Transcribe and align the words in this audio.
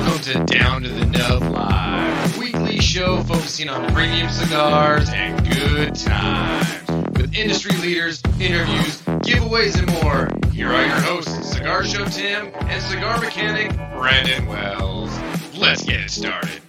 Welcome 0.00 0.22
to 0.22 0.44
Down 0.58 0.82
to 0.82 0.88
the 0.88 1.04
Nub 1.04 1.42
Live, 1.42 2.38
weekly 2.38 2.78
show 2.80 3.22
focusing 3.24 3.68
on 3.68 3.92
premium 3.92 4.30
cigars 4.30 5.10
and 5.10 5.46
good 5.46 5.94
times. 5.94 7.18
With 7.18 7.34
industry 7.34 7.76
leaders, 7.82 8.22
interviews, 8.40 9.02
giveaways, 9.02 9.78
and 9.78 9.92
more, 10.02 10.30
here 10.52 10.68
are 10.68 10.86
your 10.86 11.00
hosts, 11.00 11.52
Cigar 11.52 11.84
Show 11.84 12.06
Tim 12.06 12.50
and 12.60 12.82
cigar 12.82 13.20
mechanic 13.20 13.76
Brandon 13.92 14.46
Wells. 14.46 15.10
Let's 15.54 15.84
get 15.84 16.00
it 16.00 16.10
started. 16.10 16.62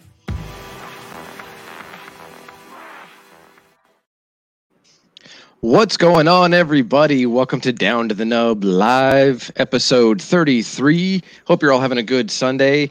What's 5.62 5.96
going 5.96 6.28
on, 6.28 6.56
everybody? 6.56 7.28
Welcome 7.28 7.62
to 7.62 7.72
Down 7.72 8.10
to 8.10 8.16
the 8.16 8.26
Nub 8.26 8.64
Live, 8.64 9.52
episode 9.56 10.20
33. 10.20 11.22
Hope 11.46 11.62
you're 11.62 11.72
all 11.72 11.80
having 11.80 12.00
a 12.00 12.04
good 12.04 12.32
Sunday. 12.32 12.90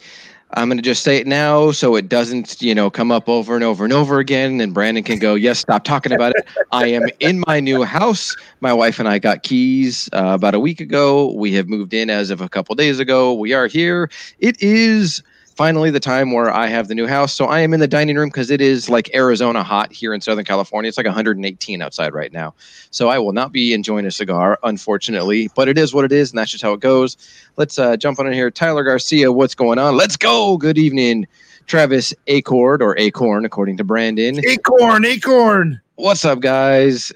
I'm 0.54 0.68
going 0.68 0.78
to 0.78 0.82
just 0.82 1.02
say 1.04 1.16
it 1.16 1.26
now 1.26 1.70
so 1.70 1.94
it 1.94 2.08
doesn't, 2.08 2.60
you 2.60 2.74
know, 2.74 2.90
come 2.90 3.12
up 3.12 3.28
over 3.28 3.54
and 3.54 3.62
over 3.62 3.84
and 3.84 3.92
over 3.92 4.18
again. 4.18 4.60
And 4.60 4.74
Brandon 4.74 5.04
can 5.04 5.18
go, 5.18 5.34
Yes, 5.34 5.60
stop 5.60 5.84
talking 5.84 6.12
about 6.12 6.32
it. 6.36 6.46
I 6.72 6.86
am 6.88 7.08
in 7.20 7.42
my 7.46 7.60
new 7.60 7.82
house. 7.84 8.34
My 8.60 8.72
wife 8.72 8.98
and 8.98 9.08
I 9.08 9.18
got 9.18 9.42
keys 9.44 10.08
uh, 10.12 10.32
about 10.34 10.54
a 10.54 10.60
week 10.60 10.80
ago. 10.80 11.32
We 11.34 11.52
have 11.54 11.68
moved 11.68 11.94
in 11.94 12.10
as 12.10 12.30
of 12.30 12.40
a 12.40 12.48
couple 12.48 12.74
days 12.74 12.98
ago. 12.98 13.32
We 13.32 13.52
are 13.52 13.68
here. 13.68 14.10
It 14.40 14.60
is 14.60 15.22
finally 15.54 15.90
the 15.90 16.00
time 16.00 16.32
where 16.32 16.50
I 16.50 16.66
have 16.68 16.88
the 16.88 16.94
new 16.94 17.06
house. 17.06 17.32
So 17.32 17.46
I 17.46 17.60
am 17.60 17.74
in 17.74 17.80
the 17.80 17.88
dining 17.88 18.16
room 18.16 18.28
because 18.28 18.50
it 18.50 18.60
is 18.60 18.88
like 18.88 19.14
Arizona 19.14 19.62
hot 19.62 19.92
here 19.92 20.14
in 20.14 20.20
Southern 20.20 20.44
California. 20.44 20.88
It's 20.88 20.96
like 20.96 21.06
118 21.06 21.82
outside 21.82 22.14
right 22.14 22.32
now. 22.32 22.54
So 22.90 23.08
I 23.08 23.18
will 23.18 23.32
not 23.32 23.52
be 23.52 23.74
enjoying 23.74 24.06
a 24.06 24.10
cigar, 24.10 24.58
unfortunately, 24.62 25.50
but 25.54 25.68
it 25.68 25.76
is 25.76 25.92
what 25.92 26.04
it 26.04 26.12
is, 26.12 26.30
and 26.30 26.38
that's 26.38 26.50
just 26.50 26.62
how 26.62 26.72
it 26.72 26.80
goes. 26.80 27.16
Let's 27.56 27.78
uh, 27.78 27.96
jump 27.96 28.18
on 28.18 28.26
in 28.26 28.32
here. 28.32 28.50
Tyler 28.50 28.84
Garcia, 28.84 29.32
what's 29.32 29.54
going 29.54 29.78
on? 29.78 29.96
Let's 29.96 30.16
go. 30.16 30.56
Good 30.56 30.78
evening. 30.78 31.26
Travis 31.66 32.12
Acord 32.26 32.82
or 32.82 32.98
Acorn, 32.98 33.44
according 33.44 33.76
to 33.76 33.84
Brandon. 33.84 34.44
Acorn, 34.44 35.04
acorn. 35.04 35.80
What's 35.96 36.24
up, 36.24 36.40
guys? 36.40 37.12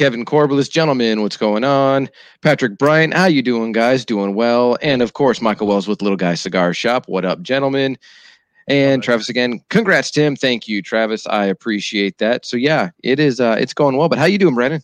Kevin 0.00 0.24
Corbelis, 0.24 0.70
gentlemen, 0.70 1.20
what's 1.20 1.36
going 1.36 1.62
on? 1.62 2.08
Patrick 2.40 2.78
Bryant, 2.78 3.12
how 3.12 3.26
you 3.26 3.42
doing, 3.42 3.70
guys? 3.70 4.02
Doing 4.02 4.34
well. 4.34 4.78
And 4.80 5.02
of 5.02 5.12
course, 5.12 5.42
Michael 5.42 5.66
Wells 5.66 5.86
with 5.86 6.00
Little 6.00 6.16
Guy 6.16 6.36
Cigar 6.36 6.72
Shop. 6.72 7.06
What 7.06 7.26
up, 7.26 7.42
gentlemen? 7.42 7.98
And 8.66 9.02
Travis 9.02 9.28
again. 9.28 9.62
Congrats, 9.68 10.10
Tim. 10.10 10.36
Thank 10.36 10.66
you, 10.66 10.80
Travis. 10.80 11.26
I 11.26 11.44
appreciate 11.44 12.16
that. 12.16 12.46
So 12.46 12.56
yeah, 12.56 12.88
it 13.02 13.20
is. 13.20 13.40
Uh, 13.40 13.58
it's 13.60 13.74
going 13.74 13.94
well. 13.98 14.08
But 14.08 14.18
how 14.18 14.24
you 14.24 14.38
doing, 14.38 14.54
Brennan? 14.54 14.80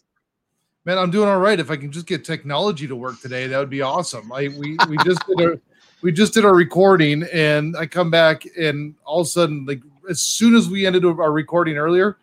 Man, 0.84 0.98
I'm 0.98 1.11
doing 1.11 1.30
all 1.30 1.39
right. 1.39 1.58
If 1.58 1.70
I 1.70 1.77
can 1.77 1.91
just 1.91 2.06
get 2.06 2.23
technology 2.23 2.86
to 2.86 2.95
work 2.95 3.19
today, 3.23 3.47
that 3.47 3.58
would 3.58 3.70
be 3.70 3.80
awesome. 3.80 4.30
I 4.30 4.48
we 4.48 4.77
we 4.86 4.98
just 5.03 5.27
did 5.27 5.41
our 5.41 5.58
we 6.03 6.12
just 6.12 6.34
did 6.34 6.45
our 6.45 6.55
recording, 6.55 7.23
and 7.33 7.75
I 7.75 7.86
come 7.86 8.11
back, 8.11 8.42
and 8.58 8.95
all 9.06 9.23
of 9.23 9.28
a 9.28 9.30
sudden, 9.30 9.64
like 9.64 9.80
as 10.11 10.20
soon 10.20 10.55
as 10.55 10.69
we 10.69 10.84
ended 10.84 11.06
our 11.06 11.33
recording 11.33 11.78
earlier, 11.78 12.19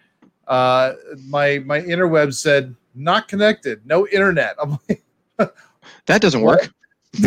uh, 0.47 0.93
my 1.25 1.57
my 1.65 1.81
interweb 1.81 2.35
said 2.35 2.75
not 2.95 3.27
connected, 3.27 3.85
no 3.85 4.07
internet. 4.07 4.55
I'm 4.61 4.77
like, 4.87 5.03
That 6.05 6.21
doesn't 6.21 6.41
work. 6.41 6.69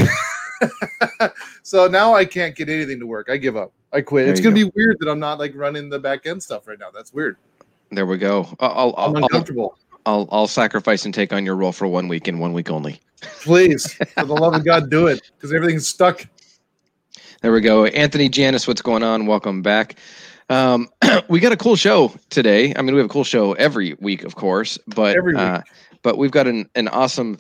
so 1.63 1.87
now 1.87 2.15
I 2.15 2.25
can't 2.25 2.55
get 2.55 2.69
anything 2.69 3.01
to 3.01 3.07
work. 3.07 3.29
I 3.31 3.37
give 3.37 3.57
up. 3.57 3.73
I 3.93 4.01
quit. 4.01 4.25
There 4.25 4.33
it's 4.33 4.41
gonna 4.41 4.55
be 4.55 4.71
weird 4.75 4.97
that 5.01 5.09
I'm 5.09 5.21
not 5.21 5.39
like 5.39 5.55
running 5.55 5.89
the 5.89 5.99
back 5.99 6.27
end 6.27 6.43
stuff 6.43 6.67
right 6.67 6.79
now. 6.79 6.91
That's 6.93 7.13
weird. 7.13 7.37
There 7.91 8.07
we 8.07 8.19
go. 8.19 8.49
I'll 8.61 8.95
I'll, 8.97 9.07
I'm 9.07 9.17
uncomfortable. 9.17 9.79
I'll 10.05 10.29
I'll 10.31 10.49
sacrifice 10.49 11.05
and 11.05 11.15
take 11.15 11.33
on 11.33 11.45
your 11.45 11.57
role 11.57 11.73
for 11.73 11.87
one 11.87 12.09
week 12.09 12.29
and 12.29 12.41
one 12.41 12.53
week 12.53 12.71
only. 12.71 13.01
Please, 13.43 13.93
for 14.15 14.25
the 14.25 14.35
love 14.35 14.55
of 14.55 14.65
God, 14.65 14.91
do 14.91 15.07
it 15.07 15.31
because 15.37 15.53
everything's 15.53 15.89
stuck. 15.89 16.27
There 17.43 17.53
we 17.53 17.61
go. 17.61 17.85
Anthony 17.87 18.29
Janis, 18.29 18.67
what's 18.67 18.83
going 18.83 19.03
on? 19.03 19.27
Welcome 19.27 19.63
back. 19.63 19.97
Um, 20.49 20.89
we 21.29 21.41
got 21.41 21.53
a 21.53 21.57
cool 21.57 21.77
show 21.77 22.13
today. 22.31 22.73
I 22.75 22.83
mean, 22.83 22.95
we 22.95 23.01
have 23.01 23.11
a 23.11 23.13
cool 23.13 23.25
show 23.25 23.53
every 23.55 23.95
week, 24.01 24.25
of 24.25 24.37
course, 24.37 24.79
but 24.87 25.17
Every 25.17 25.35
week. 25.35 25.43
Uh, 25.43 25.63
but 26.03 26.19
we've 26.19 26.31
got 26.31 26.47
an, 26.47 26.69
an 26.77 26.87
awesome 26.89 27.39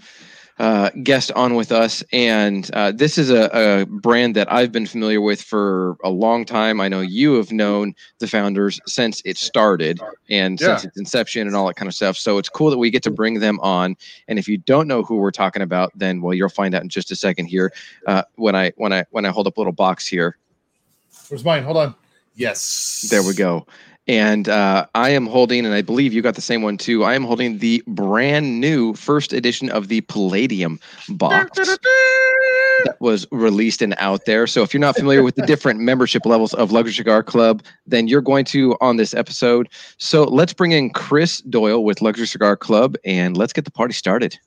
uh, 0.58 0.90
guest 1.02 1.30
on 1.32 1.54
with 1.54 1.70
us, 1.70 2.02
and 2.12 2.70
uh, 2.72 2.90
this 2.90 3.18
is 3.18 3.30
a, 3.30 3.50
a 3.52 3.86
brand 3.86 4.34
that 4.34 4.50
I've 4.50 4.72
been 4.72 4.86
familiar 4.86 5.20
with 5.20 5.42
for 5.42 5.96
a 6.02 6.08
long 6.08 6.46
time. 6.46 6.80
I 6.80 6.88
know 6.88 7.00
you 7.00 7.34
have 7.34 7.52
known 7.52 7.94
the 8.18 8.26
founders 8.26 8.80
since 8.86 9.20
it 9.26 9.36
started 9.36 10.00
and 10.30 10.58
since 10.58 10.84
its 10.86 10.98
inception 10.98 11.46
and 11.46 11.54
all 11.54 11.66
that 11.66 11.76
kind 11.76 11.88
of 11.88 11.94
stuff. 11.94 12.16
So 12.16 12.38
it's 12.38 12.48
cool 12.48 12.70
that 12.70 12.78
we 12.78 12.90
get 12.90 13.02
to 13.02 13.10
bring 13.10 13.38
them 13.38 13.60
on. 13.60 13.96
And 14.28 14.38
if 14.38 14.48
you 14.48 14.56
don't 14.56 14.88
know 14.88 15.02
who 15.02 15.16
we're 15.16 15.30
talking 15.30 15.60
about, 15.60 15.92
then 15.94 16.22
well, 16.22 16.32
you'll 16.32 16.48
find 16.48 16.74
out 16.74 16.82
in 16.82 16.88
just 16.88 17.10
a 17.10 17.16
second 17.16 17.46
here 17.46 17.70
uh, 18.06 18.22
when 18.36 18.56
I 18.56 18.72
when 18.76 18.94
I 18.94 19.04
when 19.10 19.26
I 19.26 19.28
hold 19.28 19.46
up 19.46 19.58
a 19.58 19.60
little 19.60 19.74
box 19.74 20.06
here. 20.08 20.38
Where's 21.28 21.44
mine? 21.44 21.64
Hold 21.64 21.76
on. 21.76 21.94
Yes. 22.36 23.08
There 23.10 23.22
we 23.22 23.34
go. 23.34 23.66
And 24.08 24.48
uh, 24.48 24.86
I 24.94 25.10
am 25.10 25.26
holding, 25.26 25.64
and 25.66 25.74
I 25.74 25.82
believe 25.82 26.12
you 26.12 26.22
got 26.22 26.36
the 26.36 26.40
same 26.40 26.62
one 26.62 26.76
too. 26.76 27.02
I 27.02 27.14
am 27.14 27.24
holding 27.24 27.58
the 27.58 27.82
brand 27.88 28.60
new 28.60 28.94
first 28.94 29.32
edition 29.32 29.68
of 29.70 29.88
the 29.88 30.02
Palladium 30.02 30.78
box 31.08 31.58
that 31.58 32.96
was 33.00 33.26
released 33.32 33.82
and 33.82 33.96
out 33.98 34.26
there. 34.26 34.46
So 34.46 34.62
if 34.62 34.72
you're 34.72 34.80
not 34.80 34.94
familiar 34.94 35.24
with 35.24 35.34
the 35.34 35.44
different 35.44 35.80
membership 35.80 36.24
levels 36.24 36.54
of 36.54 36.70
Luxury 36.70 36.92
Cigar 36.92 37.24
Club, 37.24 37.64
then 37.84 38.06
you're 38.06 38.20
going 38.20 38.44
to 38.46 38.76
on 38.80 38.96
this 38.96 39.12
episode. 39.12 39.68
So 39.98 40.22
let's 40.24 40.52
bring 40.52 40.70
in 40.70 40.90
Chris 40.90 41.40
Doyle 41.40 41.82
with 41.82 42.00
Luxury 42.00 42.28
Cigar 42.28 42.56
Club, 42.56 42.94
and 43.04 43.36
let's 43.36 43.52
get 43.52 43.64
the 43.64 43.72
party 43.72 43.94
started. 43.94 44.38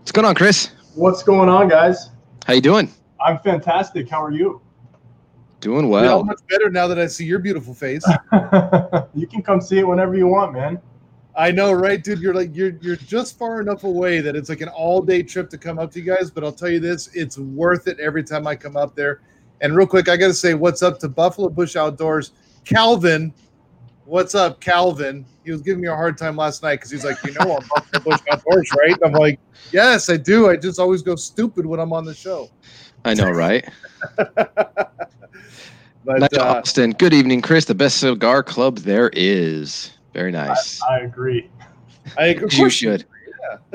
What's 0.00 0.12
going 0.12 0.26
on, 0.26 0.34
Chris? 0.34 0.70
What's 0.94 1.22
going 1.22 1.48
on, 1.48 1.68
guys? 1.68 2.10
How 2.44 2.52
you 2.52 2.60
doing? 2.60 2.92
I'm 3.24 3.38
fantastic. 3.38 4.10
How 4.10 4.22
are 4.22 4.30
you? 4.30 4.60
Doing 5.60 5.88
Well, 5.88 6.02
well. 6.02 6.24
much 6.24 6.40
better 6.48 6.70
now 6.70 6.86
that 6.86 6.98
I 6.98 7.06
see 7.06 7.24
your 7.24 7.38
beautiful 7.38 7.74
face. 7.74 8.04
you 9.14 9.26
can 9.26 9.42
come 9.42 9.60
see 9.60 9.78
it 9.78 9.86
whenever 9.86 10.14
you 10.14 10.26
want, 10.28 10.52
man. 10.52 10.80
I 11.34 11.50
know, 11.50 11.72
right, 11.72 12.02
dude? 12.02 12.20
You're 12.20 12.34
like 12.34 12.54
you're 12.56 12.76
you're 12.80 12.96
just 12.96 13.38
far 13.38 13.60
enough 13.60 13.84
away 13.84 14.20
that 14.20 14.34
it's 14.36 14.48
like 14.48 14.62
an 14.62 14.70
all 14.70 15.02
day 15.02 15.22
trip 15.22 15.50
to 15.50 15.58
come 15.58 15.78
up 15.78 15.90
to 15.92 16.00
you 16.00 16.06
guys. 16.06 16.30
But 16.30 16.44
I'll 16.44 16.52
tell 16.52 16.70
you 16.70 16.80
this, 16.80 17.10
it's 17.14 17.36
worth 17.38 17.88
it 17.88 18.00
every 18.00 18.24
time 18.24 18.46
I 18.46 18.56
come 18.56 18.76
up 18.76 18.94
there. 18.94 19.20
And 19.60 19.76
real 19.76 19.86
quick, 19.86 20.08
I 20.08 20.16
got 20.16 20.28
to 20.28 20.34
say 20.34 20.54
what's 20.54 20.82
up 20.82 20.98
to 21.00 21.08
Buffalo 21.08 21.48
Bush 21.48 21.76
Outdoors, 21.76 22.32
Calvin. 22.64 23.32
What's 24.04 24.34
up, 24.34 24.60
Calvin? 24.60 25.26
He 25.44 25.50
was 25.50 25.62
giving 25.62 25.82
me 25.82 25.88
a 25.88 25.94
hard 25.94 26.16
time 26.16 26.36
last 26.36 26.62
night 26.62 26.76
because 26.76 26.90
he's 26.90 27.04
like, 27.04 27.16
you 27.24 27.32
know, 27.32 27.56
I'm 27.56 27.68
Buffalo 27.68 28.04
Bush 28.04 28.20
Outdoors, 28.30 28.70
right? 28.78 28.96
I'm 29.04 29.12
like, 29.12 29.40
yes, 29.72 30.08
I 30.08 30.16
do. 30.16 30.48
I 30.48 30.56
just 30.56 30.78
always 30.78 31.02
go 31.02 31.16
stupid 31.16 31.66
when 31.66 31.80
I'm 31.80 31.92
on 31.92 32.04
the 32.04 32.14
show. 32.14 32.48
I 33.06 33.14
know, 33.14 33.30
right? 33.30 33.64
But 36.06 36.38
uh, 36.38 36.58
Austin. 36.58 36.92
Good 36.92 37.12
evening, 37.12 37.42
Chris. 37.42 37.64
The 37.64 37.74
best 37.74 37.98
cigar 37.98 38.44
club 38.44 38.78
there 38.78 39.10
is. 39.12 39.90
Very 40.14 40.30
nice. 40.30 40.80
I 40.82 41.00
agree. 41.00 41.50
I, 42.16 42.26
of 42.44 42.52
you 42.52 42.70
should. 42.70 43.04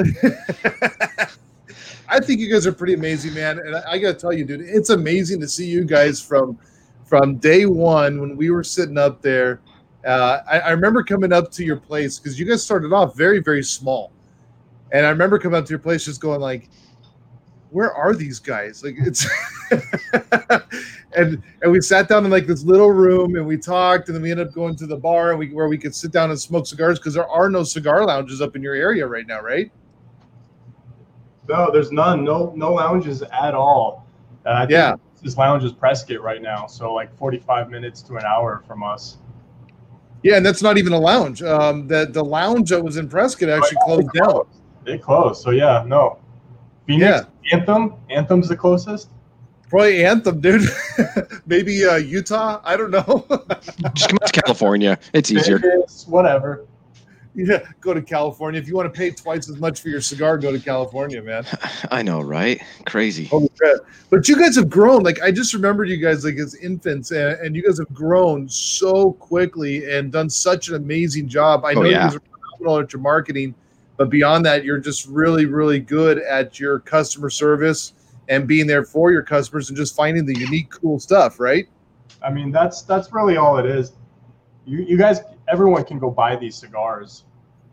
I 2.07 2.19
think 2.21 2.39
you 2.39 2.49
guys 2.49 2.65
are 2.65 2.71
pretty 2.71 2.93
amazing, 2.93 3.33
man. 3.33 3.59
And 3.59 3.75
I, 3.75 3.83
I 3.85 3.97
got 3.97 4.13
to 4.13 4.17
tell 4.17 4.31
you, 4.31 4.45
dude, 4.45 4.61
it's 4.61 4.91
amazing 4.91 5.41
to 5.41 5.47
see 5.47 5.65
you 5.65 5.83
guys 5.83 6.21
from 6.21 6.57
from 7.05 7.35
day 7.35 7.65
one 7.65 8.21
when 8.21 8.37
we 8.37 8.49
were 8.49 8.63
sitting 8.63 8.97
up 8.97 9.21
there. 9.21 9.59
Uh, 10.05 10.39
I, 10.49 10.59
I 10.59 10.71
remember 10.71 11.03
coming 11.03 11.33
up 11.33 11.51
to 11.51 11.65
your 11.65 11.75
place 11.75 12.17
because 12.17 12.39
you 12.39 12.45
guys 12.45 12.63
started 12.63 12.93
off 12.93 13.17
very, 13.17 13.39
very 13.39 13.61
small, 13.63 14.13
and 14.93 15.05
I 15.05 15.09
remember 15.09 15.37
coming 15.37 15.59
up 15.59 15.65
to 15.65 15.71
your 15.71 15.79
place 15.79 16.05
just 16.05 16.21
going 16.21 16.39
like, 16.39 16.69
"Where 17.71 17.93
are 17.93 18.13
these 18.13 18.39
guys?" 18.39 18.83
Like 18.83 18.95
it's, 18.99 19.27
and 21.15 21.41
and 21.61 21.71
we 21.71 21.81
sat 21.81 22.07
down 22.07 22.25
in 22.25 22.31
like 22.31 22.47
this 22.47 22.63
little 22.63 22.91
room 22.91 23.35
and 23.35 23.45
we 23.45 23.57
talked, 23.57 24.07
and 24.07 24.15
then 24.15 24.21
we 24.21 24.31
ended 24.31 24.47
up 24.47 24.53
going 24.53 24.75
to 24.77 24.85
the 24.85 24.97
bar 24.97 25.31
and 25.31 25.39
we 25.39 25.53
where 25.53 25.67
we 25.67 25.77
could 25.77 25.95
sit 25.95 26.11
down 26.11 26.29
and 26.29 26.39
smoke 26.39 26.67
cigars 26.67 26.99
because 26.99 27.13
there 27.13 27.27
are 27.27 27.49
no 27.49 27.63
cigar 27.63 28.05
lounges 28.05 28.41
up 28.41 28.55
in 28.55 28.61
your 28.61 28.75
area 28.75 29.07
right 29.07 29.27
now, 29.27 29.41
right? 29.41 29.71
No, 31.47 31.71
there's 31.71 31.91
none. 31.91 32.23
No, 32.23 32.53
no 32.55 32.73
lounges 32.73 33.23
at 33.23 33.53
all. 33.53 34.05
Uh, 34.45 34.65
Yeah. 34.69 34.95
This 35.23 35.37
lounge 35.37 35.63
is 35.63 35.71
Prescott 35.71 36.21
right 36.21 36.41
now, 36.41 36.65
so 36.65 36.93
like 36.93 37.15
45 37.15 37.69
minutes 37.69 38.01
to 38.03 38.15
an 38.15 38.23
hour 38.25 38.63
from 38.65 38.81
us. 38.81 39.19
Yeah, 40.23 40.37
and 40.37 40.45
that's 40.45 40.63
not 40.63 40.79
even 40.79 40.93
a 40.93 40.99
lounge. 40.99 41.43
Um, 41.43 41.87
the 41.87 42.07
the 42.11 42.23
lounge 42.23 42.69
that 42.69 42.83
was 42.83 42.97
in 42.97 43.07
Prescott 43.07 43.49
actually 43.49 43.77
closed 43.83 44.09
down. 44.13 44.41
It 44.85 45.01
closed. 45.01 45.41
So 45.41 45.51
yeah, 45.51 45.83
no. 45.85 46.17
Phoenix 46.87 47.25
Anthem. 47.51 47.93
Anthem's 48.09 48.47
the 48.49 48.55
closest. 48.57 49.09
Probably 49.69 50.03
Anthem, 50.05 50.41
dude. 50.41 50.63
Maybe 51.45 51.85
uh, 51.85 51.95
Utah. 51.95 52.59
I 52.63 52.75
don't 52.75 52.91
know. 52.91 53.25
Just 53.93 54.09
come 54.09 54.17
to 54.25 54.41
California. 54.41 54.99
It's 55.13 55.31
easier. 55.31 55.59
Vegas, 55.59 56.05
whatever. 56.07 56.65
yeah, 57.33 57.59
go 57.79 57.93
to 57.93 58.01
California. 58.01 58.59
If 58.59 58.67
you 58.67 58.75
want 58.75 58.93
to 58.93 58.97
pay 58.97 59.11
twice 59.11 59.49
as 59.49 59.57
much 59.59 59.79
for 59.79 59.87
your 59.87 60.01
cigar, 60.01 60.37
go 60.37 60.51
to 60.51 60.59
California, 60.59 61.21
man. 61.21 61.45
I 61.91 62.01
know, 62.01 62.19
right? 62.19 62.61
Crazy. 62.85 63.25
Holy 63.25 63.49
crap. 63.57 63.77
But 64.09 64.27
you 64.27 64.37
guys 64.37 64.57
have 64.57 64.69
grown. 64.69 65.03
Like 65.03 65.21
I 65.21 65.31
just 65.31 65.53
remembered 65.53 65.87
you 65.87 65.95
guys 65.97 66.25
like 66.25 66.35
as 66.35 66.55
infants, 66.55 67.11
and, 67.11 67.39
and 67.39 67.55
you 67.55 67.63
guys 67.63 67.77
have 67.79 67.93
grown 67.93 68.49
so 68.49 69.13
quickly 69.13 69.89
and 69.89 70.11
done 70.11 70.29
such 70.29 70.67
an 70.67 70.75
amazing 70.75 71.29
job. 71.29 71.63
I 71.63 71.71
Oh, 71.71 71.81
know 71.81 71.87
you 71.87 71.95
guys 71.95 72.15
are 72.17 72.21
phenomenal 72.59 72.79
at 72.83 72.91
your 72.91 73.01
marketing, 73.01 73.55
but 73.97 74.09
beyond 74.09 74.45
that, 74.45 74.63
you're 74.63 74.79
just 74.79 75.05
really, 75.07 75.45
really 75.45 75.79
good 75.79 76.19
at 76.19 76.59
your 76.59 76.79
customer 76.79 77.29
service 77.29 77.93
and 78.29 78.47
being 78.47 78.67
there 78.67 78.83
for 78.83 79.11
your 79.11 79.23
customers 79.23 79.69
and 79.69 79.77
just 79.77 79.95
finding 79.95 80.25
the 80.25 80.37
unique, 80.37 80.69
cool 80.69 80.99
stuff, 80.99 81.39
right? 81.39 81.67
I 82.23 82.31
mean, 82.31 82.51
that's 82.51 82.81
that's 82.83 83.11
really 83.11 83.37
all 83.37 83.57
it 83.57 83.65
is. 83.65 83.93
You 84.65 84.79
you 84.79 84.97
guys, 84.97 85.19
everyone 85.51 85.83
can 85.83 85.99
go 85.99 86.09
buy 86.09 86.35
these 86.35 86.55
cigars. 86.55 87.25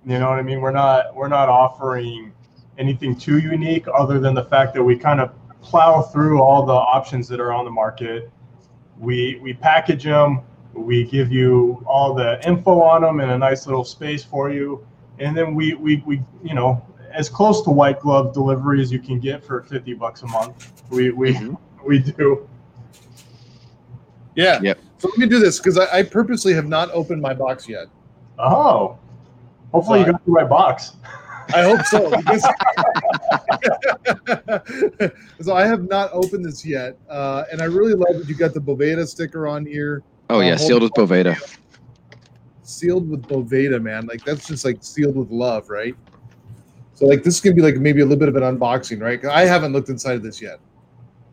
You 0.04 0.18
know 0.18 0.30
what 0.30 0.38
I 0.38 0.42
mean? 0.42 0.60
We're 0.60 0.72
not 0.72 1.14
we're 1.14 1.28
not 1.28 1.48
offering 1.48 2.32
anything 2.78 3.16
too 3.16 3.38
unique 3.38 3.86
other 3.92 4.18
than 4.18 4.34
the 4.34 4.44
fact 4.44 4.74
that 4.74 4.82
we 4.82 4.96
kind 4.96 5.20
of 5.20 5.32
plow 5.60 6.02
through 6.02 6.40
all 6.40 6.64
the 6.64 6.72
options 6.72 7.28
that 7.28 7.40
are 7.40 7.52
on 7.52 7.64
the 7.64 7.70
market. 7.70 8.30
We 8.98 9.38
we 9.42 9.52
package 9.54 10.04
them. 10.04 10.42
We 10.72 11.04
give 11.04 11.32
you 11.32 11.84
all 11.86 12.14
the 12.14 12.46
info 12.46 12.80
on 12.80 13.02
them 13.02 13.20
in 13.20 13.30
a 13.30 13.38
nice 13.38 13.66
little 13.66 13.84
space 13.84 14.24
for 14.24 14.50
you, 14.50 14.86
and 15.20 15.36
then 15.36 15.54
we 15.54 15.74
we, 15.74 16.02
we 16.06 16.22
you 16.42 16.54
know 16.54 16.84
as 17.12 17.28
close 17.28 17.62
to 17.62 17.70
white 17.70 18.00
glove 18.00 18.32
delivery 18.34 18.80
as 18.80 18.92
you 18.92 18.98
can 18.98 19.18
get 19.18 19.44
for 19.44 19.62
fifty 19.62 19.94
bucks 19.94 20.22
a 20.22 20.26
month. 20.26 20.72
We 20.90 21.10
we 21.10 21.34
Mhm. 21.34 21.56
we 21.86 21.98
do. 22.00 22.48
Yeah. 24.34 24.60
Yep. 24.62 24.78
So 24.98 25.08
let 25.08 25.18
me 25.18 25.26
do 25.26 25.38
this 25.38 25.58
because 25.58 25.78
I, 25.78 25.98
I 25.98 26.02
purposely 26.02 26.52
have 26.54 26.66
not 26.68 26.90
opened 26.92 27.22
my 27.22 27.34
box 27.34 27.68
yet. 27.68 27.86
Oh, 28.38 28.98
hopefully 29.72 30.00
you 30.00 30.06
got 30.06 30.24
the 30.24 30.30
right 30.30 30.48
box. 30.48 30.92
I 31.54 31.62
hope 31.62 31.80
so. 31.86 32.10
because- 32.10 32.42
so 35.40 35.54
I 35.54 35.66
have 35.66 35.88
not 35.88 36.10
opened 36.12 36.44
this 36.44 36.64
yet, 36.64 36.96
uh, 37.08 37.44
and 37.50 37.62
I 37.62 37.64
really 37.64 37.94
love 37.94 38.18
that 38.18 38.28
you 38.28 38.34
got 38.34 38.52
the 38.54 38.60
Boveda 38.60 39.06
sticker 39.08 39.46
on 39.46 39.64
here, 39.64 40.02
Oh 40.30 40.40
yeah, 40.40 40.52
Uh, 40.52 40.56
sealed 40.58 40.82
with 40.82 40.92
Boveda. 40.92 41.36
Sealed 42.68 43.08
with 43.08 43.22
Boveda, 43.22 43.80
man. 43.82 44.06
Like 44.06 44.24
that's 44.24 44.46
just 44.46 44.64
like 44.64 44.78
sealed 44.80 45.16
with 45.16 45.30
love, 45.30 45.70
right? 45.70 45.94
So 46.94 47.06
like 47.06 47.22
this 47.22 47.36
is 47.36 47.40
gonna 47.40 47.56
be 47.56 47.62
like 47.62 47.76
maybe 47.76 48.00
a 48.00 48.04
little 48.04 48.18
bit 48.18 48.28
of 48.28 48.36
an 48.36 48.42
unboxing, 48.42 49.00
right? 49.00 49.24
I 49.24 49.46
haven't 49.46 49.72
looked 49.72 49.88
inside 49.88 50.16
of 50.16 50.22
this 50.22 50.42
yet. 50.42 50.60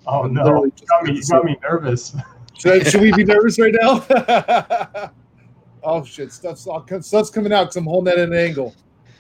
Oh 0.08 0.24
I'm 0.24 0.34
no, 0.34 0.44
literally 0.44 0.74
you 0.80 0.88
got 0.88 1.04
me, 1.04 1.14
you 1.14 1.24
got 1.24 1.44
me 1.44 1.58
nervous. 1.62 2.16
Should, 2.58 2.88
I, 2.88 2.90
should 2.90 3.02
we 3.02 3.12
be 3.12 3.24
nervous 3.26 3.60
right 3.60 3.74
now? 3.74 5.12
oh 5.84 6.04
shit, 6.06 6.32
stuff's 6.32 6.68
all, 6.68 6.86
stuff's 7.02 7.30
coming 7.30 7.52
out 7.52 7.64
because 7.64 7.76
I'm 7.78 7.86
holding 7.86 8.14
that 8.14 8.20
at 8.20 8.30
an 8.30 8.36
angle. 8.36 8.74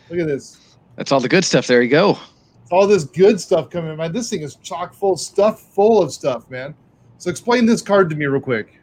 Look 0.09 0.19
at 0.19 0.27
this. 0.27 0.77
That's 0.95 1.11
all 1.11 1.19
the 1.19 1.29
good 1.29 1.43
stuff. 1.43 1.67
There 1.67 1.81
you 1.81 1.89
go. 1.89 2.17
all 2.71 2.87
this 2.87 3.03
good 3.03 3.41
stuff 3.41 3.69
coming 3.69 3.91
in, 3.91 3.97
man. 3.97 4.13
This 4.13 4.29
thing 4.29 4.41
is 4.41 4.55
chock 4.57 4.93
full, 4.93 5.17
stuff 5.17 5.73
full 5.73 6.01
of 6.01 6.13
stuff, 6.13 6.49
man. 6.49 6.73
So 7.17 7.29
explain 7.29 7.65
this 7.65 7.81
card 7.81 8.09
to 8.11 8.15
me 8.15 8.25
real 8.25 8.41
quick. 8.41 8.79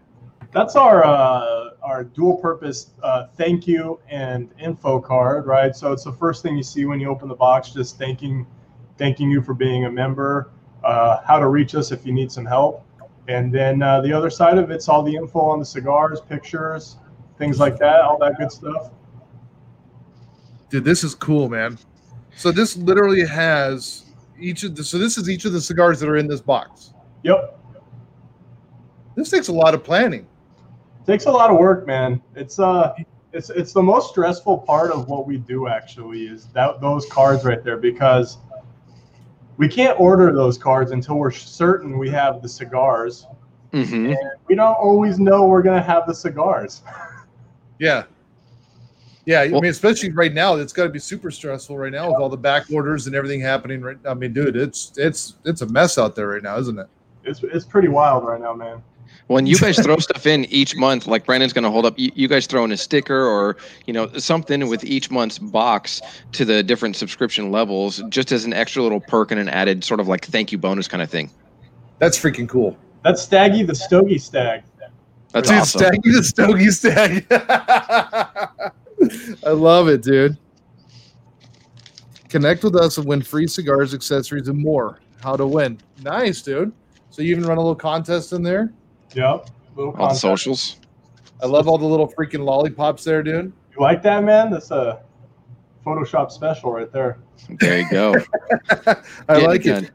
That's 0.53 0.77
our 0.77 1.05
uh, 1.05 1.71
our 1.83 2.05
dual 2.05 2.37
purpose 2.37 2.91
uh, 3.03 3.27
thank 3.37 3.67
you 3.67 3.99
and 4.09 4.51
info 4.61 5.01
card, 5.01 5.47
right? 5.47 5.75
So 5.75 5.93
it's 5.93 6.05
the 6.05 6.13
first 6.13 6.43
thing 6.43 6.57
you 6.57 6.63
see 6.63 6.85
when 6.85 7.01
you 7.01 7.09
open 7.09 7.29
the 7.29 7.35
box, 7.35 7.71
just 7.71 7.99
thanking 7.99 8.47
thanking 8.99 9.31
you 9.31 9.41
for 9.41 9.55
being 9.55 9.87
a 9.87 9.91
member, 9.91 10.51
uh, 10.85 11.23
how 11.27 11.39
to 11.39 11.49
reach 11.49 11.75
us 11.75 11.91
if 11.91 12.05
you 12.05 12.13
need 12.13 12.31
some 12.31 12.45
help, 12.45 12.85
and 13.29 13.53
then 13.53 13.83
uh, 13.83 14.03
the 14.03 14.13
other 14.13 14.29
side 14.29 14.59
of 14.59 14.71
it's 14.71 14.89
all 14.89 15.03
the 15.03 15.15
info 15.15 15.41
on 15.41 15.59
the 15.59 15.65
cigars, 15.65 16.21
pictures, 16.21 16.97
things 17.39 17.59
like 17.59 17.79
that, 17.79 18.01
all 18.01 18.19
that 18.19 18.37
good 18.37 18.53
stuff. 18.53 18.91
Dude, 20.69 20.85
this 20.85 21.03
is 21.03 21.15
cool, 21.15 21.49
man. 21.49 21.79
So 22.37 22.53
this 22.53 22.77
literally 22.77 23.27
has 23.27 24.05
each 24.39 24.65
of 24.65 24.77
the 24.77 24.85
so 24.85 24.99
this 24.99 25.17
is 25.17 25.31
each 25.31 25.47
of 25.47 25.55
the 25.55 25.61
cigars 25.63 25.99
that 26.01 26.11
are 26.11 26.19
in 26.19 26.27
this 26.27 26.43
box. 26.43 26.93
Yep. 27.23 27.59
This 29.15 29.31
takes 29.31 29.49
a 29.49 29.53
lot 29.53 29.73
of 29.73 29.83
planning. 29.83 30.27
Takes 31.07 31.27
a 31.27 31.31
lot 31.31 31.51
of 31.51 31.59
work 31.59 31.87
man 31.87 32.21
it's 32.35 32.59
uh 32.59 32.95
it's 33.33 33.51
it's 33.51 33.73
the 33.73 33.83
most 33.83 34.11
stressful 34.11 34.59
part 34.59 34.91
of 34.91 35.09
what 35.09 35.27
we 35.27 35.39
do 35.39 35.69
actually 35.69 36.27
is 36.27 36.47
that 36.49 36.81
those 36.81 37.07
cards 37.07 37.45
right 37.45 37.65
there 37.65 37.77
because 37.77 38.39
we 39.57 39.69
can't 39.69 39.99
order 40.01 40.33
those 40.33 40.59
cards 40.59 40.93
until 40.93 41.17
we're 41.17 41.31
certain 41.31 41.99
we 41.99 42.09
have 42.09 42.43
the 42.43 42.49
cigars 42.49 43.27
hmm 43.73 44.07
and 44.07 44.17
we 44.49 44.55
don't 44.55 44.75
always 44.75 45.19
know 45.19 45.47
we're 45.47 45.63
going 45.63 45.79
to 45.79 45.87
have 45.87 46.07
the 46.07 46.15
cigars 46.15 46.83
Yeah. 47.79 48.05
Yeah, 49.25 49.41
I 49.41 49.49
mean, 49.49 49.67
especially 49.67 50.11
right 50.11 50.33
now, 50.33 50.57
it's 50.57 50.73
got 50.73 50.85
to 50.85 50.89
be 50.89 50.99
super 50.99 51.31
stressful 51.31 51.77
right 51.79 51.93
now 51.93 52.09
with 52.09 52.21
all 52.21 52.29
the 52.29 52.37
back 52.37 52.65
orders 52.73 53.07
and 53.07 53.15
everything 53.15 53.41
happening. 53.41 53.81
Right, 53.81 53.97
I 54.05 54.15
mean, 54.15 54.33
dude, 54.33 54.57
it's 54.57 54.93
it's 54.97 55.37
it's 55.45 55.63
a 55.63 55.67
mess 55.67 55.97
out 55.97 56.17
there 56.17 56.29
right 56.29 56.43
now, 56.43 56.59
isn't 56.59 56.79
it? 56.79 56.89
it's, 57.25 57.43
it's 57.43 57.65
pretty 57.65 57.89
wild 57.89 58.25
right 58.25 58.41
now 58.41 58.53
man 58.53 58.83
When 59.29 59.47
you 59.47 59.59
guys 59.59 59.79
throw 59.83 59.97
stuff 59.99 60.27
in 60.27 60.45
each 60.47 60.77
month, 60.77 61.07
like 61.07 61.27
Brandon's 61.27 61.53
going 61.53 61.65
to 61.65 61.71
hold 61.71 61.87
up, 61.87 61.99
you, 61.99 62.11
you 62.15 62.29
guys 62.29 62.47
throw 62.47 62.65
in 62.65 62.73
a 62.73 62.77
sticker 62.77 63.27
or 63.27 63.57
you 63.87 63.93
know 63.93 64.09
something 64.19 64.69
with 64.69 64.85
each 64.85 65.11
month's 65.11 65.39
box 65.39 66.01
to 66.33 66.45
the 66.45 66.63
different 66.63 66.97
subscription 66.97 67.51
levels, 67.51 68.03
just 68.09 68.33
as 68.33 68.45
an 68.45 68.53
extra 68.53 68.83
little 68.83 69.01
perk 69.01 69.31
and 69.31 69.41
an 69.41 69.49
added 69.49 69.85
sort 69.85 70.01
of 70.01 70.09
like 70.09 70.27
thank 70.27 70.53
you 70.53 70.59
bonus 70.59 70.89
kind 70.89 71.03
of 71.03 71.11
thing. 71.11 71.31
That's 71.99 72.19
freaking 72.19 72.49
cool. 72.49 72.77
that's 73.05 73.23
staggy 73.23 73.63
the 73.63 73.75
stogie 73.75 74.19
stag 74.19 74.65
That's 75.33 75.49
dude, 75.49 75.59
awesome. 75.59 75.79
Staggy 75.79 76.11
the 76.11 76.25
Stogie 76.25 76.71
Stag. 76.71 77.27
I 79.47 79.51
love 79.51 79.89
it, 79.89 80.03
dude. 80.03 80.37
Connect 82.29 82.65
with 82.65 82.77
us 82.77 82.99
and 82.99 83.07
win 83.07 83.23
free 83.23 83.47
cigars, 83.47 83.95
accessories, 83.95 84.49
and 84.49 84.59
more. 84.59 85.01
How 85.23 85.37
to 85.37 85.47
win. 85.47 85.79
Nice, 86.03 86.43
dude. 86.43 86.73
So 87.11 87.23
you 87.23 87.31
even 87.31 87.45
run 87.45 87.59
a 87.59 87.61
little 87.61 87.75
contest 87.75 88.33
in 88.33 88.43
there? 88.43 88.73
Yep 89.15 89.49
little 89.77 89.95
All 89.97 90.09
the 90.11 90.15
socials. 90.15 90.77
I 91.43 91.47
love 91.47 91.67
all 91.67 91.79
the 91.79 91.87
little 91.87 92.13
freaking 92.13 92.45
lollipops 92.45 93.05
there, 93.05 93.23
dude. 93.23 93.53
you 93.75 93.81
like 93.81 94.03
that 94.03 94.23
man 94.23 94.51
that's 94.51 94.71
a 94.71 95.03
photoshop 95.85 96.31
special 96.31 96.71
right 96.73 96.93
there 96.93 97.19
There 97.49 97.81
you 97.81 97.91
go. 97.91 98.15
I 98.71 98.95
Getting 99.29 99.47
like 99.47 99.67
it. 99.67 99.73
done. 99.73 99.91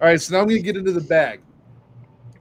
All 0.00 0.08
right, 0.08 0.20
so 0.20 0.34
now 0.34 0.42
I'm 0.42 0.48
going 0.48 0.60
to 0.60 0.62
get 0.64 0.76
into 0.76 0.92
the 0.92 1.00
bag. 1.00 1.40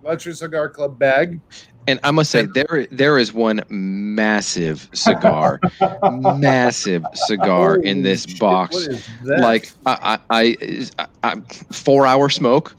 Luxury 0.04 0.34
Cigar 0.34 0.70
Club 0.70 1.00
bag. 1.00 1.40
And 1.88 2.00
I 2.04 2.12
must 2.12 2.32
say, 2.32 2.48
there 2.54 2.88
there 2.92 3.20
is 3.20 3.32
one 3.32 3.62
massive 3.70 4.90
cigar, 4.94 5.60
massive 6.36 7.04
cigar 7.14 7.78
in 7.78 8.02
this 8.02 8.24
shit, 8.24 8.40
box. 8.40 8.76
What 8.76 8.88
is 8.88 9.08
that? 9.24 9.40
Like 9.40 9.72
I, 9.86 10.20
I, 10.32 10.58
I, 11.00 11.08
I, 11.24 11.36
four 11.72 12.08
hour 12.08 12.28
smoke, 12.30 12.76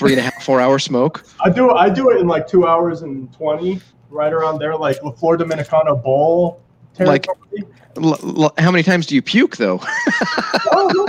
three 0.00 0.12
and 0.12 0.20
a 0.20 0.22
half, 0.22 0.42
four 0.42 0.60
hour 0.60 0.78
smoke. 0.78 1.24
I 1.44 1.50
do 1.50 1.70
I 1.70 1.88
do 1.88 2.10
it 2.10 2.20
in 2.20 2.26
like 2.26 2.46
two 2.46 2.66
hours 2.66 3.02
and 3.02 3.32
twenty, 3.32 3.80
right 4.08 4.32
around 4.32 4.58
there, 4.58 4.76
like 4.76 5.02
La 5.02 5.12
Flor 5.12 5.36
Dominicana 5.36 6.02
bowl. 6.02 6.62
Like- 6.98 7.26
L- 7.96 8.18
l- 8.22 8.54
how 8.58 8.70
many 8.70 8.84
times 8.84 9.04
do 9.06 9.14
you 9.16 9.22
puke 9.22 9.56
though? 9.56 9.80
Oh, 9.82 10.90
no, 10.94 11.08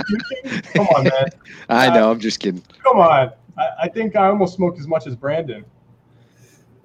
you 0.50 0.62
come 0.62 0.86
on, 0.88 1.04
man, 1.04 1.28
I 1.68 1.88
know, 1.94 2.10
I'm 2.10 2.18
just 2.18 2.40
kidding. 2.40 2.62
come 2.82 2.98
on. 2.98 3.30
I, 3.56 3.68
I 3.82 3.88
think 3.88 4.16
I 4.16 4.26
almost 4.26 4.54
smoked 4.56 4.80
as 4.80 4.88
much 4.88 5.06
as 5.06 5.14
Brandon. 5.14 5.64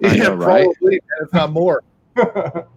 I 0.04 0.14
yeah, 0.14 0.22
know, 0.24 0.34
right? 0.34 0.64
probably, 0.78 1.00
if 1.20 1.32
not 1.32 1.50
more. 1.52 1.82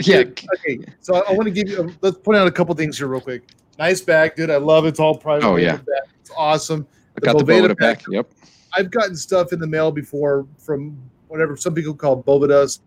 Yeah, 0.00 0.24
Okay, 0.54 0.78
so 1.00 1.24
I, 1.26 1.32
want 1.32 1.44
to 1.44 1.50
give 1.50 1.70
you. 1.70 1.80
Um, 1.80 1.96
let's 2.02 2.18
point 2.18 2.36
out 2.36 2.46
a 2.46 2.50
couple 2.50 2.74
things 2.74 2.98
here 2.98 3.06
real 3.06 3.20
quick. 3.20 3.48
Nice 3.78 4.02
bag, 4.02 4.36
dude. 4.36 4.50
I 4.50 4.58
love 4.58 4.84
it. 4.84 4.88
It's 4.88 5.00
all 5.00 5.16
private. 5.16 5.46
Oh, 5.46 5.56
yeah. 5.56 5.76
bag. 5.76 5.86
it's 6.20 6.30
awesome. 6.36 6.86
I 7.16 7.20
got 7.24 7.38
the 7.38 7.44
Boveda 7.44 7.68
Boveda 7.70 7.78
pack. 7.78 8.02
Yep. 8.10 8.30
I've 8.74 8.90
gotten 8.90 9.16
stuff 9.16 9.52
in 9.52 9.58
the 9.58 9.66
mail 9.66 9.90
before 9.92 10.46
from 10.58 10.96
whatever 11.28 11.56
some 11.56 11.74
people 11.74 11.94
call 11.94 12.22
Boveda, 12.22 12.78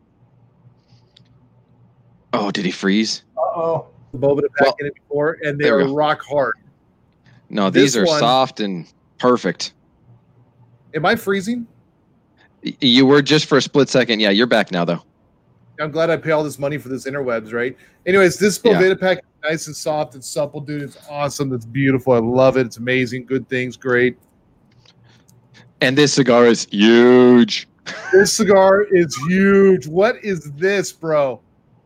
Oh, 2.34 2.52
did 2.52 2.66
he 2.66 2.72
freeze? 2.72 3.24
Uh 3.38 3.42
oh. 3.42 3.88
Boveda 4.16 4.48
pack 4.58 4.68
Well, 4.68 4.76
in 4.80 4.86
it 4.88 4.94
before, 4.96 5.38
and 5.44 5.60
they 5.60 5.64
there 5.66 5.78
we 5.78 5.84
are 5.84 5.94
rock 5.94 6.22
hard. 6.22 6.56
No, 7.50 7.70
This 7.70 7.94
these 7.94 7.98
are 7.98 8.06
one- 8.06 8.20
soft 8.20 8.60
and 8.60 8.86
perfect. 9.18 9.74
Am 10.96 11.06
I 11.06 11.16
freezing? 11.16 11.68
You 12.82 13.06
were 13.06 13.22
just 13.22 13.46
for 13.46 13.58
a 13.58 13.62
split 13.62 13.90
second. 13.90 14.20
Yeah, 14.20 14.32
you're 14.32 14.48
back 14.48 14.72
now 14.72 14.84
though. 14.86 15.04
I'm 15.80 15.92
glad 15.92 16.10
I 16.10 16.18
pay 16.18 16.32
all 16.32 16.44
this 16.44 16.60
money 16.60 16.78
for 16.78 16.90
this 16.90 17.06
interwebs, 17.06 17.54
right? 17.54 17.78
Anyways, 18.06 18.38
this 18.38 18.60
Yeah. 18.64 18.94
Pack 19.00 19.20
is 19.20 19.24
nice 19.50 19.68
and 19.68 19.76
soft 19.76 20.14
and 20.16 20.24
supple, 20.24 20.60
dude. 20.60 20.82
It's 20.82 20.98
awesome. 21.10 21.54
It's 21.54 21.66
beautiful. 21.66 22.14
I 22.14 22.20
love 22.20 22.58
it. 22.58 22.66
It's 22.66 22.78
amazing. 22.78 23.26
Good 23.26 23.48
things, 23.48 23.78
great. 23.78 24.18
And 25.82 25.98
this 25.98 26.14
cigar 26.14 26.46
is 26.46 26.66
huge. 26.66 27.68
This 28.12 28.34
cigar 28.34 28.84
is 28.84 29.16
huge. 29.28 29.88
What 29.88 30.18
is 30.24 30.52
this, 30.52 30.92
bro? 30.92 31.42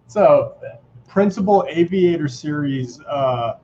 So, 0.07 0.55
Principle 1.07 1.65
Aviator 1.69 2.27
Series. 2.27 2.99
Uh, 3.01 3.57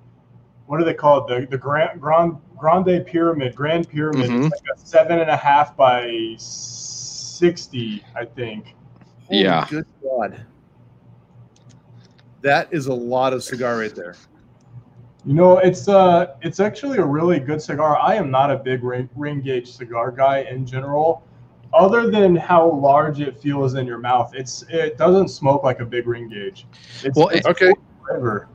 what 0.67 0.77
do 0.77 0.85
they 0.85 0.93
call 0.93 1.25
it? 1.25 1.41
The 1.41 1.47
the 1.47 1.57
Grand 1.57 1.99
Grand 1.99 2.37
Grande 2.57 3.03
Pyramid, 3.05 3.55
Grand 3.55 3.89
Pyramid. 3.89 4.29
Mhm. 4.29 4.45
It's 4.45 4.61
like 4.61 4.77
a 4.77 4.79
seven 4.79 5.19
and 5.19 5.29
a 5.29 5.35
half 5.35 5.75
by 5.75 6.35
sixty, 6.37 8.03
I 8.15 8.25
think. 8.25 8.75
Holy 9.27 9.41
Yeah. 9.41 9.65
Good 9.69 9.87
God. 10.03 10.45
That 12.41 12.67
is 12.71 12.85
a 12.87 12.93
lot 12.93 13.33
of 13.33 13.43
cigar 13.43 13.77
right 13.77 13.93
there. 13.93 14.15
You 15.25 15.33
know, 15.33 15.57
it's 15.57 15.87
uh, 15.87 16.35
it's 16.41 16.59
actually 16.59 16.97
a 16.97 17.05
really 17.05 17.39
good 17.39 17.61
cigar. 17.61 17.97
I 17.97 18.15
am 18.15 18.31
not 18.31 18.51
a 18.51 18.57
big 18.57 18.83
ring, 18.83 19.09
ring 19.15 19.41
gauge 19.41 19.71
cigar 19.71 20.11
guy 20.11 20.41
in 20.49 20.65
general. 20.65 21.23
Other 21.73 22.09
than 22.09 22.35
how 22.35 22.71
large 22.71 23.19
it 23.19 23.39
feels 23.39 23.75
in 23.75 23.85
your 23.85 23.99
mouth, 23.99 24.33
it's 24.33 24.63
it 24.69 24.97
doesn't 24.97 25.27
smoke 25.27 25.63
like 25.63 25.81
a 25.81 25.85
big 25.85 26.07
ring 26.07 26.29
gauge. 26.29 26.65
It's, 27.03 27.17
Well, 27.17 27.27
it's 27.29 27.45
Okay. 27.45 27.73
flavor. 28.07 28.47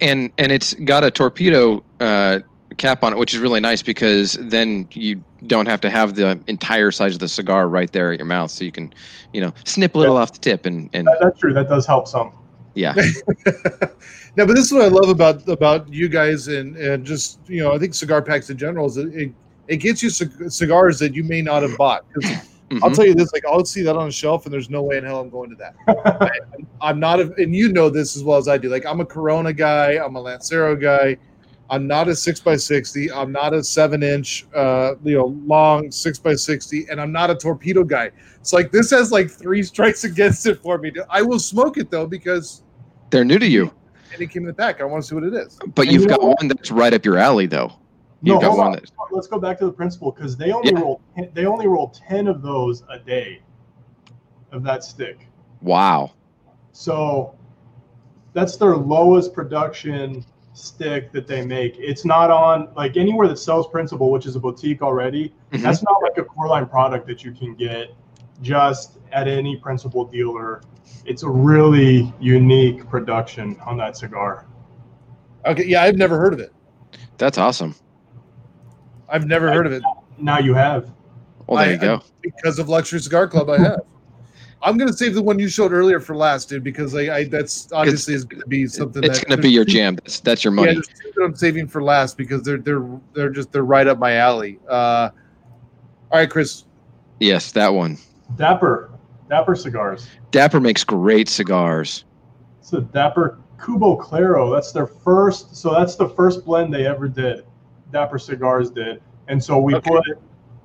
And 0.00 0.32
and 0.38 0.52
it's 0.52 0.74
got 0.74 1.04
a 1.04 1.10
torpedo 1.10 1.84
uh, 2.00 2.40
cap 2.78 3.04
on 3.04 3.12
it, 3.12 3.18
which 3.18 3.32
is 3.32 3.38
really 3.38 3.60
nice 3.60 3.80
because 3.80 4.32
then 4.40 4.88
you 4.92 5.22
don't 5.46 5.66
have 5.66 5.80
to 5.82 5.88
have 5.88 6.16
the 6.16 6.40
entire 6.48 6.90
size 6.90 7.14
of 7.14 7.20
the 7.20 7.28
cigar 7.28 7.68
right 7.68 7.90
there 7.92 8.12
at 8.12 8.18
your 8.18 8.26
mouth, 8.26 8.50
so 8.50 8.64
you 8.64 8.72
can, 8.72 8.92
you 9.32 9.40
know, 9.40 9.52
snip 9.64 9.94
a 9.94 9.98
little 9.98 10.16
off 10.16 10.32
the 10.32 10.40
tip 10.40 10.66
and 10.66 10.90
and 10.92 11.06
That, 11.06 11.18
that's 11.20 11.38
true. 11.38 11.54
That 11.54 11.68
does 11.68 11.86
help 11.86 12.08
some. 12.08 12.32
Yeah, 12.78 12.94
no, 14.36 14.46
but 14.46 14.54
this 14.54 14.66
is 14.66 14.72
what 14.72 14.82
I 14.82 14.88
love 14.88 15.08
about 15.08 15.48
about 15.48 15.92
you 15.92 16.08
guys 16.08 16.46
and 16.48 16.76
and 16.76 17.04
just 17.04 17.40
you 17.48 17.62
know 17.62 17.72
I 17.74 17.78
think 17.78 17.94
cigar 17.94 18.22
packs 18.22 18.50
in 18.50 18.56
general 18.56 18.86
is 18.86 18.94
that 18.94 19.12
it 19.12 19.32
it 19.66 19.76
gets 19.78 20.02
you 20.02 20.10
cig- 20.10 20.50
cigars 20.50 20.98
that 21.00 21.14
you 21.14 21.24
may 21.24 21.42
not 21.42 21.62
have 21.62 21.76
bought. 21.76 22.04
'Cause 22.12 22.30
I'll 22.82 22.90
tell 22.90 23.06
you 23.06 23.14
this: 23.14 23.32
like 23.32 23.44
I'll 23.46 23.64
see 23.64 23.82
that 23.82 23.96
on 23.96 24.08
a 24.08 24.12
shelf, 24.12 24.44
and 24.44 24.52
there's 24.52 24.70
no 24.70 24.82
way 24.82 24.98
in 24.98 25.04
hell 25.04 25.20
I'm 25.20 25.30
going 25.30 25.50
to 25.50 25.56
that. 25.56 25.74
I, 26.22 26.30
I'm 26.88 27.00
not, 27.00 27.18
a, 27.18 27.32
and 27.38 27.54
you 27.54 27.72
know 27.72 27.88
this 27.90 28.14
as 28.16 28.22
well 28.22 28.38
as 28.38 28.46
I 28.46 28.58
do. 28.58 28.68
Like 28.68 28.86
I'm 28.86 29.00
a 29.00 29.06
Corona 29.06 29.52
guy, 29.52 29.92
I'm 30.04 30.16
a 30.16 30.20
Lancero 30.20 30.76
guy. 30.76 31.16
I'm 31.70 31.86
not 31.86 32.08
a 32.08 32.14
six 32.14 32.40
by 32.40 32.56
sixty. 32.56 33.10
I'm 33.12 33.32
not 33.32 33.52
a 33.52 33.62
seven 33.62 34.02
inch, 34.02 34.46
uh, 34.54 34.94
you 35.04 35.16
know, 35.16 35.34
long 35.46 35.90
six 35.90 36.18
by 36.18 36.34
sixty, 36.34 36.86
and 36.90 37.00
I'm 37.00 37.12
not 37.12 37.30
a 37.30 37.34
torpedo 37.34 37.84
guy. 37.84 38.10
So 38.42 38.56
like 38.56 38.70
this 38.70 38.90
has 38.90 39.12
like 39.12 39.30
three 39.30 39.62
strikes 39.62 40.04
against 40.12 40.46
it 40.46 40.60
for 40.62 40.78
me. 40.78 40.92
I 41.10 41.22
will 41.22 41.38
smoke 41.38 41.76
it 41.78 41.90
though 41.90 42.06
because 42.06 42.62
they're 43.10 43.24
new 43.24 43.38
to 43.38 43.46
you, 43.46 43.72
and 44.12 44.20
it 44.22 44.28
came 44.30 44.42
in 44.42 44.48
the 44.48 44.54
pack. 44.54 44.80
I 44.80 44.84
want 44.84 45.02
to 45.02 45.08
see 45.08 45.14
what 45.14 45.24
it 45.24 45.34
is. 45.34 45.58
but 45.74 45.82
And 45.86 45.92
you've 45.92 46.02
you 46.02 46.08
got 46.08 46.22
what? 46.22 46.38
one 46.40 46.48
that's 46.48 46.70
right 46.70 46.92
up 46.92 47.04
your 47.04 47.18
alley, 47.18 47.46
though. 47.46 47.72
No, 48.22 48.34
You've 48.34 48.42
got 48.42 48.48
hold 48.48 48.58
one 48.58 48.66
on. 48.68 48.72
that 48.74 48.90
Let's 49.12 49.26
go 49.28 49.38
back 49.38 49.58
to 49.60 49.66
the 49.66 49.72
principle 49.72 50.10
because 50.10 50.36
they 50.36 50.50
only 50.50 50.72
Yeah. 50.72 50.80
roll 50.80 51.00
they 51.34 51.46
only 51.46 51.66
roll 51.68 51.88
ten 52.08 52.26
of 52.26 52.42
those 52.42 52.82
a 52.90 52.98
day 52.98 53.40
of 54.52 54.62
that 54.64 54.82
stick. 54.84 55.26
wow, 55.60 56.10
So 56.72 57.34
that's 58.32 58.56
their 58.56 58.76
lowest 58.76 59.32
production 59.32 60.24
stick 60.52 61.12
that 61.12 61.26
they 61.28 61.44
make. 61.44 61.76
It's 61.78 62.04
not 62.04 62.30
on 62.30 62.68
like 62.76 62.96
anywhere 62.96 63.28
that 63.28 63.38
sells 63.38 63.68
Principle, 63.68 64.10
which 64.10 64.26
is 64.26 64.34
a 64.36 64.40
boutique 64.40 64.82
already. 64.82 65.32
Mhm. 65.52 65.62
That's 65.62 65.82
not 65.84 66.02
like 66.02 66.18
a 66.18 66.24
core 66.24 66.48
line 66.48 66.66
product 66.66 67.06
that 67.06 67.22
you 67.24 67.30
can 67.32 67.54
get 67.54 67.94
just 68.42 68.98
at 69.12 69.28
any 69.28 69.56
Principle 69.56 70.04
dealer. 70.04 70.60
It's 71.04 71.22
a 71.22 71.28
really 71.28 72.12
unique 72.20 72.88
production 72.88 73.56
on 73.64 73.76
that 73.78 73.96
cigar. 73.96 74.46
Okay, 75.46 75.64
yeah, 75.64 75.82
I've 75.82 75.96
never 75.96 76.18
heard 76.18 76.34
of 76.34 76.40
it. 76.40 76.52
that's 77.16 77.38
awesome. 77.38 77.74
I've 79.08 79.26
never 79.26 79.50
heard 79.52 79.66
of 79.66 79.72
it. 79.72 79.82
Now 80.18 80.38
you 80.38 80.52
have. 80.54 80.90
Well, 81.46 81.58
there 81.64 81.70
I- 81.70 81.72
you 81.72 81.78
go. 81.78 82.02
because 82.20 82.58
of 82.58 82.68
Luxury 82.68 83.00
Cigar 83.00 83.26
Club. 83.28 83.48
I 83.48 83.58
have. 83.58 83.80
I'm 84.60 84.76
gonna 84.76 84.92
save 84.92 85.14
the 85.14 85.22
one 85.22 85.38
you 85.38 85.48
showed 85.48 85.72
earlier 85.72 86.00
for 86.00 86.16
last, 86.16 86.48
dude, 86.48 86.64
because 86.64 86.94
I, 86.94 87.14
I 87.14 87.24
that's 87.24 87.70
obviously 87.72 88.14
is 88.14 88.24
gonna 88.24 88.44
be 88.46 88.66
something. 88.66 89.04
it's 89.04 89.20
that, 89.20 89.28
going 89.28 89.36
to 89.38 89.42
be 89.42 89.52
your 89.52 89.64
jam. 89.64 89.94
That's 89.94 90.18
that's 90.20 90.42
your 90.42 90.50
money. 90.52 90.74
there's 90.74 90.88
two 90.88 91.12
that 91.16 91.24
I'm 91.24 91.36
saving 91.36 91.68
for 91.68 91.80
last 91.82 92.16
because 92.18 92.42
they're 92.42 92.58
they're 92.58 92.84
they're 93.14 93.30
just 93.30 93.52
they're 93.52 93.62
right 93.62 93.86
up 93.86 93.98
my 93.98 94.16
alley. 94.16 94.58
Uh, 94.68 95.10
all 96.10 96.18
right, 96.18 96.28
Chris. 96.28 96.64
yes, 97.20 97.52
that 97.52 97.72
one. 97.72 97.98
Dapper. 98.36 98.90
Dapper 99.28 99.54
cigars. 99.54 100.08
Dapper 100.30 100.60
makes 100.60 100.84
great 100.84 101.28
cigars. 101.28 102.04
It's 102.60 102.72
a 102.72 102.80
Dapper 102.80 103.38
Cubo 103.58 103.98
Claro. 103.98 104.52
That's 104.52 104.72
their 104.72 104.86
first. 104.86 105.56
So 105.56 105.72
that's 105.72 105.96
the 105.96 106.08
first 106.10 106.44
blend 106.44 106.72
they 106.72 106.86
ever 106.86 107.08
did. 107.08 107.44
Dapper 107.92 108.18
Cigars 108.18 108.70
did, 108.70 109.00
and 109.28 109.42
so 109.42 109.58
we 109.58 109.74
Okay. 109.74 109.90
put 109.90 110.04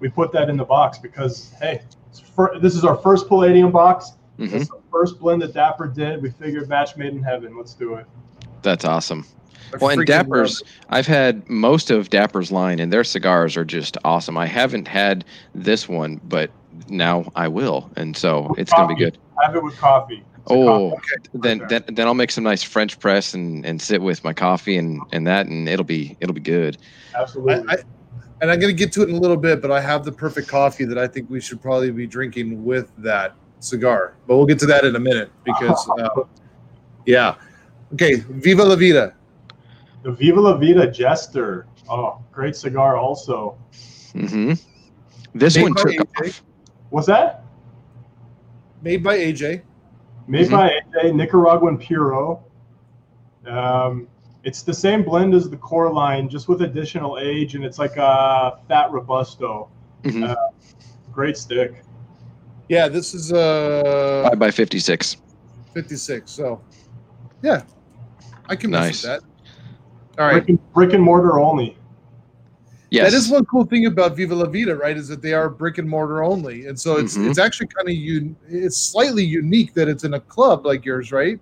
we 0.02 0.10
put 0.10 0.34
that 0.34 0.50
in 0.50 0.58
the 0.58 0.66
box 0.66 0.98
because 0.98 1.54
hey, 1.62 1.82
it's 2.10 2.20
fir- 2.20 2.60
this 2.60 2.76
is 2.76 2.84
our 2.84 2.98
first 2.98 3.30
Palladium 3.30 3.72
box. 3.72 4.12
hmm 4.38 4.44
It's 4.54 4.68
the 4.68 4.80
first 4.92 5.20
blend 5.20 5.42
that 5.42 5.54
Dapper 5.54 5.88
did. 5.88 6.22
We 6.22 6.32
figured 6.32 6.68
match 6.68 6.98
made 6.98 7.14
in 7.14 7.24
heaven. 7.24 7.56
Let's 7.58 7.74
do 7.76 7.94
it. 7.96 8.06
That's 8.62 8.84
awesome. 8.84 9.26
I 9.74 9.78
Well, 9.78 9.92
and 9.92 10.02
freaking 10.02 10.10
love 10.10 10.26
Dapper's, 10.26 10.64
I've 10.90 11.08
had 11.08 11.50
most 11.50 11.90
of 11.92 12.10
Dapper's 12.10 12.52
line, 12.52 12.80
and 12.80 12.92
their 12.92 13.06
cigars 13.06 13.56
are 13.56 13.64
just 13.66 13.98
awesome. 14.04 14.38
I 14.38 14.46
haven't 14.46 14.90
had 14.90 15.24
this 15.56 15.88
one, 15.88 16.20
but 16.26 16.52
now 16.90 17.26
I 17.36 17.48
will, 17.48 17.90
and 17.96 18.16
so 18.16 18.54
it's 18.58 18.72
gonna 18.74 18.88
be 18.88 18.96
good. 18.96 19.18
Have 19.42 19.56
it 19.56 19.64
with 19.64 19.78
coffee. 19.78 20.24
It's 20.38 20.52
Oh, 20.52 20.90
coffee. 20.92 21.18
then 21.34 21.60
there. 21.60 21.68
then 21.68 21.84
then 21.96 22.08
I'll 22.08 22.14
make 22.14 22.32
some 22.32 22.44
nice 22.44 22.64
French 22.64 23.00
press 23.00 23.34
and 23.34 23.66
and 23.66 23.82
sit 23.82 24.02
with 24.02 24.24
my 24.24 24.34
coffee 24.34 24.78
and 24.78 25.02
and 25.12 25.26
that, 25.28 25.48
and 25.48 25.68
it'll 25.70 25.86
be 25.86 26.16
it'll 26.20 26.34
be 26.36 26.42
good. 26.42 26.78
absolutely. 27.16 27.54
I, 27.70 27.74
I, 27.74 27.78
and 28.42 28.52
I'm 28.52 28.60
gonna 28.60 28.74
get 28.74 28.92
to 28.94 29.04
it 29.04 29.10
in 29.10 29.16
a 29.16 29.20
little 29.20 29.38
bit, 29.38 29.62
but 29.62 29.72
I 29.72 29.80
have 29.80 30.04
the 30.04 30.12
perfect 30.12 30.48
coffee 30.48 30.86
that 30.86 30.98
I 30.98 31.08
think 31.08 31.30
we 31.30 31.40
should 31.40 31.62
probably 31.62 31.92
be 31.92 32.06
drinking 32.08 32.64
with 32.66 32.92
that 32.98 33.36
cigar. 33.60 34.16
But 34.28 34.36
we'll 34.38 34.46
get 34.46 34.60
to 34.60 34.66
that 34.68 34.84
in 34.84 34.96
a 34.96 35.00
minute 35.00 35.32
because, 35.46 35.90
uh, 35.98 36.10
yeah. 37.06 37.36
Okay, 37.94 38.16
Viva 38.16 38.64
la 38.64 38.76
Vida. 38.76 39.14
the 40.04 40.12
Viva 40.12 40.42
La 40.42 40.58
Vida 40.58 40.88
Jester. 40.92 41.68
Oh, 41.90 42.20
great 42.32 42.56
cigar. 42.56 42.98
Also, 42.98 43.58
hmm 44.14 44.54
This 45.34 45.56
Made 45.56 45.62
one 45.64 45.76
took 45.76 45.92
AJ. 45.92 46.30
off. 46.30 46.44
What's 46.94 47.08
that? 47.08 47.44
Made 48.84 49.04
by 49.04 49.18
AJ. 49.18 49.64
Made 50.28 50.48
Mhm. 50.48 50.52
by 50.52 50.70
AJ 50.70 51.12
Nicaraguan 51.12 51.78
Puro. 51.80 52.44
Um, 53.48 54.08
it's 54.44 54.62
the 54.62 54.74
same 54.74 55.02
blend 55.04 55.34
as 55.34 55.50
the 55.50 55.58
core 55.58 55.92
line, 55.92 56.30
just 56.30 56.48
with 56.48 56.62
additional 56.62 57.18
age, 57.20 57.56
and 57.56 57.66
it's 57.66 57.80
like 57.80 57.98
a 57.98 58.60
fat 58.68 58.92
robusto. 58.92 59.70
Mhm. 60.04 60.30
Uh, 60.30 60.36
Great 61.12 61.38
stick. 61.38 61.84
Yeah, 62.70 62.88
this 62.88 63.14
is 63.14 63.32
uh 63.32 64.28
Five 64.30 64.40
by 64.40 64.50
fifty 64.52 64.80
six. 64.80 65.18
56. 65.74 66.30
So, 66.32 66.60
yeah, 67.44 67.62
I 68.50 68.56
can 68.56 68.70
Nice. 68.72 69.04
mess 69.04 69.04
with 69.04 69.24
that. 70.16 70.22
All 70.22 70.28
right. 70.28 70.34
Brick 70.34 70.50
and, 70.50 70.74
brick 70.74 70.94
and 70.94 71.04
mortar 71.04 71.40
only. 71.40 71.78
Yes. 72.94 73.12
That 73.12 73.18
is 73.18 73.28
one 73.32 73.44
cool 73.46 73.66
thing 73.66 73.88
about 73.88 74.16
Viva 74.16 74.36
La 74.36 74.46
Vida, 74.46 74.76
right? 74.76 74.96
Is 74.96 75.08
that 75.08 75.24
they 75.24 75.34
are 75.34 75.50
brick 75.50 75.80
and 75.80 75.90
mortar 75.90 76.24
only, 76.24 76.68
and 76.68 76.80
so 76.80 76.98
it's 76.98 77.18
Mhm. 77.18 77.28
it's 77.28 77.40
actually 77.40 77.66
kind 77.66 77.90
of 77.90 77.96
un- 77.96 78.36
it's 78.48 78.78
slightly 78.78 79.26
unique 79.26 79.74
that 79.74 79.88
it's 79.90 80.04
in 80.04 80.14
a 80.14 80.20
club 80.20 80.64
like 80.64 80.86
yours, 80.86 81.12
right? 81.12 81.40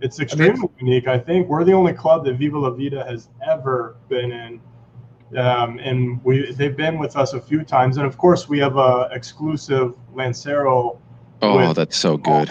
It's 0.00 0.20
extremely 0.20 0.68
unique. 0.78 1.08
I 1.08 1.18
think 1.18 1.48
we're 1.48 1.64
the 1.64 1.72
only 1.72 1.92
club 1.92 2.24
that 2.26 2.34
Viva 2.34 2.56
La 2.56 2.70
Vida 2.70 3.04
has 3.04 3.30
ever 3.44 3.96
been 4.08 4.30
in. 4.30 4.60
Um, 5.36 5.80
and 5.80 6.20
we 6.22 6.52
they've 6.52 6.76
been 6.76 7.00
with 7.00 7.16
us 7.16 7.32
a 7.32 7.40
few 7.40 7.64
times, 7.64 7.96
and 7.96 8.06
of 8.06 8.16
course 8.16 8.48
we 8.48 8.60
have 8.60 8.76
a 8.76 9.08
exclusive 9.10 9.96
Lancero. 10.14 11.00
Oh, 11.42 11.72
that's 11.72 11.96
so 11.96 12.16
good. 12.16 12.50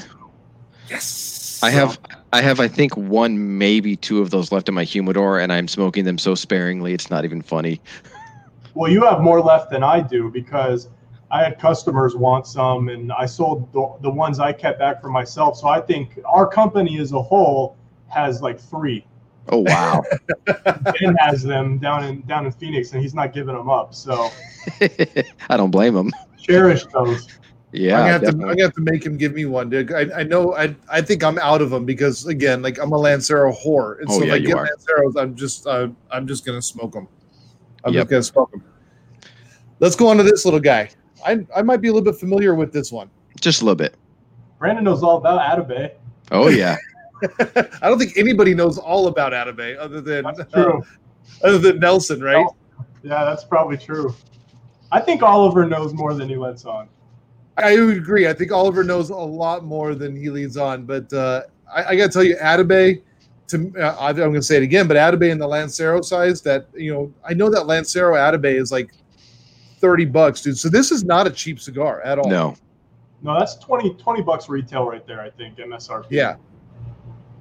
Yes. 0.89 1.61
I 1.63 1.69
have 1.69 1.97
I 2.35 2.41
have 2.41 2.59
I 2.59 2.67
think 2.67 2.97
one 2.97 3.57
maybe 3.57 3.95
two 3.95 4.19
of 4.21 4.29
those 4.29 4.51
left 4.51 4.67
in 4.67 4.75
my 4.75 4.83
humidor 4.83 5.39
and 5.39 5.53
I'm 5.53 5.69
smoking 5.69 6.03
them 6.03 6.17
so 6.17 6.35
sparingly 6.35 6.93
it's 6.93 7.09
not 7.09 7.23
even 7.23 7.41
funny. 7.41 7.81
Well, 8.73 8.91
you 8.91 9.05
have 9.05 9.21
more 9.21 9.41
left 9.41 9.71
than 9.71 9.83
I 9.83 10.01
do 10.01 10.29
because 10.29 10.89
I 11.31 11.41
had 11.41 11.57
customers 11.57 12.13
want 12.13 12.45
some, 12.45 12.89
and 12.89 13.09
I 13.13 13.25
sold 13.25 13.71
the, 13.71 13.95
the 14.01 14.09
ones 14.09 14.37
I 14.37 14.51
kept 14.51 14.79
back 14.79 14.99
for 14.99 15.07
myself. 15.07 15.55
So 15.55 15.69
I 15.69 15.79
think 15.79 16.19
our 16.25 16.45
company 16.45 16.99
as 16.99 17.13
a 17.13 17.21
whole 17.21 17.77
has 18.09 18.41
like 18.41 18.59
three. 18.59 19.07
Oh 19.47 19.59
wow. 19.59 20.03
Ben 20.99 21.15
has 21.19 21.41
them 21.41 21.77
down 21.77 22.03
in 22.03 22.19
down 22.23 22.45
in 22.45 22.51
Phoenix, 22.51 22.91
and 22.91 23.01
he's 23.01 23.13
not 23.13 23.31
giving 23.31 23.55
them 23.55 23.69
up. 23.69 23.93
So 23.93 24.29
I 25.49 25.55
don't 25.55 25.71
blame 25.71 25.95
him. 25.95 26.11
cherish 26.37 26.85
those. 26.87 27.29
Yeah. 27.75 27.99
I'm 27.99 27.99
gonna, 27.99 28.11
have 28.11 28.21
to, 28.21 28.27
I'm 28.29 28.39
gonna 28.39 28.61
have 28.63 28.73
to 28.73 28.81
make 28.81 29.05
him 29.05 29.17
give 29.17 29.33
me 29.33 29.45
one, 29.45 29.69
dude. 29.69 29.91
I, 29.91 30.19
I 30.19 30.23
know 30.23 30.55
I 30.55 30.75
I 30.89 31.01
think 31.01 31.23
I'm 31.23 31.37
out 31.39 31.61
of 31.61 31.69
them 31.69 31.85
because 31.85 32.25
again, 32.27 32.61
like 32.61 32.79
I'm 32.79 32.91
a 32.91 32.97
Lancero 32.97 33.51
whore, 33.51 33.99
and 33.99 34.09
Oh, 34.09 34.17
so 34.19 34.21
if 34.23 34.27
yeah, 34.27 34.33
I 34.35 34.39
get 34.39 34.55
are. 34.55 34.67
Lanceros, 34.67 35.21
I'm 35.21 35.35
just 35.35 35.67
uh, 35.67 35.87
I'm 36.11 36.25
just 36.27 36.45
gonna 36.45 36.61
smoke 36.61 36.93
them. 36.93 37.07
I'm 37.83 37.93
Yep. 37.93 38.03
just 38.03 38.09
gonna 38.11 38.23
smoke 38.23 38.51
them. 38.51 38.63
Let's 39.79 39.95
go 39.95 40.07
on 40.07 40.17
to 40.17 40.23
this 40.23 40.45
little 40.45 40.59
guy. 40.59 40.89
I 41.25 41.45
I 41.55 41.61
might 41.61 41.81
be 41.81 41.89
a 41.89 41.93
little 41.93 42.05
bit 42.05 42.19
familiar 42.19 42.55
with 42.55 42.71
this 42.71 42.91
one. 42.91 43.09
Just 43.39 43.61
a 43.61 43.65
little 43.65 43.75
bit. 43.75 43.95
Brandon 44.59 44.83
knows 44.83 45.03
all 45.03 45.17
about 45.17 45.39
Atabey. 45.41 45.91
Oh 46.31 46.47
yeah. 46.49 46.77
I 47.39 47.87
don't 47.89 47.97
think 47.97 48.17
anybody 48.17 48.53
knows 48.53 48.77
all 48.77 49.07
about 49.07 49.31
Atabey 49.33 49.77
other 49.79 50.01
than 50.01 50.23
That's 50.23 50.51
true. 50.51 50.83
other 51.43 51.57
than 51.57 51.79
Nelson, 51.79 52.21
right? 52.21 52.45
Yeah, 53.03 53.23
that's 53.23 53.43
probably 53.43 53.77
true. 53.77 54.13
I 54.91 54.99
think 54.99 55.21
Oliver 55.23 55.65
knows 55.65 55.93
more 55.93 56.13
than 56.13 56.27
he 56.29 56.35
lets 56.35 56.65
on. 56.65 56.89
I 57.57 57.79
would 57.79 57.97
agree. 57.97 58.27
I 58.27 58.33
think 58.33 58.51
Oliver 58.51 58.83
knows 58.83 59.09
a 59.09 59.15
lot 59.15 59.63
more 59.63 59.95
than 59.95 60.15
he 60.15 60.29
leads 60.29 60.57
on. 60.57 60.85
But 60.85 61.11
uh, 61.13 61.43
I, 61.73 61.85
I 61.85 61.95
got 61.95 62.07
to 62.07 62.11
tell 62.11 62.23
you, 62.23 62.35
Atabey, 62.35 63.01
to 63.47 63.73
uh, 63.79 63.95
I'm 63.99 64.15
going 64.15 64.33
to 64.33 64.41
say 64.41 64.57
it 64.57 64.63
again, 64.63 64.87
but 64.87 64.97
Atabey 64.97 65.29
in 65.29 65.37
the 65.37 65.47
Lancero 65.47 66.01
size, 66.01 66.41
that 66.41 66.67
you 66.73 66.93
know, 66.93 67.13
I 67.27 67.33
know 67.33 67.49
that 67.49 67.67
Lancero 67.67 68.15
Atabey 68.15 68.59
is 68.59 68.71
like 68.71 68.91
thirty 69.79 70.05
bucks, 70.05 70.41
dude. 70.41 70.57
So 70.57 70.69
this 70.69 70.91
is 70.91 71.03
not 71.03 71.27
a 71.27 71.29
cheap 71.29 71.59
cigar 71.59 72.01
at 72.01 72.19
all. 72.19 72.29
No. 72.29 72.55
No, 73.21 73.39
that's 73.39 73.55
20, 73.55 73.95
20 73.95 74.21
bucks 74.21 74.49
retail 74.49 74.85
right 74.85 75.05
there. 75.07 75.19
I 75.19 75.31
think 75.31 75.57
MSRP. 75.57 76.07
Yeah, 76.11 76.35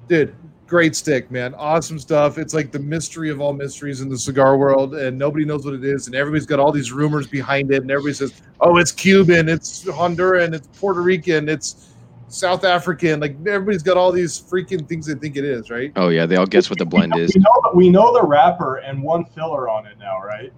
dude, 0.07 0.35
great 0.67 0.95
stick, 0.95 1.29
man. 1.31 1.53
Awesome 1.55 1.99
stuff. 1.99 2.37
It's 2.37 2.53
like 2.53 2.71
the 2.71 2.79
mystery 2.79 3.29
of 3.29 3.39
all 3.39 3.53
mysteries 3.53 4.01
in 4.01 4.09
the 4.09 4.17
cigar 4.17 4.57
world, 4.57 4.95
and 4.95 5.17
nobody 5.17 5.45
knows 5.45 5.65
what 5.65 5.73
it 5.73 5.83
is, 5.83 6.07
and 6.07 6.15
everybody's 6.15 6.45
got 6.45 6.59
all 6.59 6.71
these 6.71 6.91
rumors 6.91 7.27
behind 7.27 7.71
it, 7.71 7.81
and 7.81 7.91
everybody 7.91 8.13
says, 8.13 8.41
"Oh, 8.61 8.77
it's 8.77 8.91
Cuban, 8.91 9.49
it's 9.49 9.83
Honduran, 9.85 10.53
it's 10.53 10.67
Puerto 10.79 11.01
Rican, 11.01 11.49
it's 11.49 11.95
South 12.27 12.63
African. 12.63 13.19
Like 13.19 13.35
everybody's 13.47 13.83
got 13.83 13.97
all 13.97 14.11
these 14.11 14.39
freaking 14.41 14.87
things 14.87 15.05
they 15.05 15.15
think 15.15 15.37
it 15.37 15.45
is, 15.45 15.69
right? 15.69 15.91
Oh 15.95 16.09
yeah, 16.09 16.25
they 16.25 16.35
all 16.35 16.45
guess 16.45 16.69
what 16.69 16.79
the 16.79 16.85
blend 16.85 17.15
is. 17.15 17.33
We 17.35 17.41
know, 17.41 17.71
we 17.73 17.89
know 17.89 18.13
the 18.13 18.23
wrapper 18.23 18.77
and 18.77 19.01
one 19.01 19.25
filler 19.25 19.69
on 19.69 19.85
it 19.85 19.97
now, 19.99 20.19
right? 20.21 20.51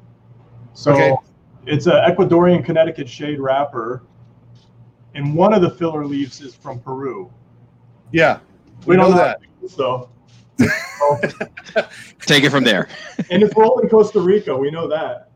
So 0.74 0.92
Okay. 0.92 1.14
it's 1.66 1.86
an 1.88 1.94
Ecuadorian 1.94 2.64
Connecticut 2.64 3.10
shade 3.10 3.40
wrapper, 3.40 4.04
and 5.16 5.36
one 5.36 5.54
of 5.54 5.62
the 5.62 5.70
filler 5.70 6.06
leaves 6.06 6.42
is 6.42 6.56
from 6.56 6.80
Peru. 6.80 7.32
Yeah, 8.12 8.40
We, 8.86 8.92
we, 8.92 8.96
don't 8.96 9.12
know 9.12 9.18
know 9.18 9.24
that. 9.24 9.40
So, 9.68 10.10
Take 12.22 12.44
it 12.44 12.50
from 12.50 12.64
there. 12.64 12.88
and 13.30 13.44
it's 13.44 13.56
rolled 13.56 13.84
in 13.84 13.90
Costa 13.90 14.20
Rica. 14.20 14.56
We 14.56 14.72
know 14.72 14.88
that. 14.88 15.30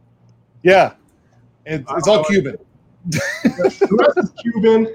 Yeah, 0.64 0.94
it's, 1.66 1.90
it's 1.92 2.08
all 2.08 2.18
know. 2.18 2.24
Cuban. 2.24 2.58
The 3.44 3.98
rest 4.00 4.18
is 4.18 4.32
Cuban. 4.42 4.94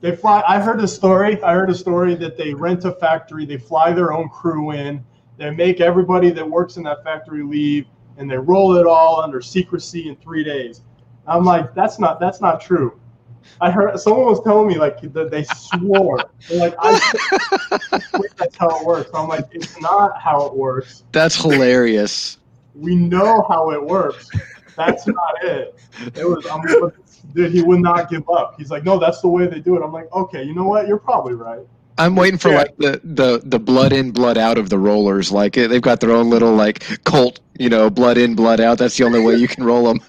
They 0.00 0.14
fly. 0.14 0.42
I 0.46 0.60
heard 0.60 0.80
a 0.80 0.88
story. 0.88 1.42
I 1.42 1.54
heard 1.54 1.70
a 1.70 1.74
story 1.74 2.14
that 2.16 2.36
they 2.36 2.54
rent 2.54 2.84
a 2.84 2.92
factory. 2.92 3.46
They 3.46 3.56
fly 3.56 3.92
their 3.92 4.12
own 4.12 4.28
crew 4.28 4.72
in. 4.72 5.04
They 5.38 5.50
make 5.50 5.80
everybody 5.80 6.30
that 6.30 6.48
works 6.48 6.76
in 6.76 6.82
that 6.84 7.02
factory 7.04 7.42
leave, 7.42 7.86
and 8.16 8.30
they 8.30 8.36
roll 8.36 8.76
it 8.76 8.86
all 8.86 9.20
under 9.20 9.40
secrecy 9.40 10.08
in 10.08 10.16
three 10.16 10.44
days. 10.44 10.82
I'm 11.26 11.44
like, 11.44 11.74
that's 11.74 11.98
not 11.98 12.20
that's 12.20 12.40
not 12.40 12.60
true. 12.60 13.00
I 13.60 13.70
heard 13.70 13.98
someone 13.98 14.26
was 14.26 14.42
telling 14.42 14.68
me 14.68 14.78
like 14.78 15.00
that 15.12 15.30
they 15.30 15.44
swore. 15.44 16.30
They're 16.48 16.58
like, 16.58 16.74
I 16.78 16.98
that's 18.36 18.56
how 18.56 18.80
it 18.80 18.86
works. 18.86 19.10
I'm 19.14 19.28
like, 19.28 19.46
it's 19.52 19.80
not 19.80 20.20
how 20.20 20.46
it 20.46 20.54
works. 20.54 21.04
That's 21.12 21.36
hilarious. 21.36 22.38
We 22.74 22.94
know 22.94 23.44
how 23.48 23.70
it 23.72 23.82
works. 23.82 24.30
That's 24.76 25.06
not 25.06 25.42
it. 25.42 25.74
It 26.14 26.24
was, 26.24 26.46
I'm, 26.46 26.62
dude, 27.34 27.52
he 27.52 27.62
would 27.62 27.80
not 27.80 28.08
give 28.08 28.28
up. 28.30 28.54
He's 28.58 28.70
like, 28.70 28.84
no, 28.84 28.98
that's 28.98 29.20
the 29.20 29.28
way 29.28 29.46
they 29.48 29.58
do 29.58 29.76
it. 29.76 29.84
I'm 29.84 29.92
like, 29.92 30.12
okay, 30.12 30.44
you 30.44 30.54
know 30.54 30.64
what? 30.64 30.86
You're 30.86 30.98
probably 30.98 31.34
right. 31.34 31.66
I'm 31.98 32.14
waiting 32.16 32.38
for 32.38 32.50
Yeah. 32.50 32.58
like 32.58 32.76
the, 32.78 33.00
the 33.04 33.40
the 33.44 33.58
blood 33.58 33.92
in, 33.92 34.10
blood 34.12 34.38
out 34.38 34.58
of 34.58 34.70
the 34.70 34.78
rollers. 34.78 35.32
Like 35.32 35.56
eh, 35.58 35.66
they've 35.66 35.82
got 35.82 36.00
their 36.00 36.12
own 36.12 36.30
little 36.30 36.54
like 36.54 36.80
cult, 37.04 37.40
you 37.58 37.68
know, 37.68 37.90
blood 37.90 38.16
in, 38.18 38.34
blood 38.34 38.60
out. 38.60 38.78
That's 38.78 38.96
the 38.96 39.04
only 39.04 39.20
way 39.20 39.34
you 39.36 39.48
can 39.48 39.64
roll 39.64 39.84
them. 39.92 40.00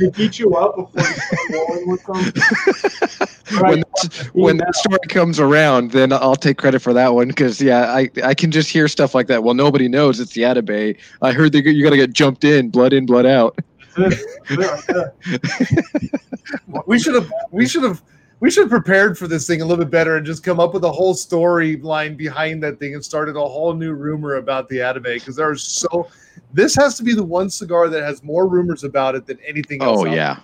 They 0.00 0.10
beat 0.10 0.38
you 0.38 0.54
up 0.56 0.76
before 0.76 1.04
you 1.04 1.14
start 1.14 1.50
rolling 1.50 1.88
with 1.88 2.04
them. 2.04 2.16
when 3.60 3.62
Right. 3.62 3.84
that's- 4.02 4.26
when 4.34 4.56
that 4.58 4.74
story 4.74 4.98
comes 5.08 5.38
around, 5.40 5.92
then 5.92 6.12
I'll 6.12 6.36
take 6.36 6.58
credit 6.58 6.80
for 6.80 6.92
that 6.92 7.14
one 7.14 7.28
because 7.28 7.60
yeah, 7.60 7.92
I 7.92 8.10
I 8.24 8.34
can 8.34 8.50
just 8.50 8.68
hear 8.70 8.88
stuff 8.88 9.14
like 9.14 9.26
that. 9.28 9.42
Well, 9.44 9.54
nobody 9.54 9.88
knows 9.88 10.20
it's 10.20 10.32
the 10.32 10.42
Atabey. 10.42 10.96
I 11.22 11.32
heard 11.32 11.52
that 11.52 11.64
you 11.64 11.82
got 11.82 11.90
to 11.90 11.96
get 11.96 12.12
jumped 12.12 12.44
in, 12.44 12.70
blood 12.70 12.92
in, 12.92 13.06
blood 13.06 13.24
out. 13.26 13.58
That's 13.96 14.20
it. 14.20 14.26
That's 14.58 14.88
it 14.88 14.96
right 14.96 15.12
there. 16.72 16.82
We 16.86 16.98
should 16.98 17.14
have. 17.14 17.32
We 17.50 17.66
should 17.66 17.82
have. 17.84 18.02
We 18.40 18.50
should 18.50 18.64
have 18.64 18.70
prepared 18.70 19.16
for 19.16 19.26
this 19.26 19.46
thing 19.46 19.62
a 19.62 19.64
little 19.64 19.82
bit 19.82 19.90
better 19.90 20.16
and 20.16 20.26
just 20.26 20.42
come 20.44 20.60
up 20.60 20.74
with 20.74 20.84
a 20.84 20.92
whole 20.92 21.14
storyline 21.14 22.16
behind 22.16 22.62
that 22.62 22.78
thing 22.78 22.94
and 22.94 23.02
started 23.02 23.34
a 23.36 23.40
whole 23.40 23.72
new 23.72 23.94
rumor 23.94 24.34
about 24.34 24.68
the 24.68 24.82
anime 24.82 25.04
because 25.04 25.36
there's 25.36 25.62
so. 25.64 26.08
This 26.52 26.74
has 26.76 26.96
to 26.98 27.02
be 27.02 27.14
the 27.14 27.24
one 27.24 27.48
cigar 27.48 27.88
that 27.88 28.02
has 28.02 28.22
more 28.22 28.46
rumors 28.46 28.84
about 28.84 29.14
it 29.14 29.26
than 29.26 29.38
anything 29.46 29.82
else. 29.82 30.00
Oh 30.02 30.06
out 30.06 30.14
yeah, 30.14 30.38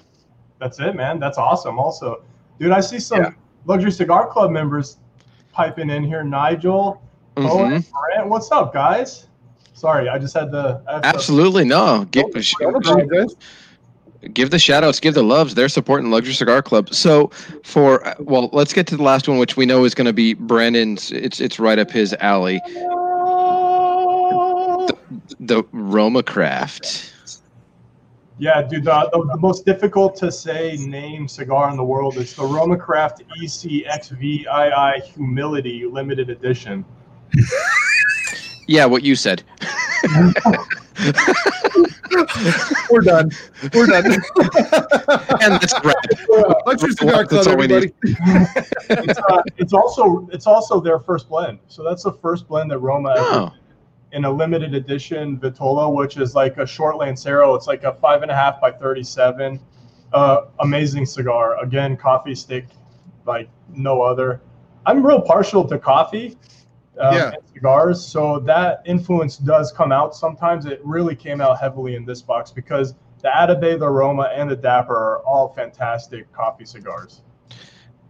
That's 0.58 0.80
it, 0.80 0.96
man. 0.96 1.18
That's 1.20 1.36
awesome. 1.36 1.78
Also, 1.78 2.22
dude, 2.58 2.72
I 2.72 2.80
see 2.80 2.98
some 2.98 3.22
Yeah. 3.22 3.30
luxury 3.66 3.90
cigar 3.92 4.26
club 4.26 4.50
members 4.50 4.96
piping 5.52 5.90
in 5.90 6.02
here. 6.02 6.24
Nigel, 6.24 7.02
Mhm. 7.36 7.50
Owen, 7.50 7.84
Brant, 8.14 8.28
what's 8.30 8.50
up, 8.50 8.72
guys? 8.72 9.26
Sorry, 9.74 10.08
I 10.08 10.18
just 10.18 10.32
had 10.34 10.50
the 10.50 10.80
I 10.88 10.92
have 10.94 11.02
to- 11.02 11.08
absolutely 11.08 11.64
no. 11.64 12.06
Give 12.10 12.24
there. 13.10 13.26
Give 14.32 14.50
the 14.50 14.58
shout 14.58 14.84
outs, 14.84 15.00
give 15.00 15.14
the 15.14 15.24
loves. 15.24 15.54
They're 15.54 15.68
supporting 15.68 16.10
Luxury 16.10 16.34
Cigar 16.34 16.62
Club. 16.62 16.92
So 16.94 17.28
for 17.64 18.14
well, 18.20 18.50
let's 18.52 18.72
get 18.72 18.86
to 18.88 18.96
the 18.96 19.02
last 19.02 19.28
one, 19.28 19.38
which 19.38 19.56
we 19.56 19.66
know 19.66 19.84
is 19.84 19.94
going 19.94 20.06
to 20.06 20.12
be 20.12 20.34
Brandon's. 20.34 21.10
It's 21.10 21.40
it's 21.40 21.58
right 21.58 21.78
up 21.78 21.90
his 21.90 22.14
alley. 22.20 22.60
The 25.40 25.64
Roma 25.72 26.22
Craft. 26.22 27.10
Yeah, 28.38 28.62
dude, 28.62 28.84
the, 28.84 29.10
the, 29.12 29.24
the 29.34 29.38
most 29.38 29.66
difficult 29.66 30.16
to 30.16 30.32
say 30.32 30.76
name 30.76 31.28
cigar 31.28 31.70
in 31.70 31.76
the 31.76 31.84
world 31.84 32.16
is 32.16 32.34
the 32.34 32.44
Roma 32.44 32.76
Craft 32.76 33.22
ECXVII 33.40 35.02
Humility 35.02 35.84
Limited 35.86 36.30
Edition. 36.30 36.84
Yeah, 38.68 38.86
what 38.86 39.02
you 39.02 39.16
said. 39.16 39.42
We're 42.90 43.00
done. 43.00 43.30
We're 43.74 43.86
done. 43.86 44.04
And 45.42 45.54
that's 45.60 45.74
right. 45.84 45.96
Luxury 46.66 46.92
Cigar 46.92 47.24
Club, 47.26 47.44
That's 47.44 47.46
all 47.48 47.56
we 47.56 47.66
need. 47.66 47.92
everybody. 48.04 48.68
It's, 48.90 49.18
uh, 49.18 49.42
it's 49.56 49.72
also 49.72 50.28
it's 50.32 50.46
also 50.46 50.78
their 50.80 50.98
first 51.00 51.28
blend. 51.28 51.58
So 51.68 51.82
that's 51.82 52.02
the 52.02 52.12
first 52.12 52.46
blend 52.46 52.70
that 52.70 52.78
Roma 52.78 53.10
ever 53.16 53.20
Oh, 53.22 53.52
in 54.12 54.24
a 54.26 54.30
limited 54.30 54.74
edition 54.74 55.38
Vitola, 55.38 55.92
which 55.94 56.16
is 56.18 56.34
like 56.34 56.58
a 56.58 56.66
short 56.66 56.96
Lancero. 56.98 57.54
It's 57.54 57.66
like 57.66 57.84
a 57.84 57.94
five 57.94 58.22
and 58.22 58.30
a 58.30 58.34
half 58.34 58.60
by 58.60 58.70
37. 58.70 59.58
Uh, 60.12 60.42
amazing 60.60 61.06
cigar. 61.06 61.58
Again, 61.62 61.96
coffee 61.96 62.34
stick 62.34 62.66
like 63.24 63.48
no 63.74 64.02
other. 64.02 64.42
I'm 64.84 65.04
real 65.04 65.20
partial 65.22 65.66
to 65.68 65.78
coffee 65.78 66.36
um, 66.98 67.14
Yeah. 67.14 67.26
and 67.28 67.36
cigars, 67.52 68.04
so 68.04 68.38
that 68.40 68.82
influence 68.84 69.36
does 69.38 69.72
come 69.72 69.92
out 69.92 70.14
sometimes. 70.14 70.66
It 70.66 70.80
really 70.84 71.16
came 71.16 71.40
out 71.40 71.58
heavily 71.58 71.96
in 71.96 72.04
this 72.04 72.22
box 72.22 72.50
because 72.50 72.94
the 73.22 73.28
Atabey, 73.28 73.78
the 73.78 73.86
Aroma, 73.86 74.30
and 74.34 74.50
the 74.50 74.56
Dapper 74.56 74.94
are 74.94 75.18
all 75.20 75.48
fantastic 75.54 76.30
coffee 76.32 76.64
cigars. 76.64 77.22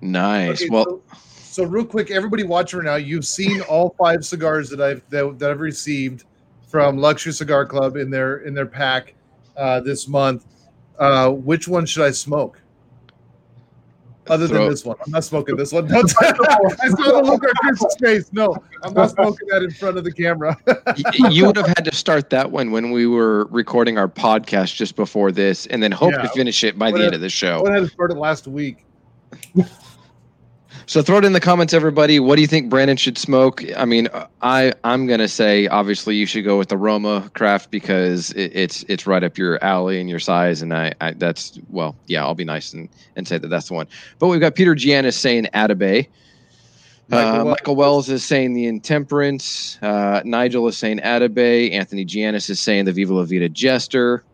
nice. 0.01 0.63
Okay, 0.63 0.71
well, 0.71 0.85
so, 0.85 1.03
so 1.17 1.65
real 1.65 1.85
quick, 1.85 2.11
everybody 2.11 2.45
watching 2.45 2.79
right 2.81 2.87
now, 2.87 2.95
you've 2.97 3.27
seen 3.27 3.61
all 3.63 3.95
five 3.99 4.25
cigars 4.25 4.71
that 4.71 4.81
I've 4.81 5.03
that, 5.11 5.39
that 5.39 5.51
I've 5.51 5.61
received 5.61 6.25
from 6.67 6.97
Luxury 6.97 7.33
Cigar 7.33 7.67
Club 7.67 7.97
in 7.97 8.11
their 8.11 8.39
in 8.39 8.55
their 8.55 8.67
pack 8.67 9.15
uh, 9.57 9.81
this 9.81 10.09
month. 10.09 10.47
Uh, 10.99 11.31
which 11.31 11.69
one 11.69 11.85
should 11.85 12.05
I 12.05 12.11
smoke? 12.11 12.62
Other 14.29 14.47
Throw- 14.47 14.61
than 14.61 14.71
this 14.71 14.85
one, 14.85 14.97
I'm 15.05 15.11
not 15.11 15.25
smoking 15.25 15.57
this 15.57 15.73
one. 15.73 15.87
Don't 15.89 16.05
I 16.23 16.89
saw 16.89 17.21
the 17.21 17.23
look 17.25 17.43
on 17.43 17.55
Chris's 17.57 17.97
face. 18.01 18.33
No, 18.33 18.57
I'm 18.83 18.95
not 18.95 19.11
smoking 19.11 19.49
that 19.49 19.63
in 19.63 19.71
front 19.73 19.99
of 19.99 20.05
the 20.05 20.13
camera. 20.13 20.57
you 21.31 21.47
would 21.47 21.57
have 21.57 21.67
had 21.67 21.85
to 21.85 21.95
start 21.95 22.31
that 22.31 22.51
one 22.51 22.71
when 22.71 22.93
we 22.93 23.07
were 23.07 23.47
recording 23.47 23.99
our 23.99 24.09
podcast 24.09 24.77
just 24.77 24.95
before 24.95 25.33
this, 25.33 25.67
and 25.67 25.83
then 25.83 25.91
hope 25.91 26.15
to 26.15 26.29
finish 26.29 26.63
it 26.63 26.79
by 26.79 26.93
the 26.93 27.05
end 27.05 27.15
of 27.15 27.21
the 27.21 27.31
show. 27.31 27.65
and 27.67 27.91
started 27.91 28.17
last 28.17 28.47
week. 28.47 28.85
So 30.87 31.01
throw 31.01 31.19
it 31.19 31.25
in 31.25 31.33
the 31.33 31.41
comments, 31.41 31.73
everybody. 31.73 32.21
What 32.21 32.37
do 32.37 32.43
you 32.43 32.49
think 32.49 32.69
Brandon 32.69 32.97
should 32.97 33.17
smoke? 33.17 33.63
I 33.77 33.85
mean, 33.85 34.09
I 34.43 34.73
I'm 34.85 35.07
gonna 35.07 35.29
say 35.29 35.67
obviously 35.69 36.17
you 36.17 36.27
should 36.27 36.45
go 36.45 36.59
with 36.59 36.69
the 36.69 36.77
Roma 36.77 37.31
Craft 37.35 37.71
because 37.71 38.31
it, 38.33 38.53
it's 38.55 38.83
it's 38.89 39.07
right 39.07 39.23
up 39.23 39.39
your 39.39 39.63
alley 39.65 40.01
and 40.01 40.11
your 40.11 40.19
size, 40.19 40.61
and 40.61 40.75
I, 40.75 40.93
I 41.01 41.13
that's 41.13 41.59
well, 41.69 41.97
yeah, 42.07 42.23
I'll 42.23 42.35
be 42.35 42.45
nice 42.45 42.73
and, 42.73 42.89
and 43.17 43.27
say 43.27 43.39
that 43.39 43.49
that's 43.49 43.69
the 43.69 43.75
one. 43.75 43.87
But 44.19 44.29
we've 44.29 44.41
got 44.41 44.55
Peter 44.55 44.75
Giannis 44.75 45.15
saying 45.15 45.49
Atabey. 45.55 46.09
Michael 47.09 47.29
Uh, 47.29 47.45
Wells. 47.45 47.49
Michael 47.59 47.77
Wells 47.77 48.09
is 48.09 48.25
saying 48.25 48.55
the 48.55 48.67
Intemperance. 48.67 49.79
Uh, 49.83 50.23
Nigel 50.25 50.67
is 50.69 50.77
saying 50.77 50.99
Atabey. 51.01 51.73
Anthony 51.73 52.05
Giannis 52.05 52.49
is 52.51 52.61
saying 52.61 52.85
the 52.87 52.93
Viva 52.93 53.15
La 53.15 53.25
Vida 53.25 53.49
Jester. 53.49 54.25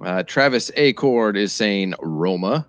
Uh, 0.00 0.22
Travis 0.24 0.70
Acord 0.76 1.36
is 1.36 1.52
saying 1.52 1.94
Roma. 2.00 2.66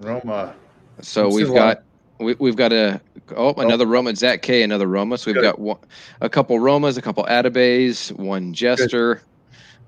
Roma. 0.00 0.54
So 1.00 1.28
we've 1.28 1.52
got 1.52 1.82
we, 2.18 2.34
we've 2.38 2.56
got 2.56 2.72
a 2.72 3.00
oh 3.36 3.52
another 3.54 3.86
Roma 3.86 4.14
Zach 4.16 4.42
K 4.42 4.62
another 4.62 4.86
Roma. 4.86 5.18
So 5.18 5.28
we've 5.30 5.36
Good. 5.36 5.42
got 5.42 5.58
one, 5.58 5.78
a 6.20 6.28
couple 6.28 6.58
Romas, 6.58 6.96
a 6.96 7.02
couple 7.02 7.24
Atabeys, 7.24 8.12
one 8.12 8.52
Jester. 8.54 9.22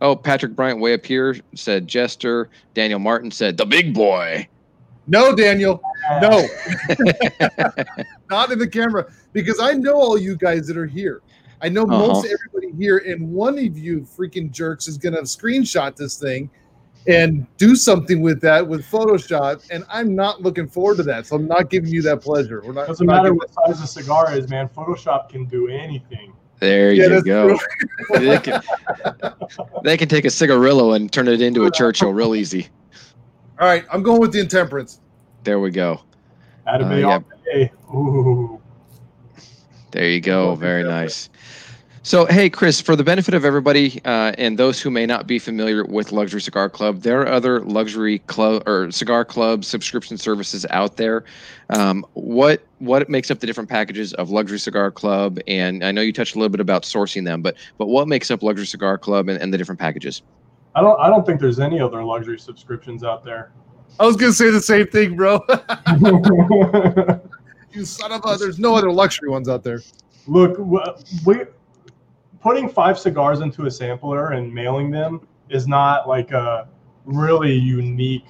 Oh, 0.01 0.15
Patrick 0.15 0.55
Bryant 0.55 0.81
way 0.81 0.95
up 0.95 1.05
here 1.05 1.37
said 1.55 1.89
Jester. 1.89 2.51
Daniel 2.75 3.01
Martin 3.01 3.31
said 3.31 3.57
the 3.57 3.67
big 3.67 3.95
boy. 3.95 4.47
No, 5.07 5.35
Daniel. 5.35 5.81
No, 6.21 6.29
not 8.31 8.53
in 8.53 8.59
the 8.59 8.69
camera 8.71 9.11
because 9.33 9.59
I 9.61 9.73
know 9.73 9.95
all 9.95 10.19
you 10.19 10.37
guys 10.37 10.67
that 10.67 10.77
are 10.77 10.87
here. 10.87 11.23
I 11.61 11.69
know 11.69 11.85
most 11.87 12.25
Uh-huh. 12.25 12.35
everybody 12.35 12.77
here, 12.81 12.99
and 12.99 13.33
one 13.33 13.59
of 13.59 13.77
you 13.77 14.03
freaking 14.03 14.51
jerks 14.53 14.87
is 14.87 14.97
going 14.99 15.15
to 15.15 15.23
screenshot 15.23 15.97
this 15.97 16.17
thing 16.19 16.49
and 17.09 17.47
do 17.57 17.75
something 17.75 18.21
with 18.21 18.41
that 18.43 18.67
with 18.67 18.85
Photoshop, 18.85 19.67
and 19.71 19.85
I'm 19.89 20.15
not 20.15 20.43
looking 20.43 20.69
forward 20.69 20.99
to 20.99 21.03
that. 21.05 21.27
So 21.27 21.37
I'm 21.37 21.49
not 21.49 21.71
giving 21.71 21.91
you 21.91 22.03
that 22.03 22.21
pleasure. 22.21 22.63
We're 22.65 22.75
not. 22.75 22.87
Doesn't 22.87 23.07
not 23.07 23.23
matter 23.23 23.35
what 23.35 23.51
size 23.53 23.81
the 23.81 23.87
cigar 23.87 24.37
is, 24.37 24.49
man. 24.49 24.69
Photoshop 24.69 25.31
can 25.31 25.47
do 25.47 25.69
anything. 25.69 26.35
There 26.61 26.93
Yeah, 26.93 27.07
you 27.07 27.23
go. 27.23 27.59
they, 28.11 28.39
can, 28.39 28.61
they 29.85 29.97
can 29.97 30.09
take 30.09 30.25
a 30.25 30.31
cigarillo 30.31 30.93
and 30.93 31.11
turn 31.11 31.29
it 31.29 31.41
into 31.41 31.67
a 31.67 31.71
Churchill 31.71 32.13
real 32.13 32.35
easy. 32.35 32.67
All 33.61 33.67
right, 33.67 33.85
I'm 33.93 34.03
going 34.03 34.21
with 34.21 34.33
the 34.33 34.41
intemperance. 34.41 35.01
There 35.45 35.61
we 35.61 35.71
go. 35.71 36.03
Atabey 36.67 37.05
Uh, 37.05 37.11
all 37.11 37.25
day. 37.45 37.73
Ooh. 37.95 38.61
There 39.93 40.09
you 40.09 40.21
go. 40.21 40.55
Very 40.57 40.83
nice. 40.83 41.31
So, 42.09 42.25
hey, 42.25 42.49
Chris, 42.49 42.81
for 42.81 42.97
the 42.97 43.05
benefit 43.05 43.35
of 43.35 43.45
everybody 43.45 44.01
uh, 44.07 44.33
and 44.39 44.59
those 44.59 44.81
who 44.81 44.89
may 44.89 45.05
not 45.05 45.27
be 45.27 45.39
familiar 45.39 45.85
with 45.85 46.11
Luxury 46.11 46.41
Cigar 46.41 46.71
Club, 46.71 47.03
there 47.03 47.21
are 47.21 47.29
other 47.29 47.61
luxury 47.61 48.21
club 48.21 48.67
or 48.67 48.91
cigar 48.91 49.27
club 49.27 49.63
subscription 49.63 50.17
services 50.17 50.65
out 50.71 50.97
there. 50.97 51.25
Um, 51.69 52.07
what 52.15 52.65
what 52.79 53.11
makes 53.11 53.31
up 53.31 53.41
the 53.41 53.47
different 53.47 53.69
packages 53.69 54.15
of 54.15 54.31
Luxury 54.31 54.59
Cigar 54.59 54.91
Club? 54.91 55.39
And 55.47 55.85
I 55.85 55.93
know 55.93 56.01
you 56.01 56.15
touched 56.15 56.35
a 56.35 56.39
little 56.39 56.49
bit 56.49 56.61
about 56.61 56.85
sourcing 56.85 57.27
them, 57.27 57.43
but 57.43 57.57
but 57.77 57.89
what 57.89 58.09
makes 58.09 58.31
up 58.31 58.43
Luxury 58.43 58.65
Cigar 58.65 58.97
Club 58.97 59.29
and, 59.29 59.39
and 59.39 59.53
the 59.53 59.59
different 59.59 59.79
packages? 59.79 60.23
I 60.75 60.81
don't 60.81 60.99
I 60.99 61.11
don't 61.11 61.27
think 61.27 61.43
there's 61.43 61.61
any 61.61 61.79
other 61.79 62.03
luxury 62.03 62.39
subscriptions 62.39 63.05
out 63.05 63.23
there. 63.23 63.53
I 64.01 64.07
was 64.07 64.17
gonna 64.17 64.33
say 64.33 64.49
the 64.49 64.63
same 64.63 64.87
thing, 64.87 65.15
bro. 65.15 65.45
you 67.73 67.85
son 67.85 68.13
of 68.13 68.23
a! 68.25 68.39
There's 68.39 68.59
no 68.59 68.77
other 68.77 68.91
luxury 68.91 69.29
ones 69.29 69.47
out 69.47 69.63
there. 69.63 69.83
Look, 70.27 70.57
we 71.27 71.45
putting 72.49 72.67
five 72.67 72.99
cigars 72.99 73.41
into 73.41 73.67
a 73.67 73.71
sampler 73.71 74.31
and 74.31 74.51
mailing 74.55 74.91
them 74.91 75.21
is 75.51 75.69
not 75.69 76.09
like 76.09 76.31
a 76.31 76.67
really 77.05 77.53
unique 77.53 78.25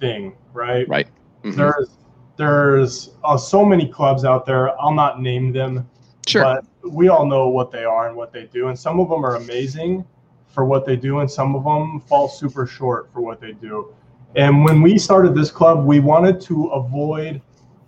thing, 0.00 0.34
right? 0.52 0.88
Right. 0.88 1.06
Mm-hmm. 1.44 1.56
There's 1.56 1.90
there's 2.36 3.10
uh, 3.22 3.36
so 3.36 3.64
many 3.64 3.86
clubs 3.86 4.24
out 4.24 4.44
there. 4.44 4.76
I'll 4.80 4.92
not 4.92 5.22
name 5.22 5.52
them, 5.52 5.88
sure. 6.26 6.42
but 6.42 6.64
we 6.90 7.06
all 7.06 7.24
know 7.24 7.48
what 7.48 7.70
they 7.70 7.84
are 7.84 8.08
and 8.08 8.16
what 8.16 8.32
they 8.32 8.46
do, 8.46 8.66
and 8.66 8.76
some 8.76 8.98
of 8.98 9.08
them 9.08 9.24
are 9.24 9.36
amazing 9.36 10.04
for 10.48 10.64
what 10.64 10.84
they 10.84 10.96
do, 10.96 11.20
and 11.20 11.30
some 11.30 11.54
of 11.54 11.62
them 11.62 12.00
fall 12.00 12.28
super 12.28 12.66
short 12.66 13.12
for 13.12 13.20
what 13.20 13.40
they 13.40 13.52
do. 13.52 13.94
And 14.34 14.64
when 14.64 14.82
we 14.82 14.98
started 14.98 15.32
this 15.32 15.52
club, 15.52 15.84
we 15.84 16.00
wanted 16.00 16.40
to 16.40 16.66
avoid 16.70 17.40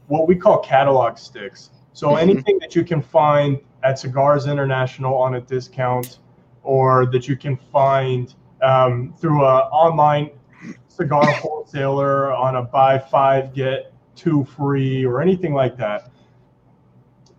what 0.07 0.29
we 0.29 0.37
call 0.37 0.61
catalog 0.61 1.19
sticks. 1.19 1.71
So 1.93 2.11
mm-hmm. 2.11 2.31
anything 2.31 2.59
that 2.61 2.77
you 2.77 2.85
can 2.85 3.03
find 3.03 3.59
at 3.85 3.99
Cigars 3.99 4.47
International 4.47 5.15
on 5.15 5.35
a 5.35 5.41
discount, 5.41 6.19
or 6.63 7.07
that 7.07 7.29
you 7.29 7.37
can 7.37 7.57
find 7.73 8.35
um, 8.63 9.15
through 9.19 9.45
an 9.45 9.63
online 9.73 10.31
cigar 10.89 11.25
wholesaler 11.25 12.33
on 12.33 12.57
a 12.57 12.63
buy 12.63 12.99
five 12.99 13.55
get 13.55 13.93
two 14.15 14.45
free 14.45 15.05
or 15.05 15.21
anything 15.21 15.55
like 15.55 15.77
that. 15.77 16.11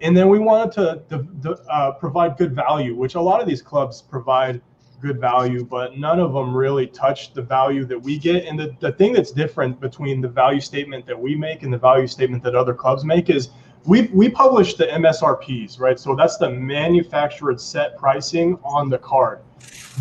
And 0.02 0.18
then 0.18 0.28
we 0.28 0.40
wanted 0.40 0.74
to, 0.74 1.04
to, 1.10 1.28
to 1.44 1.64
uh, 1.72 1.92
provide 1.94 2.38
good 2.38 2.54
value, 2.54 2.94
which 2.96 3.16
a 3.16 3.22
lot 3.22 3.42
of 3.42 3.48
these 3.48 3.62
clubs 3.62 4.02
provide 4.02 4.62
good 5.02 5.20
value, 5.20 5.64
but 5.64 5.98
none 5.98 6.20
of 6.20 6.34
them 6.34 6.56
really 6.56 6.88
touch 6.88 7.34
the 7.34 7.42
value 7.42 7.86
that 7.86 8.02
we 8.02 8.18
get. 8.18 8.46
And 8.46 8.60
the, 8.60 8.76
the 8.80 8.92
thing 8.92 9.14
that's 9.14 9.32
different 9.32 9.80
between 9.80 10.20
the 10.22 10.28
value 10.28 10.62
statement 10.62 11.06
that 11.06 11.20
we 11.20 11.36
make 11.36 11.64
and 11.64 11.72
the 11.72 11.78
value 11.78 12.08
statement 12.08 12.44
that 12.44 12.56
other 12.56 12.74
clubs 12.74 13.06
make 13.06 13.30
is 13.30 13.50
we 13.86 14.04
we 14.14 14.30
publish 14.30 14.76
the 14.76 14.86
MSRPs, 14.86 15.80
right? 15.80 16.00
So 16.00 16.16
that's 16.16 16.38
the 16.38 16.50
manufactured 16.50 17.60
set 17.60 17.98
pricing 17.98 18.58
on 18.64 18.90
the 18.90 18.98
card. 18.98 19.42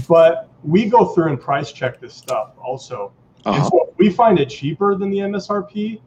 But 0.08 0.48
we 0.62 0.88
go 0.88 1.06
through 1.06 1.30
and 1.30 1.40
price 1.40 1.72
check 1.72 2.00
this 2.00 2.14
stuff 2.14 2.52
also. 2.58 3.12
Uh-huh. 3.44 3.56
And 3.56 3.66
so 3.66 3.88
if 3.90 3.98
we 3.98 4.10
find 4.10 4.38
it 4.38 4.48
cheaper 4.48 4.94
than 4.94 5.10
the 5.10 5.18
MSRP, 5.18 6.00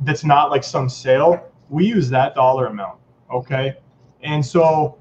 that's 0.00 0.24
not 0.24 0.50
like 0.50 0.64
some 0.64 0.88
sale, 0.88 1.48
we 1.68 1.86
use 1.86 2.08
that 2.10 2.34
dollar 2.34 2.66
amount. 2.66 2.98
Okay. 3.32 3.76
And 4.22 4.44
so 4.44 4.98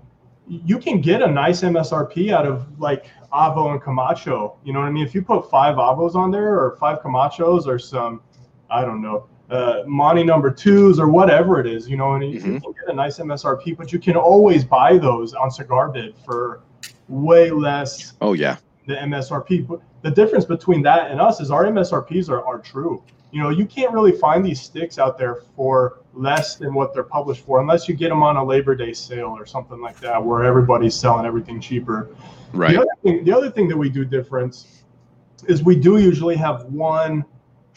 you 0.47 0.77
can 0.77 1.01
get 1.01 1.21
a 1.21 1.27
nice 1.27 1.61
MSRP 1.61 2.31
out 2.31 2.45
of 2.45 2.79
like 2.79 3.07
Avo 3.33 3.71
and 3.71 3.81
Camacho. 3.81 4.57
You 4.63 4.73
know 4.73 4.79
what 4.79 4.87
I 4.87 4.91
mean? 4.91 5.05
If 5.05 5.13
you 5.13 5.21
put 5.21 5.49
five 5.49 5.75
Avos 5.75 6.15
on 6.15 6.31
there 6.31 6.59
or 6.59 6.77
five 6.77 7.01
Camachos 7.01 7.65
or 7.65 7.79
some, 7.79 8.21
I 8.69 8.81
don't 8.81 9.01
know, 9.01 9.27
uh, 9.49 9.83
Monty 9.85 10.23
number 10.23 10.51
twos 10.51 10.99
or 10.99 11.07
whatever 11.07 11.59
it 11.59 11.67
is, 11.67 11.87
you 11.87 11.97
know, 11.97 12.13
and 12.13 12.23
mm-hmm. 12.23 12.53
you 12.53 12.59
can 12.59 12.71
get 12.73 12.89
a 12.89 12.93
nice 12.93 13.17
MSRP, 13.17 13.77
but 13.77 13.93
you 13.93 13.99
can 13.99 14.15
always 14.15 14.63
buy 14.63 14.97
those 14.97 15.33
on 15.33 15.49
Cigar 15.49 15.89
Bid 15.89 16.15
for 16.25 16.61
way 17.07 17.49
less. 17.51 18.13
Oh 18.21 18.33
yeah, 18.33 18.57
the 18.87 18.95
MSRP. 18.95 19.67
But 19.67 19.81
the 20.01 20.11
difference 20.11 20.45
between 20.45 20.81
that 20.83 21.11
and 21.11 21.21
us 21.21 21.39
is 21.39 21.51
our 21.51 21.65
MSRPs 21.65 22.29
are, 22.29 22.43
are 22.45 22.59
true. 22.59 23.01
You 23.31 23.41
know, 23.41 23.49
you 23.49 23.65
can't 23.65 23.93
really 23.93 24.13
find 24.13 24.45
these 24.45 24.61
sticks 24.61 24.97
out 24.97 25.17
there 25.17 25.35
for 25.55 25.99
less 26.13 26.55
than 26.55 26.73
what 26.73 26.93
they're 26.93 27.03
published 27.03 27.45
for, 27.45 27.59
unless 27.61 27.87
you 27.87 27.95
get 27.95 28.09
them 28.09 28.23
on 28.23 28.37
a 28.37 28.43
Labor 28.43 28.75
Day 28.75 28.93
sale 28.93 29.27
or 29.37 29.45
something 29.45 29.79
like 29.79 29.99
that, 29.99 30.23
where 30.23 30.43
everybody's 30.43 30.95
selling 30.95 31.25
everything 31.25 31.59
cheaper. 31.59 32.09
Right. 32.53 32.71
The 32.71 32.79
other 32.79 32.89
thing, 33.03 33.23
the 33.23 33.35
other 33.35 33.51
thing 33.51 33.67
that 33.67 33.77
we 33.77 33.89
do 33.89 34.05
different 34.05 34.65
is 35.47 35.63
we 35.63 35.75
do 35.75 35.97
usually 35.97 36.35
have 36.35 36.63
one 36.65 37.23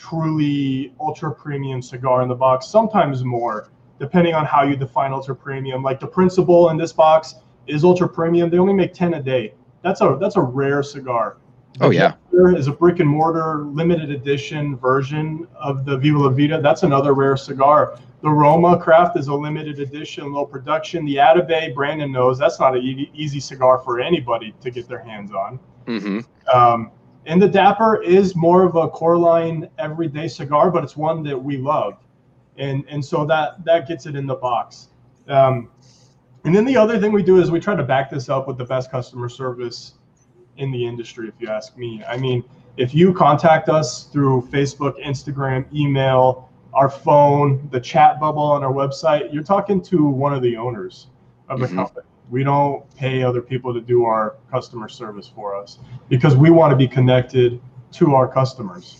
truly 0.00 0.94
ultra 0.98 1.30
premium 1.30 1.82
cigar 1.82 2.22
in 2.22 2.28
the 2.28 2.34
box, 2.34 2.66
sometimes 2.66 3.22
more, 3.22 3.68
depending 3.98 4.34
on 4.34 4.46
how 4.46 4.62
you 4.62 4.74
define 4.74 5.12
ultra 5.12 5.36
premium. 5.36 5.82
Like 5.82 6.00
the 6.00 6.06
principle 6.06 6.70
in 6.70 6.78
this 6.78 6.92
box 6.92 7.34
is 7.66 7.84
ultra 7.84 8.08
premium. 8.08 8.48
They 8.48 8.58
only 8.58 8.72
make 8.72 8.94
10 8.94 9.14
a 9.14 9.22
day. 9.22 9.54
That's 9.82 10.00
a 10.00 10.16
that's 10.20 10.36
a 10.36 10.42
rare 10.42 10.82
cigar. 10.82 11.36
The 11.78 11.86
oh 11.86 11.90
yeah. 11.90 12.14
Is 12.56 12.68
a 12.68 12.72
brick 12.72 13.00
and 13.00 13.08
mortar 13.08 13.64
limited 13.64 14.10
edition 14.10 14.76
version 14.76 15.46
of 15.54 15.84
the 15.84 15.98
Viva 15.98 16.18
La 16.18 16.28
Vida. 16.30 16.60
That's 16.62 16.82
another 16.84 17.12
rare 17.12 17.36
cigar. 17.36 17.98
The 18.22 18.30
Roma 18.30 18.78
Craft 18.78 19.18
is 19.18 19.28
a 19.28 19.34
limited 19.34 19.78
edition, 19.78 20.32
low 20.32 20.46
production. 20.46 21.04
The 21.04 21.16
Atabey, 21.16 21.74
Brandon 21.74 22.10
knows 22.10 22.38
that's 22.38 22.58
not 22.58 22.76
an 22.76 22.82
easy 23.14 23.40
cigar 23.40 23.78
for 23.78 24.00
anybody 24.00 24.54
to 24.60 24.70
get 24.70 24.88
their 24.88 24.98
hands 24.98 25.32
on. 25.32 25.58
Mm-hmm. 25.86 26.20
Um, 26.56 26.90
and 27.26 27.40
the 27.40 27.48
Dapper 27.48 28.02
is 28.02 28.34
more 28.34 28.64
of 28.64 28.76
a 28.76 28.88
core 28.88 29.18
line 29.18 29.68
everyday 29.78 30.28
cigar, 30.28 30.70
but 30.70 30.82
it's 30.82 30.96
one 30.96 31.22
that 31.24 31.38
we 31.38 31.56
love, 31.56 31.98
and 32.56 32.84
and 32.88 33.04
so 33.04 33.24
that 33.26 33.64
that 33.64 33.86
gets 33.86 34.06
it 34.06 34.16
in 34.16 34.26
the 34.26 34.34
box. 34.34 34.88
Um, 35.28 35.70
and 36.44 36.54
then 36.54 36.64
the 36.64 36.76
other 36.76 36.98
thing 36.98 37.12
we 37.12 37.22
do 37.22 37.40
is 37.40 37.50
we 37.50 37.60
try 37.60 37.74
to 37.74 37.82
back 37.82 38.10
this 38.10 38.28
up 38.28 38.48
with 38.48 38.56
the 38.56 38.64
best 38.64 38.90
customer 38.90 39.28
service 39.28 39.94
in 40.56 40.70
the 40.70 40.84
industry. 40.84 41.28
If 41.28 41.34
you 41.38 41.48
ask 41.48 41.76
me, 41.76 42.02
I 42.08 42.16
mean, 42.16 42.42
if 42.76 42.94
you 42.94 43.12
contact 43.12 43.68
us 43.68 44.04
through 44.04 44.48
Facebook, 44.50 45.02
Instagram, 45.04 45.66
email, 45.74 46.48
our 46.72 46.88
phone, 46.88 47.68
the 47.70 47.80
chat 47.80 48.18
bubble 48.18 48.42
on 48.42 48.64
our 48.64 48.72
website, 48.72 49.32
you're 49.32 49.42
talking 49.42 49.82
to 49.82 50.06
one 50.06 50.32
of 50.32 50.40
the 50.40 50.56
owners 50.56 51.08
of 51.48 51.60
the 51.60 51.66
mm-hmm. 51.66 51.76
company. 51.76 52.06
We 52.30 52.44
don't 52.44 52.88
pay 52.94 53.22
other 53.22 53.42
people 53.42 53.74
to 53.74 53.80
do 53.80 54.04
our 54.04 54.36
customer 54.50 54.88
service 54.88 55.30
for 55.34 55.56
us 55.56 55.78
because 56.08 56.36
we 56.36 56.50
want 56.50 56.70
to 56.70 56.76
be 56.76 56.86
connected 56.86 57.60
to 57.92 58.14
our 58.14 58.28
customers. 58.28 58.96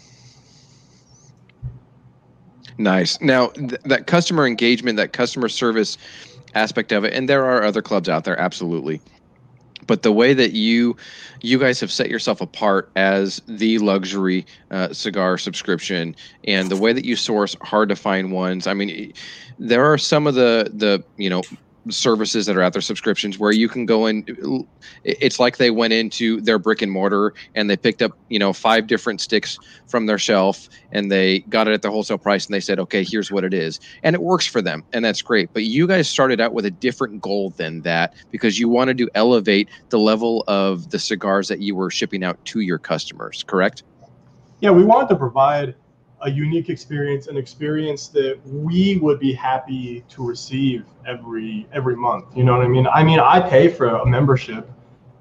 Nice. 2.76 3.20
Now, 3.20 3.48
th- 3.48 3.80
that 3.84 4.06
customer 4.06 4.46
engagement, 4.46 4.96
that 4.96 5.12
customer 5.12 5.48
service 5.48 5.98
aspect 6.54 6.92
of 6.92 7.04
it, 7.04 7.12
and 7.12 7.28
there 7.28 7.44
are 7.44 7.62
other 7.62 7.82
clubs 7.82 8.08
out 8.08 8.24
there, 8.24 8.38
absolutely. 8.38 9.00
But 9.86 10.02
the 10.02 10.12
way 10.12 10.34
that 10.34 10.52
you 10.52 10.96
you 11.42 11.58
guys 11.58 11.80
have 11.80 11.90
set 11.90 12.10
yourself 12.10 12.40
apart 12.40 12.90
as 12.96 13.42
the 13.46 13.78
luxury 13.78 14.46
uh, 14.70 14.92
cigar 14.92 15.36
subscription, 15.36 16.14
and 16.44 16.70
the 16.70 16.76
way 16.76 16.92
that 16.92 17.04
you 17.04 17.16
source 17.16 17.56
hard 17.62 17.88
to 17.88 17.96
find 17.96 18.32
ones, 18.32 18.66
I 18.66 18.74
mean, 18.74 19.12
there 19.58 19.84
are 19.84 19.98
some 19.98 20.26
of 20.26 20.34
the 20.34 20.70
the 20.72 21.04
you 21.16 21.28
know 21.28 21.42
services 21.88 22.46
that 22.46 22.56
are 22.56 22.62
out 22.62 22.72
there 22.74 22.82
subscriptions 22.82 23.38
where 23.38 23.52
you 23.52 23.68
can 23.68 23.86
go 23.86 24.06
in 24.06 24.66
it's 25.04 25.40
like 25.40 25.56
they 25.56 25.70
went 25.70 25.92
into 25.92 26.40
their 26.42 26.58
brick 26.58 26.82
and 26.82 26.92
mortar 26.92 27.32
and 27.54 27.70
they 27.70 27.76
picked 27.76 28.02
up 28.02 28.12
you 28.28 28.38
know 28.38 28.52
five 28.52 28.86
different 28.86 29.20
sticks 29.20 29.58
from 29.86 30.06
their 30.06 30.18
shelf 30.18 30.68
and 30.92 31.10
they 31.10 31.40
got 31.40 31.66
it 31.66 31.72
at 31.72 31.80
the 31.80 31.90
wholesale 31.90 32.18
price 32.18 32.46
and 32.46 32.54
they 32.54 32.60
said 32.60 32.78
okay 32.78 33.02
here's 33.02 33.32
what 33.32 33.44
it 33.44 33.54
is. 33.54 33.80
And 34.02 34.14
it 34.14 34.22
works 34.22 34.46
for 34.46 34.60
them 34.60 34.84
and 34.92 35.04
that's 35.04 35.22
great. 35.22 35.52
But 35.54 35.64
you 35.64 35.86
guys 35.86 36.08
started 36.08 36.40
out 36.40 36.52
with 36.52 36.66
a 36.66 36.70
different 36.70 37.22
goal 37.22 37.50
than 37.50 37.80
that 37.82 38.14
because 38.30 38.58
you 38.58 38.68
wanted 38.68 38.98
to 38.98 39.08
elevate 39.14 39.70
the 39.88 39.98
level 39.98 40.44
of 40.48 40.90
the 40.90 40.98
cigars 40.98 41.48
that 41.48 41.60
you 41.60 41.74
were 41.74 41.90
shipping 41.90 42.22
out 42.22 42.42
to 42.46 42.60
your 42.60 42.78
customers 42.78 43.42
correct? 43.42 43.82
Yeah 44.60 44.70
we 44.70 44.84
wanted 44.84 45.08
to 45.08 45.16
provide 45.16 45.74
a 46.22 46.30
unique 46.30 46.68
experience, 46.68 47.28
an 47.28 47.36
experience 47.36 48.08
that 48.08 48.38
we 48.44 48.98
would 48.98 49.18
be 49.18 49.32
happy 49.32 50.04
to 50.08 50.26
receive 50.26 50.84
every 51.06 51.66
every 51.72 51.96
month. 51.96 52.26
You 52.36 52.44
know 52.44 52.56
what 52.56 52.64
I 52.64 52.68
mean? 52.68 52.86
I 52.86 53.02
mean, 53.02 53.20
I 53.20 53.40
pay 53.40 53.68
for 53.68 53.86
a 53.88 54.06
membership. 54.06 54.70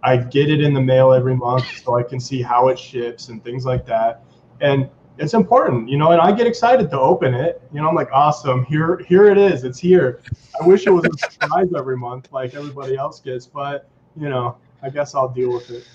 I 0.03 0.17
get 0.17 0.49
it 0.49 0.61
in 0.61 0.73
the 0.73 0.81
mail 0.81 1.11
every 1.11 1.35
month 1.35 1.65
so 1.83 1.97
I 1.97 2.03
can 2.03 2.19
see 2.19 2.41
how 2.41 2.69
it 2.69 2.79
ships 2.79 3.29
and 3.29 3.43
things 3.43 3.65
like 3.65 3.85
that. 3.85 4.23
And 4.61 4.89
it's 5.17 5.33
important, 5.33 5.89
you 5.89 5.97
know, 5.97 6.11
and 6.11 6.21
I 6.21 6.31
get 6.31 6.47
excited 6.47 6.89
to 6.91 6.99
open 6.99 7.33
it. 7.33 7.61
You 7.73 7.81
know, 7.81 7.89
I'm 7.89 7.95
like, 7.95 8.11
awesome, 8.11 8.65
here 8.65 8.97
here 9.07 9.27
it 9.27 9.37
is. 9.37 9.63
It's 9.63 9.79
here. 9.79 10.21
I 10.61 10.65
wish 10.65 10.87
it 10.87 10.91
was 10.91 11.05
a 11.05 11.17
surprise 11.17 11.69
every 11.75 11.97
month 11.97 12.31
like 12.31 12.55
everybody 12.55 12.95
else 12.97 13.19
gets, 13.19 13.45
but 13.45 13.89
you 14.15 14.29
know, 14.29 14.57
I 14.81 14.89
guess 14.89 15.15
I'll 15.15 15.29
deal 15.29 15.53
with 15.53 15.69
it. 15.71 15.87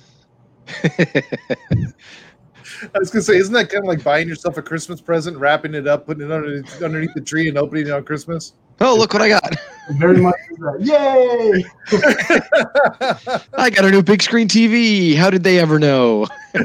I 2.94 2.98
was 2.98 3.10
gonna 3.10 3.22
say, 3.22 3.36
isn't 3.36 3.52
that 3.52 3.68
kind 3.70 3.84
of 3.84 3.88
like 3.88 4.02
buying 4.02 4.28
yourself 4.28 4.56
a 4.56 4.62
Christmas 4.62 5.00
present, 5.00 5.36
wrapping 5.36 5.74
it 5.74 5.86
up, 5.86 6.06
putting 6.06 6.24
it 6.24 6.32
underneath, 6.32 6.82
underneath 6.82 7.14
the 7.14 7.20
tree, 7.20 7.48
and 7.48 7.58
opening 7.58 7.86
it 7.86 7.90
on 7.90 8.04
Christmas? 8.04 8.54
Oh, 8.80 8.96
look 8.96 9.12
what 9.12 9.22
I 9.22 9.28
got! 9.28 9.54
Very 9.92 10.18
much. 10.18 10.34
Yay! 10.80 11.64
I 13.54 13.70
got 13.70 13.84
a 13.84 13.90
new 13.90 14.02
big 14.02 14.22
screen 14.22 14.48
TV. 14.48 15.14
How 15.14 15.30
did 15.30 15.44
they 15.44 15.58
ever 15.58 15.78
know? 15.78 16.26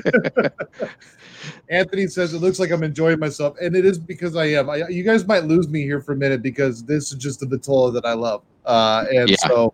Anthony 1.69 2.07
says 2.07 2.33
it 2.33 2.39
looks 2.39 2.59
like 2.59 2.71
I'm 2.71 2.83
enjoying 2.83 3.19
myself, 3.19 3.55
and 3.61 3.75
it 3.75 3.85
is 3.85 3.99
because 3.99 4.35
I 4.35 4.45
am. 4.45 4.69
I, 4.69 4.87
you 4.87 5.03
guys 5.03 5.27
might 5.27 5.45
lose 5.45 5.67
me 5.67 5.83
here 5.83 6.01
for 6.01 6.13
a 6.13 6.15
minute 6.15 6.41
because 6.41 6.83
this 6.83 7.11
is 7.11 7.17
just 7.17 7.39
the 7.39 7.45
Vitola 7.45 7.93
that 7.93 8.05
I 8.05 8.13
love, 8.13 8.41
uh, 8.65 9.05
and 9.11 9.29
yeah. 9.29 9.35
so 9.47 9.73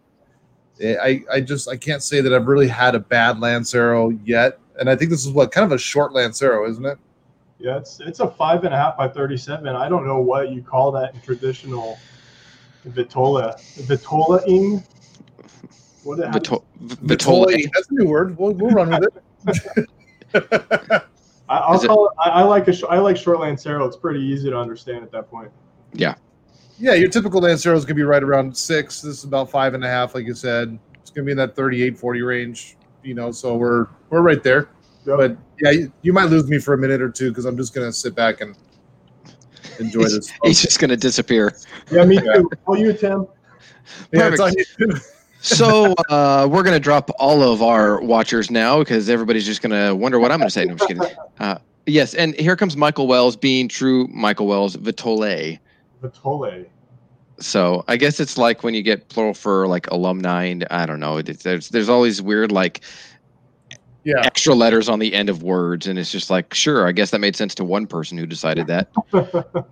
I 0.82 1.24
I 1.32 1.40
just 1.40 1.70
I 1.70 1.78
can't 1.78 2.04
say 2.04 2.20
that 2.22 2.34
I've 2.34 2.48
really 2.48 2.68
had 2.68 2.96
a 2.96 3.00
bad 3.00 3.40
Lancero 3.40 4.10
yet, 4.26 4.60
and 4.80 4.90
I 4.90 4.96
think 4.96 5.12
this 5.12 5.26
is 5.26 5.32
what 5.32 5.52
kind 5.52 5.66
of 5.66 5.72
a 5.72 5.78
short 5.78 6.14
Lancero, 6.14 6.70
isn't 6.70 6.86
it? 6.86 6.98
Yeah, 7.60 7.78
it's 7.78 8.00
it's 8.02 8.20
a 8.20 8.28
five 8.30 8.64
and 8.66 8.74
a 8.74 8.78
half 8.78 8.98
by 8.98 9.08
thirty-seven. 9.08 9.68
I 9.68 9.88
don't 9.88 10.06
know 10.06 10.20
what 10.20 10.52
you 10.52 10.62
call 10.62 10.92
that 10.94 11.14
in 11.16 11.22
traditional 11.22 11.98
Vitola. 12.88 13.56
Vitola-ing? 13.88 14.84
What 16.04 16.20
how 16.24 16.32
Vito- 16.32 16.64
Vitola, 16.84 17.48
That's 17.74 17.90
a 17.90 17.94
new 17.94 18.06
word. 18.08 18.38
We'll, 18.38 18.52
we'll 18.54 18.72
run 18.72 18.90
with 18.90 19.08
it. 19.76 19.90
I, 21.48 21.58
I'll 21.58 21.76
Is 21.76 21.84
it- 21.84 21.88
call 21.88 22.08
it. 22.10 22.14
I, 22.20 22.30
I 22.30 22.44
like 22.44 22.68
a 22.68 22.74
sh- 22.74 22.84
I 22.90 23.00
like 23.00 23.18
short 23.18 23.40
Lancero. 23.40 23.86
It's 23.86 23.98
pretty 23.98 24.20
easy 24.20 24.50
to 24.50 24.58
understand 24.58 25.04
at 25.04 25.12
that 25.12 25.30
point. 25.30 25.50
Yeah. 25.94 26.16
Yeah, 26.78 26.94
your 26.94 27.08
typical 27.10 27.40
Lancero 27.40 27.76
is 27.78 27.86
gonna 27.86 27.96
be 27.96 28.04
right 28.04 28.22
around 28.22 28.56
six. 28.56 29.02
This 29.02 29.20
is 29.20 29.24
about 29.24 29.50
five 29.50 29.74
and 29.74 29.84
a 29.84 29.88
half, 29.88 30.14
like 30.14 30.26
you 30.26 30.34
said. 30.36 30.78
It's 30.96 31.10
gonna 31.10 31.26
be 31.26 31.32
in 31.32 31.38
that 31.38 31.56
38, 31.56 31.98
40 31.98 32.22
range. 32.22 32.76
You 33.06 33.14
know, 33.14 33.32
so 33.32 33.56
we're 33.56 33.88
we're 34.10 34.22
right 34.22 34.44
there. 34.44 34.70
Yep. 35.06 35.18
But 35.18 35.38
yeah, 35.62 35.70
you, 35.70 35.94
you 36.02 36.12
might 36.12 36.26
lose 36.26 36.48
me 36.48 36.58
for 36.58 36.74
a 36.74 36.78
minute 36.78 37.02
or 37.02 37.10
two 37.10 37.30
because 37.30 37.46
I'm 37.46 37.56
just 37.56 37.74
gonna 37.74 37.94
sit 37.94 38.16
back 38.16 38.42
and 38.42 38.56
enjoy 39.80 40.04
this. 40.04 40.32
He's 40.44 40.62
just 40.62 40.80
going 40.80 40.90
to 40.90 40.98
disappear. 40.98 41.56
yeah, 41.92 42.06
me 42.06 42.20
too. 42.20 42.50
Oh, 42.68 42.76
you 42.76 42.94
Tim? 42.94 43.28
yeah, 44.12 44.28
it's 44.30 44.40
on 44.40 44.54
perfect. 44.54 44.76
you. 44.80 44.96
So 45.42 45.94
uh, 46.10 46.48
we're 46.50 46.64
going 46.64 46.74
to 46.76 46.80
drop 46.80 47.12
all 47.20 47.44
of 47.44 47.62
our 47.62 48.02
watchers 48.02 48.50
now 48.50 48.80
because 48.80 49.10
everybody's 49.10 49.46
just 49.46 49.62
going 49.62 49.72
to 49.72 49.96
wonder 49.96 50.20
what 50.20 50.32
I'm 50.32 50.40
going 50.40 50.48
to 50.48 50.52
say. 50.52 50.66
No, 50.66 50.72
I'm 50.72 50.78
just 50.78 50.88
kidding. 50.88 51.04
Uh, 51.40 51.58
yes, 51.86 52.14
and 52.14 52.34
here 52.36 52.56
comes 52.56 52.78
Michael 52.78 53.08
Wells 53.08 53.36
being 53.36 53.68
true 53.68 54.08
Michael 54.08 54.48
Wells 54.48 54.78
Vitole. 54.78 55.60
Vitole. 56.02 56.66
So 57.40 57.84
I 57.88 57.98
guess 57.98 58.20
it's 58.20 58.38
like 58.38 58.64
when 58.64 58.74
you 58.74 58.82
get 58.82 59.10
plural 59.10 59.34
for 59.34 59.68
like 59.68 59.88
alumni, 59.92 60.46
and 60.46 60.66
I 60.72 60.86
don't 60.86 61.00
know. 61.00 61.22
There's 61.22 61.70
there's 61.70 61.90
all 61.90 62.04
these 62.04 62.22
weird 62.22 62.52
like 62.52 62.82
yeah. 64.04 64.22
extra 64.24 64.54
letters 64.54 64.88
on 64.88 65.00
the 65.00 65.14
end 65.14 65.30
of 65.30 65.44
words, 65.44 65.88
and 65.88 66.00
it's 66.00 66.12
just 66.12 66.30
like 66.30 66.54
sure, 66.54 66.88
I 66.88 66.92
guess 66.92 67.12
that 67.12 67.20
made 67.20 67.36
sense 67.36 67.54
to 67.56 67.64
one 67.64 67.88
person 67.88 68.18
who 68.18 68.26
decided 68.26 68.68
that. 68.68 68.90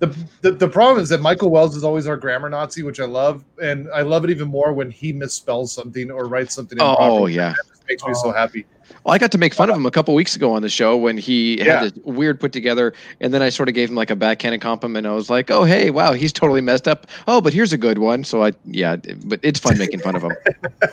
The, 0.00 0.16
the 0.42 0.52
the 0.52 0.68
problem 0.68 1.02
is 1.02 1.08
that 1.08 1.20
Michael 1.20 1.50
Wells 1.50 1.74
is 1.74 1.82
always 1.82 2.06
our 2.06 2.16
grammar 2.16 2.48
Nazi, 2.48 2.84
which 2.84 3.00
I 3.00 3.04
love, 3.04 3.44
and 3.60 3.88
I 3.92 4.02
love 4.02 4.22
it 4.22 4.30
even 4.30 4.46
more 4.46 4.72
when 4.72 4.92
he 4.92 5.12
misspells 5.12 5.70
something 5.70 6.08
or 6.10 6.28
writes 6.28 6.54
something. 6.54 6.78
Oh, 6.80 6.90
improperly. 6.90 7.34
yeah. 7.34 7.54
Just 7.68 7.88
makes 7.88 8.04
me 8.04 8.14
so 8.14 8.28
oh. 8.28 8.32
happy. 8.32 8.64
Well, 9.04 9.14
I 9.14 9.18
got 9.18 9.30
to 9.32 9.38
make 9.38 9.54
fun 9.54 9.70
of 9.70 9.76
him 9.76 9.86
a 9.86 9.90
couple 9.90 10.14
weeks 10.14 10.34
ago 10.36 10.52
on 10.54 10.62
the 10.62 10.68
show 10.68 10.96
when 10.96 11.16
he 11.18 11.58
Yeah. 11.58 11.80
had 11.80 11.92
this 11.94 12.02
weird 12.04 12.40
put 12.40 12.52
together, 12.52 12.92
and 13.20 13.32
then 13.32 13.42
I 13.42 13.48
sort 13.48 13.68
of 13.68 13.74
gave 13.74 13.88
him 13.90 13.94
like 13.94 14.10
a 14.10 14.16
backhanded 14.16 14.60
compliment. 14.60 15.06
I 15.06 15.12
was 15.12 15.30
like, 15.30 15.50
"Oh, 15.50 15.64
hey, 15.64 15.90
wow, 15.90 16.12
he's 16.12 16.32
totally 16.32 16.60
messed 16.60 16.88
up." 16.88 17.06
Oh, 17.26 17.40
but 17.40 17.52
here's 17.52 17.72
a 17.72 17.78
good 17.78 17.98
one. 17.98 18.24
So 18.24 18.42
I, 18.44 18.52
yeah, 18.64 18.96
but 19.24 19.40
it's 19.42 19.58
fun 19.60 19.78
making 19.78 20.00
fun 20.00 20.16
of 20.16 20.22
him. 20.22 20.32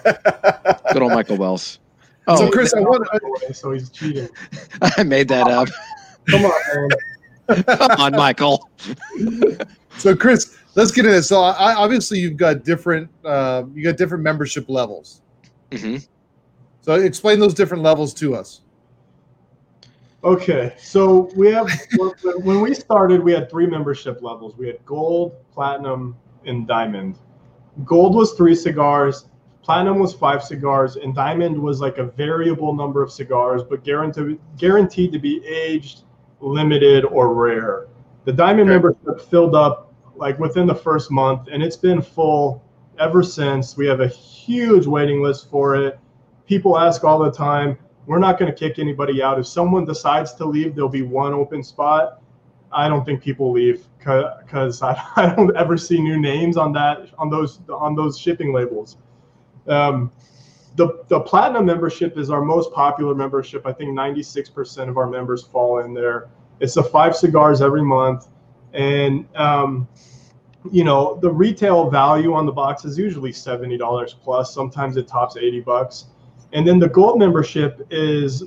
Good 0.94 1.02
old 1.02 1.12
Michael 1.14 1.38
Wells. 1.38 1.80
Oh, 2.28 2.38
So, 2.38 2.52
Chris, 2.52 2.74
I 2.74 2.80
want 2.80 3.08
so 3.56 3.72
he's 3.72 3.90
cheating. 3.90 4.30
I 4.82 5.04
made 5.04 5.28
that 5.30 5.48
up. 5.48 5.68
Come 6.30 6.46
on, 6.46 6.90
man. 7.50 7.64
Come 7.78 7.92
on, 8.00 8.12
Michael. 8.14 8.68
so 9.98 10.16
Chris, 10.16 10.56
let's 10.76 10.92
get 10.92 11.06
into 11.06 11.16
this. 11.18 11.28
So, 11.28 11.42
I, 11.42 11.76
obviously, 11.76 12.20
you've 12.20 12.38
got 12.38 12.64
different 12.64 13.10
uh, 13.24 13.64
you 13.74 13.84
got 13.84 13.98
different 13.98 14.24
membership 14.24 14.66
levels. 14.70 15.22
hmm 15.74 15.98
So, 16.86 16.94
explain 16.94 17.40
those 17.40 17.56
different 17.56 17.82
levels 17.82 18.14
to 18.14 18.36
us. 18.36 18.62
Okay, 20.24 20.76
so 20.78 21.32
we 21.36 21.52
have 21.52 21.68
when 22.44 22.62
we 22.62 22.76
started, 22.76 23.24
we 23.24 23.32
had 23.32 23.50
three 23.50 23.66
membership 23.66 24.22
levels. 24.22 24.56
We 24.56 24.68
had 24.68 24.86
gold, 24.86 25.34
platinum, 25.52 26.16
and 26.46 26.68
diamond. 26.68 27.18
Gold 27.86 28.14
was 28.14 28.34
three 28.34 28.54
cigars, 28.54 29.30
platinum 29.64 29.98
was 29.98 30.14
five 30.14 30.44
cigars, 30.44 30.96
and 30.96 31.16
diamond 31.16 31.60
was 31.60 31.82
like 31.82 31.98
a 31.98 32.04
variable 32.04 32.72
number 32.72 33.02
of 33.02 33.12
cigars, 33.12 33.64
but 33.68 33.84
guaranteed 33.84 34.40
guaranteed 34.56 35.12
to 35.12 35.18
be 35.18 35.44
aged, 35.44 36.04
limited, 36.40 37.04
or 37.06 37.34
rare. 37.34 37.88
The 38.26 38.32
diamond 38.34 38.70
Okay. 38.70 38.76
membership 38.76 39.28
filled 39.28 39.56
up 39.56 39.92
like 40.16 40.38
within 40.38 40.68
the 40.68 40.76
first 40.76 41.10
month, 41.10 41.50
and 41.52 41.64
it's 41.64 41.78
been 41.78 42.00
full 42.00 42.64
ever 43.00 43.24
since. 43.24 43.76
We 43.76 43.88
have 43.88 44.02
a 44.02 44.08
huge 44.08 44.86
waiting 44.86 45.24
list 45.24 45.50
for 45.50 45.76
it. 45.76 46.00
People 46.48 46.78
ask 46.78 47.04
all 47.04 47.20
the 47.20 47.32
time, 47.32 47.78
we're 48.06 48.20
not 48.20 48.38
going 48.38 48.52
to 48.52 48.58
kick 48.58 48.78
anybody 48.80 49.22
out. 49.22 49.40
If 49.40 49.48
someone 49.48 49.86
decides 49.86 50.34
to 50.36 50.46
leave, 50.46 50.76
there'll 50.76 50.90
be 50.90 51.02
one 51.02 51.34
open 51.34 51.64
spot. 51.64 52.22
I 52.72 52.88
don't 52.88 53.06
think 53.06 53.22
people 53.22 53.52
leave 53.52 53.86
because 53.98 54.82
I, 54.82 55.02
I 55.16 55.34
don't 55.34 55.56
ever 55.56 55.78
see 55.78 56.00
new 56.02 56.20
names 56.20 56.58
on 56.58 56.72
that 56.74 57.10
on 57.18 57.30
those 57.30 57.60
on 57.70 57.96
those 57.96 58.20
shipping 58.20 58.54
labels. 58.54 58.98
Um, 59.68 60.12
the 60.76 61.04
the 61.08 61.20
platinum 61.20 61.66
membership 61.66 62.18
is 62.18 62.30
our 62.30 62.42
most 62.42 62.72
popular 62.74 63.16
membership. 63.16 63.66
I 63.66 63.72
think 63.72 63.92
96% 63.92 64.90
of 64.90 64.98
our 64.98 65.10
members 65.10 65.44
fall 65.44 65.80
in 65.80 65.94
there. 65.94 66.30
It's 66.60 66.78
a 66.78 66.84
five 66.84 67.16
cigars 67.16 67.62
every 67.62 67.84
month, 67.84 68.28
and 68.74 69.26
um, 69.36 69.88
you 70.72 70.84
know 70.84 71.18
the 71.22 71.32
retail 71.32 71.90
value 71.90 72.34
on 72.34 72.46
the 72.46 72.52
box 72.52 72.86
is 72.86 72.98
usually 72.98 73.32
seventy 73.32 73.78
dollars 73.78 74.16
plus. 74.22 74.54
Sometimes 74.54 74.98
it 74.98 75.08
tops 75.08 75.38
eighty 75.38 75.60
bucks. 75.60 76.06
And 76.56 76.66
then 76.66 76.80
the 76.80 76.88
gold 76.88 77.20
membership 77.20 77.86
is 77.92 78.46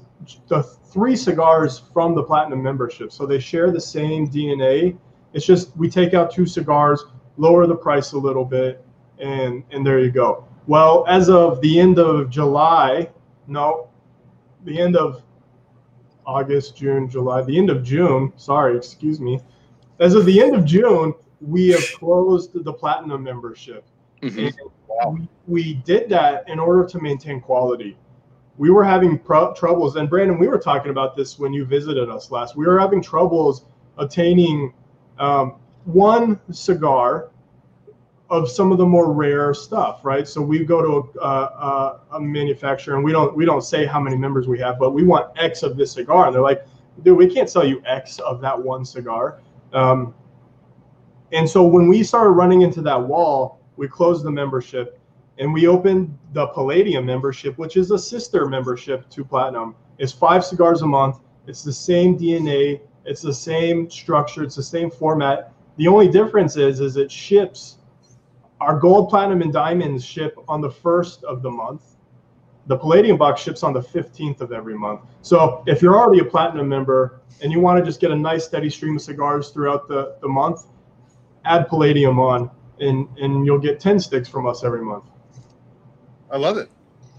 the 0.49 0.63
three 0.63 1.15
cigars 1.15 1.83
from 1.93 2.15
the 2.15 2.23
platinum 2.23 2.63
membership. 2.63 3.13
So 3.13 3.27
they 3.27 3.39
share 3.39 3.71
the 3.71 3.81
same 3.81 4.27
DNA. 4.27 4.97
It's 5.35 5.45
just 5.45 5.77
we 5.77 5.91
take 5.91 6.15
out 6.15 6.31
two 6.31 6.47
cigars, 6.47 7.05
lower 7.37 7.67
the 7.67 7.77
price 7.77 8.13
a 8.13 8.19
little 8.19 8.47
bit, 8.47 8.83
and 9.19 9.63
and 9.73 9.87
there 9.87 9.99
you 9.99 10.11
go. 10.11 10.49
Well, 10.67 11.05
as 11.07 11.29
of 11.29 11.61
the 11.61 11.79
end 11.79 11.99
of 11.99 12.31
July, 12.31 13.11
no, 13.47 13.91
the 14.65 14.81
end 14.81 14.97
of 14.97 15.23
August, 16.25 16.79
June, 16.79 17.11
July, 17.11 17.43
the 17.43 17.59
end 17.59 17.69
of 17.69 17.83
June, 17.83 18.33
sorry, 18.37 18.75
excuse 18.75 19.21
me. 19.21 19.39
As 20.01 20.15
of 20.15 20.25
the 20.25 20.41
end 20.41 20.55
of 20.55 20.65
June, 20.65 21.13
we 21.43 21.69
have 21.69 21.85
closed 21.93 22.53
the 22.55 22.73
platinum 22.73 23.23
membership. 23.23 23.85
Hmm 24.23 24.49
And 25.01 25.19
we, 25.19 25.29
we 25.47 25.75
did 25.75 26.09
that 26.11 26.49
in 26.49 26.59
order 26.59 26.85
to 26.87 27.01
maintain 27.01 27.41
quality. 27.41 27.97
We 28.57 28.71
were 28.71 28.85
having 28.85 29.19
pro- 29.19 29.55
troubles, 29.55 29.97
and 29.97 30.11
Brandon, 30.11 30.39
we 30.39 30.49
were 30.49 30.59
talking 30.59 30.91
about 30.91 31.17
this 31.17 31.39
when 31.39 31.53
you 31.53 31.65
visited 31.65 32.09
us 32.09 32.31
last. 32.31 32.57
We 32.57 32.67
were 32.67 32.81
having 32.81 33.01
troubles 33.01 33.65
attaining 33.99 34.73
um, 35.19 35.57
one 35.85 36.41
cigar 36.51 37.31
of 38.31 38.51
some 38.51 38.73
of 38.73 38.79
the 38.79 38.85
more 38.85 39.13
rare 39.13 39.55
stuff, 39.55 40.05
right? 40.05 40.29
So 40.29 40.43
we 40.43 40.65
go 40.65 40.83
to 40.83 41.21
a, 41.21 41.27
a, 41.27 42.01
a 42.13 42.21
manufacturer, 42.21 42.97
and 42.97 43.05
we 43.05 43.13
don't 43.13 43.35
we 43.37 43.45
don't 43.45 43.63
say 43.63 43.87
how 43.87 44.01
many 44.01 44.17
members 44.17 44.47
we 44.49 44.59
have, 44.59 44.79
but 44.79 44.91
we 44.91 45.05
want 45.05 45.31
X 45.39 45.63
of 45.63 45.77
this 45.77 45.93
cigar, 45.93 46.27
and 46.27 46.35
they're 46.35 46.43
like, 46.43 46.67
"Dude, 47.03 47.17
we 47.17 47.33
can't 47.33 47.49
sell 47.49 47.65
you 47.67 47.83
X 47.87 48.19
of 48.19 48.41
that 48.43 48.61
one 48.61 48.85
cigar." 48.85 49.41
Um, 49.73 50.15
and 51.33 51.49
so 51.49 51.67
when 51.67 51.89
we 51.89 52.03
started 52.03 52.31
running 52.31 52.63
into 52.63 52.83
that 52.83 53.01
wall, 53.01 53.58
we 53.79 53.89
closed 53.89 54.25
the 54.25 54.31
membership 54.31 55.01
and 55.39 55.55
we 55.55 55.69
opened 55.69 56.19
the 56.33 56.49
Palladium 56.49 57.07
membership, 57.07 57.57
which 57.59 57.77
is 57.77 57.93
a 57.93 57.99
sister 57.99 58.45
membership 58.47 59.09
to 59.09 59.25
Platinum. 59.25 59.77
It's 59.99 60.13
five 60.13 60.45
cigars 60.45 60.83
a 60.83 60.87
month. 60.87 61.21
It's 61.47 61.63
the 61.63 61.73
same 61.73 62.19
DNA. 62.19 62.81
It's 63.05 63.23
the 63.23 63.33
same 63.33 63.89
structure. 63.89 64.43
It's 64.43 64.57
the 64.57 64.65
same 64.65 64.91
format. 64.91 65.53
The 65.77 65.87
only 65.87 66.09
difference 66.09 66.57
is, 66.57 66.81
is 66.81 66.97
it 66.97 67.11
ships. 67.11 67.79
Our 68.61 68.77
gold, 68.77 69.09
platinum, 69.11 69.43
and 69.43 69.53
diamonds 69.53 70.05
ship 70.05 70.37
on 70.49 70.61
the 70.61 70.71
first 70.71 71.23
of 71.23 71.43
the 71.43 71.51
month. 71.51 71.83
The 72.67 72.77
Palladium 72.77 73.17
box 73.17 73.41
ships 73.41 73.63
on 73.63 73.73
the 73.73 73.81
15th 73.81 74.41
of 74.41 74.51
every 74.51 74.77
month. 74.77 75.03
So 75.23 75.63
if 75.69 75.81
you're 75.81 75.97
already 75.97 76.21
a 76.21 76.25
platinum 76.25 76.69
member 76.69 77.21
and 77.41 77.53
you 77.53 77.61
want 77.61 77.79
to 77.79 77.85
just 77.85 78.01
get 78.01 78.11
a 78.11 78.17
nice 78.17 78.45
steady 78.45 78.69
stream 78.69 78.97
of 78.97 79.03
cigars 79.03 79.51
throughout 79.51 79.87
the, 79.87 80.17
the 80.21 80.29
month, 80.29 80.67
add 81.45 81.69
Palladium 81.69 82.19
on 82.19 82.51
and, 82.81 83.09
and 83.19 83.45
you'll 83.47 83.59
get 83.59 83.81
10 83.81 84.01
sticks 84.01 84.29
from 84.29 84.47
us 84.47 84.65
every 84.65 84.83
month. 84.83 85.05
I 86.31 86.37
love 86.37 86.57
it. 86.59 86.69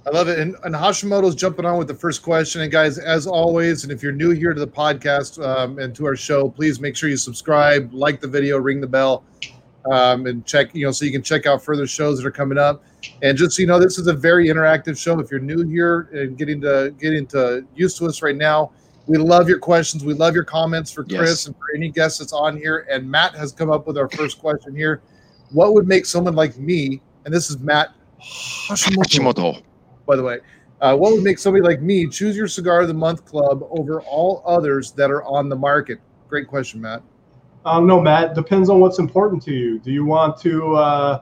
I 0.07 0.11
love 0.11 0.27
it. 0.27 0.39
And, 0.39 0.55
and 0.63 0.73
Hashimoto's 0.73 1.35
jumping 1.35 1.65
on 1.65 1.77
with 1.77 1.87
the 1.87 1.93
first 1.93 2.23
question. 2.23 2.61
And 2.61 2.71
guys, 2.71 2.97
as 2.97 3.27
always, 3.27 3.83
and 3.83 3.91
if 3.91 4.01
you're 4.01 4.11
new 4.11 4.31
here 4.31 4.53
to 4.53 4.59
the 4.59 4.67
podcast 4.67 5.43
um, 5.45 5.77
and 5.79 5.95
to 5.95 6.05
our 6.05 6.15
show, 6.15 6.49
please 6.49 6.79
make 6.79 6.95
sure 6.95 7.09
you 7.09 7.17
subscribe, 7.17 7.93
like 7.93 8.21
the 8.21 8.27
video, 8.27 8.57
ring 8.57 8.79
the 8.81 8.87
bell, 8.87 9.23
um, 9.91 10.25
and 10.25 10.45
check, 10.45 10.73
you 10.73 10.85
know, 10.85 10.91
so 10.91 11.05
you 11.05 11.11
can 11.11 11.21
check 11.21 11.45
out 11.45 11.63
further 11.63 11.85
shows 11.85 12.17
that 12.17 12.25
are 12.25 12.31
coming 12.31 12.57
up. 12.57 12.83
And 13.21 13.37
just 13.37 13.55
so 13.55 13.61
you 13.61 13.67
know, 13.67 13.79
this 13.79 13.97
is 13.97 14.07
a 14.07 14.13
very 14.13 14.47
interactive 14.47 14.97
show. 14.97 15.19
If 15.19 15.31
you're 15.31 15.39
new 15.39 15.67
here 15.67 16.09
and 16.11 16.37
getting 16.37 16.59
to 16.61 16.93
getting 16.99 17.25
to 17.27 17.65
used 17.75 17.97
to 17.97 18.05
us 18.05 18.21
right 18.21 18.35
now, 18.35 18.71
we 19.07 19.17
love 19.17 19.47
your 19.47 19.59
questions. 19.59 20.03
We 20.03 20.13
love 20.13 20.35
your 20.35 20.43
comments 20.43 20.91
for 20.91 21.03
Chris 21.03 21.19
Yes. 21.19 21.45
and 21.47 21.55
for 21.55 21.75
any 21.75 21.89
guest 21.89 22.19
that's 22.19 22.33
on 22.33 22.57
here. 22.57 22.87
And 22.91 23.09
Matt 23.09 23.35
has 23.35 23.51
come 23.51 23.71
up 23.71 23.87
with 23.87 23.97
our 23.97 24.09
first 24.09 24.39
question 24.39 24.75
here. 24.75 25.01
What 25.51 25.73
would 25.73 25.87
make 25.87 26.05
someone 26.05 26.35
like 26.35 26.57
me, 26.57 27.01
and 27.25 27.33
this 27.33 27.49
is 27.49 27.59
Matt 27.59 27.89
Hashimoto, 28.21 29.03
Hashimoto. 29.03 29.63
by 30.05 30.15
the 30.15 30.23
way, 30.23 30.39
uh, 30.81 30.95
what 30.95 31.11
would 31.11 31.23
make 31.23 31.39
somebody 31.39 31.63
like 31.63 31.81
me 31.81 32.07
choose 32.07 32.35
your 32.35 32.47
cigar 32.47 32.81
of 32.81 32.87
the 32.87 32.93
month 32.93 33.25
club 33.25 33.67
over 33.69 34.01
all 34.01 34.43
others 34.45 34.91
that 34.93 35.11
are 35.11 35.23
on 35.23 35.49
the 35.49 35.55
market? 35.55 35.99
Great 36.27 36.47
question, 36.47 36.81
Matt. 36.81 37.01
Um, 37.65 37.87
no, 37.87 37.99
Matt, 37.99 38.35
depends 38.35 38.69
on 38.69 38.79
what's 38.79 38.99
important 38.99 39.43
to 39.43 39.53
you. 39.53 39.79
Do 39.79 39.91
you 39.91 40.05
want 40.05 40.39
to, 40.41 40.75
uh, 40.75 41.21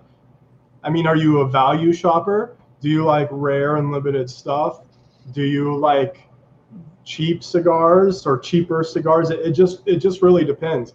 I 0.84 0.90
mean, 0.90 1.08
are 1.08 1.16
you 1.16 1.40
a 1.40 1.50
value 1.50 1.92
shopper? 1.92 2.56
Do 2.82 2.90
you 2.90 3.04
like 3.04 3.28
rare 3.32 3.78
and 3.78 3.92
limited 3.92 4.30
stuff? 4.30 4.82
Do 5.32 5.44
you 5.44 5.76
like 5.76 6.22
cheap 7.04 7.44
cigars 7.44 8.26
or 8.28 8.38
cheaper 8.38 8.84
cigars? 8.84 9.32
It, 9.32 9.40
it 9.40 9.52
just 9.54 9.82
it 9.88 9.98
just 9.98 10.22
really 10.22 10.46
depends. 10.46 10.94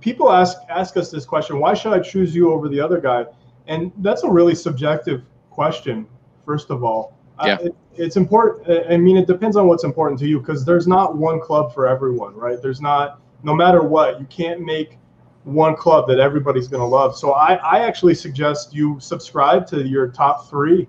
People 0.00 0.32
ask 0.32 0.56
ask 0.68 0.96
us 0.96 1.10
this 1.10 1.24
question: 1.24 1.58
Why 1.58 1.74
should 1.74 1.92
I 1.92 2.00
choose 2.00 2.34
you 2.34 2.52
over 2.52 2.68
the 2.68 2.80
other 2.80 3.00
guy? 3.00 3.26
And 3.66 3.92
that's 3.98 4.22
a 4.22 4.30
really 4.30 4.54
subjective 4.54 5.22
question. 5.50 6.06
First 6.44 6.70
of 6.70 6.84
all, 6.84 7.16
Yeah. 7.44 7.54
Uh, 7.54 7.64
it, 7.64 7.76
it's 7.96 8.16
important. 8.16 8.90
I 8.90 8.96
mean, 8.96 9.16
it 9.16 9.26
depends 9.26 9.56
on 9.56 9.66
what's 9.68 9.84
important 9.84 10.20
to 10.20 10.26
you 10.26 10.38
because 10.38 10.64
there's 10.64 10.86
not 10.86 11.16
one 11.16 11.40
club 11.40 11.72
for 11.74 11.86
everyone, 11.86 12.34
right? 12.34 12.60
There's 12.60 12.80
not. 12.80 13.20
No 13.42 13.54
matter 13.54 13.82
what, 13.82 14.18
you 14.18 14.26
can't 14.26 14.60
make 14.60 14.98
one 15.44 15.76
club 15.76 16.08
that 16.08 16.18
everybody's 16.18 16.68
going 16.68 16.80
to 16.80 16.86
love. 16.86 17.16
So 17.16 17.32
I, 17.32 17.54
I 17.54 17.86
actually 17.86 18.14
suggest 18.14 18.74
you 18.74 18.98
subscribe 18.98 19.66
to 19.68 19.86
your 19.86 20.08
top 20.08 20.48
three 20.50 20.88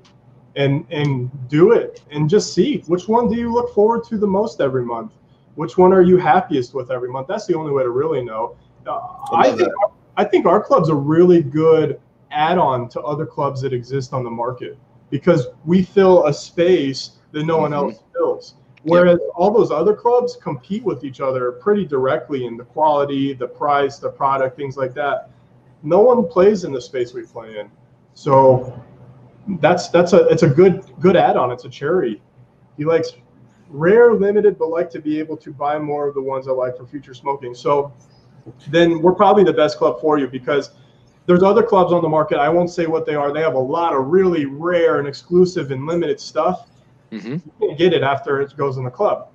and 0.58 0.86
and 0.90 1.30
do 1.48 1.72
it 1.72 2.04
and 2.12 2.30
just 2.30 2.54
see 2.54 2.80
which 2.88 3.08
one 3.08 3.30
do 3.30 3.36
you 3.36 3.54
look 3.54 3.74
forward 3.74 4.04
to 4.04 4.18
the 4.18 4.28
most 4.28 4.60
every 4.60 4.84
month 4.84 5.14
which 5.56 5.78
one 5.78 5.94
are 5.94 6.02
you 6.02 6.18
happiest 6.18 6.74
with 6.74 6.92
every 6.92 7.10
month 7.10 7.28
that's 7.28 7.46
the 7.46 7.54
only 7.54 7.72
way 7.72 7.84
to 7.84 7.92
really 7.92 8.24
know 8.24 8.58
i 9.34 9.52
think 9.52 9.70
i 10.18 10.24
think 10.24 10.46
our 10.46 10.62
club's 10.62 10.90
a 10.90 10.96
really 10.96 11.42
good 11.42 12.00
add-on 12.32 12.90
to 12.90 13.02
other 13.02 13.26
clubs 13.26 13.62
that 13.62 13.74
exist 13.74 14.14
on 14.14 14.24
the 14.24 14.30
market 14.30 14.78
because 15.10 15.48
we 15.66 15.82
fill 15.84 16.26
a 16.28 16.34
space 16.34 17.12
that 17.32 17.44
no 17.46 17.58
one 17.58 17.72
Mhm. 17.72 17.76
else 17.76 18.04
fills 18.14 18.56
whereas 18.84 19.20
all 19.36 19.52
those 19.52 19.72
other 19.72 19.94
clubs 19.94 20.36
compete 20.36 20.84
with 20.84 21.04
each 21.04 21.20
other 21.20 21.54
pretty 21.54 21.86
directly 21.86 22.46
in 22.46 22.58
the 22.58 22.64
quality 22.64 23.34
the 23.34 23.48
price 23.48 23.98
the 24.00 24.10
product 24.10 24.56
things 24.56 24.78
like 24.78 24.94
that 24.94 25.30
no 25.84 26.00
one 26.00 26.28
plays 26.28 26.64
in 26.64 26.72
the 26.72 26.82
space 26.82 27.14
we 27.14 27.24
play 27.24 27.60
in 27.60 27.70
so 28.14 28.74
that's 29.62 29.90
that's 29.90 30.14
a 30.14 30.28
it's 30.28 30.44
a 30.44 30.48
good 30.50 30.84
good 31.00 31.16
add-on. 31.16 31.52
It's 31.52 31.66
a 31.66 31.70
cherry. 31.70 32.22
He 32.76 32.86
likes 32.86 33.14
rare, 33.70 34.14
limited, 34.14 34.58
but 34.58 34.70
like 34.70 34.90
to 34.92 35.00
be 35.00 35.20
able 35.20 35.38
to 35.38 35.54
buy 35.54 35.78
more 35.80 36.08
of 36.08 36.16
the 36.16 36.22
ones 36.22 36.48
I 36.48 36.52
like 36.52 36.78
for 36.78 36.86
future 36.86 37.14
smoking. 37.14 37.54
So 37.54 37.92
then 38.70 39.02
we're 39.02 39.14
probably 39.16 39.44
the 39.44 39.54
best 39.54 39.78
club 39.78 40.00
for 40.02 40.18
you 40.18 40.28
because 40.28 40.72
there's 41.26 41.44
other 41.44 41.64
clubs 41.64 41.92
on 41.92 42.02
the 42.02 42.10
market. 42.10 42.38
I 42.38 42.50
won't 42.50 42.70
say 42.70 42.86
what 42.88 43.06
they 43.06 43.16
are. 43.16 43.34
They 43.34 43.42
have 43.42 43.56
a 43.56 43.60
lot 43.60 43.94
of 43.94 44.08
really 44.08 44.46
rare 44.46 45.00
and 45.00 45.08
exclusive 45.08 45.72
and 45.72 45.86
limited 45.86 46.20
stuff. 46.20 46.70
hmm 47.12 47.34
You 47.36 47.52
can't 47.60 47.78
get 47.78 47.94
it 47.94 48.04
after 48.04 48.42
it 48.42 48.56
goes 48.58 48.78
in 48.78 48.84
the 48.84 48.92
club. 48.92 49.30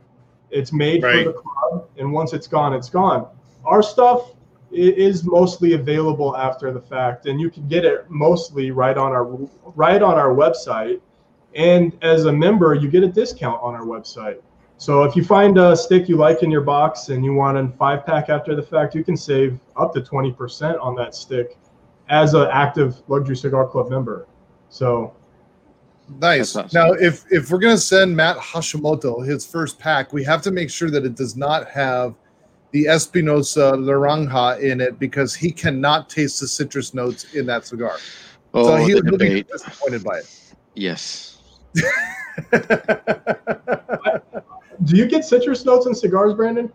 It's 0.51 0.73
made 0.73 1.03
Right. 1.03 1.25
for 1.25 1.33
the 1.33 1.39
club, 1.39 1.89
and 1.99 2.13
once 2.13 2.33
it's 2.33 2.47
gone, 2.47 2.75
it's 2.75 2.91
gone. 2.91 3.27
Our 3.65 3.83
stuff 3.83 4.33
is 4.71 5.25
mostly 5.25 5.75
available 5.75 6.37
after 6.37 6.73
the 6.73 6.81
fact, 6.81 7.27
and 7.27 7.41
you 7.41 7.51
can 7.51 7.69
get 7.69 7.85
it 7.85 8.07
mostly 8.09 8.71
right 8.71 8.97
on 8.97 9.13
our 9.13 9.25
right 9.77 10.03
on 10.03 10.15
our 10.15 10.35
website. 10.35 11.01
And 11.55 11.97
as 12.03 12.25
a 12.25 12.33
member, 12.33 12.75
you 12.75 12.89
get 12.89 13.03
a 13.03 13.09
discount 13.09 13.63
on 13.63 13.75
our 13.75 13.85
website. 13.85 14.39
So 14.83 15.05
if 15.05 15.15
you 15.15 15.23
find 15.23 15.59
a 15.59 15.77
stick 15.77 16.09
you 16.09 16.17
like 16.17 16.43
in 16.43 16.51
your 16.51 16.63
box 16.63 17.09
and 17.09 17.25
you 17.25 17.35
want 17.35 17.57
a 17.57 17.69
five 17.79 18.05
pack 18.05 18.29
after 18.29 18.57
the 18.57 18.65
fact, 18.65 18.97
you 18.97 19.05
can 19.05 19.17
save 19.17 19.61
up 19.77 19.95
to 19.95 20.01
twenty 20.03 20.33
percent 20.33 20.77
on 20.79 20.97
that 20.97 21.15
stick 21.15 21.57
as 22.09 22.35
an 22.35 22.49
active 22.51 23.01
luxury 23.07 23.37
cigar 23.37 23.69
club 23.69 23.91
member. 23.91 24.27
So 24.71 25.15
Nice. 26.19 26.57
Awesome. 26.57 26.71
Now, 26.73 26.95
if 26.95 27.25
if 27.31 27.49
we're 27.49 27.61
gonna 27.61 27.79
send 27.79 28.17
Matt 28.17 28.39
Hashimoto 28.39 29.25
his 29.25 29.47
first 29.47 29.79
pack, 29.79 30.13
we 30.13 30.25
have 30.25 30.43
to 30.43 30.51
make 30.51 30.69
sure 30.69 30.91
that 30.91 31.05
it 31.05 31.15
does 31.15 31.37
not 31.37 31.69
have 31.69 32.17
the 32.73 32.89
Espinosa 32.89 33.75
Laranja 33.77 34.59
in 34.59 34.81
it 34.81 34.99
because 34.99 35.33
he 35.33 35.53
cannot 35.53 36.11
taste 36.11 36.41
the 36.41 36.49
citrus 36.49 36.93
notes 36.93 37.35
in 37.35 37.47
that 37.47 37.69
cigar. 37.69 37.99
Oh, 38.53 38.65
so 38.65 38.77
he 38.85 38.95
the 38.95 39.03
will 39.09 39.17
be 39.17 39.45
disappointed 39.45 40.03
by 40.03 40.19
it. 40.19 40.55
Yes. 40.75 41.39
it. 42.53 44.23
Do 44.85 44.97
you 44.97 45.07
get 45.07 45.25
citrus 45.25 45.65
notes 45.65 45.87
in 45.87 45.95
cigars, 45.95 46.35
Brandon? 46.35 46.73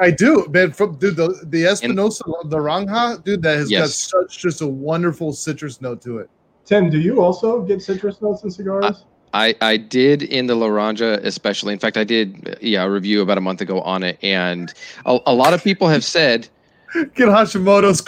I 0.00 0.10
do, 0.10 0.46
man. 0.50 0.72
From 0.72 0.96
dude, 0.96 1.16
the 1.16 1.40
the 1.44 1.66
Espinosa 1.66 2.24
Laranja, 2.24 3.22
dude, 3.24 3.42
that 3.42 3.56
has 3.56 3.70
got 3.70 3.88
such 3.88 4.38
just 4.38 4.60
a 4.60 4.66
wonderful 4.66 5.32
citrus 5.32 5.80
note 5.80 6.02
to 6.02 6.18
it. 6.18 6.30
Tim, 6.64 6.90
do 6.90 6.98
you 6.98 7.22
also 7.22 7.62
get 7.62 7.80
citrus 7.80 8.20
notes 8.20 8.42
in 8.42 8.50
cigars? 8.50 9.04
I, 9.32 9.54
I 9.60 9.76
did 9.76 10.22
in 10.22 10.46
the 10.46 10.54
Laranja, 10.54 11.18
especially. 11.24 11.72
In 11.72 11.78
fact, 11.78 11.96
I 11.96 12.04
did 12.04 12.58
yeah 12.60 12.84
a 12.84 12.90
review 12.90 13.22
about 13.22 13.38
a 13.38 13.40
month 13.40 13.60
ago 13.60 13.80
on 13.82 14.02
it, 14.02 14.18
and 14.22 14.72
a, 15.04 15.18
a 15.26 15.34
lot 15.34 15.54
of 15.54 15.62
people 15.62 15.88
have 15.88 16.04
said, 16.04 16.48
Get 16.94 17.28
Hashimoto's. 17.28 18.02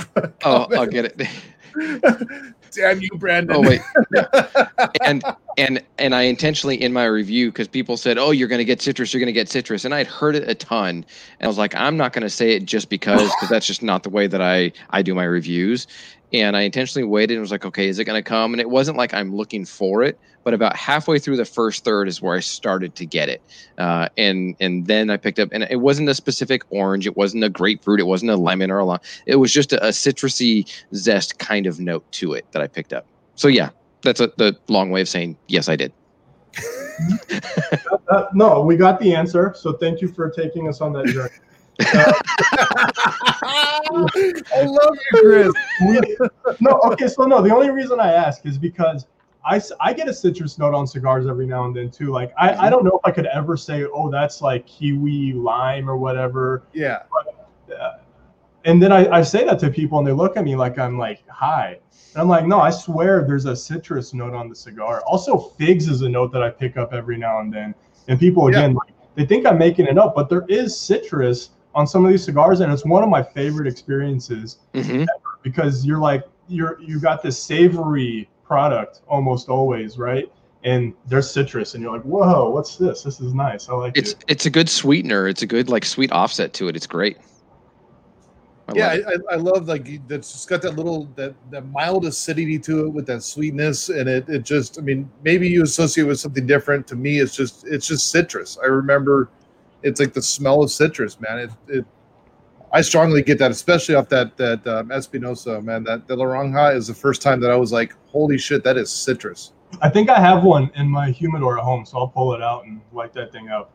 "Oh, 0.44 0.66
I'll 0.74 0.86
get 0.86 1.06
it." 1.06 1.28
Damn 2.72 3.00
you, 3.00 3.10
Brandon. 3.14 3.56
Oh 3.56 3.60
wait, 3.60 3.80
and 5.04 5.22
and 5.56 5.82
and 5.98 6.14
I 6.14 6.22
intentionally 6.22 6.80
in 6.80 6.92
my 6.92 7.04
review 7.04 7.50
because 7.50 7.68
people 7.68 7.96
said, 7.96 8.18
"Oh, 8.18 8.30
you're 8.30 8.48
going 8.48 8.58
to 8.60 8.64
get 8.64 8.80
citrus, 8.80 9.12
you're 9.12 9.20
going 9.20 9.26
to 9.26 9.32
get 9.32 9.48
citrus," 9.48 9.84
and 9.84 9.94
I'd 9.94 10.06
heard 10.06 10.36
it 10.36 10.48
a 10.48 10.54
ton, 10.54 10.88
and 10.88 11.04
I 11.40 11.46
was 11.46 11.58
like, 11.58 11.74
"I'm 11.74 11.96
not 11.96 12.12
going 12.12 12.22
to 12.22 12.30
say 12.30 12.52
it 12.52 12.64
just 12.64 12.88
because, 12.88 13.30
because 13.36 13.48
that's 13.48 13.66
just 13.66 13.82
not 13.82 14.02
the 14.02 14.10
way 14.10 14.26
that 14.26 14.40
I 14.42 14.72
I 14.90 15.02
do 15.02 15.14
my 15.14 15.24
reviews." 15.24 15.86
And 16.32 16.56
I 16.56 16.62
intentionally 16.62 17.06
waited 17.06 17.34
and 17.34 17.40
was 17.40 17.50
like, 17.50 17.64
"Okay, 17.64 17.88
is 17.88 17.98
it 17.98 18.04
going 18.04 18.22
to 18.22 18.28
come?" 18.28 18.52
And 18.52 18.60
it 18.60 18.68
wasn't 18.68 18.98
like 18.98 19.14
I'm 19.14 19.34
looking 19.34 19.64
for 19.64 20.02
it, 20.02 20.18
but 20.44 20.52
about 20.52 20.76
halfway 20.76 21.18
through 21.18 21.36
the 21.36 21.44
first 21.44 21.84
third 21.84 22.06
is 22.06 22.20
where 22.20 22.36
I 22.36 22.40
started 22.40 22.94
to 22.96 23.06
get 23.06 23.28
it, 23.28 23.42
uh, 23.78 24.08
and 24.18 24.54
and 24.60 24.86
then 24.86 25.08
I 25.08 25.16
picked 25.16 25.38
up, 25.38 25.48
and 25.52 25.64
it 25.70 25.80
wasn't 25.80 26.08
a 26.08 26.14
specific 26.14 26.62
orange, 26.70 27.06
it 27.06 27.16
wasn't 27.16 27.44
a 27.44 27.48
grapefruit, 27.48 27.98
it 27.98 28.06
wasn't 28.06 28.30
a 28.30 28.36
lemon 28.36 28.70
or 28.70 28.78
a 28.78 28.84
lime, 28.84 29.00
it 29.26 29.36
was 29.36 29.52
just 29.52 29.72
a, 29.72 29.82
a 29.86 29.88
citrusy 29.88 30.70
zest 30.94 31.38
kind 31.38 31.66
of 31.66 31.80
note 31.80 32.10
to 32.12 32.34
it 32.34 32.44
that 32.52 32.60
I 32.60 32.66
picked 32.66 32.92
up. 32.92 33.06
So 33.34 33.48
yeah, 33.48 33.70
that's 34.02 34.20
a 34.20 34.30
the 34.36 34.56
long 34.68 34.90
way 34.90 35.00
of 35.00 35.08
saying 35.08 35.36
yes, 35.46 35.68
I 35.68 35.76
did. 35.76 35.92
Uh, 38.08 38.24
no, 38.32 38.62
we 38.62 38.74
got 38.74 38.98
the 39.00 39.14
answer. 39.14 39.52
So 39.54 39.74
thank 39.74 40.00
you 40.00 40.08
for 40.08 40.30
taking 40.30 40.66
us 40.66 40.80
on 40.80 40.94
that 40.94 41.06
journey. 41.06 41.28
I 41.80 42.12
love 44.64 44.96
you, 45.12 45.20
Chris. 45.20 45.52
We- 45.86 46.16
no, 46.60 46.80
okay, 46.84 47.08
so 47.08 47.24
no, 47.24 47.42
the 47.42 47.54
only 47.54 47.70
reason 47.70 48.00
I 48.00 48.12
ask 48.12 48.44
is 48.46 48.58
because 48.58 49.06
I, 49.44 49.60
I 49.80 49.92
get 49.92 50.08
a 50.08 50.14
citrus 50.14 50.58
note 50.58 50.74
on 50.74 50.86
cigars 50.86 51.26
every 51.26 51.46
now 51.46 51.64
and 51.64 51.74
then 51.74 51.90
too. 51.90 52.10
Like 52.10 52.32
I, 52.38 52.66
I 52.66 52.70
don't 52.70 52.84
know 52.84 53.00
if 53.02 53.04
I 53.04 53.10
could 53.10 53.26
ever 53.26 53.56
say, 53.56 53.84
oh, 53.84 54.10
that's 54.10 54.42
like 54.42 54.66
kiwi 54.66 55.32
lime 55.32 55.88
or 55.88 55.96
whatever. 55.96 56.64
Yeah. 56.72 57.02
Uh, 57.78 57.98
and 58.64 58.82
then 58.82 58.92
I, 58.92 59.08
I 59.08 59.22
say 59.22 59.44
that 59.44 59.58
to 59.60 59.70
people 59.70 59.98
and 59.98 60.06
they 60.06 60.12
look 60.12 60.36
at 60.36 60.44
me 60.44 60.56
like 60.56 60.78
I'm 60.78 60.98
like 60.98 61.22
hi. 61.28 61.78
And 62.12 62.22
I'm 62.22 62.28
like, 62.28 62.46
no, 62.46 62.60
I 62.60 62.70
swear 62.70 63.24
there's 63.24 63.44
a 63.44 63.54
citrus 63.54 64.12
note 64.12 64.34
on 64.34 64.48
the 64.48 64.54
cigar. 64.54 65.02
Also, 65.06 65.38
figs 65.38 65.88
is 65.88 66.02
a 66.02 66.08
note 66.08 66.32
that 66.32 66.42
I 66.42 66.50
pick 66.50 66.76
up 66.76 66.92
every 66.92 67.16
now 67.16 67.40
and 67.40 67.52
then. 67.52 67.74
And 68.08 68.18
people 68.18 68.50
Yeah. 68.50 68.58
again, 68.58 68.74
like, 68.74 68.92
they 69.14 69.26
think 69.26 69.46
I'm 69.46 69.58
making 69.58 69.86
it 69.86 69.98
up, 69.98 70.14
but 70.14 70.28
there 70.28 70.44
is 70.48 70.78
citrus 70.78 71.50
on 71.78 71.86
some 71.86 72.04
of 72.04 72.10
these 72.10 72.24
cigars, 72.24 72.58
and 72.58 72.72
it's 72.72 72.84
one 72.84 73.04
of 73.04 73.08
my 73.08 73.22
favorite 73.22 73.68
experiences 73.68 74.58
hmm 74.74 75.04
because 75.44 75.86
you're 75.86 76.00
like 76.00 76.24
you're 76.48 76.80
you 76.80 76.98
got 76.98 77.22
this 77.22 77.40
savory 77.40 78.28
product 78.44 79.02
almost 79.06 79.48
always, 79.48 79.96
right? 79.96 80.26
And 80.64 80.92
there's 81.06 81.30
citrus, 81.30 81.74
and 81.74 81.82
you're 81.82 81.92
like, 81.92 82.02
whoa, 82.02 82.50
what's 82.50 82.76
this? 82.76 83.02
This 83.04 83.20
is 83.20 83.32
nice. 83.32 83.68
I 83.68 83.74
like 83.74 83.96
It's 83.96 84.10
it. 84.10 84.24
it's 84.26 84.44
a 84.44 84.50
good 84.50 84.68
sweetener. 84.68 85.28
It's 85.28 85.42
a 85.42 85.46
good 85.46 85.68
like 85.68 85.84
sweet 85.84 86.10
offset 86.10 86.52
to 86.54 86.66
it. 86.66 86.74
It's 86.74 86.86
great. 86.88 87.16
I 88.68 88.72
yeah, 88.74 88.96
love. 89.06 89.22
I, 89.30 89.34
I 89.34 89.36
love 89.36 89.68
like 89.68 89.86
you- 89.86 90.02
that's 90.08 90.32
just 90.32 90.48
got 90.48 90.60
that 90.62 90.74
little 90.74 91.06
that 91.14 91.36
that 91.52 91.66
mild 91.68 92.04
acidity 92.06 92.58
to 92.58 92.86
it 92.86 92.88
with 92.88 93.06
that 93.06 93.22
sweetness, 93.22 93.88
and 93.88 94.08
it 94.08 94.28
it 94.28 94.42
just 94.42 94.80
I 94.80 94.82
mean 94.82 95.08
maybe 95.22 95.48
you 95.48 95.62
associate 95.62 96.08
with 96.08 96.18
something 96.18 96.44
different. 96.44 96.88
To 96.88 96.96
me, 96.96 97.20
it's 97.20 97.36
just 97.36 97.64
it's 97.68 97.86
just 97.86 98.10
citrus. 98.10 98.58
I 98.60 98.66
remember 98.66 99.30
it's 99.82 100.00
like 100.00 100.12
the 100.12 100.22
smell 100.22 100.62
of 100.62 100.70
citrus, 100.70 101.20
man. 101.20 101.38
It 101.38 101.50
it 101.68 101.84
I 102.72 102.82
strongly 102.82 103.22
get 103.22 103.38
that, 103.38 103.50
especially 103.50 103.94
off 103.94 104.08
that 104.10 104.36
that 104.36 104.66
um, 104.66 104.90
Espinosa, 104.92 105.60
man. 105.62 105.84
That 105.84 106.06
the 106.06 106.16
Laranja 106.16 106.74
is 106.74 106.86
the 106.86 106.94
first 106.94 107.22
time 107.22 107.40
that 107.40 107.50
I 107.50 107.56
was 107.56 107.72
like, 107.72 107.94
holy 108.06 108.38
shit, 108.38 108.64
that 108.64 108.76
is 108.76 108.90
citrus. 108.90 109.52
I 109.82 109.88
think 109.88 110.08
I 110.08 110.18
have 110.18 110.44
one 110.44 110.70
in 110.76 110.88
my 110.88 111.10
humidor 111.10 111.58
at 111.58 111.64
home, 111.64 111.84
so 111.84 111.98
I'll 111.98 112.08
pull 112.08 112.34
it 112.34 112.42
out 112.42 112.64
and 112.64 112.80
light 112.92 113.12
that 113.14 113.32
thing 113.32 113.48
up. 113.48 113.70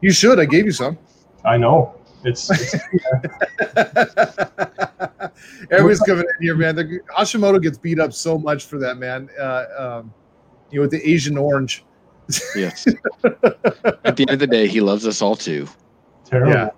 You 0.00 0.12
should. 0.12 0.38
I 0.38 0.44
gave 0.44 0.64
you 0.64 0.72
some. 0.72 0.98
I 1.44 1.56
know 1.56 1.94
it's, 2.24 2.50
it's 2.50 2.74
yeah. 2.74 3.70
Everybody's 5.70 6.00
coming 6.06 6.24
in 6.24 6.42
here, 6.42 6.56
man. 6.56 6.76
The, 6.76 7.00
Hashimoto 7.16 7.60
gets 7.62 7.78
beat 7.78 7.98
up 7.98 8.12
so 8.12 8.38
much 8.38 8.66
for 8.66 8.78
that, 8.78 8.96
man. 8.98 9.28
Uh, 9.38 9.64
um, 9.78 10.14
you 10.70 10.78
know, 10.78 10.82
with 10.82 10.90
the 10.90 11.08
Asian 11.08 11.36
orange. 11.36 11.84
Yes. 12.56 12.86
At 14.04 14.16
the 14.16 14.24
end 14.28 14.30
of 14.30 14.38
the 14.38 14.46
day, 14.46 14.66
he 14.68 14.80
loves 14.80 15.06
us 15.06 15.22
all 15.22 15.36
too. 15.36 15.68
terrible. 16.24 16.52
Yeah. 16.52 16.70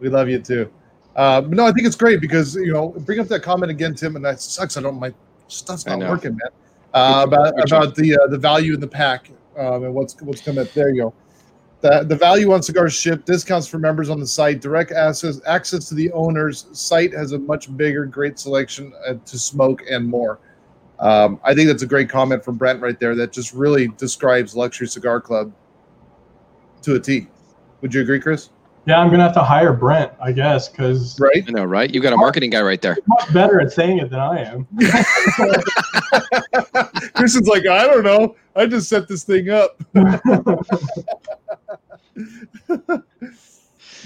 We 0.00 0.08
love 0.08 0.28
you 0.28 0.40
too. 0.40 0.70
Uh, 1.16 1.40
but 1.40 1.50
no, 1.50 1.66
I 1.66 1.72
think 1.72 1.86
it's 1.86 1.96
great 1.96 2.20
because 2.20 2.54
you 2.54 2.72
know, 2.72 2.90
bring 2.90 3.18
up 3.18 3.26
that 3.28 3.42
comment 3.42 3.70
again, 3.70 3.94
Tim, 3.94 4.16
and 4.16 4.24
that 4.24 4.40
sucks. 4.40 4.76
I 4.76 4.82
don't 4.82 5.00
my 5.00 5.12
stuff's 5.48 5.86
I 5.86 5.96
not 5.96 6.08
working, 6.10 6.32
man. 6.32 6.50
Uh, 6.94 7.24
about 7.26 7.60
about 7.60 7.94
the 7.94 8.16
uh, 8.16 8.26
the 8.28 8.38
value 8.38 8.74
in 8.74 8.80
the 8.80 8.88
pack 8.88 9.30
um, 9.58 9.84
and 9.84 9.94
what's 9.94 10.20
what's 10.22 10.40
coming 10.40 10.64
up. 10.64 10.72
There 10.72 10.90
you 10.90 11.02
go. 11.02 11.14
The, 11.80 12.02
the 12.02 12.16
value 12.16 12.52
on 12.52 12.62
cigars 12.62 12.92
shipped, 12.92 13.26
discounts 13.26 13.68
for 13.68 13.78
members 13.78 14.10
on 14.10 14.18
the 14.18 14.26
site, 14.26 14.60
direct 14.60 14.90
access 14.90 15.40
access 15.46 15.88
to 15.88 15.94
the 15.94 16.10
owners. 16.12 16.66
Site 16.72 17.12
has 17.12 17.32
a 17.32 17.38
much 17.38 17.76
bigger, 17.76 18.04
great 18.04 18.38
selection 18.38 18.92
uh, 19.06 19.14
to 19.24 19.38
smoke 19.38 19.82
and 19.88 20.06
more. 20.06 20.40
Um, 21.00 21.38
I 21.44 21.54
think 21.54 21.68
that's 21.68 21.82
a 21.82 21.86
great 21.86 22.08
comment 22.08 22.42
from 22.44 22.56
Brent 22.56 22.80
right 22.80 22.98
there. 22.98 23.14
That 23.14 23.30
just 23.32 23.52
really 23.52 23.88
describes 23.88 24.56
Luxury 24.56 24.88
Cigar 24.88 25.20
Club 25.20 25.52
to 26.82 26.94
a 26.96 27.00
T. 27.00 27.28
Would 27.82 27.94
you 27.94 28.00
agree, 28.02 28.18
Chris? 28.20 28.50
Yeah, 28.86 28.98
I'm 29.00 29.10
gonna 29.10 29.22
have 29.22 29.34
to 29.34 29.44
hire 29.44 29.72
Brent, 29.74 30.12
I 30.20 30.32
guess, 30.32 30.68
because 30.68 31.20
Right. 31.20 31.44
I 31.46 31.50
know, 31.50 31.64
right? 31.64 31.92
You 31.92 32.00
got 32.00 32.14
a 32.14 32.16
marketing 32.16 32.50
guy 32.50 32.62
right 32.62 32.80
there. 32.80 32.96
much 33.06 33.32
better 33.34 33.60
at 33.60 33.70
saying 33.70 33.98
it 33.98 34.08
than 34.10 34.18
I 34.18 34.42
am. 34.44 34.66
Chris 37.14 37.36
is 37.36 37.46
like, 37.46 37.66
I 37.66 37.86
don't 37.86 38.02
know. 38.02 38.34
I 38.56 38.64
just 38.66 38.88
set 38.88 39.06
this 39.06 39.22
thing 39.24 39.50
up. 39.50 39.80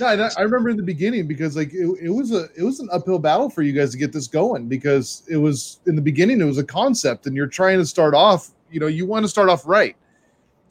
No, 0.01 0.07
I, 0.07 0.41
remember 0.41 0.71
in 0.71 0.77
the 0.77 0.83
beginning 0.83 1.27
because 1.27 1.55
like 1.57 1.73
it, 1.75 1.87
it 2.03 2.09
was 2.09 2.33
a 2.33 2.49
it 2.57 2.63
was 2.63 2.81
an 2.81 2.89
uphill 2.91 3.19
battle 3.19 3.51
for 3.51 3.63
you 3.63 3.73
guys 3.73 3.91
to 3.93 3.99
get 3.99 4.13
this 4.13 4.27
going 4.27 4.67
because 4.67 5.23
it 5.29 5.37
was 5.37 5.81
in 5.87 5.97
the 5.97 6.03
beginning 6.03 6.41
it 6.41 6.45
was 6.45 6.59
a 6.59 6.65
concept 6.65 7.27
and 7.27 7.37
you're 7.37 7.47
trying 7.47 7.79
to 7.79 7.85
start 7.85 8.15
off 8.15 8.53
you 8.71 8.81
know 8.81 8.87
you 8.87 9.05
want 9.05 9.23
to 9.23 9.29
start 9.29 9.51
off 9.51 9.67
right 9.67 9.97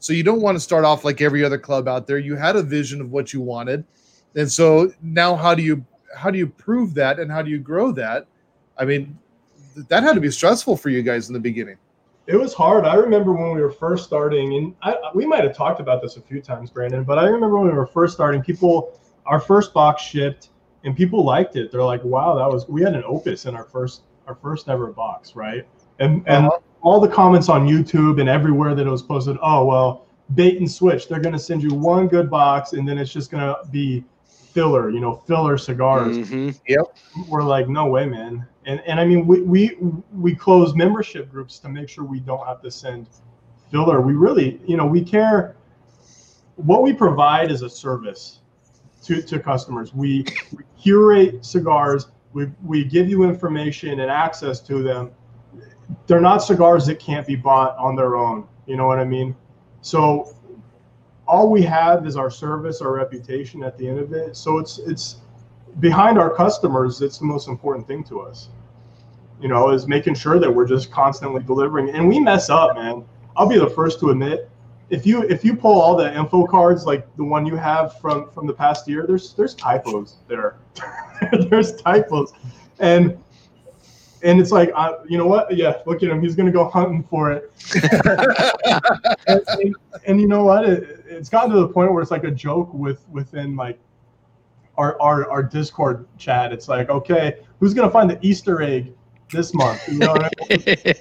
so 0.00 0.12
you 0.12 0.24
don't 0.24 0.40
want 0.40 0.56
to 0.56 0.60
start 0.60 0.84
off 0.84 1.04
like 1.04 1.20
every 1.20 1.44
other 1.44 1.58
club 1.58 1.86
out 1.86 2.06
there 2.06 2.18
you 2.18 2.34
had 2.34 2.56
a 2.56 2.62
vision 2.62 3.00
of 3.00 3.12
what 3.12 3.32
you 3.32 3.40
wanted 3.40 3.84
and 4.34 4.50
so 4.50 4.92
now 5.02 5.36
how 5.36 5.54
do 5.54 5.62
you 5.62 5.84
how 6.16 6.28
do 6.28 6.36
you 6.36 6.46
prove 6.46 6.92
that 6.92 7.20
and 7.20 7.30
how 7.30 7.42
do 7.42 7.50
you 7.50 7.58
grow 7.58 7.92
that 7.92 8.26
I 8.76 8.84
mean 8.84 9.16
th- 9.74 9.86
that 9.86 10.02
had 10.02 10.14
to 10.14 10.20
be 10.20 10.32
stressful 10.32 10.76
for 10.76 10.88
you 10.90 11.02
guys 11.02 11.28
in 11.28 11.32
the 11.32 11.40
beginning 11.40 11.76
It 12.26 12.36
was 12.36 12.54
hard. 12.54 12.84
I 12.84 12.94
remember 12.94 13.32
when 13.32 13.52
we 13.52 13.60
were 13.60 13.72
first 13.72 14.04
starting, 14.04 14.54
and 14.54 14.74
I, 14.80 14.94
we 15.12 15.26
might 15.26 15.42
have 15.42 15.56
talked 15.56 15.80
about 15.80 16.00
this 16.00 16.16
a 16.16 16.20
few 16.20 16.40
times, 16.40 16.70
Brandon. 16.70 17.02
But 17.02 17.18
I 17.18 17.24
remember 17.24 17.58
when 17.58 17.66
we 17.66 17.74
were 17.74 17.86
first 17.86 18.14
starting, 18.14 18.40
people, 18.42 18.96
our 19.26 19.40
first 19.40 19.72
box 19.72 20.02
shipped, 20.02 20.48
and 20.84 20.96
people 20.96 21.24
liked 21.24 21.56
it. 21.56 21.70
They're 21.70 21.82
like, 21.82 22.02
"Wow, 22.04 22.34
that 22.36 22.48
was." 22.50 22.68
We 22.68 22.82
had 22.82 22.94
an 22.94 23.04
opus 23.06 23.46
in 23.46 23.54
our 23.54 23.64
first, 23.64 24.02
our 24.26 24.34
first 24.34 24.68
ever 24.68 24.88
box, 24.92 25.36
right? 25.36 25.66
And 26.00 26.22
and 26.26 26.46
Uh-huh. 26.46 26.58
all 26.82 27.00
the 27.00 27.08
comments 27.08 27.48
on 27.48 27.66
YouTube 27.68 28.20
and 28.20 28.28
everywhere 28.28 28.74
that 28.74 28.86
it 28.86 28.90
was 28.90 29.02
posted. 29.02 29.36
Oh 29.42 29.64
well, 29.64 30.06
bait 30.34 30.58
and 30.58 30.70
switch. 30.70 31.08
They're 31.08 31.20
gonna 31.20 31.38
send 31.38 31.62
you 31.62 31.74
one 31.74 32.08
good 32.08 32.28
box, 32.30 32.72
and 32.72 32.88
then 32.88 32.98
it's 32.98 33.12
just 33.12 33.30
gonna 33.30 33.56
be 33.70 34.04
filler. 34.26 34.90
You 34.90 35.00
know, 35.00 35.14
filler 35.14 35.56
cigars 35.56 36.18
Mhm. 36.18 36.54
we're 37.28 37.42
like, 37.42 37.68
no 37.68 37.86
way, 37.86 38.06
man. 38.06 38.46
And 38.66 38.80
and 38.86 39.00
I 39.00 39.04
mean, 39.04 39.26
we 39.26 39.42
we 39.42 39.78
we 40.12 40.34
close 40.34 40.74
membership 40.74 41.30
groups 41.30 41.58
to 41.60 41.68
make 41.68 41.88
sure 41.88 42.04
we 42.04 42.20
don't 42.20 42.46
have 42.46 42.60
to 42.62 42.70
send 42.70 43.06
filler. 43.70 44.00
We 44.00 44.14
really, 44.14 44.60
you 44.66 44.76
know, 44.76 44.84
we 44.86 45.02
care. 45.02 45.56
What 46.56 46.82
we 46.82 46.92
provide 46.92 47.50
is 47.50 47.62
a 47.62 47.70
service 47.70 48.40
to 49.02 49.22
to 49.22 49.38
customers. 49.38 49.94
We, 49.94 50.24
we 50.52 50.64
curate 50.80 51.44
cigars. 51.44 52.08
We 52.32 52.50
we 52.64 52.84
give 52.84 53.08
you 53.08 53.24
information 53.24 54.00
and 54.00 54.10
access 54.10 54.60
to 54.60 54.82
them. 54.82 55.10
They're 56.06 56.20
not 56.20 56.38
cigars 56.38 56.86
that 56.86 56.98
can't 56.98 57.26
be 57.26 57.36
bought 57.36 57.76
on 57.76 57.96
their 57.96 58.16
own. 58.16 58.46
You 58.66 58.76
know 58.76 58.86
what 58.86 58.98
I 58.98 59.04
mean? 59.04 59.36
So 59.82 60.34
all 61.26 61.50
we 61.50 61.62
have 61.62 62.06
is 62.06 62.16
our 62.16 62.30
service, 62.30 62.80
our 62.80 62.92
reputation 62.92 63.62
at 63.62 63.76
the 63.76 63.88
end 63.88 63.98
of 63.98 64.12
it. 64.12 64.36
So 64.36 64.58
it's 64.58 64.78
it's 64.78 65.16
behind 65.80 66.18
our 66.18 66.34
customers, 66.34 67.00
it's 67.02 67.18
the 67.18 67.24
most 67.24 67.48
important 67.48 67.86
thing 67.86 68.04
to 68.04 68.20
us. 68.20 68.48
You 69.40 69.48
know, 69.48 69.70
is 69.70 69.88
making 69.88 70.14
sure 70.14 70.38
that 70.38 70.52
we're 70.54 70.68
just 70.68 70.92
constantly 70.92 71.42
delivering. 71.42 71.90
And 71.90 72.08
we 72.08 72.20
mess 72.20 72.48
up, 72.48 72.76
man. 72.76 73.04
I'll 73.36 73.48
be 73.48 73.58
the 73.58 73.70
first 73.70 73.98
to 74.00 74.10
admit. 74.10 74.48
If 74.92 75.06
you 75.06 75.22
if 75.22 75.42
you 75.42 75.56
pull 75.56 75.80
all 75.80 75.96
the 75.96 76.14
info 76.14 76.46
cards 76.46 76.84
like 76.84 77.04
the 77.16 77.24
one 77.24 77.46
you 77.46 77.56
have 77.56 77.98
from 77.98 78.30
from 78.30 78.46
the 78.46 78.52
past 78.52 78.86
year, 78.86 79.06
there's 79.06 79.32
there's 79.32 79.54
typos 79.54 80.16
there. 80.28 80.56
there's 81.48 81.74
typos, 81.76 82.34
and 82.78 83.16
and 84.22 84.38
it's 84.38 84.50
like, 84.52 84.70
I, 84.76 84.92
you 85.08 85.16
know 85.16 85.26
what? 85.26 85.56
Yeah, 85.56 85.78
look 85.86 86.02
at 86.02 86.10
him. 86.10 86.20
He's 86.22 86.36
gonna 86.36 86.52
go 86.52 86.68
hunting 86.68 87.02
for 87.04 87.32
it. 87.32 87.50
and, 89.26 89.40
and- 89.48 89.74
and 90.06 90.20
you 90.20 90.26
know 90.26 90.44
what? 90.44 90.68
It, 90.68 91.04
it's 91.06 91.28
gotten 91.28 91.50
to 91.52 91.60
the 91.60 91.68
point 91.68 91.92
where 91.92 92.02
it's 92.02 92.10
like 92.10 92.24
a 92.24 92.30
joke 92.30 92.72
with 92.74 93.08
within 93.08 93.56
like 93.56 93.78
our, 94.76 95.00
our 95.00 95.30
our 95.30 95.42
Discord 95.42 96.06
chat. 96.18 96.52
It's 96.52 96.68
like, 96.68 96.90
okay, 96.90 97.38
who's 97.60 97.72
gonna 97.72 97.90
find 97.90 98.10
the 98.10 98.18
Easter 98.20 98.60
egg 98.62 98.92
this 99.32 99.52
month? 99.54 99.80
You 99.88 99.98
know 99.98 100.14
I 100.14 100.30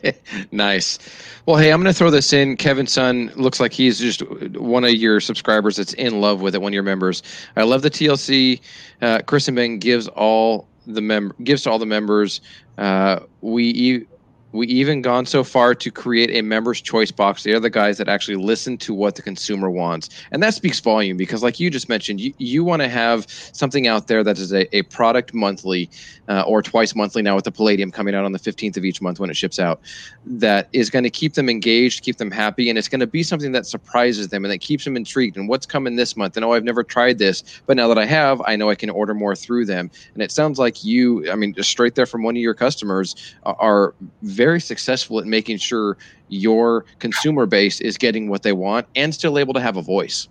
mean? 0.04 0.14
nice. 0.52 0.98
Well, 1.46 1.58
hey, 1.58 1.72
I'm 1.72 1.82
going 1.82 1.94
to 1.94 1.98
throw 1.98 2.10
this 2.10 2.34
in. 2.34 2.58
Kevin's 2.58 2.92
son 2.92 3.32
looks 3.36 3.60
like 3.60 3.74
he's 3.74 4.00
just 4.00 4.22
one 4.58 4.84
of 4.84 4.92
your 4.92 5.20
subscribers 5.20 5.76
that's 5.76 5.94
in 5.94 6.22
love 6.22 6.42
with 6.42 6.56
it. 6.56 6.62
One 6.62 6.72
of 6.72 6.74
your 6.74 6.84
members. 6.84 7.24
I 7.56 7.64
love 7.64 7.82
the 7.82 7.92
TLC. 7.92 8.62
Uh, 9.02 9.20
Chris 9.26 9.48
and 9.48 9.56
Ben 9.56 9.78
gives 9.78 10.08
all 10.10 10.68
the 10.88 11.02
mem 11.02 11.34
gives 11.44 11.64
to 11.64 11.72
all 11.72 11.80
the 11.80 11.86
members. 11.86 12.42
Uh, 12.78 13.20
we 13.42 14.08
we 14.52 14.68
even 14.68 15.02
gone 15.02 15.26
so 15.26 15.44
far 15.44 15.74
to 15.76 15.92
create 15.92 16.30
a 16.32 16.42
members 16.42 16.82
choice 16.82 17.12
box. 17.12 17.44
They're 17.44 17.60
the 17.60 17.70
guys 17.70 17.98
that 17.98 18.08
actually 18.08 18.38
listen 18.38 18.78
to 18.80 18.94
what 18.94 19.16
the 19.16 19.22
consumer 19.22 19.70
wants, 19.70 20.10
and 20.32 20.42
that 20.44 20.54
speaks 20.54 20.80
volume 20.80 21.18
because, 21.18 21.44
like 21.44 21.60
you 21.60 21.70
just 21.70 21.90
mentioned, 21.90 22.20
you, 22.20 22.34
you 22.38 22.64
want 22.64 22.82
to 22.82 22.90
have 22.90 23.26
something 23.54 23.88
out 23.88 24.08
there 24.08 24.24
that 24.24 24.38
is 24.38 24.54
a, 24.54 24.74
a 24.76 24.84
product 24.84 25.34
monthly 25.34 25.90
uh, 26.28 26.44
or 26.48 26.62
twice 26.62 26.96
monthly 26.96 27.22
now 27.22 27.36
with 27.36 27.46
the 27.46 27.52
Palladium 27.52 27.92
coming 27.92 28.16
out 28.16 28.26
on 28.26 28.32
the 28.32 28.40
15th 28.40 28.78
of 28.78 28.86
each 28.86 29.02
month 29.02 29.20
when 29.20 29.30
it 29.30 29.36
ships 29.36 29.60
out 29.60 29.82
that 30.26 30.68
is 30.74 30.90
going 30.90 31.04
to 31.04 31.10
keep 31.10 31.34
them 31.34 31.50
engaged, 31.50 32.04
keep 32.04 32.18
them 32.18 32.32
happy, 32.32 32.70
and 32.70 32.78
it's 32.78 32.88
going 32.88 33.00
to 33.00 33.08
be 33.08 33.24
something 33.24 33.52
that 33.52 33.66
surprises 33.66 34.30
them 34.30 34.46
and 34.46 34.52
that 34.52 34.60
keeps 34.60 34.84
them 34.84 34.96
intrigued. 34.96 35.38
And 35.38 35.48
what's 35.48 35.66
coming 35.66 35.96
this 35.96 36.16
month? 36.16 36.36
And 36.36 36.46
oh, 36.46 36.54
I've 36.54 36.64
never 36.64 36.84
tried 36.84 37.18
this, 37.18 37.44
but 37.66 37.78
now 37.78 37.88
that 37.88 37.98
I 37.98 38.06
have, 38.06 38.42
I 38.46 38.56
know 38.56 38.70
I 38.70 38.76
can 38.76 38.90
order 38.90 39.14
more 39.14 39.36
through 39.36 39.66
them. 39.66 39.92
And 40.14 40.24
it 40.24 40.32
sounds 40.32 40.60
like 40.60 40.84
you, 40.84 41.30
I 41.32 41.36
mean, 41.36 41.54
just 41.54 41.70
straight 41.70 41.96
there 41.96 42.06
from 42.06 42.24
one 42.24 42.36
of 42.36 42.42
your 42.42 42.54
customers, 42.54 43.16
are 43.44 43.94
very 44.22 44.41
successful 44.60 45.20
at 45.20 45.26
making 45.26 45.58
sure 45.58 45.98
your 46.30 46.86
consumer 47.00 47.46
base 47.46 47.82
is 47.82 47.98
getting 47.98 48.30
what 48.30 48.44
they 48.44 48.54
want 48.54 48.88
and 48.96 49.14
still 49.14 49.38
able 49.38 49.54
to 49.54 49.60
have 49.60 49.78
a 49.78 49.82
voice. 49.82 50.28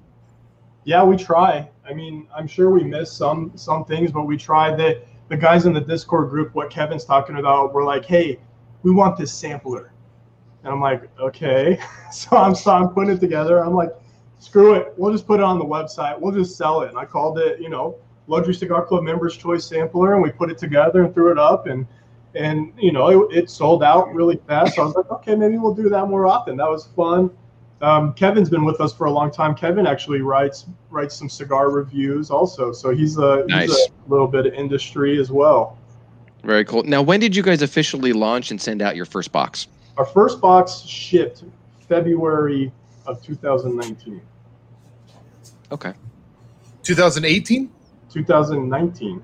Yeah, 0.84 1.04
we 1.04 1.16
try. 1.16 1.68
I 1.88 1.92
mean, 1.92 2.26
I'm 2.34 2.46
sure 2.46 2.70
we 2.70 2.84
miss 2.84 3.12
some 3.12 3.52
some 3.54 3.84
things, 3.84 4.12
but 4.12 4.24
we 4.24 4.36
try. 4.36 4.74
The 4.74 5.02
the 5.28 5.36
guys 5.36 5.66
in 5.66 5.72
the 5.72 5.80
Discord 5.80 6.30
group, 6.30 6.54
what 6.54 6.70
Kevin's 6.70 7.04
talking 7.04 7.36
about, 7.36 7.72
we're 7.72 7.84
like, 7.84 8.04
hey, 8.04 8.40
we 8.82 8.90
want 8.90 9.16
this 9.16 9.32
sampler, 9.32 9.92
and 10.64 10.72
I'm 10.72 10.80
like, 10.80 11.08
okay. 11.18 11.78
So 12.12 12.36
I'm 12.36 12.56
so 12.56 12.72
I'm 12.72 12.88
putting 12.88 13.12
it 13.12 13.20
together. 13.20 13.64
I'm 13.64 13.74
like, 13.74 13.90
screw 14.40 14.74
it, 14.74 14.94
we'll 14.96 15.12
just 15.12 15.28
put 15.28 15.38
it 15.38 15.44
on 15.44 15.61
the 15.61 15.64
website. 15.64 16.18
We'll 16.18 16.32
just 16.32 16.56
sell 16.56 16.80
it. 16.80 16.88
And 16.88 16.98
I 16.98 17.04
called 17.04 17.38
it, 17.38 17.61
you 17.61 17.68
know, 17.68 17.96
Luxury 18.26 18.54
Cigar 18.54 18.84
Club 18.84 19.04
Members 19.04 19.36
Choice 19.36 19.64
Sampler, 19.64 20.14
and 20.14 20.22
we 20.22 20.32
put 20.32 20.50
it 20.50 20.58
together 20.58 21.04
and 21.04 21.14
threw 21.14 21.30
it 21.30 21.38
up, 21.38 21.66
and 21.68 21.86
and 22.34 22.72
you 22.78 22.92
know, 22.92 23.28
it, 23.28 23.36
it 23.36 23.50
sold 23.50 23.82
out 23.82 24.12
really 24.14 24.40
fast. 24.46 24.76
So 24.76 24.82
I 24.82 24.84
was 24.86 24.94
like, 24.94 25.10
okay, 25.10 25.34
maybe 25.34 25.58
we'll 25.58 25.74
do 25.74 25.88
that 25.88 26.06
more 26.08 26.26
often. 26.26 26.56
That 26.56 26.68
was 26.68 26.86
fun. 26.96 27.30
Um, 27.82 28.12
Kevin's 28.12 28.50
been 28.50 28.64
with 28.64 28.80
us 28.80 28.92
for 28.92 29.06
a 29.06 29.10
long 29.10 29.30
time. 29.30 29.54
Kevin 29.54 29.86
actually 29.86 30.20
writes 30.20 30.66
writes 30.90 31.14
some 31.14 31.28
cigar 31.28 31.70
reviews 31.70 32.30
also, 32.30 32.72
so 32.72 32.90
he's 32.90 33.16
a, 33.16 33.44
Nice. 33.48 33.68
he's 33.68 33.88
a 33.88 34.10
little 34.10 34.26
bit 34.26 34.46
of 34.46 34.52
industry 34.54 35.18
as 35.18 35.30
well. 35.30 35.78
Very 36.42 36.64
cool. 36.64 36.82
Now, 36.82 37.02
when 37.02 37.20
did 37.20 37.34
you 37.34 37.42
guys 37.42 37.62
officially 37.62 38.12
launch 38.12 38.50
and 38.50 38.60
send 38.60 38.82
out 38.82 38.96
your 38.96 39.04
first 39.04 39.32
box? 39.32 39.66
Our 39.96 40.06
first 40.06 40.40
box 40.40 40.80
shipped 40.80 41.44
February 41.88 42.72
of 43.06 43.22
2019. 43.22 44.20
Okay. 45.72 45.92
2018 46.82 47.70
2019. 48.10 49.22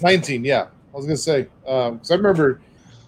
19 0.00 0.44
yeah 0.44 0.66
i 0.94 0.96
was 0.96 1.04
gonna 1.06 1.16
say 1.16 1.46
um 1.66 1.94
because 1.94 2.10
i 2.10 2.14
remember 2.14 2.60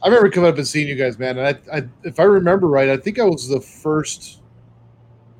i 0.03 0.09
remember 0.09 0.30
coming 0.30 0.51
up 0.51 0.57
and 0.57 0.66
seeing 0.66 0.89
you 0.89 0.97
guys 0.97 1.18
man 1.18 1.39
and 1.39 1.57
I, 1.70 1.76
I 1.78 1.82
if 2.05 2.18
i 2.20 2.24
remember 2.24 2.66
right 2.68 2.89
i 2.89 2.97
think 2.97 3.18
i 3.18 3.24
was 3.24 3.49
the 3.49 3.61
first 3.61 4.41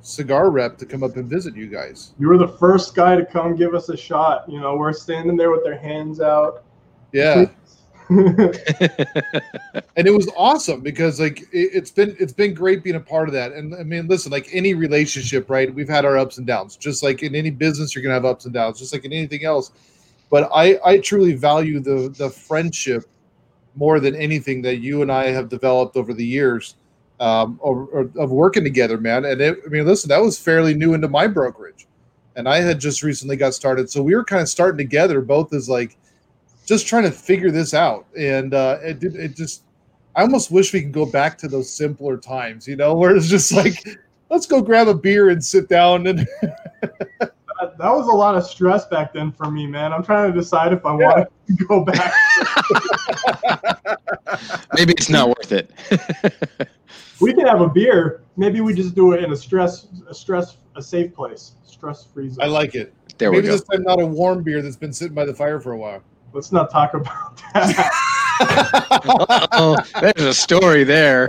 cigar 0.01 0.49
rep 0.49 0.77
to 0.77 0.85
come 0.85 1.03
up 1.03 1.17
and 1.17 1.29
visit 1.29 1.55
you 1.55 1.67
guys 1.67 2.13
You 2.17 2.29
were 2.29 2.37
the 2.37 2.47
first 2.47 2.95
guy 2.95 3.17
to 3.17 3.25
come 3.25 3.57
give 3.57 3.75
us 3.75 3.89
a 3.89 3.97
shot. 3.97 4.45
You 4.47 4.61
know, 4.61 4.77
we're 4.77 4.93
standing 4.93 5.35
there 5.35 5.51
with 5.51 5.65
their 5.65 5.77
hands 5.77 6.21
out. 6.21 6.63
yeah 7.11 7.45
and 8.09 8.47
it 10.07 10.13
was 10.13 10.29
awesome 10.37 10.79
because 10.79 11.19
like 11.19 11.41
it, 11.51 11.71
it's 11.73 11.91
been 11.91 12.15
it's 12.21 12.31
been 12.31 12.53
great 12.53 12.81
being 12.81 12.95
a 12.95 12.99
part 13.01 13.27
of 13.27 13.33
that 13.33 13.51
and 13.51 13.75
i 13.75 13.83
mean 13.83 14.07
listen 14.07 14.31
like 14.31 14.47
any 14.53 14.73
relationship 14.73 15.49
right 15.49 15.73
we've 15.75 15.89
had 15.89 16.05
our 16.05 16.17
ups 16.17 16.37
and 16.37 16.47
downs 16.47 16.77
just 16.77 17.03
like 17.03 17.21
in 17.21 17.35
any 17.35 17.49
business 17.49 17.93
you're 17.93 18.01
gonna 18.01 18.13
have 18.13 18.23
ups 18.23 18.45
and 18.45 18.53
downs 18.53 18.79
just 18.79 18.93
like 18.93 19.03
in 19.03 19.11
anything 19.11 19.43
else 19.43 19.71
but 20.29 20.49
i 20.53 20.79
i 20.85 20.97
truly 20.97 21.33
value 21.33 21.79
the 21.79 22.13
the 22.17 22.29
friendship 22.29 23.05
more 23.75 23.99
than 23.99 24.15
anything 24.15 24.61
that 24.61 24.77
you 24.77 25.01
and 25.01 25.11
i 25.11 25.27
have 25.27 25.49
developed 25.49 25.95
over 25.95 26.13
the 26.13 26.25
years 26.25 26.75
um 27.19 27.59
of, 27.63 28.15
of 28.17 28.31
working 28.31 28.63
together 28.63 28.97
man. 28.97 29.25
And 29.25 29.41
it, 29.41 29.59
i 29.65 29.69
mean 29.69 29.85
listen 29.85 30.09
that 30.09 30.21
was 30.21 30.37
fairly 30.37 30.73
new 30.73 30.93
into 30.93 31.07
my 31.07 31.27
brokerage. 31.27 31.87
And 32.35 32.47
i 32.47 32.59
had 32.59 32.79
just 32.79 33.01
recently 33.01 33.35
got 33.35 33.53
started. 33.55 33.89
So 33.89 34.03
we 34.03 34.15
were 34.15 34.23
kind 34.23 34.41
of 34.41 34.49
starting 34.49 34.77
together 34.77 35.21
both 35.21 35.53
as 35.53 35.67
like 35.67 35.97
just 36.65 36.85
trying 36.85 37.03
to 37.03 37.11
figure 37.11 37.49
this 37.49 37.73
out. 37.73 38.05
And 38.17 38.53
uh 38.53 38.77
it 38.83 39.03
it 39.03 39.35
just 39.35 39.63
i 40.15 40.21
almost 40.21 40.51
wish 40.51 40.73
we 40.73 40.81
could 40.81 40.91
go 40.91 41.05
back 41.05 41.37
to 41.39 41.47
those 41.47 41.71
simpler 41.71 42.17
times 42.17 42.67
you 42.67 42.75
know 42.75 42.95
where 42.99 43.15
it's 43.15 43.29
just 43.29 43.51
like 43.51 43.83
let's 44.29 44.45
go 44.45 44.61
grab 44.61 44.87
a 44.87 44.93
beer 44.93 45.29
and 45.29 45.43
sit 45.43 45.69
down 45.69 46.07
and 46.07 46.27
That, 47.59 47.77
that 47.77 47.89
was 47.89 48.07
a 48.07 48.11
lot 48.11 48.35
of 48.35 48.45
stress 48.45 48.85
back 48.85 49.13
then 49.13 49.31
for 49.31 49.49
me, 49.49 49.65
man. 49.65 49.93
I'm 49.93 50.03
trying 50.03 50.31
to 50.31 50.37
decide 50.37 50.73
if 50.73 50.85
I 50.85 50.91
want 50.91 51.27
to 51.47 51.65
go 51.65 51.83
back. 51.83 52.13
Maybe 54.75 54.93
it's 54.93 55.09
not 55.09 55.29
worth 55.29 55.51
it. 55.51 55.71
we 57.21 57.33
can 57.33 57.47
have 57.47 57.61
a 57.61 57.69
beer. 57.69 58.21
Maybe 58.35 58.61
we 58.61 58.73
just 58.73 58.93
do 58.93 59.13
it 59.13 59.23
in 59.23 59.31
a 59.31 59.35
stress, 59.35 59.87
a 60.07 60.13
stress, 60.13 60.57
a 60.75 60.81
safe 60.81 61.13
place, 61.13 61.53
stress 61.65 62.05
free 62.05 62.29
zone. 62.29 62.43
I 62.43 62.47
like 62.47 62.75
it. 62.75 62.93
there 63.17 63.31
Maybe 63.31 63.43
we 63.43 63.47
go. 63.47 63.53
this 63.53 63.63
time 63.63 63.83
not 63.83 63.99
a 63.99 64.05
warm 64.05 64.43
beer 64.43 64.61
that's 64.61 64.75
been 64.75 64.93
sitting 64.93 65.15
by 65.15 65.25
the 65.25 65.33
fire 65.33 65.59
for 65.59 65.71
a 65.71 65.77
while. 65.77 66.03
Let's 66.33 66.51
not 66.51 66.69
talk 66.69 66.93
about 66.93 67.41
that. 67.53 67.89
oh, 69.53 69.77
there's 70.01 70.27
a 70.27 70.33
story 70.33 70.83
there. 70.83 71.27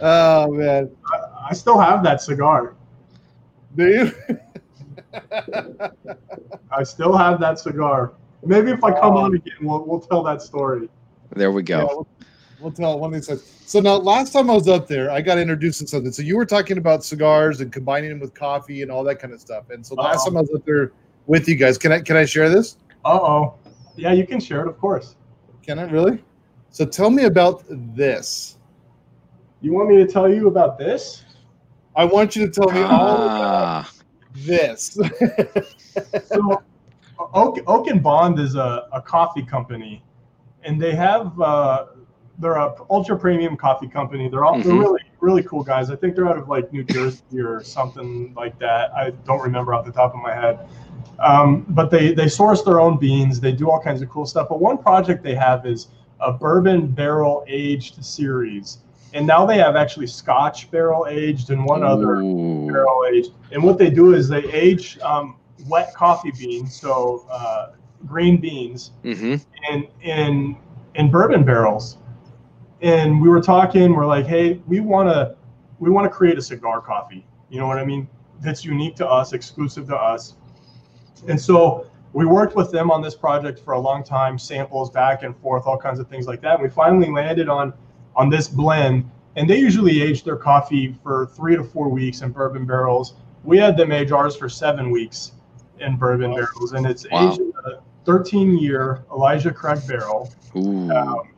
oh 0.00 0.50
man, 0.52 0.90
I 1.48 1.52
still 1.52 1.78
have 1.78 2.02
that 2.04 2.22
cigar. 2.22 2.74
do 3.74 3.88
you? 3.88 4.38
I 6.70 6.82
still 6.82 7.16
have 7.16 7.40
that 7.40 7.58
cigar. 7.58 8.12
Maybe 8.44 8.70
if 8.70 8.82
I 8.84 8.92
come 8.92 9.16
on 9.16 9.34
again, 9.34 9.54
we'll, 9.62 9.84
we'll 9.84 10.00
tell 10.00 10.22
that 10.24 10.42
story. 10.42 10.88
There 11.34 11.50
we 11.50 11.62
Yeah, 11.62 11.80
go. 11.80 11.86
we'll, 11.86 12.08
we'll 12.60 12.72
tell 12.72 12.98
one 12.98 13.12
of 13.12 13.14
these 13.20 13.26
times. 13.26 13.42
So 13.66 13.80
now, 13.80 13.94
last 13.96 14.32
time 14.32 14.48
I 14.50 14.54
was 14.54 14.68
up 14.68 14.86
there, 14.86 15.10
I 15.10 15.20
got 15.20 15.38
introduced 15.38 15.80
to 15.80 15.86
something. 15.88 16.12
So 16.12 16.22
you 16.22 16.36
were 16.36 16.46
talking 16.46 16.78
about 16.78 17.04
cigars 17.04 17.60
and 17.60 17.72
combining 17.72 18.10
them 18.10 18.20
with 18.20 18.34
coffee 18.34 18.82
and 18.82 18.90
all 18.90 19.02
that 19.04 19.18
kind 19.18 19.32
of 19.34 19.40
stuff. 19.40 19.70
And 19.70 19.84
so 19.84 19.94
last 19.96 20.18
Uh-oh. 20.20 20.24
time 20.26 20.36
I 20.36 20.40
was 20.42 20.50
up 20.54 20.64
there 20.64 20.92
with 21.26 21.48
you 21.48 21.56
guys, 21.56 21.76
can 21.78 21.90
I 21.92 22.00
can 22.00 22.16
I 22.16 22.24
share 22.24 22.48
this? 22.48 22.76
Uh 23.04 23.18
oh. 23.20 23.54
Yeah, 23.96 24.12
you 24.12 24.26
can 24.26 24.38
share 24.38 24.60
it, 24.60 24.68
of 24.68 24.78
course. 24.78 25.16
Can 25.62 25.78
I 25.80 25.90
really? 25.90 26.22
So 26.70 26.84
tell 26.84 27.10
me 27.10 27.24
about 27.24 27.64
this. 27.96 28.58
You 29.62 29.72
want 29.72 29.88
me 29.88 29.96
to 29.96 30.06
tell 30.06 30.28
you 30.32 30.46
about 30.46 30.78
this? 30.78 31.24
I 31.96 32.04
want 32.04 32.36
you 32.36 32.46
to 32.46 32.52
tell 32.52 32.70
me 32.70 32.82
all 32.82 33.16
about 33.24 33.40
Ah, 33.40 33.90
this. 34.44 34.98
so 36.24 36.62
Oak, 37.34 37.58
Oak 37.66 37.86
and 37.88 38.02
Bond 38.02 38.38
is 38.38 38.54
a, 38.54 38.88
a 38.92 39.00
coffee 39.00 39.42
company, 39.44 40.02
and 40.64 40.80
they 40.80 40.94
have 40.94 41.38
uh, 41.40 41.86
they're 42.38 42.54
a 42.56 42.74
ultra 42.90 43.18
premium 43.18 43.56
coffee 43.56 43.88
company. 43.88 44.28
They're 44.28 44.44
all 44.44 44.58
they're 44.58 44.72
Mhm. 44.72 44.80
really 44.80 45.00
really 45.20 45.42
cool 45.44 45.62
guys. 45.64 45.90
I 45.90 45.96
think 45.96 46.14
they're 46.14 46.28
out 46.28 46.36
of 46.36 46.48
like 46.48 46.72
New 46.72 46.84
Jersey 46.84 47.40
or 47.40 47.62
something 47.62 48.34
like 48.36 48.58
that. 48.58 48.92
I 48.94 49.10
don't 49.24 49.40
remember 49.40 49.72
off 49.74 49.86
the 49.86 49.92
top 49.92 50.14
of 50.14 50.20
my 50.20 50.34
head. 50.34 50.68
Um, 51.18 51.64
but 51.70 51.90
they 51.90 52.12
they 52.12 52.28
source 52.28 52.62
their 52.62 52.78
own 52.80 52.98
beans. 52.98 53.40
They 53.40 53.52
do 53.52 53.70
all 53.70 53.80
kinds 53.80 54.02
of 54.02 54.10
cool 54.10 54.26
stuff. 54.26 54.48
But 54.50 54.60
one 54.60 54.76
project 54.76 55.22
they 55.22 55.34
have 55.34 55.64
is 55.64 55.88
a 56.20 56.32
bourbon 56.32 56.88
barrel 56.88 57.44
aged 57.48 58.04
series, 58.04 58.78
and 59.16 59.26
now 59.26 59.46
they 59.46 59.56
have 59.56 59.76
actually 59.76 60.06
Scotch 60.06 60.70
barrel 60.70 61.06
aged 61.08 61.48
and 61.48 61.64
one 61.64 61.82
other 61.82 62.16
ooh. 62.16 62.66
barrel 62.70 63.06
aged. 63.10 63.32
And 63.50 63.62
what 63.62 63.78
they 63.78 63.88
do 63.88 64.12
is 64.12 64.28
they 64.28 64.44
age 64.52 64.98
um, 65.00 65.36
wet 65.66 65.94
coffee 65.94 66.32
beans, 66.38 66.78
so 66.78 67.26
uh, 67.30 67.72
green 68.04 68.38
beans, 68.38 68.92
Mhm. 69.02 69.42
in 69.70 69.88
in 70.02 70.56
in 70.96 71.10
bourbon 71.10 71.44
barrels. 71.44 71.96
And 72.82 73.22
we 73.22 73.30
were 73.30 73.40
talking. 73.40 73.94
We're 73.94 74.06
like, 74.06 74.26
hey, 74.26 74.60
we 74.66 74.80
want 74.80 75.08
to 75.08 75.34
we 75.78 75.88
want 75.90 76.04
to 76.04 76.10
create 76.10 76.36
a 76.36 76.42
cigar 76.42 76.82
coffee. 76.82 77.26
You 77.48 77.58
know 77.58 77.66
what 77.66 77.78
I 77.78 77.84
mean? 77.86 78.06
That's 78.42 78.66
unique 78.66 78.96
to 78.96 79.08
us, 79.08 79.32
exclusive 79.32 79.86
to 79.88 79.96
us. 79.96 80.34
And 81.26 81.40
so 81.40 81.86
we 82.12 82.26
worked 82.26 82.54
with 82.54 82.70
them 82.70 82.90
on 82.90 83.00
this 83.00 83.14
project 83.14 83.60
for 83.60 83.72
a 83.72 83.80
long 83.80 84.04
time, 84.04 84.38
samples 84.38 84.90
back 84.90 85.22
and 85.22 85.34
forth, 85.38 85.66
all 85.66 85.78
kinds 85.78 85.98
of 86.00 86.06
things 86.08 86.26
like 86.26 86.42
that. 86.42 86.54
And 86.54 86.62
we 86.62 86.68
finally 86.68 87.10
landed 87.10 87.48
on 87.48 87.72
on 88.16 88.30
this 88.30 88.48
blend. 88.48 89.08
And 89.36 89.48
they 89.48 89.58
usually 89.58 90.00
age 90.02 90.24
their 90.24 90.36
coffee 90.36 90.96
for 91.02 91.26
three 91.26 91.56
to 91.56 91.62
four 91.64 91.88
weeks 91.88 92.22
in 92.22 92.32
bourbon 92.32 92.64
barrels. 92.64 93.14
We 93.44 93.58
had 93.58 93.76
them 93.76 93.92
age 93.92 94.10
ours 94.10 94.34
for 94.34 94.48
seven 94.48 94.90
weeks 94.90 95.32
in 95.78 95.96
bourbon 95.96 96.30
Wow. 96.30 96.36
barrels, 96.36 96.72
and 96.72 96.86
it's 96.86 97.06
Wow. 97.10 97.32
aged 97.32 97.40
a 97.66 97.80
13 98.04 98.56
year 98.58 99.04
Elijah 99.12 99.52
Craig 99.52 99.80
barrel. 99.86 100.32
Um, 100.90 101.28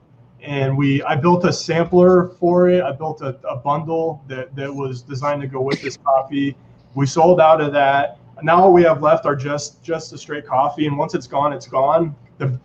and 0.40 0.78
we, 0.78 1.02
I 1.02 1.16
built 1.16 1.44
a 1.44 1.52
sampler 1.52 2.28
for 2.38 2.70
it. 2.70 2.82
I 2.84 2.92
built 2.92 3.20
a, 3.22 3.36
a 3.48 3.56
bundle 3.56 4.22
that, 4.28 4.54
that 4.54 4.72
was 4.72 5.02
designed 5.02 5.42
to 5.42 5.48
go 5.48 5.60
with 5.60 5.82
this 5.82 5.98
coffee. 6.04 6.56
We 6.94 7.06
sold 7.06 7.40
out 7.40 7.60
of 7.60 7.72
that. 7.72 8.18
Now 8.42 8.62
all 8.62 8.72
we 8.72 8.84
have 8.84 9.02
left 9.02 9.26
are 9.26 9.34
just 9.34 9.82
just 9.82 10.12
the 10.12 10.18
straight 10.18 10.46
coffee, 10.46 10.86
and 10.86 10.96
once 10.96 11.14
it's 11.14 11.26
gone, 11.26 11.52
it's 11.52 11.66
gone. 11.66 12.14
The, 12.38 12.56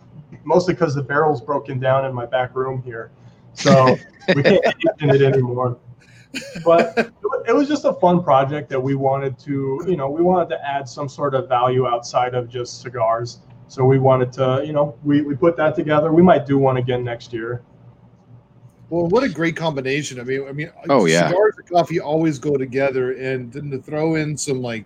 mostly 0.44 0.74
because 0.74 0.94
the 0.94 1.02
barrel's 1.02 1.40
broken 1.40 1.80
down 1.80 2.04
in 2.04 2.14
my 2.14 2.26
back 2.26 2.54
room 2.54 2.80
here, 2.82 3.10
so 3.54 3.96
we 4.34 4.42
can't 4.42 4.64
age 4.66 4.74
in 5.00 5.10
it 5.10 5.22
anymore. 5.22 5.78
But 6.64 6.96
it 6.98 7.12
it 7.46 7.54
was 7.54 7.68
just 7.68 7.84
a 7.84 7.92
fun 7.94 8.22
project 8.24 8.68
that 8.70 8.80
we 8.80 8.94
wanted 8.94 9.38
to, 9.40 9.84
you 9.86 9.96
know, 9.96 10.08
we 10.10 10.22
wanted 10.22 10.48
to 10.48 10.66
add 10.66 10.88
some 10.88 11.08
sort 11.08 11.34
of 11.34 11.48
value 11.48 11.86
outside 11.86 12.34
of 12.34 12.48
just 12.48 12.80
cigars. 12.80 13.40
So 13.68 13.84
we 13.84 13.98
wanted 13.98 14.32
to, 14.34 14.62
you 14.64 14.72
know, 14.72 14.96
we, 15.04 15.22
we 15.22 15.34
put 15.36 15.56
that 15.58 15.74
together. 15.74 16.12
We 16.12 16.22
might 16.22 16.46
do 16.46 16.58
one 16.58 16.76
again 16.78 17.04
next 17.04 17.32
year. 17.32 17.62
well, 18.90 19.06
what 19.08 19.24
a 19.24 19.28
great 19.28 19.56
combination. 19.56 20.20
I 20.20 20.24
mean, 20.24 20.46
I 20.48 20.52
mean, 20.52 20.70
Oh, 20.88 21.04
yeah. 21.06 21.28
cigars 21.28 21.54
and 21.58 21.68
coffee 21.68 22.00
always 22.00 22.38
go 22.38 22.56
together, 22.56 23.12
and 23.12 23.52
then 23.52 23.70
to 23.70 23.78
throw 23.78 24.14
in 24.16 24.36
some 24.36 24.60
like 24.62 24.84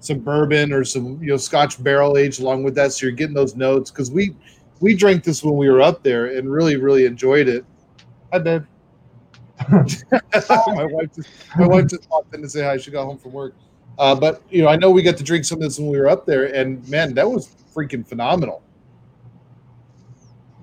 some 0.00 0.18
bourbon 0.20 0.72
or 0.72 0.84
some 0.84 1.18
you 1.22 1.28
know 1.30 1.36
Scotch 1.36 1.82
barrel 1.82 2.16
aged 2.18 2.40
along 2.40 2.62
with 2.64 2.74
that, 2.76 2.92
so 2.92 3.06
you're 3.06 3.14
getting 3.16 3.34
those 3.34 3.56
notes. 3.56 3.90
Because 3.90 4.10
we 4.10 4.34
we 4.80 4.94
drank 4.94 5.24
this 5.24 5.42
when 5.42 5.56
we 5.56 5.68
were 5.70 5.80
up 5.82 6.02
there 6.02 6.36
and 6.36 6.50
really 6.50 6.76
really 6.76 7.04
enjoyed 7.06 7.48
it. 7.48 7.64
Hi, 8.34 8.40
babe. 8.40 8.64
my 9.70 10.86
wife 10.86 11.14
just 11.14 11.28
my 11.56 11.68
wife 11.68 11.86
just 11.86 12.10
popped 12.10 12.34
in 12.34 12.42
to 12.42 12.48
say 12.48 12.64
hi. 12.64 12.76
She 12.76 12.90
got 12.90 13.04
home 13.04 13.16
from 13.16 13.30
work. 13.30 13.54
Uh, 13.96 14.12
but 14.12 14.42
you 14.50 14.60
know, 14.60 14.68
I 14.68 14.74
know 14.74 14.90
we 14.90 15.02
got 15.04 15.16
to 15.18 15.22
drink 15.22 15.44
some 15.44 15.58
of 15.58 15.62
this 15.62 15.78
when 15.78 15.88
we 15.88 15.96
were 15.96 16.08
up 16.08 16.26
there, 16.26 16.52
and 16.52 16.86
man, 16.88 17.14
that 17.14 17.30
was 17.30 17.54
freaking 17.72 18.04
phenomenal. 18.04 18.60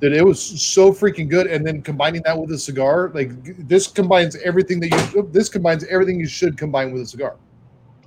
That 0.01 0.11
it 0.11 0.21
was 0.21 0.41
so 0.41 0.91
freaking 0.91 1.29
good, 1.29 1.47
and 1.47 1.65
then 1.65 1.81
combining 1.81 2.23
that 2.23 2.37
with 2.37 2.51
a 2.51 2.59
cigar, 2.59 3.09
like 3.13 3.31
this 3.65 3.87
combines 3.87 4.35
everything 4.43 4.81
that 4.81 5.13
you 5.15 5.29
this 5.31 5.47
combines 5.47 5.85
everything 5.85 6.19
you 6.19 6.27
should 6.27 6.57
combine 6.57 6.91
with 6.91 7.03
a 7.03 7.05
cigar. 7.05 7.37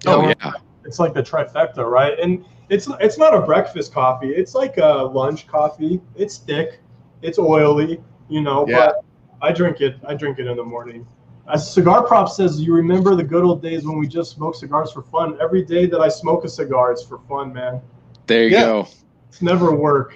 oh 0.05 0.29
Yeah. 0.29 0.35
yeah. 0.45 0.53
It's 0.85 0.99
like 0.99 1.15
the 1.15 1.23
trifecta, 1.23 1.91
right? 1.91 2.19
And 2.21 2.45
it's 2.69 2.87
it's 3.01 3.17
not 3.17 3.33
a 3.33 3.41
breakfast 3.41 3.95
coffee. 3.95 4.29
It's 4.29 4.55
like 4.55 4.77
a 4.77 5.11
lunch 5.11 5.47
coffee. 5.47 6.03
It's 6.17 6.37
thick, 6.37 6.81
it's 7.23 7.39
oily, 7.39 8.05
you 8.29 8.43
know. 8.43 8.67
Yeah. 8.69 8.89
But 8.89 9.05
I 9.45 9.53
drink 9.53 9.81
it. 9.83 9.97
I 10.07 10.15
drink 10.15 10.39
it 10.39 10.47
in 10.47 10.57
the 10.57 10.65
morning. 10.65 11.07
As 11.53 11.71
Cigar 11.71 12.07
Prop 12.07 12.31
says, 12.31 12.59
you 12.61 12.73
remember 12.73 13.15
the 13.15 13.23
good 13.23 13.45
old 13.45 13.61
days 13.63 13.85
when 13.85 13.99
we 13.99 14.07
just 14.09 14.31
smoked 14.33 14.57
cigars 14.57 14.91
for 14.91 15.03
fun. 15.03 15.37
Every 15.43 15.63
day 15.63 15.85
that 15.87 16.01
I 16.01 16.09
smoke 16.09 16.45
a 16.45 16.49
cigar, 16.49 16.91
it's 16.93 17.05
for 17.05 17.19
fun, 17.29 17.53
man. 17.53 17.83
There 18.27 18.45
you 18.45 18.51
Yeah. 18.51 18.61
go. 18.63 18.89
It's 19.29 19.43
never 19.43 19.75
work. 19.77 20.15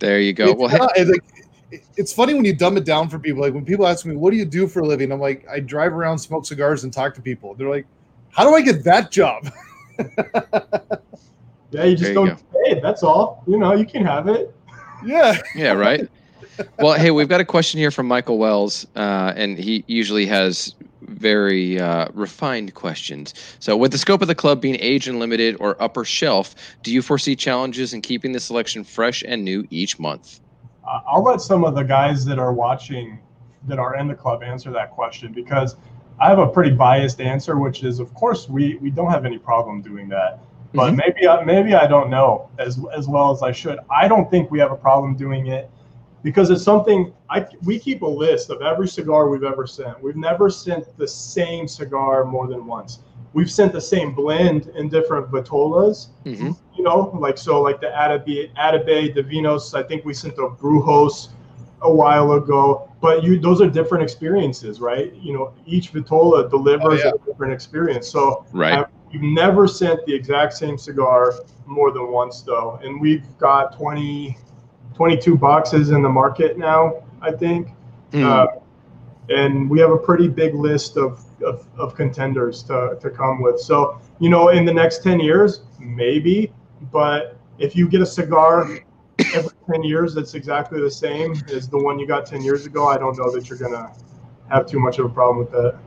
There 0.00 0.20
you 0.20 0.34
go. 0.34 0.48
It's 0.50 0.58
Well, 0.60 0.68
hey, 0.68 0.76
not- 0.76 0.92
it's 0.96 1.10
like 1.10 1.24
it's 1.96 2.12
funny 2.12 2.34
when 2.34 2.44
you 2.44 2.54
dumb 2.54 2.76
it 2.76 2.84
down 2.84 3.08
for 3.08 3.18
people. 3.18 3.40
Like 3.42 3.54
when 3.54 3.64
people 3.64 3.86
ask 3.86 4.04
me, 4.04 4.16
"What 4.16 4.30
do 4.32 4.36
you 4.36 4.44
do 4.44 4.66
for 4.68 4.80
a 4.80 4.86
living?" 4.86 5.10
I'm 5.12 5.20
like, 5.20 5.46
"I 5.50 5.60
drive 5.60 5.92
around, 5.94 6.18
smoke 6.18 6.44
cigars, 6.44 6.84
and 6.84 6.92
talk 6.92 7.14
to 7.14 7.22
people." 7.22 7.54
They're 7.54 7.68
like, 7.70 7.86
"How 8.30 8.44
do 8.48 8.54
I 8.54 8.60
get 8.60 8.84
that 8.84 9.10
job?" 9.10 9.50
Yeah, 11.70 11.84
you 11.84 11.96
just 11.96 12.08
you 12.08 12.14
don't 12.14 12.28
go. 12.28 12.34
get 12.34 12.64
paid. 12.64 12.82
That's 12.82 13.02
all. 13.02 13.44
You 13.46 13.58
know, 13.58 13.74
you 13.74 13.84
can 13.84 14.02
have 14.04 14.26
it. 14.28 14.54
yeah. 15.04 15.36
yeah, 15.54 15.72
right. 15.72 16.08
Well, 16.78 16.94
hey, 16.94 17.10
we've 17.10 17.28
got 17.28 17.40
a 17.40 17.44
question 17.44 17.78
here 17.78 17.90
from 17.90 18.06
Michael 18.06 18.38
Wells, 18.38 18.86
uh, 18.96 19.32
and 19.36 19.58
he 19.58 19.84
usually 19.86 20.26
has 20.26 20.74
very 21.02 21.78
uh, 21.80 22.08
refined 22.14 22.74
questions. 22.74 23.34
So, 23.58 23.76
with 23.76 23.92
the 23.92 23.98
scope 23.98 24.22
of 24.22 24.28
the 24.28 24.34
club 24.34 24.60
being 24.60 24.76
age 24.80 25.08
and 25.08 25.18
limited 25.18 25.56
or 25.60 25.80
upper 25.82 26.04
shelf, 26.04 26.54
do 26.82 26.92
you 26.92 27.02
foresee 27.02 27.36
challenges 27.36 27.92
in 27.92 28.00
keeping 28.00 28.32
the 28.32 28.40
selection 28.40 28.84
fresh 28.84 29.22
and 29.26 29.44
new 29.44 29.66
each 29.70 29.98
month? 29.98 30.40
I'll 31.06 31.22
let 31.22 31.40
some 31.40 31.64
of 31.64 31.74
the 31.74 31.82
guys 31.82 32.24
that 32.24 32.38
are 32.38 32.52
watching 32.52 33.18
that 33.66 33.78
are 33.78 33.96
in 33.96 34.08
the 34.08 34.14
club 34.14 34.42
answer 34.42 34.70
that 34.72 34.90
question 34.92 35.32
because 35.32 35.76
I 36.20 36.28
have 36.28 36.38
a 36.38 36.46
pretty 36.46 36.70
biased 36.70 37.20
answer, 37.20 37.58
which 37.58 37.84
is, 37.84 38.00
of 38.00 38.12
course, 38.14 38.48
we 38.48 38.76
we 38.76 38.90
don't 38.90 39.10
have 39.10 39.24
any 39.24 39.38
problem 39.38 39.82
doing 39.82 40.08
that. 40.08 40.40
But 40.74 40.92
Mhm. 40.92 40.96
maybe 40.96 41.28
I, 41.28 41.44
maybe 41.44 41.74
I 41.74 41.86
don't 41.86 42.10
know 42.10 42.48
as 42.58 42.78
as 42.96 43.08
well 43.08 43.30
as 43.30 43.42
I 43.42 43.52
should. 43.52 43.78
I 43.90 44.08
don't 44.08 44.30
think 44.30 44.50
we 44.50 44.58
have 44.58 44.72
a 44.72 44.76
problem 44.76 45.14
doing 45.14 45.46
it 45.46 45.70
because 46.28 46.50
it's 46.50 46.62
something 46.62 47.10
I 47.30 47.46
we 47.64 47.78
keep 47.78 48.02
a 48.02 48.06
list 48.24 48.50
of 48.50 48.60
every 48.60 48.86
cigar 48.86 49.30
we've 49.30 49.44
ever 49.54 49.66
sent. 49.66 49.94
We've 50.02 50.14
never 50.30 50.50
sent 50.50 50.84
the 50.98 51.08
same 51.08 51.66
cigar 51.66 52.26
more 52.26 52.46
than 52.46 52.66
once. 52.66 52.98
We've 53.32 53.50
sent 53.50 53.72
the 53.72 53.80
same 53.80 54.12
blend 54.12 54.66
in 54.78 54.90
different 54.90 55.30
vitolas 55.30 56.08
hmm 56.24 56.50
you 56.76 56.84
know, 56.84 57.00
like 57.26 57.36
so, 57.38 57.60
like 57.68 57.80
the 57.80 57.88
Atabey, 58.04 58.54
Atabey, 58.66 59.12
the 59.12 59.22
Vinos. 59.30 59.74
I 59.74 59.82
think 59.88 60.04
we 60.04 60.12
sent 60.14 60.36
the 60.36 60.48
Brujos 60.60 61.30
a 61.82 61.92
while 62.00 62.32
ago, 62.32 62.62
but 63.00 63.24
you 63.24 63.40
those 63.40 63.60
are 63.62 63.70
different 63.80 64.04
experiences, 64.04 64.74
right? 64.80 65.12
You 65.26 65.32
know, 65.32 65.54
each 65.66 65.92
Vitola 65.94 66.48
delivers 66.50 67.00
Oh, 67.00 67.04
yeah. 67.06 67.12
a 67.22 67.26
different 67.26 67.52
experience. 67.54 68.06
So 68.16 68.44
Right. 68.52 68.74
I- 68.80 68.86
we've 69.10 69.22
never 69.44 69.66
sent 69.66 70.04
the 70.06 70.14
exact 70.14 70.52
same 70.62 70.76
cigar 70.76 71.32
more 71.66 71.90
than 71.90 72.12
once, 72.12 72.42
though, 72.42 72.78
and 72.84 73.00
we've 73.00 73.26
got 73.38 73.62
20, 73.80 74.36
22 74.98 75.38
boxes 75.38 75.90
in 75.90 76.02
the 76.02 76.08
market 76.08 76.58
now. 76.58 77.04
I 77.22 77.30
think. 77.30 77.68
Hmm. 78.10 78.24
Uh, 78.24 78.46
and 79.28 79.70
we 79.70 79.78
have 79.78 79.92
a 79.92 79.96
pretty 79.96 80.26
big 80.26 80.54
list 80.54 80.96
of, 80.96 81.24
of, 81.40 81.66
of 81.76 81.94
contenders 81.94 82.64
to, 82.64 82.98
to 83.00 83.10
come 83.10 83.40
with. 83.40 83.60
So, 83.60 84.00
you 84.18 84.28
know, 84.28 84.48
in 84.48 84.64
the 84.64 84.72
next 84.72 85.04
10 85.04 85.20
years, 85.20 85.60
maybe, 85.78 86.52
but 86.90 87.36
if 87.58 87.76
you 87.76 87.88
get 87.88 88.00
a 88.00 88.06
cigar 88.06 88.68
every 89.34 89.50
10 89.70 89.82
years 89.84 90.14
that's 90.14 90.34
exactly 90.34 90.80
the 90.80 90.90
same 90.90 91.34
as 91.52 91.68
the 91.68 91.78
one 91.78 91.98
you 91.98 92.06
got 92.08 92.26
10 92.26 92.42
years 92.42 92.66
ago, 92.66 92.88
I 92.88 92.98
don't 92.98 93.16
know 93.18 93.30
that 93.30 93.48
you're 93.48 93.58
going 93.58 93.72
to 93.72 93.92
have 94.50 94.66
too 94.66 94.80
much 94.80 94.98
of 94.98 95.04
a 95.04 95.10
problem 95.10 95.38
with 95.38 95.52
that. 95.52 95.78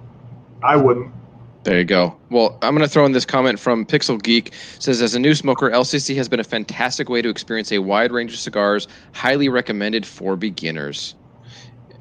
I 0.64 0.78
wouldn't. 0.78 1.12
There 1.64 1.78
you 1.78 1.86
go. 1.86 2.16
Well, 2.32 2.58
I'm 2.64 2.76
going 2.76 2.88
to 2.88 2.92
throw 2.92 3.06
in 3.06 3.12
this 3.12 3.26
comment 3.26 3.60
from 3.60 3.86
Pixel 3.86 4.22
Geek. 4.22 4.52
Says 4.80 5.02
as 5.02 5.14
a 5.14 5.20
new 5.20 5.36
smoker, 5.36 5.70
LCC 5.70 6.16
has 6.16 6.28
been 6.28 6.40
a 6.40 6.44
fantastic 6.44 7.08
way 7.08 7.22
to 7.22 7.30
experience 7.30 7.72
a 7.72 7.80
wide 7.80 8.12
range 8.12 8.34
of 8.34 8.40
cigars, 8.40 8.88
highly 9.14 9.48
recommended 9.48 10.06
for 10.06 10.36
beginners. 10.36 11.14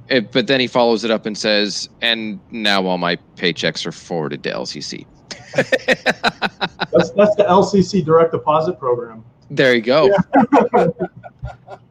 It, 0.09 0.33
but 0.33 0.47
then 0.47 0.61
he 0.61 0.67
follows 0.67 1.05
it 1.05 1.11
up 1.11 1.27
and 1.27 1.37
says, 1.37 1.89
"And 2.01 2.41
now 2.51 2.85
all 2.87 2.99
my 2.99 3.17
paychecks 3.37 3.87
are 3.87 3.93
forwarded 3.93 4.43
to 4.45 4.51
LCC." 4.51 5.07
that's 5.55 7.11
that's 7.11 7.37
the 7.37 7.45
LCC 7.49 8.05
direct 8.05 8.33
deposit 8.33 8.79
program. 8.79 9.25
There 9.51 9.75
you 9.75 9.83
go. 9.83 10.11
Yeah. 10.75 10.87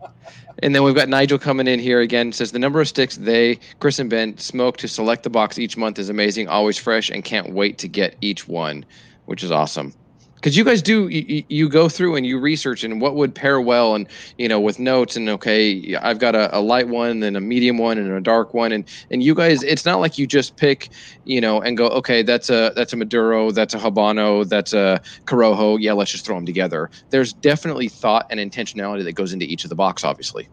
and 0.61 0.75
then 0.75 0.83
we've 0.83 0.95
got 0.95 1.09
Nigel 1.09 1.39
coming 1.39 1.67
in 1.67 1.79
here 1.79 2.01
again. 2.01 2.31
Says 2.31 2.51
the 2.51 2.59
number 2.59 2.81
of 2.81 2.87
sticks 2.87 3.17
they, 3.17 3.59
Chris 3.79 3.99
and 3.99 4.09
Ben, 4.09 4.37
smoke 4.37 4.77
to 4.77 4.87
select 4.87 5.23
the 5.23 5.29
box 5.29 5.57
each 5.57 5.77
month 5.77 5.99
is 5.99 6.09
amazing, 6.09 6.47
always 6.47 6.77
fresh, 6.77 7.09
and 7.09 7.23
can't 7.23 7.53
wait 7.53 7.77
to 7.79 7.87
get 7.87 8.15
each 8.21 8.47
one, 8.47 8.85
which 9.25 9.43
is 9.43 9.51
awesome 9.51 9.93
because 10.39 10.55
you 10.55 10.63
guys 10.63 10.81
do 10.81 11.09
you, 11.09 11.43
you, 11.49 11.67
go 11.67 11.89
through 11.89 12.15
and 12.15 12.25
you 12.25 12.39
research 12.39 12.83
and 12.83 13.01
what 13.01 13.15
would 13.15 13.35
pair 13.35 13.59
well 13.59 13.95
and 13.95 14.07
you 14.37 14.47
know 14.47 14.59
with 14.59 14.79
notes 14.79 15.17
and 15.17 15.29
okay 15.29 15.95
i've 15.97 16.19
got 16.19 16.33
a, 16.33 16.57
a, 16.57 16.61
light 16.61 16.87
one 16.87 17.21
and 17.23 17.35
a 17.35 17.41
medium 17.41 17.77
one 17.77 17.97
and 17.97 18.09
a 18.11 18.21
dark 18.21 18.53
one. 18.53 18.71
And 18.71 18.85
and 19.11 19.21
you 19.21 19.35
guys 19.35 19.63
it's 19.63 19.85
not 19.85 19.99
like 19.99 20.17
you 20.17 20.25
just 20.25 20.55
pick 20.55 20.89
you 21.25 21.41
know 21.41 21.61
and 21.61 21.77
go 21.77 21.89
okay 21.89 22.21
that's 22.21 22.49
a 22.49 22.71
that's 22.75 22.93
a 22.93 22.95
maduro 22.95 23.51
that's 23.51 23.73
a 23.73 23.77
habano 23.77 24.47
that's 24.47 24.73
a 24.73 25.01
corojo. 25.25 25.77
Yeah 25.79 25.93
let's 25.93 26.11
just 26.11 26.25
throw 26.25 26.35
them 26.35 26.45
together. 26.45 26.89
There's 27.09 27.33
definitely 27.33 27.89
thought 27.89 28.25
and 28.29 28.39
intentionality 28.39 29.03
that 29.03 29.13
goes 29.13 29.33
into 29.33 29.45
each 29.45 29.65
of 29.65 29.69
the 29.69 29.75
box 29.75 30.03
obviously. 30.03 30.47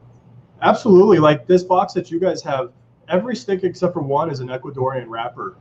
Absolutely. 0.62 1.18
Like 1.18 1.47
this 1.47 1.62
box 1.62 1.93
that 1.95 2.11
you 2.11 2.18
guys 2.18 2.43
have 2.43 2.72
every 3.09 3.37
stick 3.37 3.62
except 3.62 3.93
for 3.93 4.03
one 4.03 4.30
is 4.30 4.41
an 4.41 4.49
ecuadorian 4.49 5.05
wrapper. 5.07 5.57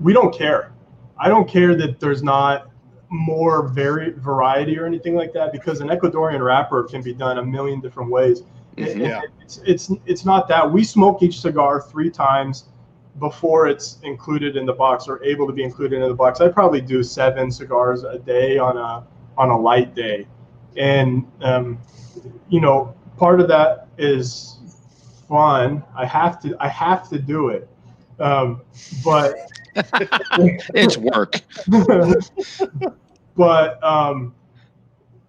We 0.00 0.12
don't 0.12 0.36
care. 0.36 0.72
I 1.16 1.28
don't 1.28 1.48
care 1.48 1.76
that 1.76 2.00
there's 2.00 2.22
not 2.22 2.70
more 3.14 3.68
vari- 3.68 4.12
variety 4.16 4.78
or 4.78 4.86
anything 4.86 5.14
like 5.14 5.32
that 5.32 5.52
because 5.52 5.80
an 5.80 5.88
Ecuadorian 5.88 6.44
wrapper 6.44 6.82
can 6.82 7.00
be 7.00 7.14
done 7.14 7.38
a 7.38 7.44
million 7.44 7.80
different 7.80 8.10
ways. 8.10 8.42
Mm-hmm. 8.76 9.00
yeah. 9.00 9.20
It's, 9.40 9.60
it's 9.64 9.92
it's 10.04 10.24
not 10.24 10.48
that 10.48 10.70
we 10.70 10.82
smoke 10.82 11.22
each 11.22 11.40
cigar 11.40 11.80
three 11.80 12.10
times 12.10 12.64
before 13.20 13.68
it's 13.68 13.98
included 14.02 14.56
in 14.56 14.66
the 14.66 14.72
box 14.72 15.06
or 15.06 15.22
able 15.22 15.46
to 15.46 15.52
be 15.52 15.62
included 15.62 16.02
in 16.02 16.08
the 16.08 16.14
box. 16.14 16.40
I 16.40 16.48
probably 16.48 16.80
do 16.80 17.04
seven 17.04 17.52
cigars 17.52 18.02
a 18.02 18.18
day 18.18 18.58
on 18.58 18.76
a 18.76 19.06
on 19.38 19.50
a 19.50 19.58
light 19.58 19.94
day, 19.94 20.26
and 20.76 21.24
um, 21.40 21.78
you 22.48 22.60
know 22.60 22.94
part 23.16 23.40
of 23.40 23.46
that 23.48 23.86
is 23.96 24.58
fun. 25.28 25.84
I 25.96 26.04
have 26.04 26.40
to 26.42 26.56
I 26.58 26.66
have 26.68 27.08
to 27.10 27.18
do 27.20 27.50
it, 27.50 27.68
um, 28.18 28.60
but 29.04 29.36
it's 30.74 30.96
work. 30.96 31.40
but 33.36 33.82
um, 33.82 34.34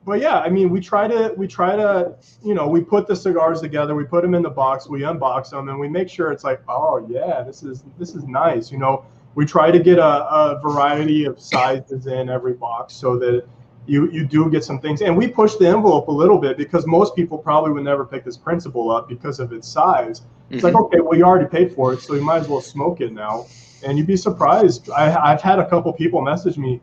but 0.06 0.22
yeah, 0.22 0.40
I 0.40 0.50
mean, 0.50 0.70
we 0.70 0.80
try 0.80 1.08
to 1.08 1.34
we 1.36 1.48
try 1.48 1.76
to 1.76 2.16
you 2.44 2.54
know 2.54 2.68
we 2.68 2.82
put 2.82 3.08
the 3.08 3.16
cigars 3.16 3.62
together, 3.62 3.96
we 3.96 4.04
put 4.04 4.22
them 4.22 4.36
in 4.36 4.44
the 4.44 4.50
box, 4.50 4.88
we 4.88 5.02
unbox 5.02 5.50
them, 5.50 5.70
and 5.70 5.80
we 5.80 5.90
make 5.90 6.08
sure 6.08 6.32
it's 6.32 6.44
like, 6.44 6.62
oh 6.70 7.06
yeah, 7.10 7.42
this 7.42 7.64
is 7.64 7.84
this 7.98 8.16
is 8.16 8.24
nice. 8.26 8.72
You 8.72 8.78
know, 8.78 9.06
we 9.34 9.46
try 9.46 9.72
to 9.72 9.80
get 9.80 9.98
a, 9.98 10.26
a 10.30 10.62
variety 10.62 11.26
of 11.26 11.40
sizes 11.40 12.06
in 12.08 12.30
every 12.30 12.54
box 12.54 12.94
so 12.94 13.18
that 13.20 13.46
you 13.88 14.12
you 14.12 14.26
do 14.26 14.50
get 14.50 14.64
some 14.64 14.80
things. 14.80 15.02
And 15.02 15.18
we 15.18 15.28
push 15.28 15.56
the 15.56 15.68
envelope 15.68 16.08
a 16.08 16.12
little 16.12 16.38
bit 16.38 16.58
because 16.58 16.86
most 16.86 17.16
people 17.16 17.38
probably 17.38 17.72
would 17.72 17.84
never 17.84 18.06
pick 18.06 18.24
this 18.24 18.38
principle 18.38 18.92
up 18.92 19.10
because 19.10 19.40
of 19.40 19.52
its 19.54 19.68
size. 19.68 20.22
It's 20.50 20.58
mm-hmm. 20.58 20.66
like, 20.66 20.76
okay, 20.86 21.00
well, 21.00 21.18
you 21.18 21.24
already 21.24 21.48
paid 21.48 21.74
for 21.74 21.94
it, 21.94 22.02
so 22.02 22.14
you 22.14 22.22
might 22.22 22.42
as 22.42 22.48
well 22.48 22.62
smoke 22.62 23.02
it 23.02 23.12
now. 23.12 23.48
And 23.84 23.98
you'd 23.98 24.08
be 24.08 24.18
surprised. 24.18 24.90
I, 24.90 25.16
I've 25.16 25.42
had 25.42 25.60
a 25.60 25.68
couple 25.68 25.92
people 25.94 26.22
message 26.22 26.58
me, 26.58 26.82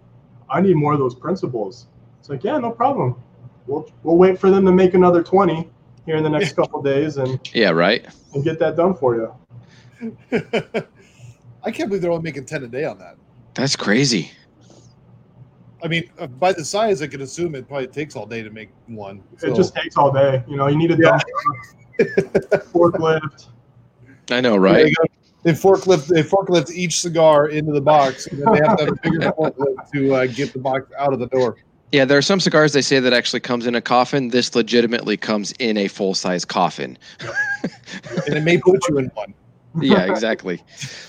I 0.52 0.60
need 0.60 0.76
more 0.76 0.92
of 0.92 0.98
those 0.98 1.14
principles. 1.14 1.86
It's 2.20 2.28
like, 2.28 2.44
yeah, 2.44 2.58
no 2.58 2.70
problem. 2.70 3.16
We'll 3.66 3.90
we'll 4.02 4.16
wait 4.16 4.38
for 4.38 4.50
them 4.50 4.64
to 4.66 4.72
make 4.72 4.94
another 4.94 5.22
twenty 5.22 5.68
here 6.04 6.16
in 6.16 6.22
the 6.22 6.30
next 6.30 6.52
couple 6.56 6.82
days, 6.82 7.16
and 7.16 7.40
yeah, 7.54 7.70
right, 7.70 8.06
and 8.34 8.44
get 8.44 8.58
that 8.58 8.76
done 8.76 8.94
for 8.94 9.16
you. 9.16 10.12
I 11.64 11.70
can't 11.70 11.88
believe 11.88 12.02
they're 12.02 12.10
only 12.10 12.22
making 12.22 12.44
ten 12.44 12.62
a 12.64 12.68
day 12.68 12.84
on 12.84 12.98
that. 12.98 13.16
That's 13.54 13.76
crazy. 13.76 14.30
I 15.82 15.88
mean, 15.88 16.08
uh, 16.18 16.26
by 16.28 16.52
the 16.52 16.64
size, 16.64 17.02
I 17.02 17.08
can 17.08 17.22
assume 17.22 17.54
it 17.54 17.66
probably 17.66 17.88
takes 17.88 18.14
all 18.14 18.26
day 18.26 18.42
to 18.42 18.50
make 18.50 18.70
one. 18.86 19.22
So. 19.38 19.48
It 19.48 19.56
just 19.56 19.74
takes 19.74 19.96
all 19.96 20.12
day. 20.12 20.42
You 20.46 20.56
know, 20.56 20.68
you 20.68 20.76
need 20.76 20.92
a 20.92 20.96
yeah. 20.96 21.18
forklift. 22.72 23.48
I 24.30 24.40
know, 24.40 24.56
right? 24.56 24.94
They 25.42 25.52
forklift 25.52 26.06
they 26.06 26.22
forklift 26.22 26.70
each 26.70 27.00
cigar 27.00 27.48
into 27.48 27.72
the 27.72 27.80
box, 27.80 28.26
and 28.26 28.40
then 28.40 28.52
they 28.52 28.60
have 28.60 28.76
to 28.78 28.84
have 28.84 28.92
a 28.92 29.00
bigger 29.02 29.18
forklift 29.38 29.90
to 29.92 30.14
uh, 30.14 30.26
get 30.26 30.52
the 30.52 30.58
box 30.58 30.90
out 30.98 31.12
of 31.12 31.18
the 31.18 31.26
door. 31.26 31.56
Yeah, 31.90 32.06
there 32.06 32.16
are 32.16 32.22
some 32.22 32.40
cigars 32.40 32.72
they 32.72 32.80
say 32.80 33.00
that 33.00 33.12
actually 33.12 33.40
comes 33.40 33.66
in 33.66 33.74
a 33.74 33.82
coffin. 33.82 34.28
This 34.28 34.54
legitimately 34.54 35.18
comes 35.18 35.52
in 35.58 35.76
a 35.76 35.88
full 35.88 36.14
size 36.14 36.44
coffin, 36.44 36.96
and 38.26 38.34
it 38.34 38.42
may 38.42 38.58
put 38.58 38.88
you 38.88 38.98
in 38.98 39.06
one 39.08 39.34
yeah, 39.80 40.04
exactly. 40.10 40.62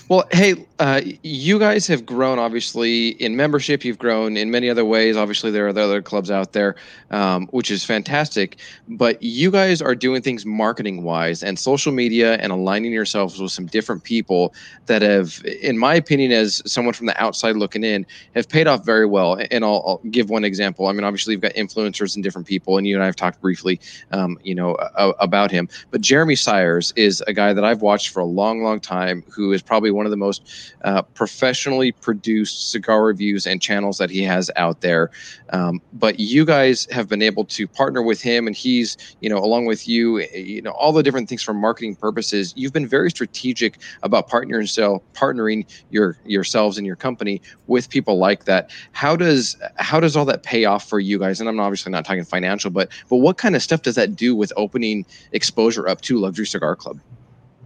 Well, 0.08 0.24
hey, 0.32 0.66
uh, 0.78 1.02
you 1.22 1.58
guys 1.58 1.86
have 1.86 2.04
grown 2.04 2.38
obviously 2.38 3.10
in 3.22 3.36
membership. 3.36 3.84
You've 3.84 3.98
grown 3.98 4.36
in 4.36 4.50
many 4.50 4.68
other 4.70 4.84
ways. 4.84 5.16
Obviously, 5.16 5.50
there 5.50 5.66
are 5.66 5.70
other 5.70 6.02
clubs 6.02 6.30
out 6.30 6.52
there, 6.52 6.76
um, 7.10 7.46
which 7.48 7.70
is 7.70 7.84
fantastic. 7.84 8.58
But 8.88 9.22
you 9.22 9.50
guys 9.50 9.80
are 9.80 9.94
doing 9.94 10.22
things 10.22 10.44
marketing 10.44 11.04
wise 11.04 11.42
and 11.42 11.58
social 11.58 11.92
media 11.92 12.34
and 12.34 12.52
aligning 12.52 12.92
yourselves 12.92 13.40
with 13.40 13.52
some 13.52 13.66
different 13.66 14.04
people 14.04 14.54
that 14.86 15.02
have, 15.02 15.42
in 15.62 15.78
my 15.78 15.94
opinion, 15.94 16.32
as 16.32 16.62
someone 16.66 16.94
from 16.94 17.06
the 17.06 17.22
outside 17.22 17.56
looking 17.56 17.84
in, 17.84 18.06
have 18.34 18.48
paid 18.48 18.66
off 18.66 18.84
very 18.84 19.06
well. 19.06 19.38
And 19.50 19.64
I'll, 19.64 19.82
I'll 19.86 20.00
give 20.10 20.30
one 20.30 20.44
example. 20.44 20.86
I 20.86 20.92
mean, 20.92 21.04
obviously, 21.04 21.32
you've 21.32 21.42
got 21.42 21.52
influencers 21.52 22.14
and 22.14 22.24
different 22.24 22.46
people, 22.46 22.78
and 22.78 22.86
you 22.86 22.96
and 22.96 23.02
I 23.02 23.06
have 23.06 23.16
talked 23.16 23.40
briefly, 23.40 23.80
um, 24.12 24.38
you 24.42 24.54
know, 24.54 24.74
about 24.96 25.50
him. 25.50 25.68
But 25.90 26.00
Jeremy 26.00 26.36
Sires 26.36 26.92
is 26.96 27.22
a 27.26 27.32
guy 27.32 27.52
that 27.52 27.64
I've 27.64 27.82
watched 27.82 28.08
for 28.08 28.20
a 28.20 28.24
long 28.24 28.53
long, 28.54 28.64
long 28.64 28.80
time, 28.80 29.24
who 29.28 29.52
is 29.52 29.62
probably 29.62 29.90
one 29.90 30.06
of 30.06 30.10
the 30.10 30.16
most 30.16 30.74
uh, 30.84 31.02
professionally 31.02 31.92
produced 31.92 32.70
cigar 32.70 33.04
reviews 33.04 33.46
and 33.46 33.60
channels 33.60 33.98
that 33.98 34.10
he 34.10 34.22
has 34.22 34.50
out 34.56 34.80
there. 34.80 35.10
Um, 35.50 35.80
but 35.92 36.20
you 36.20 36.44
guys 36.44 36.86
have 36.90 37.08
been 37.08 37.22
able 37.22 37.44
to 37.46 37.66
partner 37.66 38.02
with 38.02 38.20
him, 38.20 38.46
and 38.46 38.56
he's, 38.56 38.96
you 39.20 39.28
know, 39.28 39.38
along 39.38 39.66
with 39.66 39.86
you, 39.88 40.20
you 40.34 40.62
know, 40.62 40.72
all 40.72 40.92
the 40.92 41.02
different 41.02 41.28
things 41.28 41.42
for 41.42 41.54
marketing 41.54 41.96
purposes. 41.96 42.52
You've 42.56 42.72
been 42.72 42.86
very 42.88 43.10
strategic 43.10 43.80
about 44.02 44.28
partnering, 44.28 44.68
so 44.68 45.02
partnering 45.14 45.66
your 45.90 46.16
yourselves 46.24 46.78
and 46.78 46.86
your 46.86 46.96
company 46.96 47.40
with 47.66 47.88
people 47.88 48.18
like 48.18 48.44
that. 48.44 48.70
How 48.92 49.16
does 49.16 49.56
how 49.76 50.00
does 50.00 50.16
all 50.16 50.24
that 50.26 50.42
pay 50.42 50.64
off 50.64 50.88
for 50.88 51.00
you 51.00 51.18
guys? 51.18 51.40
And 51.40 51.48
I'm 51.48 51.60
obviously 51.60 51.92
not 51.92 52.04
talking 52.04 52.24
financial, 52.24 52.70
but 52.70 52.90
but 53.08 53.16
what 53.16 53.38
kind 53.38 53.56
of 53.56 53.62
stuff 53.62 53.82
does 53.82 53.94
that 53.96 54.16
do 54.16 54.34
with 54.34 54.52
opening 54.56 55.06
exposure 55.32 55.88
up 55.88 56.00
to 56.02 56.18
Luxury 56.18 56.46
Cigar 56.46 56.76
Club? 56.76 57.00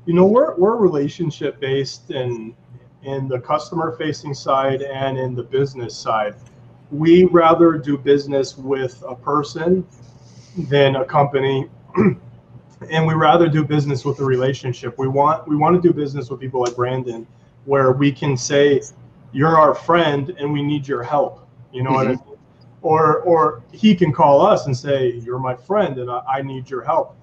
You 0.08 0.14
know 0.14 0.24
we're, 0.24 0.54
we're 0.56 0.76
relationship 0.76 1.60
based 1.60 2.10
in 2.10 2.54
in 3.02 3.28
the 3.28 3.38
customer 3.38 3.94
facing 3.98 4.32
side 4.32 4.80
and 4.80 5.18
in 5.18 5.34
the 5.34 5.42
business 5.42 5.94
side 5.94 6.34
we 6.90 7.24
rather 7.24 7.74
do 7.74 7.98
business 7.98 8.56
with 8.56 9.04
a 9.06 9.14
person 9.14 9.86
than 10.56 10.96
a 10.96 11.04
company 11.04 11.68
and 12.90 13.06
we 13.06 13.12
rather 13.12 13.48
do 13.48 13.62
business 13.62 14.06
with 14.06 14.18
a 14.20 14.24
relationship 14.24 14.98
we 14.98 15.06
want 15.06 15.46
we 15.46 15.56
want 15.56 15.80
to 15.80 15.86
do 15.86 15.92
business 15.92 16.30
with 16.30 16.40
people 16.40 16.62
like 16.62 16.74
brandon 16.74 17.26
where 17.66 17.92
we 17.92 18.10
can 18.10 18.34
say 18.34 18.80
you're 19.32 19.58
our 19.58 19.74
friend 19.74 20.30
and 20.38 20.50
we 20.50 20.62
need 20.62 20.88
your 20.88 21.02
help 21.02 21.46
you 21.70 21.82
know 21.82 21.90
mm-hmm. 21.90 21.96
what 21.96 22.06
i 22.08 22.14
mm-hmm. 22.14 22.30
mean 22.30 22.38
or 22.80 23.20
or 23.20 23.62
he 23.72 23.94
can 23.94 24.10
call 24.10 24.40
us 24.40 24.64
and 24.64 24.74
say 24.74 25.10
you're 25.22 25.38
my 25.38 25.54
friend 25.54 25.98
and 25.98 26.10
I, 26.10 26.22
I 26.36 26.42
need 26.42 26.70
your 26.70 26.82
help 26.82 27.17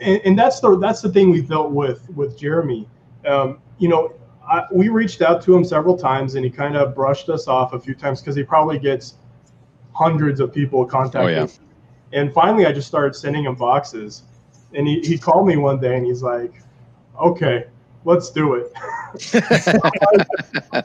and, 0.00 0.20
and, 0.24 0.38
that's 0.38 0.60
the 0.60 0.78
that's 0.78 1.00
the 1.00 1.10
thing 1.10 1.30
we 1.30 1.40
built 1.40 1.70
with 1.70 2.08
with 2.10 2.38
Jeremy. 2.38 2.88
Um, 3.26 3.60
you 3.78 3.88
know, 3.88 4.14
I, 4.46 4.64
we 4.70 4.88
reached 4.88 5.22
out 5.22 5.42
to 5.42 5.56
him 5.56 5.64
several 5.64 5.96
times, 5.96 6.34
and 6.34 6.44
he 6.44 6.50
kind 6.50 6.76
of 6.76 6.94
brushed 6.94 7.28
us 7.28 7.48
off 7.48 7.72
a 7.72 7.80
few 7.80 7.94
times 7.94 8.20
because 8.20 8.36
he 8.36 8.42
probably 8.42 8.78
gets 8.78 9.14
hundreds 9.92 10.40
of 10.40 10.52
people 10.52 10.84
contacting. 10.84 11.20
Oh, 11.20 11.28
yeah. 11.28 11.46
And 12.12 12.32
finally, 12.32 12.66
I 12.66 12.72
just 12.72 12.86
started 12.86 13.14
sending 13.14 13.44
him 13.44 13.54
boxes, 13.54 14.22
and 14.74 14.86
he, 14.86 15.00
he 15.00 15.18
called 15.18 15.46
me 15.46 15.56
one 15.56 15.80
day, 15.80 15.96
and 15.96 16.06
he's 16.06 16.22
like, 16.22 16.62
"Okay, 17.20 17.64
let's 18.04 18.30
do 18.30 18.54
it." 18.54 18.72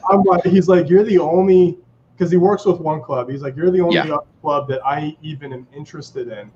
I'm 0.10 0.22
like, 0.22 0.44
he's 0.44 0.68
like, 0.68 0.88
"You're 0.88 1.04
the 1.04 1.18
only." 1.18 1.78
Because 2.14 2.30
he 2.30 2.36
works 2.36 2.64
with 2.66 2.78
one 2.78 3.02
club, 3.02 3.30
he's 3.30 3.42
like, 3.42 3.56
"You're 3.56 3.70
the 3.70 3.80
only 3.80 3.96
yeah. 3.96 4.18
club 4.40 4.68
that 4.68 4.84
I 4.84 5.16
even 5.22 5.52
am 5.52 5.66
interested 5.74 6.28
in." 6.28 6.50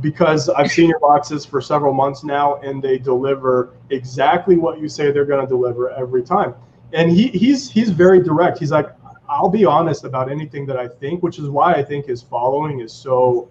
Because 0.00 0.48
I've 0.48 0.70
seen 0.70 0.88
your 0.88 0.98
boxes 1.00 1.44
for 1.46 1.60
several 1.60 1.92
months 1.92 2.24
now, 2.24 2.56
and 2.56 2.82
they 2.82 2.98
deliver 2.98 3.74
exactly 3.90 4.56
what 4.56 4.80
you 4.80 4.88
say 4.88 5.10
they're 5.10 5.24
going 5.24 5.40
to 5.40 5.48
deliver 5.48 5.90
every 5.90 6.22
time. 6.22 6.54
And 6.92 7.10
he, 7.10 7.28
he's 7.28 7.70
he's 7.70 7.90
very 7.90 8.22
direct. 8.22 8.58
He's 8.58 8.70
like, 8.70 8.90
I'll 9.28 9.48
be 9.48 9.64
honest 9.64 10.04
about 10.04 10.30
anything 10.30 10.66
that 10.66 10.76
I 10.76 10.86
think, 10.88 11.22
which 11.22 11.38
is 11.38 11.48
why 11.48 11.74
I 11.74 11.82
think 11.82 12.06
his 12.06 12.22
following 12.22 12.80
is 12.80 12.92
so 12.92 13.48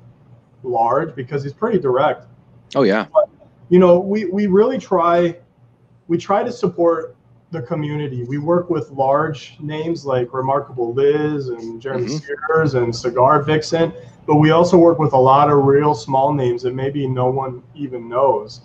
large 0.63 1.15
because 1.15 1.43
he's 1.43 1.53
pretty 1.53 1.79
direct. 1.79 2.27
Oh 2.75 2.83
yeah. 2.83 3.07
you 3.69 3.79
know, 3.79 3.99
we 3.99 4.25
we 4.25 4.47
really 4.47 4.77
try 4.77 5.37
we 6.07 6.17
try 6.17 6.43
to 6.43 6.51
support 6.51 7.15
the 7.55 7.61
community. 7.61 8.23
We 8.23 8.37
work 8.37 8.69
with 8.69 8.91
large 8.91 9.55
names 9.59 10.05
like 10.05 10.33
Remarkable 10.33 10.93
Liz 10.93 11.47
and 11.47 11.81
Jeremy 11.81 12.07
Mhm. 12.07 12.21
Sears 12.21 12.75
and 12.75 12.95
Cigar 12.95 13.41
Vixen, 13.41 13.93
but 14.27 14.35
we 14.35 14.51
also 14.51 14.77
work 14.77 14.99
with 14.99 15.13
a 15.13 15.17
lot 15.17 15.49
of 15.49 15.65
real 15.65 15.95
small 15.95 16.33
names 16.33 16.61
that 16.63 16.75
maybe 16.75 17.07
no 17.07 17.29
one 17.29 17.63
even 17.73 18.07
knows. 18.09 18.61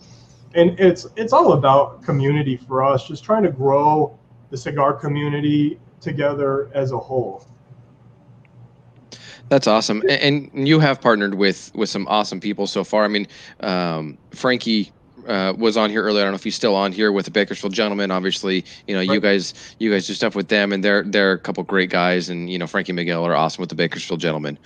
And 0.55 0.79
it's 0.81 1.07
it's 1.17 1.33
all 1.33 1.53
about 1.53 2.03
community 2.03 2.57
for 2.57 2.83
us, 2.83 3.07
just 3.07 3.23
trying 3.23 3.45
to 3.45 3.53
grow 3.53 4.19
the 4.51 4.57
cigar 4.57 4.93
community 4.93 5.79
together 6.01 6.69
as 6.75 6.91
a 6.91 6.99
whole. 6.99 7.45
That's 9.49 9.67
awesome, 9.67 10.03
and, 10.09 10.51
you 10.55 10.79
have 10.81 11.01
partnered 11.01 11.35
with 11.35 11.71
with 11.75 11.89
some 11.89 12.07
awesome 12.09 12.41
people 12.41 12.67
so 12.67 12.83
far. 12.85 13.05
I 13.05 13.09
mean, 13.09 13.27
um, 13.61 14.19
Frankie 14.33 14.93
uh, 15.27 15.55
was 15.57 15.77
on 15.77 15.91
here 15.91 16.03
earlier. 16.03 16.23
I 16.23 16.25
don't 16.25 16.33
know 16.33 16.37
if 16.37 16.45
he's 16.45 16.55
still 16.55 16.75
on 16.75 16.93
here 16.93 17.13
with 17.13 17.25
the 17.25 17.31
Bakersfield 17.31 17.73
Gentlemen. 17.73 18.11
Obviously, 18.11 18.65
you 18.87 18.95
know 18.95 19.01
you 19.01 19.21
guys 19.21 19.75
you 19.79 19.91
guys 19.91 20.07
do 20.07 20.15
stuff 20.15 20.35
with 20.35 20.49
them, 20.49 20.73
and 20.73 20.85
they're 20.85 21.03
they're 21.03 21.33
a 21.33 21.39
couple 21.39 21.63
great 21.65 21.91
guys. 21.91 22.29
And 22.29 22.51
you 22.51 22.59
know 22.59 22.67
Frankie 22.67 22.93
Miguel 22.93 23.27
are 23.27 23.35
awesome 23.35 23.63
with 23.63 23.69
the 23.69 23.75
Bakersfield 23.75 24.21
Gentlemen. 24.21 24.59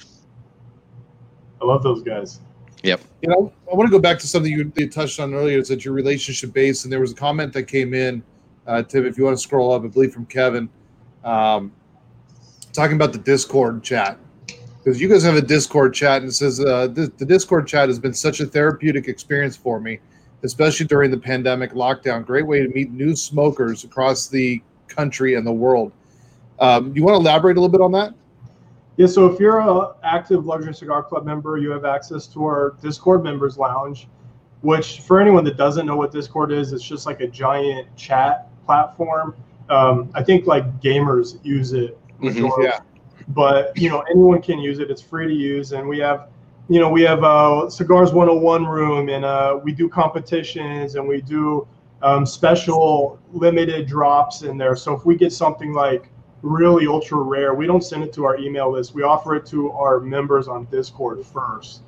I 1.61 1.64
love 1.64 1.82
those 1.82 2.02
guys. 2.02 2.40
Yep. 2.82 3.00
You 3.22 3.30
know, 3.30 3.52
I 3.72 3.74
want 3.74 3.88
to 3.88 3.90
go 3.90 3.98
back 3.98 4.18
to 4.18 4.26
something 4.26 4.52
you, 4.52 4.70
you 4.76 4.90
touched 4.90 5.18
on 5.18 5.32
earlier. 5.32 5.59
Is 5.59 5.68
that 5.68 5.86
your 5.86 5.94
relationship 5.94 6.52
base? 6.52 6.84
And 6.84 6.92
there 6.92 7.00
was 7.00 7.12
a 7.12 7.14
comment 7.14 7.55
that 7.55 7.62
came 7.62 7.94
in, 7.94 8.22
uh, 8.66 8.82
Tim. 8.82 9.07
If 9.07 9.16
you 9.16 9.24
want 9.24 9.38
to 9.38 9.42
scroll 9.42 9.72
up, 9.72 9.84
I 9.84 9.86
believe 9.86 10.12
from 10.12 10.26
Kevin, 10.26 10.68
um, 11.24 11.72
talking 12.74 12.96
about 12.96 13.12
the 13.12 13.18
Discord 13.18 13.82
chat 13.82 14.18
because 14.84 15.00
you 15.00 15.09
guys 15.09 15.22
have 15.22 15.36
a 15.36 15.42
Discord 15.42 15.94
chat 15.94 16.20
and 16.20 16.28
it 16.28 16.34
says 16.34 16.61
uh, 16.61 16.88
the, 16.88 17.11
the 17.16 17.24
Discord 17.24 17.66
chat 17.66 17.88
has 17.88 17.98
been 17.98 18.12
such 18.12 18.40
a 18.40 18.46
therapeutic 18.46 19.09
experience 19.09 19.57
for 19.57 19.80
me, 19.80 19.98
especially 20.45 20.86
during 20.86 21.11
the 21.11 21.18
pandemic 21.18 21.72
lockdown. 21.72 22.24
Great 22.24 22.47
way 22.47 22.61
to 22.61 22.68
meet 22.68 22.92
new 22.92 23.16
smokers 23.16 23.82
across 23.82 24.28
the 24.28 24.62
country 24.86 25.34
and 25.34 25.47
the 25.47 25.53
world. 25.53 25.90
Um, 26.61 26.95
you 26.95 27.03
want 27.03 27.14
to 27.14 27.20
elaborate 27.20 27.57
a 27.57 27.61
little 27.61 27.72
bit 27.72 27.80
on 27.80 27.90
that? 27.92 28.14
Yeah, 28.97 29.09
so 29.09 29.26
if 29.26 29.40
you're 29.40 29.59
a 29.59 29.95
active 30.05 30.47
Luxury 30.47 30.72
Cigar 30.72 31.03
Club 31.03 31.24
member, 31.24 31.59
you 31.59 31.70
have 31.70 31.84
access 31.84 32.28
to 32.28 32.45
our 32.45 32.76
Discord 32.80 33.24
members 33.24 33.59
lounge, 33.59 34.07
which 34.61 35.01
for 35.01 35.20
anyone 35.20 35.42
that 35.45 35.57
doesn't 35.57 35.84
know 35.84 35.97
what 35.97 36.12
Discord 36.12 36.53
is, 36.53 36.72
it's 36.72 36.84
just 36.84 37.05
like 37.05 37.20
a 37.20 37.26
giant 37.26 37.88
chat 37.97 38.49
platform. 38.66 39.34
Um, 39.68 40.11
I 40.14 40.22
think 40.22 40.47
like 40.47 40.80
gamers 40.80 41.45
use 41.45 41.72
it 41.72 41.99
majority, 42.18 42.68
yeah. 42.68 42.80
but 43.28 43.76
you 43.76 43.88
know 43.88 44.01
anyone 44.03 44.40
can 44.40 44.61
use 44.61 44.78
it. 44.78 44.90
It's 44.90 45.03
free 45.03 45.26
to 45.26 45.34
use, 45.34 45.72
and 45.72 45.88
we 45.88 45.99
have, 45.99 46.28
you 46.68 46.80
know, 46.80 46.88
we 46.88 47.02
have 47.02 47.22
a 47.24 47.70
Cigars 47.70 48.12
101 48.12 48.64
room, 48.66 49.08
and 49.08 49.24
uh, 49.24 49.58
we 49.62 49.72
do 49.72 49.88
competitions, 49.88 50.94
and 50.94 51.06
we 51.06 51.20
do 51.20 51.68
um, 52.02 52.24
special 52.24 53.18
limited 53.32 53.86
drops 53.86 54.42
in 54.42 54.56
there. 54.56 54.76
So 54.76 54.94
if 54.94 55.04
we 55.04 55.16
get 55.16 55.32
something 55.32 55.72
like 55.72 56.10
really 56.42 56.86
ultra 56.86 57.18
rare, 57.18 57.54
we 57.54 57.66
don't 57.66 57.82
send 57.82 58.02
it 58.02 58.12
to 58.14 58.24
our 58.24 58.38
email 58.38 58.72
list. 58.72 58.94
We 58.94 59.02
offer 59.02 59.34
it 59.34 59.46
to 59.46 59.72
our 59.72 60.00
members 60.00 60.48
on 60.48 60.64
Discord 60.66 61.24
first. 61.24 61.82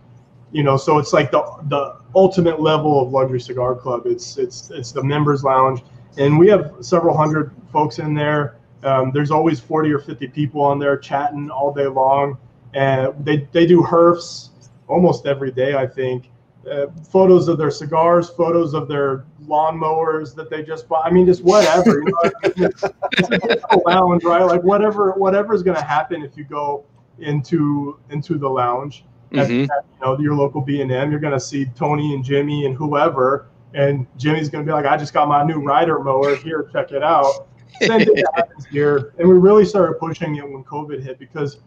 You 0.52 0.62
know, 0.62 0.76
so 0.76 0.98
it's 0.98 1.12
like 1.12 1.30
the 1.30 1.42
the 1.68 1.96
ultimate 2.14 2.60
level 2.60 3.02
of 3.02 3.10
luxury 3.10 3.40
cigar 3.40 3.74
club. 3.74 4.06
It's 4.06 4.38
it's 4.38 4.70
it's 4.70 4.92
the 4.92 5.02
members 5.02 5.42
lounge, 5.42 5.82
and 6.18 6.38
we 6.38 6.48
have 6.48 6.74
several 6.80 7.16
hundred 7.16 7.50
folks 7.72 7.98
in 7.98 8.14
there. 8.14 8.56
Um, 8.82 9.10
there's 9.12 9.30
always 9.30 9.58
40 9.58 9.90
or 9.90 9.98
50 9.98 10.28
people 10.28 10.60
on 10.62 10.78
there 10.78 10.96
chatting 10.96 11.50
all 11.50 11.72
day 11.72 11.86
long, 11.86 12.38
and 12.74 13.12
they 13.24 13.48
they 13.52 13.66
do 13.66 13.82
herfs 13.82 14.50
almost 14.88 15.26
every 15.26 15.50
day. 15.50 15.74
I 15.74 15.86
think 15.86 16.30
uh, 16.70 16.86
photos 17.10 17.48
of 17.48 17.58
their 17.58 17.70
cigars, 17.70 18.30
photos 18.30 18.74
of 18.74 18.88
their 18.88 19.24
lawnmowers 19.46 20.34
that 20.34 20.50
they 20.50 20.62
just 20.62 20.88
bought. 20.88 21.06
I 21.06 21.10
mean, 21.10 21.26
just 21.26 21.44
whatever. 21.44 22.00
You 22.00 22.04
know, 22.04 22.30
it's, 22.44 22.82
it's 23.18 23.64
a 23.70 23.78
lounge, 23.86 24.24
right? 24.24 24.42
Like 24.42 24.62
whatever 24.62 25.12
whatever 25.12 25.54
is 25.54 25.62
going 25.62 25.76
to 25.76 25.82
happen 25.82 26.22
if 26.22 26.36
you 26.36 26.44
go 26.44 26.84
into 27.18 27.98
into 28.10 28.36
the 28.36 28.48
lounge 28.48 29.04
at, 29.32 29.48
Mhm. 29.48 29.64
at, 29.64 29.84
you 30.00 30.04
know 30.06 30.18
your 30.18 30.34
local 30.34 30.60
B 30.60 30.80
and 30.82 30.90
M, 30.90 31.10
you're 31.10 31.20
going 31.20 31.32
to 31.32 31.40
see 31.40 31.66
Tony 31.76 32.14
and 32.14 32.24
Jimmy 32.24 32.66
and 32.66 32.74
whoever, 32.76 33.46
and 33.74 34.06
Jimmy's 34.16 34.48
going 34.48 34.64
to 34.64 34.68
be 34.68 34.72
like, 34.72 34.86
"I 34.86 34.96
just 34.96 35.12
got 35.14 35.28
my 35.28 35.44
new 35.44 35.60
rider 35.60 35.98
mower. 36.00 36.34
Here, 36.36 36.68
check 36.72 36.90
it 36.92 37.02
out." 37.02 37.46
Same 37.80 38.04
thing 38.04 38.24
happens 38.34 38.66
here, 38.66 39.12
and 39.18 39.28
we 39.28 39.34
really 39.38 39.64
started 39.64 39.98
pushing 39.98 40.36
it 40.36 40.50
when 40.50 40.64
COVID 40.64 41.02
hit 41.02 41.18
because, 41.18 41.58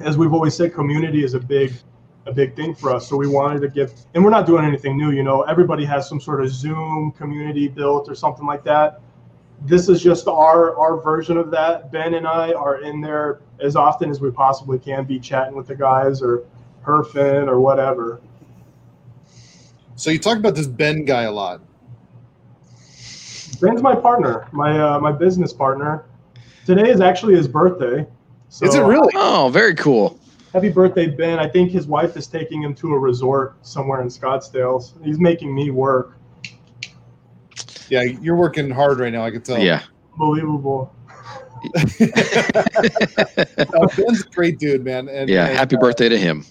as 0.00 0.16
we've 0.16 0.32
always 0.32 0.54
said, 0.54 0.74
community 0.74 1.22
is 1.24 1.34
a 1.34 1.40
big 1.40 1.72
a 2.26 2.32
big 2.32 2.56
thing 2.56 2.74
for 2.74 2.92
us. 2.92 3.08
So 3.08 3.16
we 3.16 3.28
wanted 3.28 3.60
to 3.60 3.68
give, 3.68 3.92
and 4.14 4.24
we're 4.24 4.30
not 4.30 4.46
doing 4.46 4.64
anything 4.64 4.96
new. 4.96 5.10
You 5.10 5.22
know, 5.22 5.42
everybody 5.42 5.84
has 5.84 6.08
some 6.08 6.20
sort 6.20 6.42
of 6.42 6.50
Zoom 6.50 7.12
community 7.12 7.68
built 7.68 8.08
or 8.08 8.14
something 8.14 8.46
like 8.46 8.64
that. 8.64 9.00
This 9.62 9.88
is 9.88 10.02
just 10.02 10.28
our 10.28 10.76
our 10.76 11.00
version 11.00 11.38
of 11.38 11.50
that. 11.52 11.90
Ben 11.90 12.14
and 12.14 12.26
I 12.26 12.52
are 12.52 12.82
in 12.82 13.00
there 13.00 13.40
as 13.60 13.74
often 13.74 14.10
as 14.10 14.20
we 14.20 14.30
possibly 14.30 14.78
can, 14.78 15.04
be 15.04 15.18
chatting 15.18 15.56
with 15.56 15.66
the 15.66 15.74
guys 15.74 16.20
or 16.20 16.44
herfing 16.84 17.48
or 17.48 17.60
whatever. 17.60 18.20
So 19.94 20.10
you 20.10 20.18
talk 20.18 20.36
about 20.36 20.54
this 20.54 20.66
Ben 20.66 21.04
guy 21.04 21.22
a 21.22 21.32
lot. 21.32 21.62
Ben's 23.60 23.82
my 23.82 23.94
partner, 23.94 24.46
my 24.52 24.78
uh, 24.78 25.00
my 25.00 25.12
business 25.12 25.52
partner. 25.52 26.04
Today 26.66 26.90
is 26.90 27.00
actually 27.00 27.34
his 27.34 27.48
birthday. 27.48 28.06
So 28.48 28.66
Is 28.66 28.74
it 28.74 28.82
really? 28.82 29.12
Oh, 29.14 29.48
very 29.50 29.74
cool. 29.74 30.18
Happy 30.52 30.70
birthday, 30.70 31.06
Ben. 31.08 31.38
I 31.38 31.48
think 31.48 31.70
his 31.70 31.86
wife 31.86 32.16
is 32.16 32.26
taking 32.26 32.62
him 32.62 32.74
to 32.76 32.94
a 32.94 32.98
resort 32.98 33.56
somewhere 33.66 34.00
in 34.00 34.08
Scottsdale. 34.08 34.82
He's 35.04 35.18
making 35.18 35.54
me 35.54 35.70
work. 35.70 36.16
Yeah, 37.88 38.02
you're 38.02 38.36
working 38.36 38.70
hard 38.70 38.98
right 38.98 39.12
now. 39.12 39.24
I 39.24 39.30
can 39.30 39.42
tell. 39.42 39.58
Yeah. 39.58 39.82
Unbelievable. 40.12 40.94
Uh, 43.58 43.88
Ben's 43.96 44.24
a 44.24 44.28
great 44.30 44.58
dude, 44.58 44.84
man. 44.84 45.08
And, 45.08 45.28
Yeah. 45.28 45.46
and, 45.46 45.56
Happy 45.56 45.76
uh, 45.76 45.80
birthday 45.80 46.08
to 46.08 46.18
him. 46.18 46.44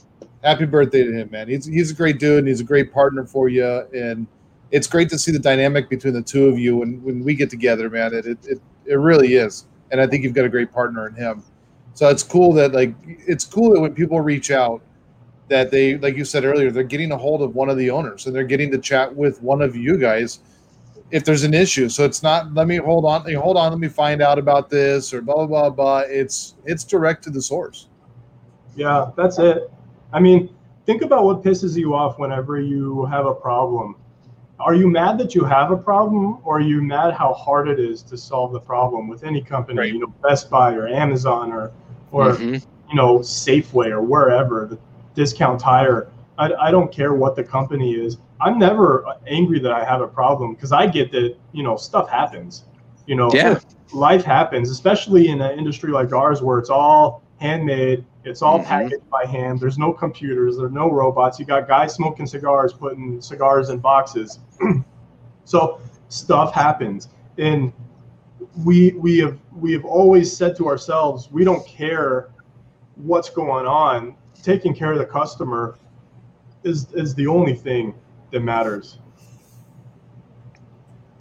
happy 0.44 0.66
birthday 0.66 1.04
to 1.04 1.12
him, 1.12 1.30
man. 1.32 1.48
He's 1.48 1.66
he's 1.66 1.92
a 1.92 1.94
great 1.94 2.20
dude 2.20 2.40
and 2.40 2.48
he's 2.48 2.60
a 2.60 2.64
great 2.64 2.92
partner 2.92 3.26
for 3.26 3.48
you. 3.50 3.66
And 3.94 4.28
it's 4.72 4.88
great 4.88 5.10
to 5.10 5.20
see 5.20 5.32
the 5.32 5.40
dynamic 5.40 5.90
between 5.90 6.14
the 6.14 6.22
two 6.22 6.48
of 6.48 6.58
you 6.60 6.78
when, 6.78 7.02
when 7.04 7.24
we 7.24 7.36
get 7.36 7.50
together, 7.50 7.90
man. 7.90 8.14
It, 8.14 8.26
it 8.26 8.38
it 8.46 8.62
it 8.86 8.96
really 8.96 9.36
is. 9.36 9.66
And 9.92 10.02
I 10.02 10.08
think 10.08 10.24
you've 10.24 10.34
got 10.34 10.46
a 10.46 10.50
great 10.50 10.72
partner 10.72 11.08
in 11.08 11.16
him. 11.16 11.44
So 11.96 12.10
it's 12.10 12.24
cool 12.24 12.54
that 12.54 12.74
like 12.74 12.94
it's 13.06 13.46
cool 13.46 13.74
that 13.74 13.80
when 13.80 13.96
people 13.96 14.20
reach 14.22 14.52
out 14.52 14.82
that 15.48 15.72
they 15.72 15.98
like 15.98 16.18
you 16.18 16.26
said 16.26 16.44
earlier, 16.44 16.70
they're 16.70 16.84
getting 16.84 17.14
a 17.14 17.18
hold 17.18 17.42
of 17.42 17.56
one 17.56 17.70
of 17.70 17.78
the 17.78 17.90
owners 17.90 18.28
and 18.28 18.36
they're 18.36 18.44
getting 18.44 18.70
to 18.72 18.78
chat 18.78 19.14
with 19.16 19.42
one 19.42 19.62
of 19.62 19.76
you 19.76 19.98
guys 19.98 20.40
if 21.12 21.24
there's 21.24 21.44
an 21.44 21.54
issue. 21.54 21.88
So 21.88 22.04
it's 22.04 22.22
not 22.22 22.54
let 22.54 22.68
me 22.68 22.76
hold 22.76 23.06
on, 23.06 23.32
hold 23.36 23.56
on, 23.56 23.72
let 23.72 23.80
me 23.80 23.88
find 23.88 24.22
out 24.22 24.38
about 24.38 24.70
this 24.70 25.14
or 25.14 25.22
blah 25.22 25.36
blah 25.36 25.48
blah 25.48 25.70
blah. 25.70 26.00
It's 26.00 26.56
it's 26.66 26.84
direct 26.84 27.24
to 27.24 27.30
the 27.30 27.42
source. 27.42 27.88
Yeah, 28.76 29.12
that's 29.16 29.40
it. 29.40 29.72
I 30.12 30.20
mean, 30.20 30.54
think 30.86 31.02
about 31.02 31.24
what 31.24 31.44
pisses 31.44 31.78
you 31.78 31.96
off 31.96 32.20
whenever 32.20 32.60
you 32.60 33.06
have 33.06 33.26
a 33.26 33.34
problem. 33.34 33.96
Are 34.60 34.74
you 34.74 34.90
mad 34.90 35.18
that 35.20 35.36
you 35.36 35.44
have 35.44 35.72
a 35.72 35.78
problem, 35.78 36.40
or 36.44 36.58
are 36.58 36.62
you 36.62 36.82
mad 36.82 37.14
how 37.14 37.34
hard 37.34 37.68
it 37.68 37.80
is 37.80 38.02
to 38.04 38.18
solve 38.18 38.54
the 38.54 38.60
problem 38.60 39.08
with 39.08 39.24
any 39.24 39.42
company? 39.42 39.80
Right. 39.80 39.94
You 39.94 40.00
know, 40.00 40.14
Best 40.24 40.50
Buy 40.50 40.74
or 40.74 40.88
Amazon 40.88 41.52
or 41.52 41.72
or 42.16 42.32
Mhm. 42.36 42.66
you 42.90 42.96
know 42.96 43.20
Safeway 43.20 43.90
or 43.92 44.02
wherever 44.02 44.66
the 44.70 44.78
discount 45.16 45.60
tire. 45.60 46.08
I, 46.38 46.52
I 46.68 46.72
don't 46.72 46.92
care 46.92 47.14
what 47.14 47.36
the 47.36 47.44
company 47.44 47.94
is. 47.94 48.18
I'm 48.42 48.58
never 48.60 49.06
angry 49.28 49.60
that 49.60 49.72
I 49.72 49.84
have 49.86 50.02
a 50.02 50.08
problem 50.08 50.54
because 50.54 50.72
I 50.72 50.88
get 50.88 51.12
that 51.12 51.36
you 51.52 51.64
know 51.64 51.76
stuff 51.76 52.10
happens. 52.10 52.66
You 53.06 53.16
know, 53.16 53.30
Yeah. 53.34 53.60
life 53.94 54.24
happens, 54.24 54.70
especially 54.72 55.28
in 55.28 55.42
an 55.42 55.58
industry 55.60 55.92
like 55.92 56.12
ours 56.14 56.42
where 56.42 56.58
it's 56.58 56.70
all 56.72 57.22
handmade, 57.40 58.04
it's 58.24 58.42
all 58.42 58.60
Mhm. 58.60 58.66
packaged 58.66 59.10
by 59.10 59.26
hand. 59.26 59.60
There's 59.60 59.78
no 59.78 59.92
computers, 59.94 60.58
there's 60.58 60.72
no 60.72 60.90
robots. 60.90 61.40
You 61.40 61.46
got 61.46 61.68
guys 61.68 61.94
smoking 61.94 62.26
cigars, 62.26 62.74
putting 62.74 63.22
cigars 63.22 63.70
in 63.70 63.80
boxes. 63.80 64.40
so 65.44 65.80
stuff 66.10 66.54
happens, 66.54 67.10
and 67.38 67.72
we 68.64 68.92
we 68.94 69.18
have 69.20 69.38
we 69.54 69.74
have 69.74 69.86
always 69.86 70.36
said 70.36 70.56
to 70.58 70.68
ourselves, 70.68 71.30
we 71.32 71.44
don't 71.44 71.66
care 71.68 72.30
what's 72.96 73.30
going 73.30 73.66
on. 73.66 74.16
Taking 74.42 74.74
care 74.74 74.92
of 74.92 75.00
the 75.00 75.06
customer 75.06 75.78
is 76.64 76.92
is 76.94 77.16
the 77.16 77.28
only 77.28 77.56
thing 77.56 77.96
that 78.32 78.42
matters. 78.42 79.00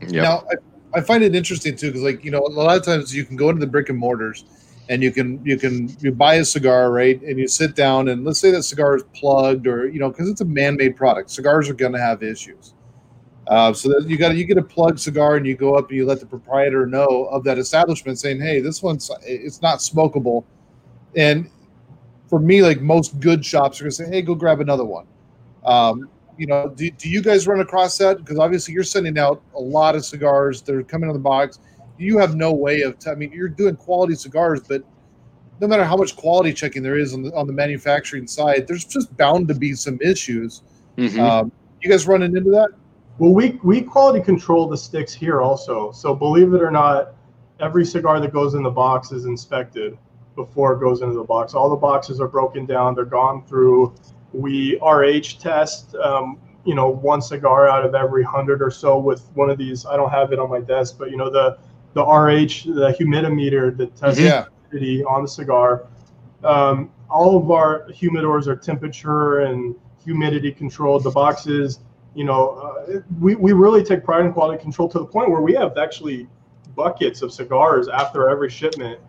Yep. 0.01 0.13
Now, 0.13 0.45
I, 0.51 0.99
I 0.99 1.01
find 1.01 1.25
it 1.25 1.35
interesting 1.35 1.77
too 1.77 1.89
because, 1.89 2.03
like, 2.03 2.25
you 2.25 2.31
know, 2.31 2.41
a 2.41 2.49
lot 2.49 2.77
of 2.77 2.85
times 2.85 3.15
you 3.15 3.25
can 3.25 3.37
go 3.37 3.49
into 3.49 3.61
the 3.61 3.67
brick 3.67 3.89
and 3.89 3.99
mortars, 3.99 4.45
and 4.89 5.03
you 5.03 5.11
can 5.11 5.45
you 5.45 5.57
can 5.57 5.95
you 6.01 6.13
buy 6.13 6.35
a 6.35 6.45
cigar, 6.45 6.91
right? 6.93 7.21
And 7.23 7.39
you 7.39 7.49
sit 7.49 7.75
down, 7.75 8.09
and 8.09 8.25
let's 8.25 8.39
say 8.39 8.51
that 8.51 8.63
cigar 8.65 8.97
is 8.97 9.05
plugged, 9.15 9.67
or 9.67 9.89
you 9.89 9.99
know, 9.99 10.11
because 10.11 10.29
it's 10.29 10.41
a 10.41 10.45
man-made 10.47 10.97
product, 10.97 11.31
cigars 11.31 11.69
are 11.69 11.75
going 11.75 11.93
to 11.93 12.01
have 12.01 12.23
issues. 12.23 12.75
Uh, 13.47 13.73
so 13.73 13.89
that 13.91 14.09
you 14.09 14.17
got 14.17 14.35
you 14.37 14.45
get 14.45 14.57
a 14.57 14.63
plug 14.63 14.99
cigar, 14.99 15.37
and 15.37 15.47
you 15.47 15.55
go 15.55 15.75
up 15.75 15.89
and 15.89 15.97
you 15.97 16.07
let 16.07 16.19
the 16.21 16.27
proprietor 16.27 16.87
know 16.87 17.27
of 17.31 17.45
that 17.45 17.59
establishment, 17.59 18.19
saying, 18.19 18.41
"Hey, 18.41 18.61
this 18.61 18.83
one's 18.83 19.11
it's 19.23 19.61
not 19.61 19.81
smokable," 19.81 20.45
and 21.15 21.51
for 22.29 22.39
me, 22.39 22.63
like 22.63 22.81
most 22.81 23.21
good 23.21 23.45
shops 23.45 23.81
are 23.81 23.85
going 23.85 23.91
to 23.91 23.97
say, 23.97 24.09
"Hey, 24.09 24.23
go 24.23 24.35
grab 24.35 24.61
another 24.61 24.85
one." 24.85 25.07
Um, 25.65 26.09
you 26.39 26.47
know, 26.47 26.69
do, 26.69 26.91
do 26.91 27.09
you 27.09 27.23
guys 27.23 27.47
run 27.47 27.61
across 27.61 27.99
that? 27.99 28.19
Because 28.19 28.39
obviously 28.39 28.75
you're 28.75 28.83
sending 28.83 29.19
out 29.19 29.43
a 29.55 29.61
lot 29.61 29.95
of 29.95 30.05
cigars. 30.05 30.63
They're 30.63 30.83
coming 30.83 31.09
in 31.11 31.15
the 31.15 31.21
box. 31.21 31.59
You 31.99 32.19
have 32.19 32.35
no 32.37 32.53
way 32.53 32.81
of. 32.81 32.99
T- 32.99 33.11
I 33.11 33.15
mean, 33.15 33.31
you're 33.31 33.49
doing 33.49 33.77
quality 33.77 34.15
cigars, 34.15 34.63
but 34.67 34.83
no 35.61 35.69
matter 35.69 35.85
how 35.85 35.97
much 35.97 36.17
quality 36.17 36.53
checking 36.53 36.83
there 36.83 36.97
is 36.97 37.13
on 37.13 37.23
the 37.23 37.35
on 37.35 37.47
the 37.47 37.53
manufacturing 37.53 38.27
side, 38.27 38.67
there's 38.67 38.85
just 38.85 39.15
bound 39.19 39.49
to 39.49 39.55
be 39.55 39.75
some 39.75 39.99
issues. 40.01 40.63
Mhm. 40.97 41.19
Um, 41.19 41.53
you 41.83 41.91
guys 41.91 42.07
running 42.07 42.35
into 42.37 42.51
that? 42.51 42.71
Well, 43.19 43.33
we 43.33 43.61
we 43.63 43.81
quality 43.81 44.21
control 44.21 44.69
the 44.69 44.77
sticks 44.77 45.13
here 45.13 45.41
also. 45.41 45.93
So 45.93 46.15
believe 46.15 46.53
it 46.53 46.63
or 46.63 46.71
not, 46.71 47.15
every 47.61 47.85
cigar 47.85 48.19
that 48.21 48.33
goes 48.33 48.55
in 48.55 48.63
the 48.63 48.71
box 48.71 49.13
is 49.13 49.25
inspected 49.27 49.97
before 50.35 50.73
it 50.75 50.81
goes 50.81 51.01
into 51.03 51.15
the 51.15 51.23
box. 51.25 51.55
All 51.55 51.71
the 51.71 51.77
boxes 51.77 52.21
are 52.21 52.27
broken 52.27 52.67
down. 52.67 52.95
They're 52.95 53.05
gone 53.05 53.45
through. 53.47 53.95
We 54.33 54.81
RH 54.81 55.39
test, 55.39 55.95
um, 55.95 56.39
you 56.65 56.75
know, 56.75 56.89
one 56.89 57.23
cigar 57.23 57.69
out 57.69 57.87
of 57.87 57.95
every 57.95 58.25
hundred 58.25 58.61
or 58.61 58.71
so 58.71 58.99
with 58.99 59.31
one 59.35 59.49
of 59.49 59.59
these. 59.59 59.87
I 59.87 59.97
don't 59.97 60.11
have 60.11 60.33
it 60.33 60.41
on 60.41 60.51
my 60.51 60.61
desk, 60.61 60.97
but 60.99 61.11
you 61.11 61.17
know 61.17 61.31
the 61.31 61.59
the 61.93 62.03
RH, 62.03 62.67
the 62.75 62.93
humidimeter 62.99 63.77
that 63.77 63.95
tests 63.95 64.21
Yeah. 64.21 64.47
humidity 64.71 65.05
on 65.05 65.23
the 65.23 65.29
cigar. 65.29 65.87
Um, 66.43 66.91
all 67.09 67.37
of 67.39 67.53
our 67.53 67.87
humidors 67.91 68.49
are 68.49 68.57
temperature 68.57 69.41
and 69.41 69.77
humidity 70.05 70.51
controlled. 70.51 71.05
The 71.05 71.11
boxes, 71.11 71.79
you 72.15 72.25
know, 72.25 72.51
uh, 72.51 73.01
we, 73.21 73.35
we 73.35 73.53
really 73.53 73.83
take 73.83 74.05
pride 74.05 74.25
in 74.25 74.33
quality 74.33 74.63
control 74.63 74.89
to 74.89 74.99
the 74.99 75.07
point 75.07 75.31
where 75.31 75.41
we 75.41 75.55
have 75.55 75.77
actually 75.79 76.29
buckets 76.77 77.23
of 77.23 77.33
cigars 77.33 77.89
after 77.89 78.29
every 78.29 78.51
shipment 78.51 79.01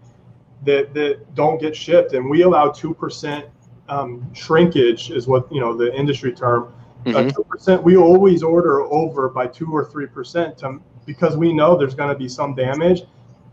that, 0.64 0.94
that 0.94 1.36
don't 1.36 1.60
get 1.60 1.76
shipped. 1.76 2.14
And 2.14 2.30
we 2.30 2.42
allow 2.42 2.70
2% 2.70 3.48
um, 3.90 4.34
shrinkage 4.34 5.12
is 5.12 5.28
what, 5.28 5.52
you 5.52 5.60
know, 5.60 5.76
the 5.76 5.94
industry 5.96 6.34
term. 6.34 6.74
Uh, 7.06 7.10
Mhm. 7.10 7.36
Two 7.36 7.44
percent. 7.44 7.84
We 7.84 7.98
always 7.98 8.42
order 8.42 8.82
over 8.82 9.30
by 9.30 9.46
two 9.46 9.72
or 9.72 9.86
three 9.86 10.08
percent 10.08 10.58
to 10.60 10.80
because 11.06 11.38
we 11.38 11.54
know 11.54 11.78
there's 11.78 11.94
going 11.94 12.10
to 12.10 12.18
be 12.18 12.28
some 12.28 12.56
damage. 12.56 13.04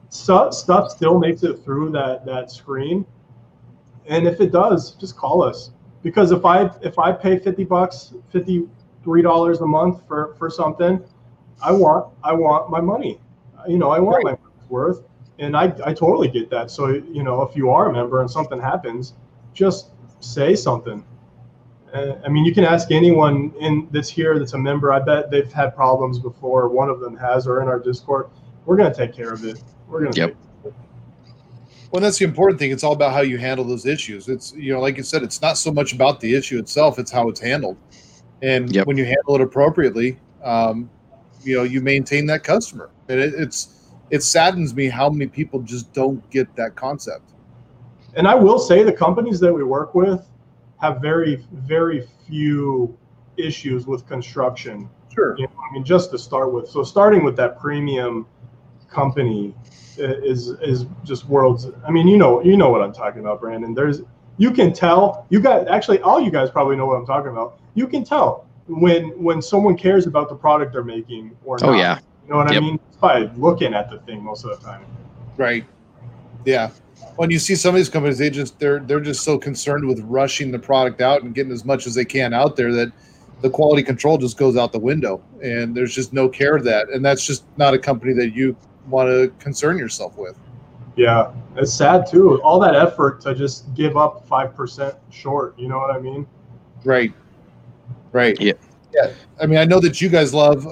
So, 0.09 0.51
stuff 0.51 0.91
still 0.91 1.19
makes 1.19 1.43
it 1.43 1.63
through 1.63 1.91
that 1.91 2.25
that 2.25 2.51
screen, 2.51 3.05
and 4.07 4.27
if 4.27 4.41
it 4.41 4.53
does, 4.53 4.93
just 4.93 5.17
call 5.19 5.43
us. 5.43 5.71
Because 6.03 6.33
if 6.33 6.47
I 6.47 6.71
if 6.81 6.99
I 6.99 7.13
pay 7.13 7.39
fifty 7.39 7.65
bucks, 7.65 8.15
fifty 8.31 8.67
three 9.03 9.23
dollars 9.23 9.61
a 9.61 9.67
month 9.67 10.07
for 10.07 10.35
for 10.39 10.51
something, 10.51 11.05
I 11.63 11.73
want 11.73 12.13
I 12.23 12.33
want 12.33 12.71
my 12.71 12.81
money. 12.81 13.21
You 13.69 13.79
know, 13.79 13.91
I 13.91 13.99
want 13.99 14.25
my 14.25 14.33
money's 14.33 14.69
worth, 14.69 15.03
and 15.39 15.57
I 15.57 15.73
I 15.85 15.95
totally 15.95 16.29
get 16.29 16.51
that. 16.51 16.71
So 16.71 16.89
you 16.89 17.23
know, 17.23 17.43
if 17.43 17.57
you 17.57 17.71
are 17.71 17.91
a 17.91 17.93
member 17.93 18.21
and 18.21 18.31
something 18.31 18.61
happens, 18.61 19.15
just 19.55 19.91
say 20.21 20.55
something. 20.55 21.05
Uh, 21.93 22.15
I 22.25 22.29
mean, 22.29 22.45
you 22.45 22.55
can 22.55 22.65
ask 22.65 22.91
anyone 22.91 23.53
in 23.61 23.87
that's 23.91 24.09
here 24.09 24.39
that's 24.39 24.55
a 24.55 24.59
member. 24.59 24.93
I 24.93 24.99
bet 24.99 25.31
they've 25.31 25.53
had 25.53 25.75
problems 25.77 26.19
before. 26.19 26.69
One 26.69 26.89
of 26.89 27.01
them 27.01 27.17
has, 27.17 27.47
or 27.47 27.61
in 27.61 27.69
our 27.69 27.79
Discord. 27.79 28.31
We're 28.65 28.77
gonna 28.77 28.95
take 28.95 29.15
care 29.15 29.33
of 29.33 29.45
it. 29.45 29.63
We're 29.89 30.05
gonna. 30.05 30.17
Yep. 30.17 30.37
Well, 31.91 32.01
that's 32.01 32.19
the 32.19 32.25
important 32.25 32.59
thing. 32.59 32.71
It's 32.71 32.83
all 32.83 32.95
about 32.95 33.13
how 33.13 33.21
you 33.21 33.37
handle 33.37 33.67
those 33.67 33.85
issues. 33.85 34.29
It's 34.29 34.55
you 34.55 34.73
know, 34.73 34.81
like 34.81 34.97
you 34.97 35.03
said, 35.03 35.23
it's 35.23 35.43
not 35.43 35.59
so 35.59 35.71
much 35.71 35.93
about 35.93 36.21
the 36.21 36.35
issue 36.35 36.59
itself; 36.59 36.99
it's 36.99 37.11
how 37.11 37.29
it's 37.29 37.41
handled. 37.41 37.77
And 38.43 38.75
Yep. 38.75 38.87
when 38.87 38.97
you 38.97 39.05
handle 39.05 39.37
it 39.37 39.41
appropriately, 39.41 40.19
um, 40.43 40.91
you 41.45 41.57
know, 41.57 41.63
you 41.63 41.81
maintain 41.81 42.27
that 42.27 42.43
customer. 42.45 42.91
And 43.09 43.21
it, 43.21 43.35
it's 43.37 43.89
it 44.11 44.23
saddens 44.23 44.75
me 44.75 44.89
how 44.89 45.09
many 45.09 45.27
people 45.27 45.61
just 45.61 45.93
don't 45.95 46.29
get 46.31 46.55
that 46.57 46.75
concept. 46.75 47.25
and 48.15 48.29
I 48.29 48.35
will 48.35 48.59
say 48.59 48.83
the 48.83 48.93
companies 48.93 49.41
that 49.41 49.53
we 49.55 49.65
work 49.65 49.95
with 49.95 50.29
have 50.81 51.01
very 51.01 51.47
very 51.53 52.07
few 52.29 52.95
issues 53.39 53.87
with 53.87 54.07
construction. 54.07 54.89
Sure. 55.15 55.35
You 55.39 55.47
know, 55.47 55.53
I 55.71 55.73
mean, 55.73 55.85
just 55.85 56.11
to 56.11 56.19
start 56.19 56.53
with. 56.53 56.69
So 56.69 56.83
starting 56.83 57.25
with 57.25 57.37
that 57.37 57.59
premium 57.59 58.27
company 58.91 59.55
is 59.97 60.49
is 60.61 60.85
just 61.05 61.27
worlds. 61.29 61.69
I 61.87 61.91
mean, 61.91 62.07
you 62.09 62.19
know, 62.19 62.43
you 62.43 62.57
know 62.57 62.71
what 62.71 62.83
I'm 62.83 62.93
talking 62.93 63.21
about, 63.21 63.41
Brandon. 63.41 63.73
There's 63.75 64.03
you 64.37 64.51
can 64.51 64.73
tell. 64.73 65.27
You 65.31 65.41
guys 65.41 65.67
actually, 65.71 66.01
all 66.01 66.21
you 66.21 66.31
guys 66.31 66.51
probably 66.51 66.77
know 66.77 66.87
what 66.87 66.97
I'm 66.97 67.07
talking 67.07 67.31
about. 67.31 67.61
You 67.75 67.87
can 67.87 68.05
tell 68.05 68.47
when 68.67 69.23
when 69.23 69.43
someone 69.43 69.77
cares 69.77 70.07
about 70.07 70.29
the 70.29 70.35
product 70.35 70.73
they're 70.73 70.85
making 70.85 71.37
or 71.45 71.59
oh, 71.63 71.67
not. 71.67 71.75
Oh 71.75 71.79
yeah. 71.79 71.99
You 72.25 72.31
know 72.31 72.37
what 72.37 72.53
I 72.53 72.61
mean? 72.61 72.79
It's 72.89 72.97
by 72.97 73.31
looking 73.37 73.75
at 73.75 73.91
the 73.91 73.99
thing 74.01 74.23
most 74.23 74.45
of 74.45 74.51
the 74.59 74.65
time. 74.65 74.85
Right. 75.37 75.65
Yeah. 76.45 76.71
When 77.17 77.31
you 77.31 77.39
see 77.39 77.55
some 77.57 77.71
of 77.71 77.77
these 77.77 77.89
companies, 77.89 78.19
they 78.19 78.31
just 78.31 78.59
they're 78.59 78.81
they're 78.81 79.01
just 79.01 79.23
so 79.25 79.39
concerned 79.39 79.87
with 79.87 80.01
rushing 80.01 80.51
the 80.51 80.59
product 80.59 81.01
out 81.01 81.23
and 81.23 81.35
getting 81.35 81.53
as 81.53 81.65
much 81.65 81.87
as 81.87 81.95
they 81.95 82.05
can 82.05 82.33
out 82.33 82.57
there 82.57 82.73
that 82.73 82.93
the 83.41 83.51
quality 83.51 83.83
control 83.83 84.19
just 84.19 84.39
goes 84.39 84.57
out 84.57 84.71
the 84.71 84.79
window 84.79 85.21
and 85.43 85.77
there's 85.77 85.95
just 85.95 86.13
no 86.13 86.29
care 86.29 86.55
of 86.55 86.63
that. 86.65 86.89
And 86.91 87.05
that's 87.05 87.27
just 87.27 87.45
not 87.57 87.75
a 87.75 87.79
company 87.79 88.13
that 88.15 88.35
you 88.35 88.57
want 88.89 89.09
to 89.09 89.33
concern 89.43 89.79
yourself 89.79 90.17
with. 90.17 90.39
Yeah, 90.95 91.33
it's 91.57 91.73
sad 91.73 92.07
too. 92.07 92.41
All 92.43 92.61
that 92.61 92.77
effort 92.77 93.21
to 93.23 93.35
just 93.35 93.75
give 93.75 93.97
up 93.97 94.27
five 94.29 94.55
percent 94.55 94.95
short. 95.11 95.59
You 95.59 95.69
know 95.69 95.79
what 95.79 95.91
I 95.91 95.99
mean? 95.99 96.27
Right. 96.85 97.13
Right. 98.13 98.39
Yeah. 98.41 98.53
Yeah. 98.95 99.11
I 99.41 99.47
mean, 99.47 99.59
I 99.59 99.65
know 99.65 99.81
that 99.81 100.01
you 100.01 100.09
guys 100.11 100.35
love. 100.35 100.67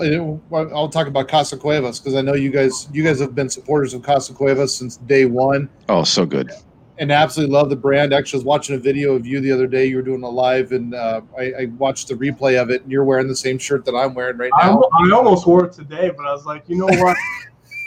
I'll 0.53 0.89
talk 0.91 1.07
about 1.07 1.29
Casa 1.29 1.57
Cuevas 1.57 1.99
because 1.99 2.15
I 2.15 2.21
know 2.21 2.35
you 2.35 2.51
guys. 2.51 2.89
You 2.93 3.03
guys 3.03 3.19
have 3.21 3.35
been 3.35 3.49
supporters 3.49 3.95
of 3.95 4.03
Casa 4.03 4.35
Cuevas 4.35 4.75
since 4.75 4.99
day 4.99 5.25
one, 5.25 5.71
Oh, 5.89 6.05
so 6.05 6.27
good. 6.27 6.51
and 6.99 7.11
absolutely 7.11 7.55
love 7.55 7.71
the 7.71 7.77
brand. 7.77 8.13
Actually, 8.13 8.37
I 8.37 8.41
was 8.41 8.45
watching 8.45 8.77
a 8.77 8.79
video 8.79 9.15
of 9.15 9.27
you 9.27 9.41
the 9.41 9.51
other 9.51 9.67
day. 9.67 9.87
You 9.87 9.97
were 9.97 10.03
doing 10.03 10.23
a 10.23 10.29
live, 10.29 10.73
and 10.73 10.95
uh, 10.95 11.23
I, 11.39 11.43
I 11.61 11.65
watched 11.79 12.09
the 12.09 12.15
replay 12.15 12.61
of 12.61 12.69
it. 12.71 12.83
And 12.83 12.93
you're 12.93 13.05
wearing 13.05 13.27
the 13.27 13.35
same 13.35 13.57
shirt 13.59 13.87
that 13.87 13.95
I'm 13.95 14.13
wearing 14.13 14.37
right 14.37 14.51
I, 14.55 14.67
now. 14.67 14.83
I 14.93 15.11
almost 15.13 15.47
wore 15.47 15.65
it 15.65 15.73
today, 15.73 16.11
but 16.15 16.27
I 16.27 16.33
was 16.33 16.45
like, 16.45 16.63
you 16.69 16.77
know 16.77 16.87
what? 17.03 17.17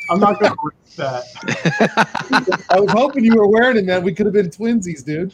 I'm 0.09 0.19
not 0.19 0.39
gonna 0.39 0.55
risk 0.63 0.95
that. 0.97 2.65
I 2.71 2.79
was 2.79 2.91
hoping 2.91 3.23
you 3.23 3.35
were 3.35 3.47
wearing 3.47 3.77
it, 3.77 3.85
man. 3.85 4.03
We 4.03 4.13
could 4.13 4.25
have 4.25 4.33
been 4.33 4.49
twinsies, 4.49 5.05
dude. 5.05 5.31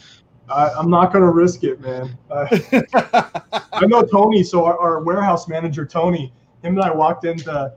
I, 0.50 0.70
I'm 0.70 0.90
not 0.90 1.12
gonna 1.12 1.30
risk 1.30 1.62
it, 1.64 1.80
man. 1.80 2.16
I, 2.30 3.32
I 3.72 3.86
know 3.86 4.02
Tony, 4.02 4.42
so 4.42 4.64
our, 4.64 4.78
our 4.78 5.02
warehouse 5.02 5.48
manager 5.48 5.86
Tony, 5.86 6.32
him 6.62 6.76
and 6.76 6.82
I 6.82 6.90
walked 6.92 7.24
into 7.24 7.72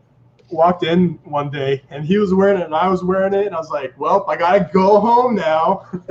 walked 0.50 0.84
in 0.84 1.20
one 1.24 1.50
day, 1.50 1.82
and 1.90 2.06
he 2.06 2.18
was 2.18 2.34
wearing 2.34 2.60
it, 2.62 2.66
and 2.66 2.76
I 2.76 2.88
was 2.88 3.04
wearing 3.04 3.34
it, 3.34 3.48
and 3.48 3.56
I 3.56 3.60
was 3.60 3.70
like, 3.70 3.94
well, 4.00 4.26
I 4.28 4.36
gotta 4.36 4.70
go 4.74 5.00
home 5.00 5.36
now. 5.36 5.86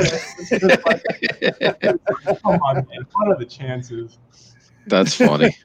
Come 2.42 2.60
on, 2.62 2.74
man. 2.76 3.06
What 3.12 3.28
are 3.28 3.36
the 3.38 3.46
chances? 3.48 4.18
That's 4.86 5.14
funny. 5.14 5.56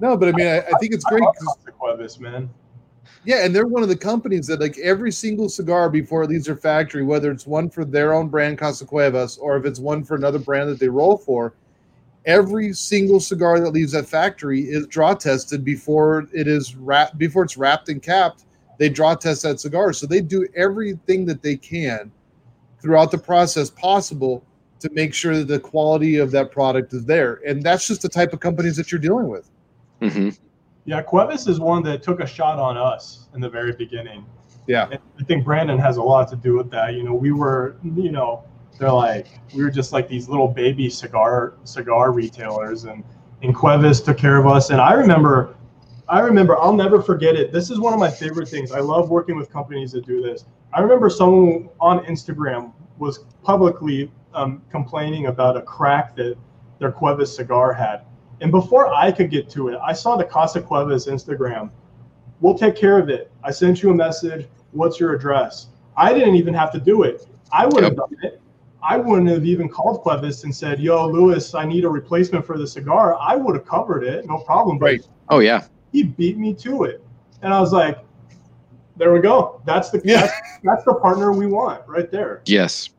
no, 0.00 0.16
but 0.16 0.28
I 0.28 0.32
mean, 0.32 0.46
I, 0.46 0.58
I 0.58 0.72
think 0.80 0.92
it's 0.94 1.04
great. 1.04 1.22
I 1.22 1.26
love 1.26 1.34
'cause- 1.36 1.56
Casa 1.64 1.72
Cuevas, 1.72 2.18
man. 2.20 2.50
Yeah, 3.24 3.44
and 3.44 3.54
they're 3.54 3.66
one 3.66 3.82
of 3.82 3.88
the 3.88 3.96
companies 3.96 4.46
that 4.46 4.60
like 4.60 4.78
every 4.78 5.12
single 5.12 5.48
cigar 5.48 5.90
before 5.90 6.22
it 6.22 6.30
leaves 6.30 6.46
their 6.46 6.56
factory, 6.56 7.02
whether 7.02 7.30
it's 7.30 7.46
one 7.46 7.68
for 7.68 7.84
their 7.84 8.14
own 8.14 8.28
brand 8.28 8.58
Casa 8.58 8.86
Cuevas 8.86 9.38
or 9.38 9.56
if 9.56 9.64
it's 9.64 9.80
one 9.80 10.04
for 10.04 10.14
another 10.14 10.38
brand 10.38 10.70
that 10.70 10.78
they 10.78 10.88
roll 10.88 11.16
for, 11.16 11.54
every 12.26 12.72
single 12.72 13.20
cigar 13.20 13.60
that 13.60 13.70
leaves 13.70 13.92
that 13.92 14.06
factory 14.06 14.62
is 14.62 14.86
draw 14.86 15.14
tested 15.14 15.64
before 15.64 16.28
it 16.32 16.46
is 16.46 16.76
wrapped 16.76 17.18
before 17.18 17.44
it's 17.44 17.56
wrapped 17.56 17.88
and 17.88 18.02
capped. 18.02 18.44
They 18.78 18.88
draw 18.88 19.14
test 19.14 19.42
that 19.42 19.60
cigar. 19.60 19.92
So 19.92 20.06
they 20.06 20.20
do 20.20 20.46
everything 20.54 21.26
that 21.26 21.42
they 21.42 21.56
can 21.56 22.12
throughout 22.80 23.10
the 23.10 23.18
process 23.18 23.70
possible 23.70 24.44
to 24.78 24.88
make 24.92 25.12
sure 25.12 25.36
that 25.36 25.48
the 25.48 25.58
quality 25.58 26.16
of 26.18 26.30
that 26.30 26.52
product 26.52 26.92
is 26.92 27.04
there. 27.04 27.40
And 27.44 27.62
that's 27.62 27.88
just 27.88 28.02
the 28.02 28.08
type 28.08 28.32
of 28.32 28.38
companies 28.38 28.76
that 28.76 28.92
you're 28.92 29.00
dealing 29.00 29.28
with. 29.28 29.50
hmm 30.00 30.30
Yeah, 30.88 31.02
Cuevas 31.02 31.46
is 31.46 31.60
one 31.60 31.82
that 31.82 32.02
took 32.02 32.20
a 32.20 32.26
shot 32.26 32.58
on 32.58 32.78
us 32.78 33.26
in 33.34 33.42
the 33.42 33.48
very 33.50 33.72
beginning. 33.72 34.24
Yeah. 34.66 34.88
And 34.90 34.98
I 35.20 35.24
think 35.24 35.44
Brandon 35.44 35.78
has 35.78 35.98
a 35.98 36.02
lot 36.02 36.28
to 36.28 36.36
do 36.36 36.56
with 36.56 36.70
that. 36.70 36.94
You 36.94 37.02
know, 37.02 37.12
we 37.12 37.30
were, 37.30 37.76
you 37.84 38.10
know, 38.10 38.42
they're 38.78 38.90
like 38.90 39.26
we 39.54 39.62
were 39.62 39.70
just 39.70 39.92
like 39.92 40.08
these 40.08 40.30
little 40.30 40.48
baby 40.48 40.88
cigar 40.88 41.52
cigar 41.64 42.10
retailers, 42.10 42.84
and 42.84 43.04
and 43.42 43.54
Cuevas 43.54 44.00
took 44.00 44.16
care 44.16 44.38
of 44.38 44.46
us. 44.46 44.70
And 44.70 44.80
I 44.80 44.94
remember, 44.94 45.54
I 46.08 46.20
remember, 46.20 46.56
I'll 46.56 46.72
never 46.72 47.02
forget 47.02 47.36
it. 47.36 47.52
This 47.52 47.68
is 47.68 47.78
one 47.78 47.92
of 47.92 48.00
my 48.00 48.10
favorite 48.10 48.48
things. 48.48 48.72
I 48.72 48.80
love 48.80 49.10
working 49.10 49.36
with 49.36 49.50
companies 49.52 49.92
that 49.92 50.06
do 50.06 50.22
this. 50.22 50.46
I 50.72 50.80
remember 50.80 51.10
someone 51.10 51.68
on 51.80 52.02
Instagram 52.06 52.72
was 52.96 53.26
publicly 53.42 54.10
um, 54.32 54.62
complaining 54.70 55.26
about 55.26 55.54
a 55.54 55.60
crack 55.60 56.16
that 56.16 56.38
their 56.78 56.92
Cuevas 56.92 57.36
cigar 57.36 57.74
had. 57.74 58.06
And 58.40 58.50
before 58.50 58.92
I 58.94 59.10
could 59.10 59.30
get 59.30 59.48
to 59.50 59.68
it, 59.68 59.78
I 59.82 59.92
saw 59.92 60.16
the 60.16 60.24
Casa 60.24 60.60
Cuevas 60.62 61.06
Instagram. 61.06 61.70
We'll 62.40 62.56
take 62.56 62.76
care 62.76 62.98
of 62.98 63.08
it. 63.08 63.32
I 63.42 63.50
sent 63.50 63.82
you 63.82 63.90
a 63.90 63.94
message. 63.94 64.46
What's 64.72 65.00
your 65.00 65.14
address? 65.14 65.68
I 65.96 66.12
didn't 66.14 66.36
even 66.36 66.54
have 66.54 66.70
to 66.72 66.80
do 66.80 67.02
it. 67.02 67.26
I 67.52 67.66
would 67.66 67.82
have 67.82 67.96
done 67.96 68.14
it. 68.22 68.40
I 68.82 68.96
wouldn't 68.96 69.28
have 69.28 69.44
even 69.44 69.68
called 69.68 70.02
Cuevas 70.02 70.44
and 70.44 70.54
said, 70.54 70.78
"Yo, 70.78 71.08
Lewis, 71.08 71.54
I 71.54 71.64
need 71.64 71.84
a 71.84 71.88
replacement 71.88 72.46
for 72.46 72.56
the 72.56 72.66
cigar." 72.66 73.16
I 73.20 73.34
would 73.34 73.56
have 73.56 73.66
covered 73.66 74.04
it, 74.04 74.24
no 74.26 74.38
problem. 74.38 74.78
But 74.78 74.84
Right. 74.86 75.06
Oh 75.28 75.40
yeah. 75.40 75.64
he 75.92 76.04
beat 76.04 76.38
me 76.38 76.54
to 76.54 76.84
it, 76.84 77.02
and 77.42 77.52
I 77.52 77.60
was 77.60 77.72
like, 77.72 77.98
"There 78.96 79.12
we 79.12 79.20
go. 79.20 79.60
That's 79.64 79.90
the 79.90 80.00
Yeah. 80.04 80.20
that's, 80.20 80.32
that's 80.62 80.84
the 80.84 80.94
partner 80.94 81.32
we 81.32 81.46
want 81.46 81.82
right 81.88 82.08
there." 82.10 82.42
Yes. 82.46 82.90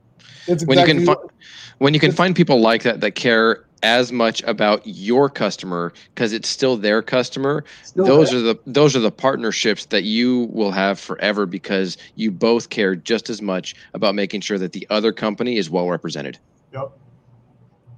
That's 0.48 0.66
When 0.66 0.78
you 0.78 0.86
can 0.86 1.06
find 1.06 1.18
when 1.78 1.94
you 1.94 2.00
can 2.00 2.12
find 2.12 2.36
people 2.36 2.60
like 2.60 2.84
that 2.84 3.00
that 3.00 3.12
care 3.16 3.66
as 3.84 4.12
much 4.12 4.42
about 4.44 4.82
your 4.86 5.30
customer 5.30 5.94
because 6.14 6.34
it's 6.34 6.50
still 6.50 6.78
their 6.78 7.02
customer. 7.02 7.64
Still 7.84 8.06
those 8.06 8.32
there. 8.32 8.40
are 8.40 8.44
the 8.44 8.60
those 8.68 8.96
are 8.96 9.00
the 9.00 9.12
partnerships 9.12 9.86
that 9.86 10.04
you 10.04 10.50
will 10.52 10.72
have 10.72 11.00
forever 11.00 11.46
because 11.46 11.98
you 12.16 12.32
both 12.32 12.70
care 12.70 12.96
just 12.96 13.30
as 13.30 13.42
much 13.42 13.76
about 13.94 14.16
making 14.16 14.42
sure 14.42 14.58
that 14.58 14.74
the 14.74 14.86
other 14.90 15.12
company 15.12 15.58
is 15.58 15.70
well 15.70 15.90
represented. 15.90 16.38
Yep. 16.74 16.92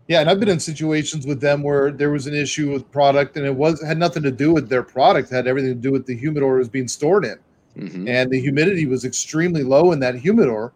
Yeah, 0.08 0.20
and 0.22 0.30
I've 0.30 0.40
been 0.40 0.50
in 0.50 0.60
situations 0.60 1.26
with 1.26 1.40
them 1.40 1.64
where 1.64 1.92
there 1.92 2.12
was 2.12 2.28
an 2.28 2.34
issue 2.34 2.72
with 2.72 2.92
product, 2.92 3.38
and 3.38 3.46
it 3.46 3.56
was 3.56 3.82
had 3.82 3.98
nothing 3.98 4.24
to 4.24 4.32
do 4.32 4.52
with 4.52 4.68
their 4.68 4.84
product; 4.84 5.32
it 5.32 5.36
had 5.36 5.48
everything 5.48 5.70
to 5.74 5.80
do 5.80 5.92
with 5.92 6.06
the 6.06 6.16
humidor 6.18 6.56
it 6.56 6.60
was 6.60 6.70
being 6.70 6.88
stored 6.88 7.24
in, 7.24 7.38
Mhm. 7.78 8.10
and 8.10 8.30
the 8.30 8.40
humidity 8.40 8.86
was 8.86 9.06
extremely 9.06 9.64
low 9.64 9.92
in 9.94 10.00
that 10.02 10.16
humidor. 10.16 10.74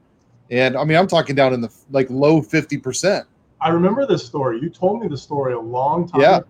And 0.51 0.77
I 0.77 0.85
mean, 0.85 0.95
I'm 0.97 1.07
talking 1.07 1.35
down 1.35 1.53
in 1.53 1.59
the 1.61 1.69
like 1.91 2.07
low 2.09 2.41
fifty 2.41 2.77
percent. 2.77 3.25
I 3.65 3.69
remember 3.69 4.05
this 4.05 4.23
story. 4.23 4.59
You 4.61 4.69
told 4.69 5.01
me 5.01 5.07
the 5.07 5.17
story 5.17 5.53
a 5.53 5.59
long 5.59 6.07
time. 6.07 6.21
Yeah. 6.21 6.37
ago. 6.37 6.47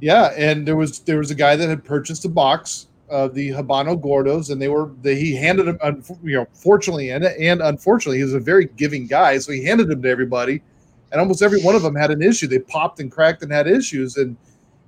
Yeah, 0.00 0.32
and 0.36 0.66
there 0.66 0.76
was 0.76 1.00
there 1.00 1.18
was 1.18 1.32
a 1.32 1.34
guy 1.34 1.56
that 1.56 1.68
had 1.68 1.84
purchased 1.84 2.24
a 2.24 2.28
box 2.28 2.86
of 3.08 3.34
the 3.34 3.50
Habano 3.50 4.00
Gordos, 4.00 4.50
and 4.50 4.62
they 4.62 4.68
were 4.68 4.92
they, 5.02 5.16
he 5.16 5.34
handed 5.34 5.66
them. 5.66 6.04
You 6.22 6.36
know, 6.36 6.46
fortunately 6.54 7.10
and 7.10 7.24
and 7.24 7.60
unfortunately, 7.60 8.18
he 8.18 8.22
was 8.22 8.34
a 8.34 8.38
very 8.38 8.66
giving 8.76 9.08
guy, 9.08 9.38
so 9.38 9.50
he 9.50 9.64
handed 9.64 9.88
them 9.88 10.02
to 10.02 10.08
everybody, 10.08 10.62
and 11.10 11.20
almost 11.20 11.42
every 11.42 11.60
one 11.62 11.74
of 11.74 11.82
them 11.82 11.96
had 11.96 12.12
an 12.12 12.22
issue. 12.22 12.46
They 12.46 12.60
popped 12.60 13.00
and 13.00 13.10
cracked 13.10 13.42
and 13.42 13.50
had 13.50 13.66
issues, 13.66 14.16
and 14.16 14.36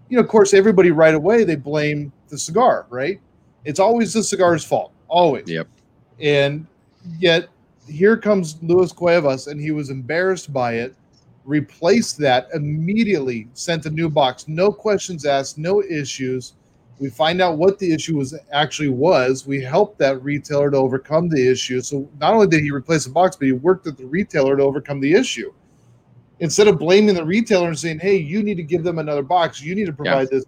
you 0.09 0.18
know, 0.18 0.22
of 0.22 0.28
course, 0.28 0.55
everybody 0.55 0.93
right 0.93 1.14
away 1.14 1.43
they 1.43 1.57
blame 1.57 2.12
the 2.28 2.38
cigar. 2.38 2.86
Right? 2.88 3.20
It's 3.64 3.80
always 3.80 4.12
the 4.12 4.22
cigar's 4.22 4.64
fault, 4.64 4.93
always. 5.09 5.49
Yep. 5.49 5.66
And 6.20 6.68
yet, 7.18 7.49
here 7.88 8.16
comes 8.16 8.62
Luis 8.62 8.93
Cuevas, 8.93 9.49
and 9.49 9.61
he 9.61 9.72
was 9.72 9.90
embarrassed 9.90 10.53
by 10.53 10.74
it 10.74 10.95
replaced 11.45 12.18
that 12.18 12.49
immediately 12.55 13.49
sent 13.55 13.86
a 13.86 13.90
new 13.90 14.09
box. 14.09 14.47
No 14.49 14.72
questions 14.72 15.26
asked 15.26 15.59
no 15.59 15.82
issues. 15.82 16.55
We 16.99 17.11
find 17.11 17.40
out 17.40 17.59
what 17.59 17.78
the 17.78 17.93
issue 17.93 18.16
was 18.16 18.38
actually 18.53 18.90
was. 18.90 19.47
We 19.47 19.62
helped 19.62 19.99
that 19.99 20.22
retailer 20.22 20.70
to 20.70 20.76
overcome 20.76 21.28
the 21.28 21.49
issue. 21.49 21.80
So 21.80 22.09
not 22.20 22.34
only 22.34 22.47
did 22.47 22.62
he 22.62 22.70
replace 22.70 23.05
the 23.05 23.11
box 23.11 23.34
but 23.34 23.47
he 23.47 23.53
worked 23.53 23.86
with 23.86 23.99
the 23.99 24.07
retailer 24.07 24.57
to 24.57 24.62
overcome 24.62 25.01
the 25.01 25.14
issue. 25.14 25.53
Instead 26.38 26.68
of 26.68 26.78
blaming 26.78 27.14
the 27.14 27.24
retailer 27.24 27.68
and 27.68 27.78
saying 27.78 27.99
hey 27.99 28.16
you 28.16 28.43
need 28.43 28.57
to 28.57 28.62
give 28.62 28.84
them 28.84 28.99
another 28.99 29.22
box. 29.22 29.61
You 29.61 29.74
need 29.74 29.86
to 29.86 29.93
provide 29.93 30.28
this 30.30 30.45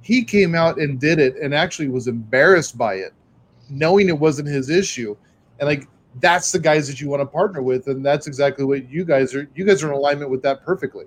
he 0.00 0.24
came 0.24 0.54
out 0.54 0.78
and 0.78 1.00
did 1.00 1.18
it 1.18 1.36
and 1.36 1.52
actually 1.52 1.88
was 1.88 2.08
embarrassed 2.08 2.78
by 2.78 2.94
it 2.94 3.12
knowing 3.70 4.08
it 4.08 4.18
wasn't 4.18 4.48
his 4.48 4.70
issue. 4.70 5.16
And 5.58 5.68
like 5.68 5.88
that's 6.16 6.50
the 6.52 6.58
guys 6.58 6.88
that 6.88 7.00
you 7.00 7.08
want 7.08 7.20
to 7.20 7.26
partner 7.26 7.62
with 7.62 7.86
and 7.86 8.04
that's 8.04 8.26
exactly 8.26 8.64
what 8.64 8.88
you 8.90 9.04
guys 9.04 9.34
are 9.34 9.48
you 9.54 9.64
guys 9.64 9.82
are 9.82 9.88
in 9.88 9.94
alignment 9.94 10.30
with 10.30 10.42
that 10.42 10.62
perfectly 10.64 11.04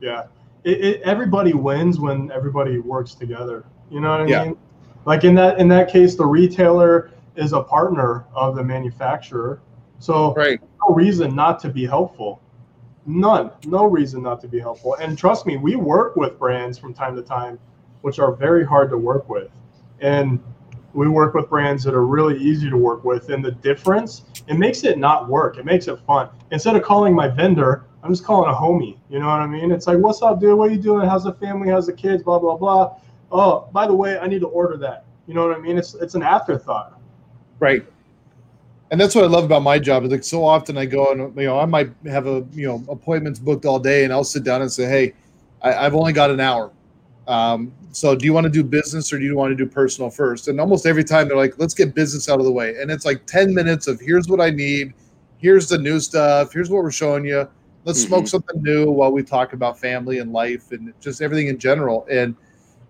Yeah. 0.00 0.24
It, 0.64 0.84
it, 0.84 1.02
everybody 1.02 1.52
wins 1.54 2.00
when 2.00 2.30
everybody 2.32 2.78
works 2.80 3.14
together. 3.14 3.64
You 3.90 4.00
know 4.00 4.10
what 4.10 4.20
I 4.22 4.26
Yeah. 4.26 4.44
mean? 4.44 4.56
Like 5.04 5.22
in 5.24 5.34
that 5.36 5.58
in 5.60 5.68
that 5.68 5.88
case, 5.88 6.16
the 6.16 6.26
retailer 6.26 7.12
is 7.36 7.52
a 7.52 7.62
partner 7.62 8.24
of 8.34 8.56
the 8.56 8.64
manufacturer. 8.64 9.60
So 10.00 10.34
right 10.34 10.60
no 10.86 10.94
reason 10.94 11.34
not 11.34 11.60
to 11.60 11.68
be 11.68 11.86
helpful. 11.86 12.40
None. 13.06 13.52
No 13.64 13.86
reason 13.86 14.22
not 14.22 14.40
to 14.40 14.48
be 14.48 14.58
helpful. 14.58 14.94
And 15.00 15.16
trust 15.16 15.46
me, 15.46 15.56
we 15.56 15.76
work 15.76 16.16
with 16.16 16.38
brands 16.38 16.76
from 16.76 16.92
time 16.92 17.14
to 17.14 17.22
time, 17.22 17.58
which 18.02 18.18
are 18.18 18.32
very 18.32 18.64
hard 18.64 18.90
to 18.90 18.98
work 18.98 19.28
with. 19.28 19.50
And 20.00 20.40
we 20.96 21.08
work 21.08 21.34
with 21.34 21.48
brands 21.48 21.84
that 21.84 21.94
are 21.94 22.06
really 22.06 22.38
easy 22.38 22.70
to 22.70 22.76
work 22.76 23.04
with. 23.04 23.28
And 23.28 23.44
the 23.44 23.52
difference, 23.52 24.24
it 24.48 24.54
makes 24.54 24.82
it 24.82 24.98
not 24.98 25.28
work. 25.28 25.58
It 25.58 25.64
makes 25.64 25.88
it 25.88 25.98
fun. 26.06 26.30
Instead 26.50 26.74
of 26.76 26.82
calling 26.82 27.14
my 27.14 27.28
vendor, 27.28 27.84
I'm 28.02 28.10
just 28.10 28.24
calling 28.24 28.50
a 28.50 28.54
homie. 28.54 28.96
You 29.10 29.18
know 29.18 29.26
what 29.26 29.40
I 29.40 29.46
mean? 29.46 29.70
It's 29.70 29.86
like, 29.86 29.98
what's 29.98 30.22
up, 30.22 30.40
dude? 30.40 30.56
What 30.56 30.70
are 30.70 30.72
you 30.72 30.80
doing? 30.80 31.06
How's 31.08 31.24
the 31.24 31.34
family? 31.34 31.68
How's 31.68 31.86
the 31.86 31.92
kids? 31.92 32.22
Blah, 32.22 32.38
blah, 32.38 32.56
blah. 32.56 32.96
Oh, 33.30 33.68
by 33.72 33.86
the 33.86 33.94
way, 33.94 34.18
I 34.18 34.26
need 34.26 34.40
to 34.40 34.46
order 34.46 34.76
that. 34.78 35.04
You 35.26 35.34
know 35.34 35.46
what 35.46 35.56
I 35.56 35.60
mean? 35.60 35.76
It's 35.76 35.94
it's 35.94 36.14
an 36.14 36.22
afterthought. 36.22 36.98
right 37.58 37.84
and 38.90 39.00
that's 39.00 39.14
what 39.14 39.24
i 39.24 39.26
love 39.26 39.44
about 39.44 39.62
my 39.62 39.78
job 39.78 40.04
is 40.04 40.10
like 40.10 40.22
so 40.22 40.44
often 40.44 40.78
i 40.78 40.86
go 40.86 41.10
and 41.10 41.36
you 41.36 41.46
know 41.46 41.58
i 41.58 41.64
might 41.64 41.90
have 42.06 42.26
a 42.26 42.46
you 42.52 42.66
know 42.66 42.84
appointments 42.88 43.38
booked 43.38 43.64
all 43.64 43.78
day 43.78 44.04
and 44.04 44.12
i'll 44.12 44.24
sit 44.24 44.44
down 44.44 44.62
and 44.62 44.70
say 44.70 44.84
hey 44.84 45.14
I, 45.62 45.86
i've 45.86 45.94
only 45.94 46.12
got 46.12 46.30
an 46.30 46.40
hour 46.40 46.70
um, 47.28 47.72
so 47.90 48.14
do 48.14 48.24
you 48.24 48.32
want 48.32 48.44
to 48.44 48.50
do 48.50 48.62
business 48.62 49.12
or 49.12 49.18
do 49.18 49.24
you 49.24 49.34
want 49.36 49.50
to 49.50 49.56
do 49.56 49.66
personal 49.68 50.10
first? 50.10 50.48
And 50.48 50.60
almost 50.60 50.86
every 50.86 51.04
time 51.04 51.28
they're 51.28 51.36
like 51.36 51.58
let's 51.58 51.74
get 51.74 51.94
business 51.94 52.28
out 52.28 52.38
of 52.38 52.44
the 52.44 52.52
way. 52.52 52.76
And 52.80 52.90
it's 52.90 53.04
like 53.04 53.26
10 53.26 53.52
minutes 53.54 53.86
of 53.88 54.00
here's 54.00 54.28
what 54.28 54.40
i 54.40 54.50
need. 54.50 54.94
Here's 55.38 55.68
the 55.68 55.78
new 55.78 55.98
stuff. 56.00 56.52
Here's 56.52 56.70
what 56.70 56.82
we're 56.82 56.90
showing 56.90 57.24
you. 57.24 57.48
Let's 57.84 58.02
smoke 58.02 58.24
Mhm. 58.24 58.28
something 58.28 58.62
new 58.62 58.90
while 58.90 59.12
we 59.12 59.22
talk 59.22 59.52
about 59.52 59.78
family 59.78 60.18
and 60.18 60.32
life 60.32 60.72
and 60.72 60.92
just 61.00 61.20
everything 61.22 61.48
in 61.48 61.58
general. 61.58 62.06
And 62.10 62.34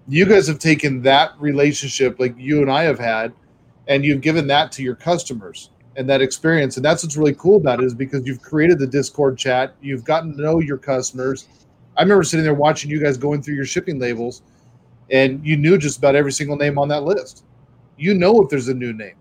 you 0.09 0.25
guys 0.27 0.47
have 0.49 0.59
taken 0.59 1.03
that 1.03 1.33
relationship 1.39 2.21
like 2.21 2.35
you 2.39 2.63
and 2.63 2.71
i 2.71 2.85
have 2.85 2.99
had 2.99 3.33
and 3.89 4.05
you've 4.05 4.21
given 4.21 4.47
that 4.49 4.71
to 4.73 4.83
your 4.83 4.95
customers 4.95 5.71
and 5.97 6.09
that 6.09 6.21
experience. 6.21 6.77
And 6.77 6.85
that's 6.85 7.03
what's 7.03 7.17
really 7.17 7.35
cool 7.35 7.57
about 7.57 7.81
it 7.81 7.87
is 7.87 7.95
because 7.95 8.27
you've 8.27 8.43
created 8.43 8.79
the 8.79 8.87
discord 8.87 9.39
chat. 9.39 9.75
You've 9.81 10.05
gotten 10.05 10.37
to 10.37 10.43
know 10.43 10.61
your 10.61 10.77
customers 10.77 11.47
i 11.97 12.03
remember 12.03 12.23
sitting 12.25 12.45
there 12.45 12.55
watching 12.55 12.91
you 12.91 13.01
guys 13.01 13.17
going 13.17 13.43
through 13.43 13.55
your 13.55 13.65
shipping 13.65 13.99
labels 13.99 14.43
and 15.11 15.45
you 15.47 15.57
knew 15.57 15.79
just 15.79 15.99
about 15.99 16.15
every 16.15 16.33
single 16.33 16.57
name 16.57 16.79
on 16.79 16.89
that 16.89 17.03
list 17.03 17.45
you 17.97 18.15
know 18.15 18.41
if 18.43 18.49
there's 18.49 18.69
a 18.69 18.75
new 18.75 18.93
name 18.93 19.15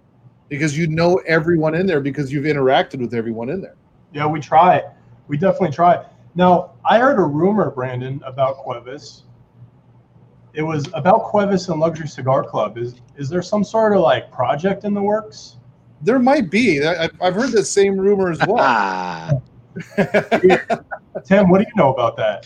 because 0.50 0.78
you 0.78 0.88
know 0.88 1.18
everyone 1.28 1.76
in 1.76 1.86
there 1.86 2.02
because 2.02 2.32
you've 2.32 2.46
interacted 2.46 3.00
with 3.00 3.14
everyone 3.14 3.50
in 3.50 3.62
there 3.62 3.76
Yeah, 4.14 4.28
we 4.28 4.40
try. 4.40 4.82
We 5.28 5.38
definitely 5.38 5.72
try. 5.72 6.06
Now, 6.36 6.74
I 6.90 7.00
heard 7.00 7.20
a 7.20 7.24
rumor, 7.24 7.72
Brandon, 7.72 8.22
about 8.26 8.58
Cuevas. 8.58 9.24
It 10.54 10.62
was 10.62 10.88
about 10.94 11.26
Cuevas 11.26 11.68
and 11.70 11.80
Luxury 11.80 12.08
Cigar 12.08 12.44
Club. 12.44 12.78
Is 12.78 13.02
is 13.18 13.28
there 13.30 13.42
some 13.42 13.64
sort 13.64 13.94
of 13.94 14.02
like 14.02 14.32
project 14.32 14.86
in 14.86 14.94
the 14.94 15.02
works? 15.02 15.58
there 16.02 16.20
might 16.20 16.50
be 16.52 16.86
I, 16.86 17.10
I've 17.22 17.36
heard 17.36 17.52
the 17.52 17.64
same 17.64 17.98
rumor 17.98 18.30
as 18.30 18.40
well 18.48 19.42
Ah, 19.98 20.95
Tim, 21.26 21.50
what 21.50 21.60
do 21.60 21.66
you 21.68 21.74
know 21.76 21.92
about 21.94 22.16
that? 22.18 22.46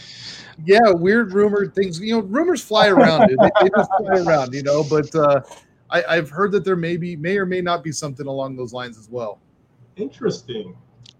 yeah, 0.65 0.89
weird 0.91 1.31
rumor 1.33 1.67
things. 1.67 1.99
You 2.01 2.15
know, 2.17 2.21
rumors 2.21 2.61
fly 2.61 2.87
around. 2.87 3.27
dude. 3.29 3.39
They, 3.39 3.49
they 3.61 3.69
just 3.75 3.89
fly 3.99 4.19
around, 4.19 4.53
you 4.53 4.63
know. 4.63 4.83
But 4.83 5.13
uh, 5.15 5.41
I, 5.89 6.03
I've 6.03 6.29
heard 6.29 6.51
that 6.53 6.65
there 6.65 6.75
may 6.75 6.97
be, 6.97 7.15
may 7.15 7.37
or 7.37 7.45
may 7.45 7.61
not 7.61 7.83
be 7.83 7.91
something 7.91 8.27
along 8.27 8.55
those 8.57 8.73
lines 8.73 8.97
as 8.97 9.09
well. 9.09 9.39
Interesting. 9.95 10.75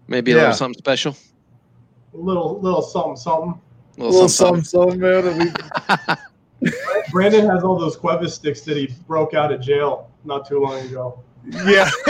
maybe 0.08 0.32
a 0.32 0.34
Yeah. 0.36 0.40
little 0.42 0.56
something 0.56 0.78
special. 0.78 1.16
A 2.14 2.16
little 2.16 2.58
little 2.60 2.82
something 2.82 3.16
something. 3.16 3.60
A 3.98 4.02
A 4.02 4.04
little, 4.04 4.28
something, 4.28 4.62
something. 4.64 5.00
some, 5.00 5.00
some 5.00 5.00
man. 5.00 5.38
that 5.38 6.16
we- 6.60 6.70
Brandon 7.12 7.48
has 7.48 7.62
all 7.64 7.78
those 7.78 7.96
Cuevas 7.96 8.34
sticks 8.34 8.60
that 8.62 8.76
he 8.76 8.88
broke 9.06 9.34
out 9.34 9.52
of 9.52 9.60
jail 9.60 10.10
not 10.24 10.46
too 10.46 10.60
long 10.60 10.78
ago. 10.86 11.22
Yeah. 11.46 11.90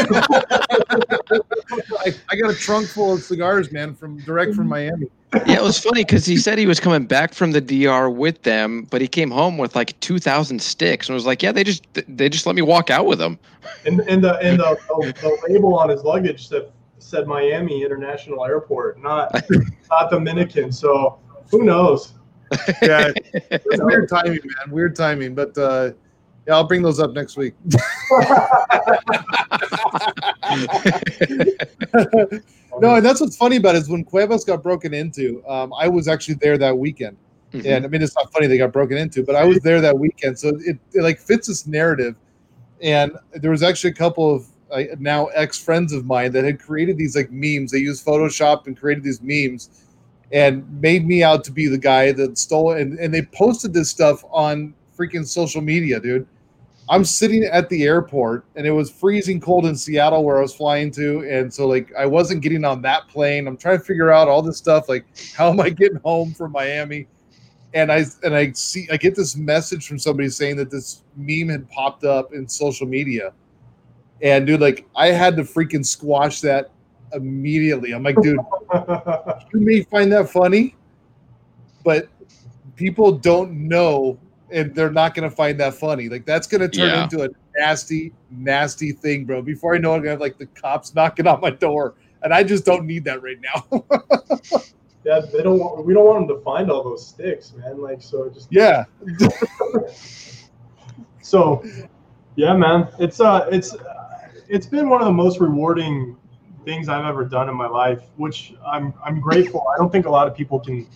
I, 2.01 2.15
I 2.31 2.37
got 2.37 2.51
a 2.51 2.55
trunk 2.55 2.89
full 2.89 3.15
of 3.15 3.23
cigars, 3.23 3.71
man, 3.73 3.95
from 3.95 4.19
direct 4.21 4.55
from 4.55 4.69
Miami. 4.69 5.09
yeah, 5.47 5.59
it 5.59 5.63
was 5.63 5.79
funny 5.79 6.05
because 6.05 6.27
he 6.27 6.37
said 6.37 6.59
he 6.59 6.67
was 6.67 6.81
coming 6.81 7.07
back 7.07 7.35
from 7.35 7.53
the 7.53 7.61
DR 7.61 8.11
with 8.11 8.43
them, 8.43 8.87
but 8.91 9.01
he 9.01 9.07
came 9.07 9.31
home 9.31 9.59
with 9.59 9.77
like 9.77 9.99
two 10.01 10.19
thousand 10.19 10.61
sticks 10.61 11.09
and 11.09 11.15
was 11.15 11.27
like, 11.27 11.43
"Yeah, 11.43 11.53
they 11.53 11.63
just 11.63 11.87
they 12.09 12.29
just 12.29 12.47
let 12.47 12.57
me 12.57 12.63
walk 12.63 12.91
out 12.91 13.07
with 13.07 13.21
them." 13.21 13.39
And 13.87 14.01
and 14.01 14.25
the 14.25 14.37
and 14.39 14.59
the, 14.59 14.77
the, 14.89 15.13
the 15.21 15.39
label 15.49 15.79
on 15.79 15.89
his 15.89 16.03
luggage 16.03 16.49
said 16.49 16.71
said 16.99 17.27
Miami 17.27 17.85
International 17.85 18.45
Airport, 18.45 19.01
not 19.01 19.33
not 19.91 20.11
Dominican. 20.11 20.73
So 20.73 21.19
who 21.51 21.65
knows? 21.65 22.15
Yeah, 22.83 23.13
it's 23.35 23.83
weird 23.83 24.09
timing, 24.09 24.41
man. 24.43 24.71
Weird 24.71 24.97
timing, 24.97 25.35
but 25.35 25.57
uh, 25.57 25.93
yeah, 26.47 26.55
I'll 26.55 26.65
bring 26.65 26.83
those 26.83 26.99
up 27.01 27.13
next 27.13 27.37
week. 27.37 27.55
no, 32.81 32.95
and 32.97 33.05
that's 33.05 33.21
what's 33.21 33.37
funny 33.37 33.57
about 33.57 33.75
it 33.75 33.79
is 33.79 33.89
when 33.89 34.05
Cuevas 34.05 34.45
got 34.45 34.63
broken 34.63 34.95
into. 34.95 35.43
Um, 35.47 35.73
I 35.79 35.89
was 35.89 36.09
actually 36.09 36.35
there 36.35 36.59
that 36.59 36.77
weekend, 36.77 37.17
Mhm. 37.53 37.67
and 37.67 37.85
I 37.85 37.89
mean 37.89 38.03
it's 38.03 38.15
not 38.17 38.33
funny 38.33 38.47
they 38.47 38.59
got 38.59 38.73
broken 38.73 38.97
into, 38.97 39.23
but 39.25 39.35
I 39.37 39.45
was 39.45 39.59
there 39.61 39.81
that 39.81 39.99
weekend, 39.99 40.39
so 40.39 40.49
it, 40.65 40.79
it 40.93 41.03
like 41.03 41.19
fits 41.19 41.49
this 41.49 41.67
narrative. 41.67 42.15
And 42.83 43.13
there 43.33 43.51
was 43.51 43.63
actually 43.63 43.91
a 43.91 43.95
couple 43.95 44.35
of 44.35 44.47
uh, 44.71 44.83
now 44.99 45.27
ex 45.27 45.59
friends 45.59 45.93
of 45.93 46.07
mine 46.07 46.33
that 46.33 46.45
had 46.45 46.61
created 46.61 46.97
these 46.97 47.17
like 47.17 47.31
memes. 47.31 47.73
They 47.73 47.79
used 47.79 48.05
Photoshop 48.07 48.67
and 48.67 48.77
created 48.79 49.05
these 49.05 49.21
memes, 49.23 49.69
and 50.33 50.65
made 50.81 51.07
me 51.07 51.23
out 51.23 51.45
to 51.45 51.53
be 51.53 51.67
the 51.67 51.79
guy 51.79 52.13
that 52.13 52.39
stole 52.39 52.73
it. 52.73 52.81
And, 52.81 52.99
and 52.99 53.13
they 53.13 53.23
posted 53.23 53.75
this 53.75 53.91
stuff 53.91 54.25
on 54.31 54.75
freaking 55.01 55.27
social 55.27 55.63
media, 55.63 55.99
dude. 55.99 56.27
I'm 56.89 57.05
sitting 57.05 57.45
at 57.45 57.69
the 57.69 57.85
airport 57.85 58.45
and 58.57 58.67
it 58.67 58.73
was 58.73 58.91
freezing 58.91 59.41
cold 59.41 59.67
in 59.67 59.77
Seattle 59.77 60.25
where 60.25 60.39
I 60.39 60.43
was 60.43 60.55
flying 60.55 60.91
to. 60.93 61.21
And 61.21 61.53
so 61.53 61.69
like 61.69 61.93
I 61.97 62.05
wasn't 62.05 62.43
getting 62.43 62.65
on 62.65 62.83
that 62.83 63.07
plane. 63.07 63.47
I'm 63.47 63.57
trying 63.57 63.79
to 63.79 63.85
figure 63.85 64.11
out 64.11 64.27
all 64.27 64.43
this 64.43 64.59
stuff, 64.59 64.89
like 64.89 65.07
how 65.37 65.51
am 65.51 65.61
I 65.61 65.71
getting 65.71 66.01
home 66.01 66.35
from 66.35 66.51
Miami? 66.51 67.07
And 67.75 67.93
I 67.93 68.05
and 68.25 68.35
I 68.35 68.51
see 68.53 68.89
I 68.91 68.97
get 68.97 69.15
this 69.15 69.37
message 69.37 69.87
from 69.87 70.01
somebody 70.01 70.29
saying 70.29 70.57
that 70.57 70.71
this 70.71 71.05
meme 71.17 71.49
had 71.49 71.71
popped 71.71 72.03
up 72.03 72.35
in 72.35 72.49
social 72.49 72.89
media. 72.89 73.33
And 74.21 74.45
dude, 74.45 74.61
like 74.61 74.85
I 74.97 75.09
had 75.09 75.37
to 75.37 75.45
freaking 75.45 75.87
squash 75.87 76.41
that 76.41 76.73
immediately. 77.13 77.93
I'm 77.93 78.03
like, 78.03 78.21
dude, 78.21 78.41
you 79.55 79.61
may 79.61 79.83
find 79.85 80.11
that 80.11 80.29
funny, 80.29 80.75
but 81.85 82.09
people 82.75 83.13
don't 83.13 83.53
know 83.53 84.19
and 84.53 84.75
they're 84.75 84.91
not 84.91 85.15
going 85.15 85.29
to 85.29 85.35
find 85.35 85.59
that 85.61 85.75
funny. 85.75 86.09
Like 86.09 86.27
that's 86.27 86.47
going 86.47 86.61
to 86.61 86.69
turn 86.69 86.89
Yeah. 86.89 87.05
into 87.05 87.23
a 87.25 87.29
nasty, 87.57 88.13
nasty 88.31 88.93
thing, 88.93 89.25
bro. 89.25 89.43
Before 89.43 89.75
I 89.75 89.79
know 89.79 89.93
it, 89.93 89.97
I'm 89.97 90.03
going 90.03 90.07
to 90.07 90.11
have 90.13 90.21
like 90.21 90.39
the 90.39 90.47
cops 90.47 90.95
knocking 90.95 91.27
on 91.27 91.41
my 91.41 91.51
door. 91.51 91.95
And 92.23 92.35
I 92.35 92.43
just 92.43 92.65
don't 92.65 92.85
need 92.87 93.05
that 93.05 93.23
right 93.23 93.39
now. 93.41 93.85
Yeah, 95.03 95.21
they 95.21 95.43
don't. 95.43 95.59
Want, 95.59 95.87
we 95.87 95.95
don't 95.95 96.05
want 96.05 96.29
them 96.29 96.37
to 96.37 96.45
find 96.45 96.71
all 96.71 96.85
those 96.85 97.09
sticks, 97.09 97.55
man. 97.55 97.81
Like 97.81 98.03
so, 98.03 98.29
just 98.29 98.49
yeah. 98.51 98.85
So, 101.23 101.65
yeah, 102.37 102.55
man, 102.57 102.89
it's 102.99 103.21
uh, 103.21 103.49
it's 103.51 103.75
uh, 103.75 104.29
it's 104.49 104.67
been 104.67 104.89
one 104.89 105.01
of 105.01 105.07
the 105.07 105.13
most 105.13 105.41
rewarding 105.41 106.17
things 106.65 106.89
I've 106.89 107.05
ever 107.05 107.25
done 107.25 107.49
in 107.49 107.55
my 107.55 107.67
life, 107.67 108.03
which 108.17 108.55
I'm 108.67 108.93
I'm 109.05 109.21
grateful. 109.21 109.67
I 109.73 109.79
don't 109.79 109.91
think 109.91 110.07
a 110.07 110.11
lot 110.11 110.27
of 110.27 110.35
people 110.35 110.59
can 110.61 110.87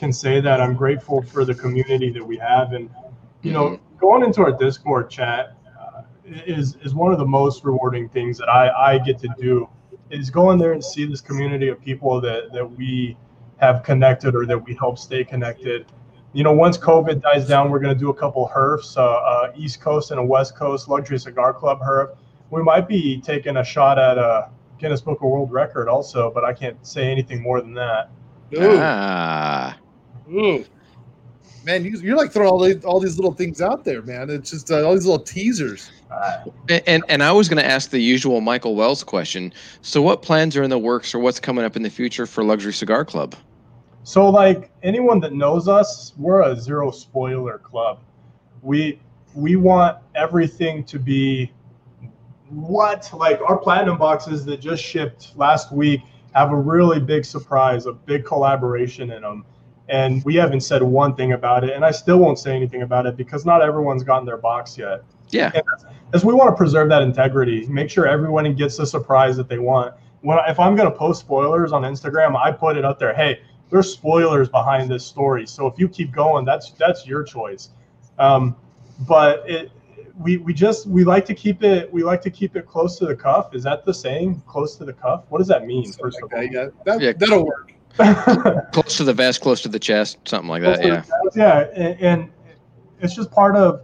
can 0.00 0.12
say 0.12 0.40
that. 0.40 0.60
I'm 0.60 0.74
grateful 0.74 1.22
for 1.22 1.44
the 1.44 1.54
community 1.54 2.10
that 2.10 2.24
we 2.24 2.36
have, 2.38 2.72
and 2.72 2.90
you 3.42 3.52
know, 3.52 3.78
going 3.98 4.24
into 4.24 4.40
our 4.42 4.52
Discord 4.52 5.10
chat 5.10 5.56
uh, 5.80 6.02
is 6.46 6.76
is 6.82 6.94
one 6.94 7.12
of 7.12 7.18
the 7.18 7.26
most 7.26 7.64
rewarding 7.64 8.08
things 8.08 8.38
that 8.38 8.48
I 8.48 8.94
I 8.94 8.98
get 8.98 9.18
to 9.20 9.28
do. 9.38 9.68
Is 10.10 10.28
go 10.28 10.50
in 10.50 10.58
there 10.58 10.72
and 10.72 10.84
see 10.84 11.04
this 11.04 11.20
community 11.20 11.68
of 11.68 11.80
people 11.80 12.20
that 12.22 12.52
that 12.52 12.68
we 12.68 13.16
have 13.58 13.82
connected 13.82 14.34
or 14.34 14.46
that 14.46 14.58
we 14.58 14.74
help 14.74 14.98
stay 14.98 15.22
connected 15.22 15.86
you 16.32 16.44
know, 16.44 16.52
once 16.52 16.78
COVID 16.78 17.22
dies 17.22 17.46
down, 17.48 17.70
we're 17.70 17.80
going 17.80 17.94
to 17.94 17.98
do 17.98 18.10
a 18.10 18.14
couple 18.14 18.48
herfs, 18.54 18.96
uh, 18.96 19.02
uh, 19.02 19.52
East 19.56 19.80
Coast 19.80 20.12
and 20.12 20.20
a 20.20 20.24
West 20.24 20.56
Coast 20.56 20.88
Luxury 20.88 21.18
Cigar 21.18 21.52
Club 21.52 21.80
herf. 21.80 22.16
We 22.50 22.62
might 22.62 22.86
be 22.86 23.20
taking 23.20 23.56
a 23.56 23.64
shot 23.64 23.98
at 23.98 24.16
a 24.16 24.48
Guinness 24.78 25.00
Book 25.00 25.18
of 25.22 25.28
World 25.28 25.50
Record 25.50 25.88
also, 25.88 26.30
but 26.32 26.44
I 26.44 26.52
can't 26.52 26.84
say 26.86 27.10
anything 27.10 27.42
more 27.42 27.60
than 27.60 27.74
that. 27.74 28.10
Ooh, 28.54 28.78
Ah. 28.80 29.76
Ooh. 30.30 30.64
Man, 31.64 31.84
you, 31.84 31.98
you're 31.98 32.16
like 32.16 32.32
throwing 32.32 32.50
all 32.50 32.60
these, 32.60 32.84
all 32.84 33.00
these 33.00 33.16
little 33.16 33.34
things 33.34 33.60
out 33.60 33.84
there, 33.84 34.00
man. 34.02 34.30
It's 34.30 34.50
just 34.50 34.70
uh, 34.70 34.82
all 34.82 34.94
these 34.94 35.04
little 35.04 35.22
teasers. 35.22 35.90
And, 36.68 36.82
and 36.86 37.04
and 37.08 37.22
I 37.22 37.32
was 37.32 37.48
going 37.48 37.62
to 37.62 37.68
ask 37.68 37.90
the 37.90 38.00
usual 38.00 38.40
Michael 38.40 38.74
Wells 38.74 39.04
question. 39.04 39.52
So, 39.82 40.00
what 40.00 40.22
plans 40.22 40.56
are 40.56 40.62
in 40.62 40.70
the 40.70 40.78
works, 40.78 41.14
or 41.14 41.18
what's 41.18 41.38
coming 41.38 41.64
up 41.64 41.76
in 41.76 41.82
the 41.82 41.90
future 41.90 42.26
for 42.26 42.42
Luxury 42.42 42.72
Cigar 42.72 43.04
Club? 43.04 43.36
So, 44.04 44.28
like 44.28 44.70
anyone 44.82 45.20
that 45.20 45.34
knows 45.34 45.68
us, 45.68 46.14
we're 46.16 46.42
a 46.42 46.56
zero 46.56 46.90
spoiler 46.90 47.58
club. 47.58 48.00
We 48.62 48.98
we 49.34 49.56
want 49.56 49.98
everything 50.14 50.84
to 50.84 50.98
be 50.98 51.52
what 52.48 53.08
like 53.12 53.40
our 53.42 53.58
platinum 53.58 53.98
boxes 53.98 54.44
that 54.46 54.60
just 54.60 54.82
shipped 54.82 55.36
last 55.36 55.72
week 55.72 56.00
have 56.34 56.50
a 56.52 56.56
really 56.56 57.00
big 57.00 57.24
surprise, 57.24 57.86
a 57.86 57.92
big 57.92 58.24
collaboration 58.24 59.10
in 59.10 59.22
them. 59.22 59.44
And 59.90 60.24
we 60.24 60.36
haven't 60.36 60.60
said 60.60 60.82
one 60.82 61.16
thing 61.16 61.32
about 61.32 61.64
it, 61.64 61.74
and 61.74 61.84
I 61.84 61.90
still 61.90 62.18
won't 62.18 62.38
say 62.38 62.54
anything 62.54 62.82
about 62.82 63.06
it 63.06 63.16
because 63.16 63.44
not 63.44 63.60
everyone's 63.60 64.04
gotten 64.04 64.24
their 64.24 64.36
box 64.36 64.78
yet. 64.78 65.02
Yeah. 65.30 65.50
And 65.52 65.64
as 66.14 66.24
we 66.24 66.32
want 66.32 66.50
to 66.50 66.56
preserve 66.56 66.88
that 66.90 67.02
integrity, 67.02 67.66
make 67.66 67.90
sure 67.90 68.06
everyone 68.06 68.54
gets 68.54 68.76
the 68.76 68.86
surprise 68.86 69.36
that 69.36 69.48
they 69.48 69.58
want. 69.58 69.94
When 70.22 70.38
if 70.46 70.60
I'm 70.60 70.76
going 70.76 70.90
to 70.90 70.96
post 70.96 71.20
spoilers 71.20 71.72
on 71.72 71.82
Instagram, 71.82 72.36
I 72.36 72.52
put 72.52 72.76
it 72.76 72.84
up 72.84 72.98
there. 73.00 73.12
Hey, 73.14 73.40
there's 73.70 73.92
spoilers 73.92 74.48
behind 74.48 74.90
this 74.90 75.04
story. 75.04 75.46
So 75.46 75.66
if 75.66 75.78
you 75.78 75.88
keep 75.88 76.12
going, 76.12 76.44
that's 76.44 76.70
that's 76.72 77.06
your 77.06 77.24
choice. 77.24 77.70
Um, 78.18 78.56
but 79.08 79.48
it, 79.48 79.72
we 80.20 80.36
we 80.36 80.52
just 80.52 80.86
we 80.86 81.04
like 81.04 81.24
to 81.26 81.34
keep 81.34 81.62
it 81.64 81.92
we 81.92 82.02
like 82.04 82.20
to 82.22 82.30
keep 82.30 82.54
it 82.54 82.66
close 82.66 82.98
to 82.98 83.06
the 83.06 83.16
cuff. 83.16 83.54
Is 83.54 83.62
that 83.64 83.84
the 83.84 83.94
saying? 83.94 84.42
Close 84.46 84.76
to 84.76 84.84
the 84.84 84.92
cuff. 84.92 85.24
What 85.30 85.38
does 85.38 85.48
that 85.48 85.66
mean? 85.66 85.90
First 85.92 86.18
of 86.18 86.24
Okay, 86.24 86.46
all, 86.46 86.52
yeah, 86.52 86.68
that, 86.84 87.00
Yeah. 87.00 87.12
that'll 87.16 87.44
work. 87.46 87.72
Close 88.72 88.96
to 88.96 89.04
the 89.04 89.12
vest, 89.12 89.40
close 89.40 89.60
to 89.62 89.68
the 89.68 89.78
chest, 89.78 90.18
something 90.24 90.48
like 90.48 90.62
that. 90.62 90.84
Yeah. 90.84 91.04
yeah, 91.34 91.66
and, 91.74 92.00
and 92.00 92.30
it's 93.00 93.14
just 93.14 93.30
part 93.30 93.56
of 93.56 93.82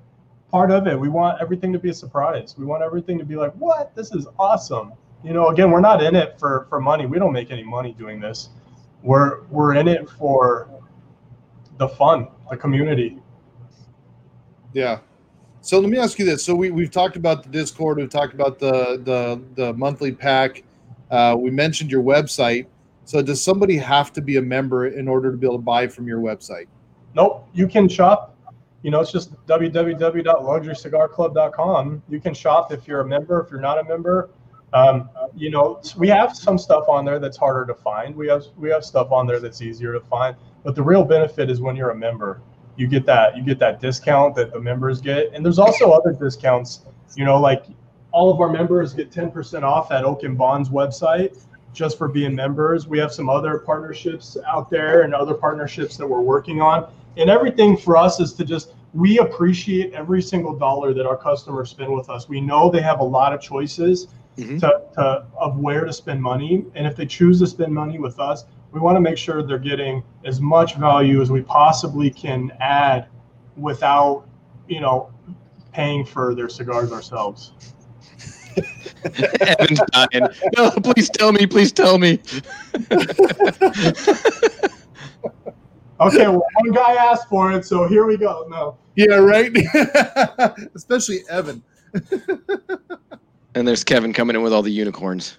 part 0.50 0.70
of 0.70 0.86
it. 0.86 0.98
We 0.98 1.08
want 1.08 1.40
everything 1.40 1.72
to 1.72 1.78
be 1.78 1.90
a 1.90 1.94
surprise. 1.94 2.54
We 2.56 2.64
want 2.64 2.82
everything 2.82 3.18
to 3.18 3.24
be 3.24 3.36
like, 3.36 3.52
what? 3.54 3.94
This 3.94 4.14
is 4.14 4.26
awesome. 4.38 4.92
You 5.24 5.32
know, 5.32 5.48
again, 5.48 5.70
we're 5.70 5.80
not 5.80 6.02
in 6.02 6.14
it 6.14 6.38
for 6.38 6.66
for 6.68 6.80
money. 6.80 7.06
We 7.06 7.18
don't 7.18 7.32
make 7.32 7.50
any 7.50 7.64
money 7.64 7.94
doing 7.98 8.20
this. 8.20 8.50
We're 9.02 9.42
we're 9.44 9.74
in 9.74 9.88
it 9.88 10.08
for 10.08 10.68
the 11.78 11.88
fun, 11.88 12.28
the 12.50 12.56
community. 12.56 13.18
Yeah. 14.72 15.00
So 15.60 15.80
let 15.80 15.90
me 15.90 15.98
ask 15.98 16.18
you 16.18 16.24
this. 16.24 16.44
So 16.44 16.54
we, 16.54 16.70
we've 16.70 16.92
talked 16.92 17.16
about 17.16 17.42
the 17.42 17.48
Discord, 17.48 17.96
we've 17.96 18.08
talked 18.08 18.34
about 18.34 18.58
the 18.58 19.00
the, 19.02 19.42
the 19.56 19.72
monthly 19.74 20.12
pack. 20.12 20.62
Uh, 21.10 21.36
we 21.38 21.50
mentioned 21.50 21.90
your 21.90 22.02
website. 22.02 22.66
So 23.06 23.22
does 23.22 23.42
somebody 23.42 23.78
have 23.78 24.12
to 24.14 24.20
be 24.20 24.36
a 24.36 24.42
member 24.42 24.88
in 24.88 25.06
order 25.06 25.30
to 25.30 25.38
be 25.38 25.46
able 25.46 25.58
to 25.58 25.62
buy 25.62 25.86
from 25.86 26.08
your 26.08 26.18
website? 26.18 26.66
Nope, 27.14 27.48
you 27.54 27.68
can 27.68 27.88
shop. 27.88 28.36
You 28.82 28.90
know, 28.90 28.98
it's 29.00 29.12
just 29.12 29.32
www.luxurycigarclub.com. 29.46 32.02
You 32.08 32.20
can 32.20 32.34
shop 32.34 32.72
if 32.72 32.88
you're 32.88 33.02
a 33.02 33.06
member, 33.06 33.40
if 33.40 33.48
you're 33.50 33.60
not 33.60 33.78
a 33.78 33.84
member. 33.84 34.30
Um, 34.72 35.08
you 35.36 35.50
know, 35.50 35.80
we 35.96 36.08
have 36.08 36.36
some 36.36 36.58
stuff 36.58 36.88
on 36.88 37.04
there 37.04 37.20
that's 37.20 37.36
harder 37.36 37.64
to 37.66 37.74
find. 37.74 38.16
We 38.16 38.26
have 38.26 38.42
we 38.56 38.68
have 38.70 38.84
stuff 38.84 39.12
on 39.12 39.28
there 39.28 39.38
that's 39.38 39.62
easier 39.62 39.92
to 39.92 40.00
find. 40.00 40.34
But 40.64 40.74
the 40.74 40.82
real 40.82 41.04
benefit 41.04 41.48
is 41.48 41.60
when 41.60 41.76
you're 41.76 41.90
a 41.90 41.96
member, 41.96 42.42
you 42.76 42.88
get 42.88 43.06
that 43.06 43.36
you 43.36 43.44
get 43.44 43.60
that 43.60 43.80
discount 43.80 44.34
that 44.34 44.52
the 44.52 44.58
members 44.60 45.00
get, 45.00 45.32
and 45.32 45.44
there's 45.44 45.60
also 45.60 45.92
other 45.92 46.12
discounts. 46.12 46.80
You 47.14 47.24
know, 47.24 47.40
like 47.40 47.66
all 48.10 48.32
of 48.32 48.40
our 48.40 48.48
members 48.48 48.94
get 48.94 49.12
10% 49.12 49.62
off 49.62 49.92
at 49.92 50.04
Oak 50.04 50.24
and 50.24 50.36
Bonds 50.36 50.70
website 50.70 51.45
just 51.76 51.98
for 51.98 52.08
being 52.08 52.34
members. 52.34 52.88
We 52.88 52.98
have 52.98 53.12
some 53.12 53.28
other 53.28 53.58
partnerships 53.58 54.36
out 54.48 54.70
there 54.70 55.02
and 55.02 55.14
other 55.14 55.34
partnerships 55.34 55.96
that 55.98 56.06
we're 56.06 56.22
working 56.22 56.60
on. 56.62 56.90
And 57.18 57.28
everything 57.30 57.76
for 57.76 57.96
us 57.96 58.18
is 58.18 58.32
to 58.34 58.44
just 58.44 58.72
we 58.94 59.18
appreciate 59.18 59.92
every 59.92 60.22
single 60.22 60.56
dollar 60.56 60.94
that 60.94 61.04
our 61.06 61.18
customers 61.18 61.68
spend 61.68 61.92
with 61.94 62.08
us. 62.08 62.28
We 62.30 62.40
know 62.40 62.70
they 62.70 62.80
have 62.80 63.00
a 63.00 63.04
lot 63.04 63.34
of 63.34 63.40
choices 63.40 64.08
Mhm. 64.38 64.60
to, 64.60 64.82
to 64.94 65.24
of 65.38 65.58
where 65.58 65.84
to 65.84 65.92
spend 65.92 66.22
money, 66.22 66.64
and 66.74 66.86
if 66.86 66.94
they 66.96 67.06
choose 67.06 67.38
to 67.40 67.46
spend 67.46 67.72
money 67.72 67.98
with 67.98 68.18
us, 68.20 68.44
we 68.72 68.80
want 68.80 68.96
to 68.96 69.00
make 69.00 69.16
sure 69.16 69.42
they're 69.42 69.58
getting 69.58 70.02
as 70.26 70.40
much 70.42 70.76
value 70.76 71.22
as 71.22 71.30
we 71.30 71.40
possibly 71.40 72.10
can 72.10 72.52
add 72.60 73.06
without, 73.56 74.24
you 74.68 74.80
know, 74.80 75.08
paying 75.72 76.04
for 76.04 76.34
their 76.34 76.50
cigars 76.50 76.92
ourselves. 76.92 77.52
Evan's 78.56 79.80
dying. 79.92 80.28
No, 80.56 80.70
please 80.70 81.10
tell 81.10 81.32
me. 81.32 81.46
Please 81.46 81.72
tell 81.72 81.98
me. 81.98 82.20
Okay, 85.98 86.28
well, 86.28 86.46
one 86.54 86.72
guy 86.72 86.94
asked 86.94 87.28
for 87.28 87.52
it, 87.52 87.64
so 87.64 87.88
here 87.88 88.04
we 88.04 88.18
go. 88.18 88.46
No. 88.50 88.76
Yeah, 88.96 89.16
right. 89.16 89.50
Especially 90.74 91.20
Evan. 91.30 91.62
And 93.54 93.66
there's 93.66 93.82
Kevin 93.82 94.12
coming 94.12 94.36
in 94.36 94.42
with 94.42 94.52
all 94.52 94.62
the 94.62 94.70
unicorns. 94.70 95.38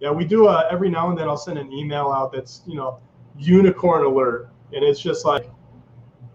Yeah, 0.00 0.10
we 0.10 0.24
do. 0.24 0.46
Uh, 0.46 0.66
every 0.70 0.88
now 0.88 1.10
and 1.10 1.18
then, 1.18 1.28
I'll 1.28 1.36
send 1.36 1.58
an 1.58 1.70
email 1.72 2.10
out 2.10 2.32
that's 2.32 2.62
you 2.66 2.76
know, 2.76 3.00
unicorn 3.36 4.06
alert, 4.06 4.48
and 4.72 4.82
it's 4.82 5.00
just 5.00 5.26
like, 5.26 5.50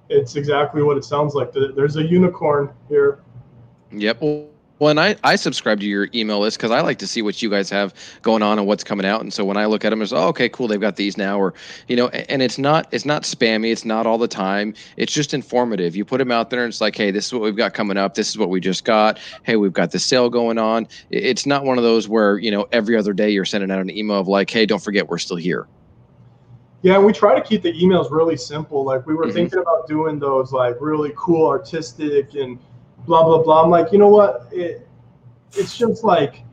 it's 0.10 0.36
exactly 0.36 0.84
what 0.84 0.98
it 0.98 1.04
sounds 1.04 1.34
like. 1.34 1.52
There's 1.52 1.96
a 1.96 2.04
unicorn 2.04 2.72
here. 2.90 3.24
Yep. 3.92 4.22
Well, 4.84 4.90
and 4.90 5.00
I, 5.00 5.16
I 5.24 5.38
subscribe 5.38 5.80
to 5.80 5.86
your 5.86 6.10
email 6.14 6.42
list 6.42 6.58
because 6.58 6.70
I 6.72 6.82
like 6.82 6.98
to 6.98 7.08
see 7.08 7.22
what 7.22 7.42
you 7.42 7.50
guys 7.50 7.70
have 7.70 7.94
going 8.22 8.44
on 8.44 8.60
and 8.60 8.68
what's 8.68 8.84
coming 8.84 9.06
out. 9.06 9.22
And 9.22 9.34
so 9.34 9.46
when 9.46 9.56
I 9.56 9.66
look 9.66 9.86
at 9.86 9.92
them, 9.92 10.02
it's 10.02 10.12
oh, 10.12 10.28
okay, 10.28 10.50
cool, 10.50 10.68
they've 10.68 10.78
got 10.78 10.98
these 10.98 11.18
now, 11.18 11.40
or 11.40 11.54
you 11.88 11.96
know, 11.96 12.10
and 12.10 12.42
it's 12.42 12.58
not 12.58 12.90
it's 12.92 13.06
not 13.06 13.24
spammy, 13.24 13.72
it's 13.72 13.86
not 13.86 14.06
all 14.06 14.18
the 14.18 14.28
time. 14.28 14.74
It's 14.98 15.14
just 15.14 15.34
informative. 15.34 15.96
You 15.96 16.04
put 16.04 16.18
them 16.18 16.34
out 16.34 16.50
there, 16.50 16.66
and 16.66 16.70
it's 16.70 16.82
like, 16.82 16.98
hey, 16.98 17.12
this 17.12 17.28
is 17.28 17.32
what 17.32 17.44
we've 17.44 17.56
got 17.56 17.74
coming 17.74 17.96
up. 17.96 18.16
This 18.16 18.28
is 18.28 18.38
what 18.38 18.50
we 18.50 18.60
just 18.60 18.84
got. 18.84 19.22
Hey, 19.44 19.56
we've 19.56 19.72
got 19.72 19.92
this 19.92 20.04
sale 20.04 20.30
going 20.30 20.58
on. 20.58 20.90
It's 21.10 21.46
not 21.46 21.64
one 21.64 21.78
of 21.78 21.86
those 21.86 22.10
where 22.10 22.38
you 22.38 22.52
know 22.52 22.68
every 22.74 22.98
other 22.98 23.14
day 23.14 23.30
you're 23.30 23.46
sending 23.46 23.72
out 23.72 23.80
an 23.80 23.90
email 23.90 24.20
of 24.20 24.28
like, 24.28 24.50
hey, 24.50 24.66
don't 24.66 24.84
forget 24.84 25.08
we're 25.08 25.18
still 25.18 25.38
here. 25.38 25.66
Yeah, 26.82 27.00
we 27.00 27.14
try 27.14 27.40
to 27.40 27.42
keep 27.42 27.62
the 27.62 27.72
emails 27.72 28.12
really 28.12 28.36
simple. 28.36 28.84
Like 28.84 29.08
we 29.08 29.14
were 29.14 29.28
Mhm. 29.28 29.34
thinking 29.34 29.60
about 29.60 29.88
doing 29.88 30.20
those 30.20 30.52
like 30.52 30.76
really 30.82 31.14
cool 31.16 31.48
artistic 31.48 32.36
and 32.36 32.60
blah 33.06 33.24
blah 33.24 33.42
blah. 33.44 33.64
I'm 33.64 33.70
like, 33.70 33.92
you 33.92 33.98
know 33.98 34.10
what? 34.10 34.48
It, 34.52 34.88
it's 35.54 35.78
just 35.78 36.04
like 36.04 36.44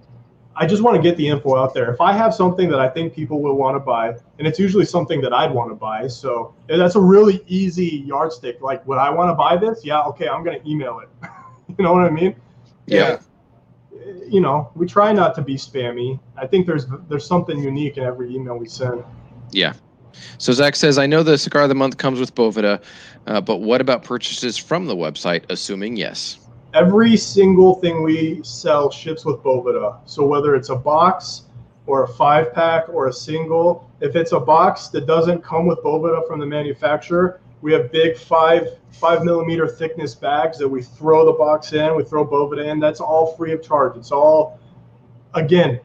I 0.57 0.67
just 0.67 0.83
want 0.83 0.97
to 0.97 1.03
get 1.03 1.17
the 1.17 1.27
info 1.27 1.57
out 1.57 1.73
there. 1.73 1.93
If 1.93 2.01
I 2.01 2.13
have 2.13 2.35
something 2.35 2.69
that 2.71 2.81
I 2.81 2.89
think 2.89 3.15
people 3.15 3.41
will 3.41 3.55
want 3.55 3.77
to 3.77 3.81
buy, 3.81 4.15
and 4.39 4.47
it's 4.47 4.59
usually 4.59 4.85
something 4.85 5.21
that 5.23 5.33
I'd 5.33 5.53
want 5.53 5.71
to 5.71 5.75
buy, 5.75 6.07
so 6.07 6.55
that's 6.69 6.97
a 6.97 7.01
really 7.01 7.43
easy 7.47 8.05
yardstick. 8.07 8.61
Like, 8.61 8.87
would 8.87 8.99
I 8.99 9.11
want 9.11 9.31
to 9.31 9.35
buy 9.35 9.57
this? 9.57 9.85
Yeah, 9.85 10.03
okay, 10.03 10.29
I'm 10.29 10.45
gonna 10.45 10.61
email 10.67 11.01
it. 11.01 11.09
you 11.79 11.83
know 11.83 11.93
what 11.93 12.03
I 12.03 12.11
mean? 12.11 12.37
Yeah. 12.87 13.21
You 14.29 14.41
know, 14.41 14.71
we 14.75 14.87
try 14.87 15.13
not 15.13 15.35
to 15.37 15.43
be 15.43 15.55
spammy. 15.55 16.19
I 16.37 16.47
think 16.47 16.67
there's 16.67 16.87
there's 17.09 17.27
something 17.27 17.59
unique 17.59 17.97
in 17.97 18.05
every 18.05 18.35
email 18.35 18.57
we 18.57 18.69
send. 18.69 19.05
Yeah. 19.53 19.75
So 20.39 20.53
Zach 20.53 20.75
says, 20.75 20.99
I 20.99 21.07
know 21.07 21.23
the 21.23 21.39
cigar 21.39 21.63
of 21.63 21.69
the 21.69 21.75
month 21.75 21.97
comes 21.97 22.19
with 22.19 22.35
Boveda, 22.35 22.83
uh, 23.27 23.41
but 23.41 23.59
what 23.59 23.81
about 23.81 24.03
purchases 24.03 24.59
from 24.59 24.87
the 24.87 24.97
website? 24.97 25.45
Assuming 25.49 25.97
yes. 25.97 26.40
Every 26.73 27.17
single 27.17 27.75
thing 27.75 28.03
we 28.05 28.41
sell 28.45 28.91
ships 28.91 29.25
with 29.25 29.43
Boveda. 29.43 29.99
So 30.05 30.25
whether 30.25 30.55
it's 30.55 30.69
a 30.69 30.77
box 30.77 31.47
or 31.87 32.05
a 32.05 32.09
five 32.09 32.53
pack 32.53 32.89
or 32.89 33.09
a 33.09 33.13
single, 33.13 33.91
if 34.01 34.15
it's 34.15 34.31
a 34.33 34.39
box 34.39 34.89
that 34.89 35.07
doesn't 35.07 35.43
come 35.43 35.67
with 35.67 35.81
Boveda 35.81 36.27
from 36.29 36.39
the 36.39 36.47
manufacturer, 36.47 37.41
We 37.63 37.73
have 37.75 37.93
big 37.93 38.17
five 38.17 38.79
five 38.93 39.23
millimeter 39.25 39.67
thickness 39.69 40.15
bags 40.15 40.59
that 40.59 40.69
we 40.69 40.83
throw 40.83 41.27
the 41.27 41.33
box 41.33 41.73
in. 41.73 41.95
We 41.95 42.05
throw 42.05 42.27
Boveda 42.27 42.65
in. 42.65 42.81
That's 42.81 43.01
all 43.01 43.35
free 43.37 43.53
of 43.53 43.63
charge. 43.63 43.97
It's 43.97 44.13
all 44.13 44.59
again. 45.35 45.81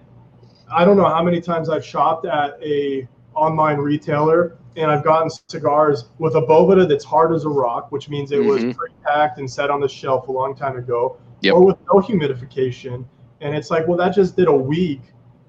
I 0.71 0.85
don't 0.85 0.97
know 0.97 1.09
how 1.09 1.21
many 1.21 1.41
times 1.41 1.69
I've 1.69 1.85
shopped 1.85 2.25
at 2.25 2.57
a 2.63 3.07
online 3.33 3.77
retailer 3.77 4.57
and 4.75 4.91
I've 4.91 5.03
gotten 5.03 5.29
cigars 5.49 6.05
with 6.19 6.35
a 6.35 6.41
Boveda 6.41 6.87
that's 6.87 7.05
hard 7.05 7.33
as 7.33 7.45
a 7.45 7.49
rock, 7.49 7.91
which 7.91 8.09
means 8.09 8.31
it 8.31 8.43
was 8.43 8.63
Mhm. 8.63 8.75
pre-packed 8.75 9.39
and 9.39 9.49
set 9.49 9.69
on 9.69 9.79
the 9.79 9.87
shelf 9.87 10.27
a 10.27 10.31
long 10.31 10.55
time 10.55 10.77
ago, 10.77 11.17
Yep. 11.41 11.53
or 11.53 11.65
with 11.65 11.77
no 11.93 11.99
humidification. 12.01 13.05
And 13.41 13.55
it's 13.55 13.71
like, 13.71 13.87
well, 13.87 13.97
that 13.97 14.09
just 14.09 14.35
did 14.35 14.47
a 14.47 14.55
week 14.55 15.01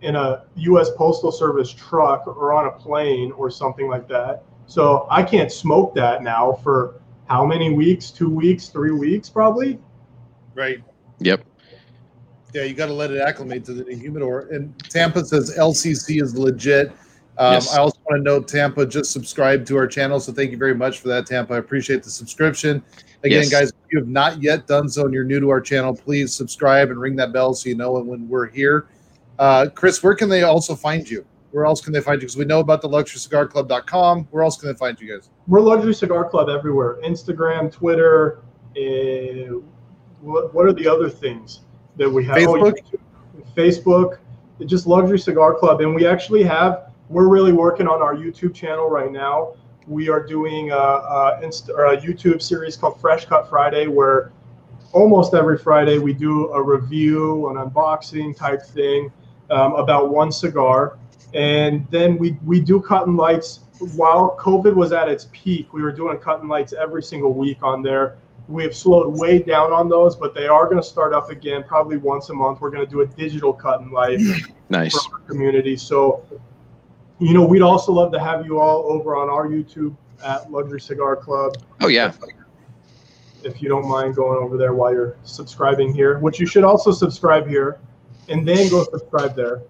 in 0.03 0.15
a 0.15 0.43
U.S. 0.57 0.91
Postal 0.97 1.33
Service 1.33 1.71
truck 1.73 2.27
or 2.27 2.53
on 2.53 2.67
a 2.67 2.71
plane 2.71 3.33
or 3.33 3.51
something 3.51 3.89
like 3.89 4.07
that. 4.09 4.45
So 4.67 5.07
I 5.11 5.23
can't 5.23 5.51
smoke 5.51 5.95
that 5.95 6.23
now 6.23 6.53
for 6.63 6.95
how 7.27 7.45
many 7.45 7.73
weeks? 7.73 8.11
Two 8.11 8.29
weeks? 8.31 8.69
Three 8.69 8.93
weeks? 8.93 9.29
Probably. 9.29 9.79
Right. 10.55 10.83
Yep. 11.19 11.45
Yeah, 12.55 12.63
you 12.63 12.75
got 12.75 12.87
to 12.87 12.93
let 12.93 13.11
it 13.11 13.21
acclimate 13.21 13.65
to 13.67 13.75
the 13.75 13.85
new 13.85 13.97
humidor. 13.97 14.49
And 14.51 14.73
Tampa 14.89 15.25
says 15.25 15.57
LCC 15.59 16.23
is 16.23 16.37
legit. 16.39 16.93
Um, 17.39 17.53
Yes. 17.55 17.75
I 17.75 17.81
also 17.81 17.99
want 18.09 18.21
to 18.21 18.23
note 18.23 18.49
Tampa 18.49 18.87
just 18.87 19.13
subscribed 19.13 19.67
to 19.69 19.77
our 19.77 19.87
channel, 19.87 20.19
so 20.21 20.33
thank 20.33 20.51
you 20.51 20.57
very 20.57 20.75
much 20.75 21.01
for 21.01 21.09
that, 21.09 21.27
Tampa. 21.27 21.55
I 21.55 21.59
appreciate 21.59 22.03
the 22.03 22.11
subscription. 22.11 22.83
Again, 23.25 23.43
Yes. 23.43 23.51
guys, 23.51 23.69
if 23.69 23.75
you 23.93 23.99
have 23.99 24.09
not 24.09 24.43
yet 24.43 24.67
done 24.67 24.89
so 24.89 25.05
and 25.05 25.13
you're 25.13 25.25
new 25.25 25.41
to 25.41 25.51
our 25.51 25.61
channel, 25.61 25.95
please 25.95 26.33
subscribe 26.33 26.91
and 26.91 26.99
ring 26.99 27.17
that 27.17 27.33
bell 27.33 27.55
so 27.55 27.69
you 27.69 27.75
know 27.75 27.93
when 27.93 28.29
we're 28.29 28.47
here. 28.49 28.87
Uh, 29.39 29.67
Chris, 29.75 30.03
where 30.03 30.15
can 30.15 30.29
they 30.29 30.43
also 30.45 30.75
find 30.75 31.09
you? 31.09 31.27
Where 31.51 31.65
else 31.67 31.81
can 31.81 31.93
they 31.93 32.01
find 32.01 32.21
you? 32.21 32.27
Because 32.27 32.37
we 32.37 32.45
know 32.45 32.61
about 32.61 32.83
the 32.83 32.89
luxurycigarclub.com. 32.89 34.29
Where 34.31 34.43
else 34.43 34.57
can 34.59 34.69
they 34.71 34.77
find 34.77 35.01
you 35.01 35.15
guys? 35.15 35.31
We're 35.47 35.61
Luxury 35.61 35.95
Cigar 35.95 36.29
Club 36.29 36.49
everywhere. 36.49 36.99
Instagram, 37.05 37.71
Twitter. 37.73 38.41
Uh, 38.77 39.61
what, 40.21 40.53
what 40.53 40.67
are 40.67 40.73
the 40.73 40.87
other 40.89 41.09
things 41.09 41.61
that 41.97 42.11
we 42.11 42.25
have? 42.25 42.37
Facebook? 42.37 42.75
YouTube, 42.75 43.55
Facebook. 43.57 44.19
Just 44.67 44.87
Luxury 44.87 45.19
Cigar 45.19 45.55
Club, 45.55 45.81
and 45.81 45.95
we 45.95 46.07
actually 46.07 46.43
have. 46.43 46.91
We're 47.09 47.29
really 47.29 47.53
working 47.53 47.87
on 47.87 48.03
our 48.03 48.15
YouTube 48.17 48.55
channel 48.55 48.89
right 48.89 49.13
now. 49.13 49.55
We 49.87 50.09
are 50.09 50.25
doing 50.25 50.73
a, 50.73 50.77
a, 50.77 51.41
Insta, 51.43 51.71
or 51.71 51.87
a 51.87 51.97
YouTube 51.97 52.43
series 52.43 52.77
called 52.77 53.01
Fresh 53.01 53.27
Cut 53.27 53.49
Friday, 53.49 53.87
where 53.87 54.33
almost 54.93 55.35
every 55.35 55.59
Friday 55.59 55.99
we 55.99 56.13
do 56.13 56.49
a 56.53 56.63
review, 56.63 57.49
an 57.49 57.57
unboxing 57.57 58.37
type 58.37 58.63
thing 58.63 59.13
um, 59.51 59.75
about 59.75 60.11
one 60.11 60.33
cigar, 60.33 60.99
and 61.35 61.87
then 61.91 62.19
we 62.19 62.37
we 62.45 62.61
do 62.61 62.81
cut 62.81 63.07
and 63.07 63.17
lights. 63.17 63.61
While 63.95 64.37
COVID 64.41 64.75
was 64.75 64.91
at 64.93 65.09
its 65.09 65.29
peak, 65.33 65.73
we 65.73 65.83
were 65.83 65.93
doing 65.93 66.19
cut 66.19 66.41
and 66.41 66.49
lights 66.49 66.73
every 66.73 67.03
single 67.03 67.33
week 67.33 67.59
on 67.63 67.83
there. 67.83 68.17
We 68.49 68.63
have 68.63 68.75
slowed 68.75 69.19
way 69.19 69.41
down 69.41 69.73
on 69.73 69.89
those, 69.89 70.17
but 70.17 70.35
they 70.35 70.47
are 70.47 70.65
going 70.65 70.79
to 70.79 70.83
start 70.83 71.13
up 71.13 71.31
again 71.31 71.63
probably 71.63 71.97
once 71.99 72.31
a 72.31 72.35
month. 72.35 72.61
We're 72.61 72.71
going 72.71 72.85
to 72.85 72.91
do 72.91 73.03
a 73.03 73.07
digital 73.07 73.53
cut 73.53 73.81
and 73.81 73.93
light 73.93 74.21
Nice. 74.71 74.95
for 75.05 75.15
our 75.15 75.21
community. 75.21 75.77
So, 75.77 76.25
you 77.19 77.33
know, 77.33 77.45
we'd 77.47 77.63
also 77.63 77.93
love 77.93 78.13
to 78.13 78.21
have 78.21 78.45
you 78.45 78.61
all 78.61 78.85
over 78.91 79.17
on 79.17 79.29
our 79.31 79.47
YouTube 79.49 79.97
at 80.25 80.51
Luxury 80.51 80.81
Cigar 80.81 81.17
Club 81.17 81.57
Oh 81.81 81.89
yeah. 81.89 82.13
if 83.45 83.63
you 83.63 83.69
don't 83.69 83.87
mind 83.89 84.17
going 84.17 84.43
over 84.43 84.57
there 84.57 84.75
while 84.75 84.93
you're 84.93 85.17
subscribing 85.25 85.95
here, 85.95 86.19
which 86.19 86.41
you 86.41 86.47
should 86.47 86.65
also 86.65 86.91
subscribe 86.91 87.47
here 87.47 87.79
and 88.29 88.47
then 88.47 88.69
go 88.69 88.85
subscribe 88.85 89.37
there. 89.37 89.63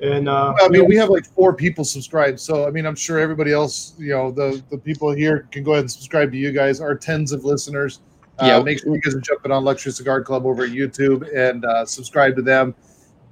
And 0.00 0.28
uh, 0.28 0.54
I 0.60 0.68
mean, 0.68 0.86
we 0.86 0.96
have 0.96 1.08
like 1.08 1.24
four 1.24 1.54
people 1.54 1.82
subscribed, 1.82 2.38
so 2.38 2.66
I 2.66 2.70
mean, 2.70 2.84
I'm 2.84 2.94
sure 2.94 3.18
everybody 3.18 3.52
else, 3.52 3.94
you 3.98 4.10
know, 4.10 4.30
the 4.30 4.62
the 4.70 4.76
people 4.76 5.10
here 5.10 5.48
can 5.50 5.64
go 5.64 5.72
ahead 5.72 5.84
and 5.84 5.90
subscribe 5.90 6.30
to 6.32 6.36
you 6.36 6.52
guys. 6.52 6.80
Our 6.80 6.94
tens 6.94 7.32
of 7.32 7.44
listeners. 7.46 8.00
Uh, 8.38 8.44
Yeah. 8.46 8.62
Make 8.62 8.80
sure 8.80 8.94
you 8.94 9.00
guys 9.00 9.14
are 9.14 9.20
jumping 9.20 9.52
on 9.52 9.64
Luxury 9.64 9.92
Cigar 9.92 10.20
Club 10.22 10.44
over 10.44 10.64
at 10.64 10.70
YouTube 10.70 11.26
and 11.34 11.64
uh, 11.64 11.86
subscribe 11.86 12.36
to 12.36 12.42
them. 12.42 12.74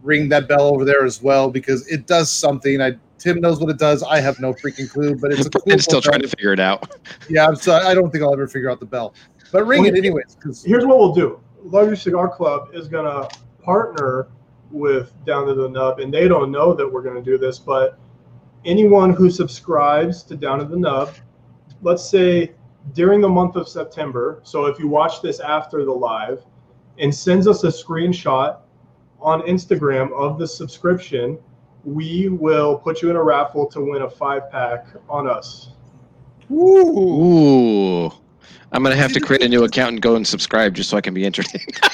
Ring 0.04 0.28
that 0.28 0.46
bell 0.48 0.66
over 0.68 0.84
there 0.84 1.04
as 1.04 1.22
well 1.22 1.50
because 1.50 1.88
it 1.88 2.06
does 2.06 2.30
something. 2.30 2.80
I 2.80 2.92
Tim 3.18 3.40
knows 3.40 3.58
what 3.58 3.70
it 3.70 3.78
does. 3.78 4.02
I 4.02 4.20
have 4.20 4.38
no 4.38 4.52
freaking 4.52 4.88
clue, 4.88 5.16
but 5.16 5.32
it's 5.32 5.46
a 5.46 5.50
cool. 5.50 5.62
and 5.72 5.82
still 5.82 5.96
little 5.98 6.10
trying 6.12 6.20
to 6.20 6.28
figure 6.28 6.52
it 6.52 6.60
out. 6.60 6.94
Yeah, 7.30 7.46
I'm 7.46 7.56
so, 7.56 7.72
I 7.74 7.94
don't 7.94 8.10
think 8.10 8.22
I'll 8.22 8.34
ever 8.34 8.46
figure 8.46 8.70
out 8.70 8.80
the 8.80 8.86
bell, 8.86 9.14
but 9.50 9.64
ring 9.66 9.86
it 9.86 9.96
anyways. 9.96 10.36
'cause- 10.42 10.62
here's 10.62 10.84
what 10.84 10.98
we'll 10.98 11.14
do 11.14 11.40
Luxury 11.62 11.96
Cigar 11.96 12.28
Club 12.28 12.68
is 12.74 12.86
going 12.86 13.06
to 13.06 13.26
partner 13.62 14.28
with 14.70 15.12
Down 15.24 15.46
to 15.46 15.54
the 15.54 15.68
Nub, 15.70 16.00
and 16.00 16.12
they 16.12 16.28
don't 16.28 16.50
know 16.50 16.74
that 16.74 16.86
we're 16.86 17.00
going 17.02 17.16
to 17.16 17.22
do 17.22 17.38
this, 17.38 17.58
but 17.58 17.98
anyone 18.66 19.10
who 19.14 19.30
subscribes 19.30 20.22
to 20.24 20.36
Down 20.36 20.58
to 20.58 20.66
the 20.66 20.76
Nub, 20.76 21.14
let's 21.80 22.04
say 22.06 22.52
during 22.92 23.22
the 23.22 23.28
month 23.28 23.56
of 23.56 23.66
September, 23.68 24.40
so 24.42 24.66
if 24.66 24.78
you 24.78 24.86
watch 24.86 25.22
this 25.22 25.40
after 25.40 25.86
the 25.86 25.92
live, 25.92 26.44
and 26.98 27.14
sends 27.14 27.48
us 27.48 27.64
a 27.64 27.68
screenshot 27.68 28.58
on 29.24 29.40
Instagram 29.42 30.12
of 30.12 30.38
the 30.38 30.46
subscription, 30.46 31.38
we 31.82 32.28
will 32.28 32.78
put 32.78 33.02
you 33.02 33.10
in 33.10 33.16
a 33.16 33.22
raffle 33.22 33.66
to 33.66 33.80
win 33.80 34.02
a 34.02 34.10
five 34.10 34.50
pack 34.50 34.86
on 35.08 35.28
us. 35.28 35.70
Ooh. 36.52 38.12
I'm 38.72 38.82
gonna 38.82 38.96
have 38.96 39.12
to 39.12 39.20
create 39.20 39.42
a 39.42 39.48
new 39.48 39.64
account 39.64 39.92
and 39.92 40.02
go 40.02 40.16
and 40.16 40.26
subscribe 40.26 40.74
just 40.74 40.90
so 40.90 40.96
I 40.96 41.00
can 41.00 41.14
be 41.14 41.24
entertained. 41.26 41.80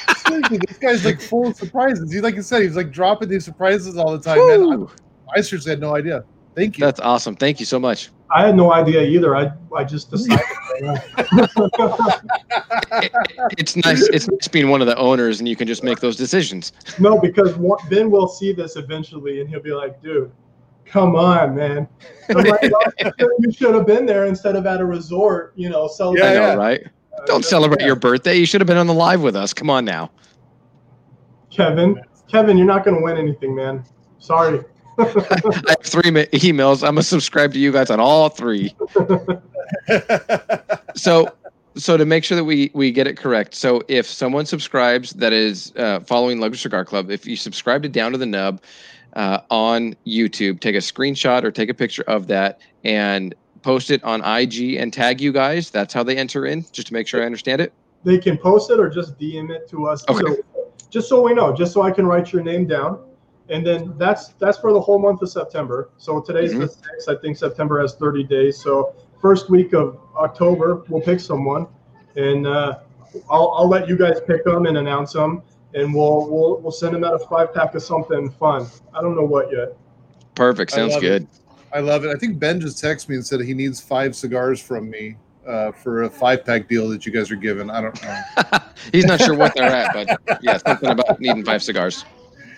This 0.49 0.77
guy's 0.77 1.03
like 1.03 1.19
full 1.19 1.47
of 1.47 1.57
surprises. 1.57 2.09
He, 2.13 2.21
like 2.21 2.37
I 2.37 2.41
said, 2.41 2.61
he's 2.61 2.77
like 2.77 2.89
dropping 2.89 3.27
these 3.27 3.43
surprises 3.43 3.97
all 3.97 4.17
the 4.17 4.23
time. 4.23 4.37
Man, 4.47 4.87
I, 5.27 5.39
I 5.39 5.41
seriously 5.41 5.71
had 5.71 5.81
no 5.81 5.93
idea. 5.93 6.23
Thank 6.55 6.77
you. 6.77 6.85
That's 6.85 7.01
awesome. 7.01 7.35
Thank 7.35 7.59
you 7.59 7.65
so 7.65 7.77
much. 7.77 8.11
I 8.33 8.45
had 8.45 8.55
no 8.55 8.71
idea 8.71 9.01
either. 9.01 9.35
I, 9.35 9.51
I 9.75 9.83
just 9.83 10.09
decided. 10.09 10.39
It's 13.57 13.75
nice. 13.75 14.01
It's 14.09 14.27
nice 14.27 14.47
being 14.47 14.69
one 14.69 14.81
of 14.81 14.87
the 14.87 14.97
owners, 14.97 15.39
and 15.39 15.47
you 15.47 15.55
can 15.55 15.67
just 15.67 15.83
make 15.83 15.99
those 15.99 16.15
decisions. 16.15 16.73
No, 16.99 17.19
because 17.19 17.55
one- 17.55 17.79
Ben 17.89 18.11
will 18.11 18.27
see 18.27 18.53
this 18.53 18.75
eventually, 18.75 19.39
and 19.41 19.49
he'll 19.49 19.61
be 19.61 19.71
like, 19.73 20.01
"Dude, 20.01 20.31
come 20.85 21.15
on, 21.15 21.55
man! 21.55 21.87
Like, 22.29 22.61
you 23.39 23.51
should- 23.51 23.73
have 23.75 23.87
been 23.87 24.05
there 24.05 24.25
instead 24.25 24.55
of 24.55 24.65
at 24.65 24.81
a 24.81 24.85
resort, 24.85 25.53
you 25.55 25.69
know, 25.69 25.89
I 25.99 26.03
know, 26.03 26.13
Yeah, 26.15 26.53
right? 26.55 26.83
uh, 27.17 27.25
Don't 27.25 27.45
celebrate 27.45 27.85
your 27.85 27.95
birthday. 27.95 28.35
You 28.35 28.45
should 28.45 28.61
have 28.61 28.67
been 28.67 28.77
on 28.77 28.87
the 28.87 28.93
live 28.93 29.21
with 29.21 29.35
us. 29.35 29.53
Come 29.53 29.69
on 29.69 29.85
now. 29.85 30.11
Kevin. 31.49 32.01
Kevin, 32.27 32.57
you're 32.57 32.67
not 32.67 32.85
going 32.85 32.97
to 32.97 33.03
win 33.03 33.17
anything, 33.17 33.55
man. 33.55 33.83
Sorry. 34.19 34.61
I 34.99 35.03
have 35.05 35.81
three 35.83 36.11
emails. 36.11 36.83
I'm 36.83 36.95
gonna 36.95 37.03
subscribe 37.03 37.53
to 37.53 37.59
you 37.59 37.71
guys 37.71 37.89
on 37.89 37.99
all 37.99 38.29
three. 38.29 38.75
So, 40.95 41.29
so 41.75 41.97
to 41.97 42.05
make 42.05 42.23
sure 42.23 42.35
that 42.35 42.43
we 42.43 42.71
we 42.73 42.91
get 42.91 43.07
it 43.07 43.17
correct. 43.17 43.55
So, 43.55 43.81
if 43.87 44.05
someone 44.05 44.45
subscribes 44.45 45.11
that 45.11 45.33
is 45.33 45.73
uh, 45.77 46.01
following 46.01 46.39
Luxury 46.39 46.57
Cigar 46.57 46.85
Club, 46.85 47.09
if 47.09 47.25
you 47.25 47.35
subscribe 47.35 47.83
to 47.83 47.89
Down 47.89 48.11
to 48.11 48.17
the 48.17 48.25
Nub 48.25 48.61
uh, 49.13 49.39
on 49.49 49.95
YouTube, 50.05 50.59
take 50.59 50.75
a 50.75 50.79
screenshot 50.79 51.43
or 51.43 51.51
take 51.51 51.69
a 51.69 51.73
picture 51.73 52.03
of 52.03 52.27
that 52.27 52.59
and 52.83 53.33
post 53.61 53.91
it 53.91 54.03
on 54.03 54.21
IG 54.23 54.75
and 54.75 54.91
tag 54.91 55.21
you 55.21 55.31
guys. 55.31 55.69
That's 55.69 55.93
how 55.93 56.03
they 56.03 56.17
enter 56.17 56.45
in. 56.45 56.65
Just 56.71 56.87
to 56.87 56.93
make 56.93 57.07
sure 57.07 57.21
I 57.21 57.25
understand 57.25 57.61
it. 57.61 57.73
They 58.03 58.17
can 58.17 58.37
post 58.37 58.71
it 58.71 58.79
or 58.79 58.89
just 58.89 59.17
DM 59.19 59.51
it 59.51 59.69
to 59.69 59.87
us. 59.87 60.03
Okay. 60.09 60.31
Way. 60.31 60.37
Just 60.89 61.07
so 61.07 61.21
we 61.21 61.33
know, 61.33 61.55
just 61.55 61.71
so 61.71 61.83
I 61.83 61.91
can 61.91 62.05
write 62.05 62.33
your 62.33 62.43
name 62.43 62.67
down. 62.67 62.99
And 63.49 63.65
then 63.65 63.93
that's 63.97 64.29
that's 64.39 64.57
for 64.57 64.71
the 64.71 64.79
whole 64.79 64.99
month 64.99 65.21
of 65.21 65.29
September. 65.29 65.89
So 65.97 66.21
today's 66.21 66.53
the 66.53 66.67
sixth. 66.67 67.09
I 67.09 67.15
think 67.15 67.37
September 67.37 67.81
has 67.81 67.95
30 67.95 68.23
days. 68.23 68.61
So 68.61 68.95
first 69.21 69.49
week 69.49 69.73
of 69.73 69.99
October, 70.15 70.83
we'll 70.89 71.01
pick 71.01 71.19
someone, 71.19 71.67
and 72.15 72.47
uh, 72.47 72.79
I'll, 73.29 73.53
I'll 73.55 73.69
let 73.69 73.87
you 73.87 73.97
guys 73.97 74.19
pick 74.25 74.43
them 74.43 74.65
and 74.65 74.77
announce 74.77 75.13
them, 75.13 75.43
and 75.73 75.93
we'll 75.93 76.29
we'll 76.29 76.59
we'll 76.61 76.71
send 76.71 76.93
them 76.93 77.03
out 77.03 77.13
a 77.13 77.19
five 77.19 77.53
pack 77.53 77.75
of 77.75 77.83
something 77.83 78.29
fun. 78.31 78.67
I 78.93 79.01
don't 79.01 79.15
know 79.15 79.25
what 79.25 79.51
yet. 79.51 79.77
Perfect. 80.35 80.73
I 80.73 80.77
Sounds 80.77 80.93
love 80.93 81.03
it. 81.03 81.07
good. 81.07 81.27
I 81.73 81.79
love 81.79 82.03
it. 82.03 82.09
I 82.13 82.19
think 82.19 82.39
Ben 82.39 82.59
just 82.59 82.83
texted 82.83 83.09
me 83.09 83.15
and 83.15 83.25
said 83.25 83.41
he 83.41 83.53
needs 83.53 83.79
five 83.79 84.15
cigars 84.15 84.61
from 84.61 84.89
me 84.89 85.15
uh, 85.47 85.71
for 85.71 86.03
a 86.03 86.09
five 86.09 86.45
pack 86.45 86.67
deal 86.67 86.89
that 86.89 87.05
you 87.05 87.11
guys 87.11 87.31
are 87.31 87.35
giving. 87.35 87.69
I 87.69 87.81
don't 87.81 88.03
know. 88.03 88.21
He's 88.91 89.05
not 89.05 89.21
sure 89.21 89.35
what 89.35 89.53
they're 89.55 89.63
at, 89.63 89.93
but 89.93 90.43
yeah, 90.43 90.57
something 90.57 90.89
about 90.89 91.19
needing 91.19 91.45
five 91.45 91.63
cigars. 91.63 92.03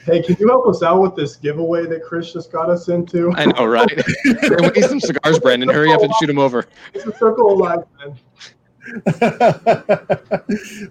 Hey, 0.06 0.22
can 0.22 0.36
you 0.40 0.48
help 0.48 0.68
us 0.68 0.84
out 0.84 1.02
with 1.02 1.16
this 1.16 1.38
giveaway 1.38 1.86
that 1.86 2.04
Chris 2.04 2.34
just 2.34 2.52
got 2.52 2.70
us 2.70 2.90
into? 2.90 3.32
I 3.36 3.46
know, 3.46 3.66
right? 3.66 3.90
We 4.26 4.70
need 4.70 4.86
some 4.86 5.00
cigars, 5.00 5.40
Brandon. 5.40 5.70
Hurry 5.70 5.94
up 5.94 6.02
and 6.02 6.14
shoot 6.20 6.28
them 6.28 6.40
over. 6.40 6.66
It's 6.94 7.06
a 7.06 7.18
circle 7.18 7.54
of 7.54 7.60
life, 7.60 7.86
man. 8.00 8.20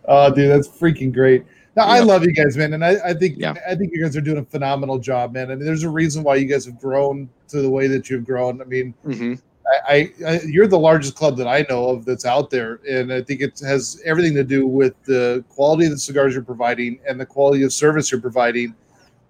oh, 0.09 0.34
dude, 0.34 0.51
that's 0.51 0.68
freaking 0.68 1.12
great. 1.12 1.44
Now, 1.76 1.84
I 1.84 2.01
love 2.01 2.24
you 2.24 2.32
guys, 2.32 2.56
man, 2.56 2.74
and 2.74 2.84
I, 2.84 2.97
I 3.05 3.14
think 3.14 3.36
Yeah. 3.39 3.55
I 3.68 3.74
think 3.74 3.93
you 3.94 4.02
guys 4.02 4.16
are 4.16 4.20
doing 4.20 4.39
a 4.39 4.44
phenomenal 4.44 4.98
job, 4.98 5.32
man. 5.32 5.51
I 5.51 5.55
mean, 5.55 5.64
there's 5.64 5.84
a 5.84 5.90
reason 5.90 6.22
why 6.22 6.36
you 6.36 6.47
guys 6.47 6.66
have 6.66 6.78
grown 6.78 7.30
to 7.48 7.62
the 7.62 7.70
way 7.70 7.86
that 7.86 8.10
you've 8.10 8.26
grown. 8.26 8.60
I 8.60 8.64
mean, 8.64 8.94
hmm 9.05 9.34
I, 9.64 9.94
I, 9.94 10.12
I 10.32 10.40
you're 10.44 10.66
the 10.66 10.78
largest 10.78 11.14
club 11.14 11.36
that 11.36 11.47
I 11.47 11.64
know 11.70 11.90
of 11.90 12.05
that's 12.05 12.24
out 12.24 12.51
there, 12.51 12.80
and 12.89 13.12
I 13.12 13.22
think 13.22 13.40
it 13.40 13.60
has 13.60 14.02
everything 14.05 14.34
to 14.34 14.44
do 14.44 14.66
with 14.66 14.94
the 15.05 15.44
quality 15.48 15.86
of 15.86 15.93
the 15.93 15.98
cigars 15.98 16.34
you're 16.34 16.43
providing 16.43 16.98
and 17.09 17.18
the 17.18 17.26
quality 17.26 17.62
of 17.62 17.72
service 17.72 18.10
you're 18.10 18.20
providing. 18.20 18.74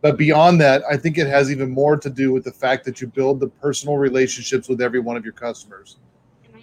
But 0.02 0.18
beyond 0.18 0.60
that, 0.60 0.82
I 0.90 0.96
think 0.96 1.16
it 1.16 1.28
has 1.28 1.50
even 1.50 1.70
more 1.70 1.96
to 1.96 2.10
do 2.10 2.32
with 2.32 2.42
the 2.44 2.50
fact 2.52 2.84
that 2.84 3.00
you 3.00 3.06
build 3.06 3.38
the 3.38 3.46
personal 3.46 3.96
relationships 3.96 4.68
with 4.68 4.82
every 4.82 4.98
one 4.98 5.16
of 5.16 5.24
your 5.24 5.32
customers. 5.32 5.96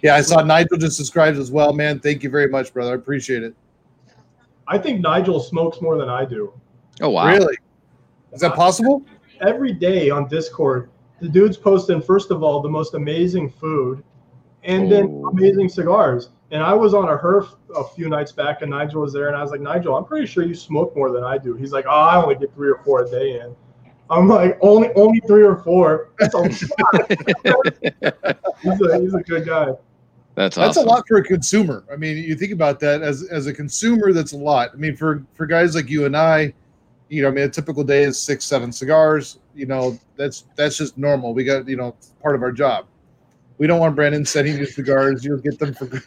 Yeah, 0.02 0.14
I 0.14 0.20
saw 0.20 0.42
Nigel 0.42 0.76
just 0.76 0.98
described 0.98 1.38
as 1.38 1.50
well, 1.50 1.72
man. 1.72 2.00
Thank 2.00 2.22
you 2.22 2.30
very 2.30 2.48
much, 2.48 2.72
brother. 2.72 2.92
I 2.92 2.94
appreciate 2.94 3.42
it. 3.42 3.54
I 4.68 4.78
think 4.78 5.00
Nigel 5.00 5.40
smokes 5.40 5.80
more 5.80 5.96
than 5.96 6.08
I 6.08 6.24
do. 6.24 6.52
Oh 7.00 7.10
wow. 7.10 7.28
Really? 7.28 7.56
Is 8.32 8.40
that 8.42 8.54
possible? 8.54 9.02
Every 9.40 9.72
day 9.72 10.10
on 10.10 10.28
Discord, 10.28 10.90
the 11.20 11.28
dude's 11.28 11.56
posting 11.56 12.00
first 12.02 12.30
of 12.30 12.42
all 12.42 12.60
the 12.60 12.68
most 12.68 12.94
amazing 12.94 13.50
food, 13.50 14.04
and 14.64 14.92
then 14.92 15.06
Oh. 15.24 15.28
amazing 15.30 15.70
cigars. 15.70 16.28
And 16.52 16.62
I 16.62 16.74
was 16.74 16.94
on 16.94 17.08
a 17.08 17.16
herf 17.16 17.54
a 17.76 17.84
few 17.84 18.08
nights 18.08 18.32
back, 18.32 18.62
and 18.62 18.70
Nigel 18.70 19.02
was 19.02 19.12
there, 19.12 19.28
and 19.28 19.36
I 19.36 19.42
was 19.42 19.52
like, 19.52 19.60
Nigel, 19.60 19.96
I'm 19.96 20.04
pretty 20.04 20.26
sure 20.26 20.44
you 20.44 20.54
smoke 20.54 20.96
more 20.96 21.12
than 21.12 21.22
I 21.22 21.38
do. 21.38 21.54
He's 21.54 21.72
like, 21.72 21.86
Oh, 21.86 21.90
I 21.90 22.20
only 22.20 22.34
get 22.34 22.52
three 22.54 22.70
or 22.70 22.80
four 22.84 23.04
a 23.04 23.10
day 23.10 23.40
in. 23.40 23.54
I'm 24.10 24.28
like, 24.28 24.58
only 24.60 24.92
only 24.94 25.20
three 25.20 25.44
or 25.44 25.56
four. 25.56 26.10
That's 26.18 26.34
a 26.34 26.38
lot. 26.38 26.50
he's, 28.62 28.80
a, 28.80 29.00
he's 29.00 29.14
a 29.14 29.20
good 29.20 29.46
guy. 29.46 29.68
That's 30.34 30.58
awesome. 30.58 30.66
That's 30.66 30.76
a 30.78 30.82
lot 30.82 31.06
for 31.06 31.18
a 31.18 31.24
consumer. 31.24 31.84
I 31.92 31.96
mean, 31.96 32.16
you 32.16 32.34
think 32.34 32.52
about 32.52 32.80
that 32.80 33.02
as 33.02 33.28
as 33.28 33.46
a 33.46 33.52
consumer, 33.52 34.12
that's 34.12 34.32
a 34.32 34.36
lot. 34.36 34.70
I 34.72 34.76
mean, 34.76 34.96
for 34.96 35.24
for 35.34 35.46
guys 35.46 35.76
like 35.76 35.88
you 35.88 36.06
and 36.06 36.16
I, 36.16 36.52
you 37.08 37.22
know, 37.22 37.28
I 37.28 37.30
mean, 37.30 37.44
a 37.44 37.48
typical 37.48 37.84
day 37.84 38.02
is 38.02 38.18
six, 38.18 38.44
seven 38.44 38.72
cigars. 38.72 39.38
You 39.54 39.66
know, 39.66 39.98
that's 40.16 40.46
that's 40.56 40.76
just 40.76 40.98
normal. 40.98 41.32
We 41.32 41.44
got 41.44 41.68
you 41.68 41.76
know 41.76 41.94
part 42.20 42.34
of 42.34 42.42
our 42.42 42.52
job. 42.52 42.86
We 43.60 43.66
don't 43.66 43.78
want 43.78 43.94
Brandon 43.94 44.24
sending 44.24 44.56
you 44.56 44.64
cigars. 44.64 45.22
You'll 45.22 45.36
get 45.38 45.58
them 45.58 45.74
for. 45.74 45.86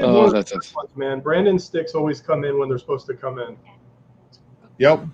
Oh, 0.00 0.30
that's 0.30 0.52
a, 0.52 0.58
man. 0.96 1.20
Brandon 1.20 1.58
sticks 1.58 1.94
always 1.94 2.20
come 2.20 2.44
in 2.44 2.58
when 2.58 2.68
they're 2.68 2.78
supposed 2.78 3.06
to 3.06 3.14
come 3.14 3.38
in. 3.38 3.56
yep. 4.78 5.04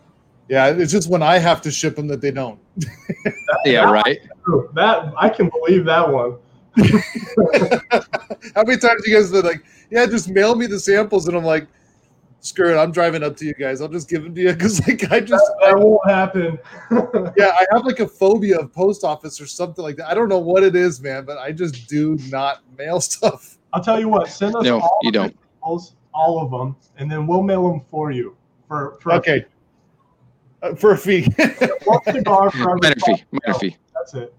Yeah, 0.48 0.68
it's 0.68 0.90
just 0.90 1.10
when 1.10 1.22
I 1.22 1.38
have 1.38 1.60
to 1.62 1.70
ship 1.70 1.94
them 1.94 2.08
that 2.08 2.20
they 2.20 2.30
don't. 2.30 2.58
yeah, 3.64 3.90
right. 3.90 4.18
That 4.74 5.12
I 5.16 5.28
can 5.28 5.50
believe 5.50 5.84
that 5.84 6.08
one. 6.08 6.38
How 8.54 8.64
many 8.64 8.78
times 8.78 9.06
you 9.06 9.14
guys 9.14 9.30
been 9.30 9.44
like, 9.44 9.62
yeah, 9.90 10.06
just 10.06 10.28
mail 10.28 10.54
me 10.54 10.66
the 10.66 10.80
samples, 10.80 11.28
and 11.28 11.36
I'm 11.36 11.44
like, 11.44 11.68
screw 12.40 12.72
it, 12.74 12.78
I'm 12.78 12.92
driving 12.92 13.22
up 13.22 13.36
to 13.38 13.44
you 13.44 13.54
guys. 13.54 13.80
I'll 13.80 13.88
just 13.88 14.08
give 14.08 14.22
them 14.22 14.34
to 14.34 14.40
you 14.40 14.52
because 14.52 14.86
like 14.86 15.10
I 15.10 15.20
just 15.20 15.44
That 15.62 15.78
won't 15.78 16.08
happen. 16.08 16.58
yeah, 17.36 17.52
I 17.58 17.66
have 17.72 17.84
like 17.84 18.00
a 18.00 18.08
phobia 18.08 18.58
of 18.58 18.72
post 18.72 19.04
office 19.04 19.40
or 19.40 19.46
something 19.46 19.82
like 19.84 19.96
that. 19.96 20.08
I 20.08 20.14
don't 20.14 20.28
know 20.28 20.38
what 20.38 20.62
it 20.62 20.74
is, 20.76 21.00
man, 21.00 21.24
but 21.24 21.38
I 21.38 21.52
just 21.52 21.88
do 21.88 22.18
not 22.28 22.62
mail 22.76 23.00
stuff. 23.02 23.58
I'll 23.72 23.82
tell 23.82 23.98
you 24.00 24.08
what. 24.08 24.28
Send 24.28 24.54
us 24.56 24.64
No, 24.64 24.80
all 24.80 24.98
you 25.02 25.08
of 25.08 25.14
don't. 25.14 25.36
samples, 25.60 25.94
all 26.14 26.40
of 26.42 26.50
them, 26.50 26.76
and 26.96 27.10
then 27.10 27.26
we'll 27.26 27.42
mail 27.42 27.68
them 27.68 27.82
for 27.90 28.10
you 28.12 28.36
for 28.66 28.96
for 29.00 29.12
Okay. 29.14 29.44
Uh, 30.62 30.74
for 30.74 30.92
a 30.92 30.98
fee. 30.98 31.22
one 31.84 32.02
cigar 32.04 32.50
for 32.50 32.70
every 32.70 32.80
Minor 32.80 32.94
fee. 32.96 33.16
five 33.16 33.24
Minor 33.46 33.58
fee. 33.58 33.76
That's 33.94 34.14
it. 34.14 34.34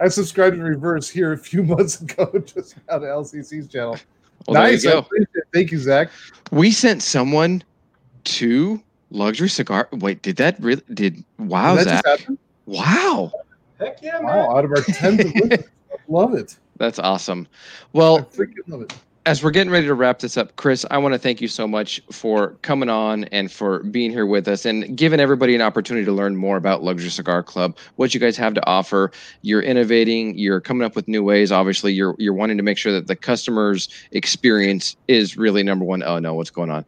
I 0.00 0.08
subscribed 0.08 0.56
in 0.56 0.62
reverse 0.62 1.08
here 1.08 1.32
a 1.32 1.38
few 1.38 1.62
months 1.62 2.00
ago 2.00 2.30
just 2.44 2.74
out 2.90 3.02
of 3.02 3.08
LCC's 3.24 3.68
channel. 3.68 3.96
Well, 4.46 4.62
nice. 4.62 4.82
there 4.82 4.96
you 4.96 5.02
go. 5.02 5.08
Thank 5.52 5.72
you, 5.72 5.78
Zach. 5.78 6.10
We 6.52 6.70
sent 6.70 7.02
someone 7.02 7.62
to 8.24 8.80
luxury 9.10 9.48
cigar. 9.48 9.88
Wait, 9.92 10.22
did 10.22 10.36
that 10.36 10.60
really? 10.60 10.82
Did 10.92 11.24
wow, 11.38 11.76
Did 11.76 11.86
that 11.88 12.04
Zach? 12.04 12.18
just? 12.26 12.38
Wow, 12.66 13.32
Heck 13.78 14.02
yeah, 14.02 14.12
man. 14.20 14.24
Wow, 14.24 14.56
out 14.56 14.64
of 14.64 14.70
our 14.72 14.82
tens 14.82 15.20
of 15.24 15.34
listeners. 15.34 15.64
Love 16.08 16.34
it. 16.34 16.56
that's 16.76 16.98
awesome. 16.98 17.46
I 17.50 17.86
Well, 17.92 18.18
freaking 18.20 18.66
love 18.68 18.82
it. 18.82 18.92
As 19.26 19.42
we're 19.42 19.50
getting 19.50 19.72
ready 19.72 19.86
to 19.86 19.94
wrap 19.94 20.18
this 20.18 20.36
up, 20.36 20.54
Chris, 20.56 20.84
I 20.90 20.98
want 20.98 21.14
to 21.14 21.18
thank 21.18 21.40
you 21.40 21.48
so 21.48 21.66
much 21.66 22.00
for 22.10 22.50
coming 22.60 22.90
on 22.90 23.24
and 23.24 23.50
for 23.50 23.82
being 23.84 24.10
here 24.10 24.26
with 24.26 24.46
us 24.48 24.66
and 24.66 24.96
giving 24.96 25.18
everybody 25.18 25.54
an 25.54 25.62
opportunity 25.62 26.04
to 26.04 26.12
learn 26.12 26.36
more 26.36 26.58
about 26.58 26.82
Luxury 26.82 27.08
Cigar 27.08 27.42
Club, 27.42 27.76
what 27.96 28.12
you 28.12 28.20
guys 28.20 28.36
have 28.36 28.52
to 28.54 28.66
offer. 28.66 29.10
You're 29.40 29.62
innovating, 29.62 30.36
you're 30.36 30.60
coming 30.60 30.84
up 30.84 30.94
with 30.94 31.08
new 31.08 31.22
ways. 31.22 31.50
Obviously, 31.52 31.92
you're 31.92 32.14
you're 32.18 32.34
wanting 32.34 32.58
to 32.58 32.62
make 32.62 32.76
sure 32.76 32.92
that 32.92 33.06
the 33.06 33.16
customer's 33.16 33.88
experience 34.12 34.96
is 35.08 35.36
really 35.38 35.62
number 35.62 35.84
one. 35.84 36.02
Oh 36.02 36.18
no, 36.18 36.34
what's 36.34 36.50
going 36.50 36.70
on? 36.70 36.84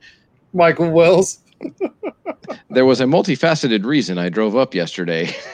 Michael 0.53 0.91
Wells. 0.91 1.41
There 2.71 2.85
was 2.85 3.01
a 3.01 3.05
multifaceted 3.05 3.85
reason 3.85 4.19
I 4.19 4.29
drove 4.29 4.57
up 4.57 4.75
yesterday. 4.75 5.35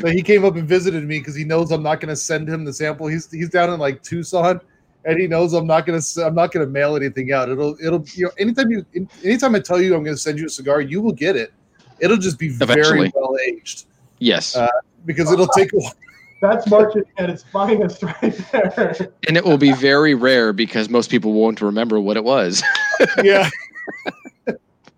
But 0.00 0.14
he 0.14 0.22
came 0.22 0.44
up 0.44 0.56
and 0.56 0.66
visited 0.66 1.04
me 1.04 1.18
because 1.18 1.36
he 1.36 1.44
knows 1.44 1.70
I'm 1.70 1.82
not 1.82 2.00
going 2.00 2.08
to 2.08 2.16
send 2.16 2.48
him 2.48 2.64
the 2.64 2.72
sample. 2.72 3.06
He's 3.06 3.30
he's 3.30 3.50
down 3.50 3.72
in 3.72 3.78
like 3.78 4.02
Tucson, 4.02 4.60
and 5.04 5.18
he 5.18 5.26
knows 5.26 5.52
I'm 5.52 5.66
not 5.66 5.86
going 5.86 6.00
to 6.00 6.24
I'm 6.26 6.34
not 6.34 6.52
going 6.52 6.64
to 6.66 6.70
mail 6.72 6.96
anything 6.96 7.32
out. 7.32 7.48
It'll 7.48 7.76
it'll 7.84 8.04
you 8.14 8.24
know 8.26 8.30
anytime 8.38 8.70
you 8.70 8.84
anytime 9.24 9.54
I 9.54 9.60
tell 9.60 9.80
you 9.80 9.94
I'm 9.94 10.02
going 10.04 10.16
to 10.16 10.20
send 10.20 10.38
you 10.38 10.46
a 10.46 10.50
cigar, 10.50 10.80
you 10.80 11.00
will 11.00 11.12
get 11.12 11.36
it. 11.36 11.52
It'll 12.00 12.16
just 12.16 12.38
be 12.38 12.46
Eventually. 12.48 12.82
very 12.82 13.12
well 13.14 13.36
aged 13.46 13.86
yes. 14.18 14.56
Uh, 14.56 14.68
because 15.04 15.30
it'll 15.32 15.46
take 15.48 15.72
a 15.72 15.76
while. 15.76 15.92
That's 16.40 16.68
marketing 16.68 17.04
at 17.16 17.30
its 17.30 17.42
finest 17.42 18.02
right 18.02 18.36
there. 18.52 18.94
and 19.28 19.36
it 19.36 19.44
will 19.44 19.56
be 19.56 19.72
very 19.72 20.14
rare 20.14 20.52
because 20.52 20.90
most 20.90 21.10
people 21.10 21.32
won't 21.32 21.60
remember 21.62 22.00
what 22.00 22.16
it 22.16 22.24
was. 22.24 22.62
Yeah, 23.24 23.50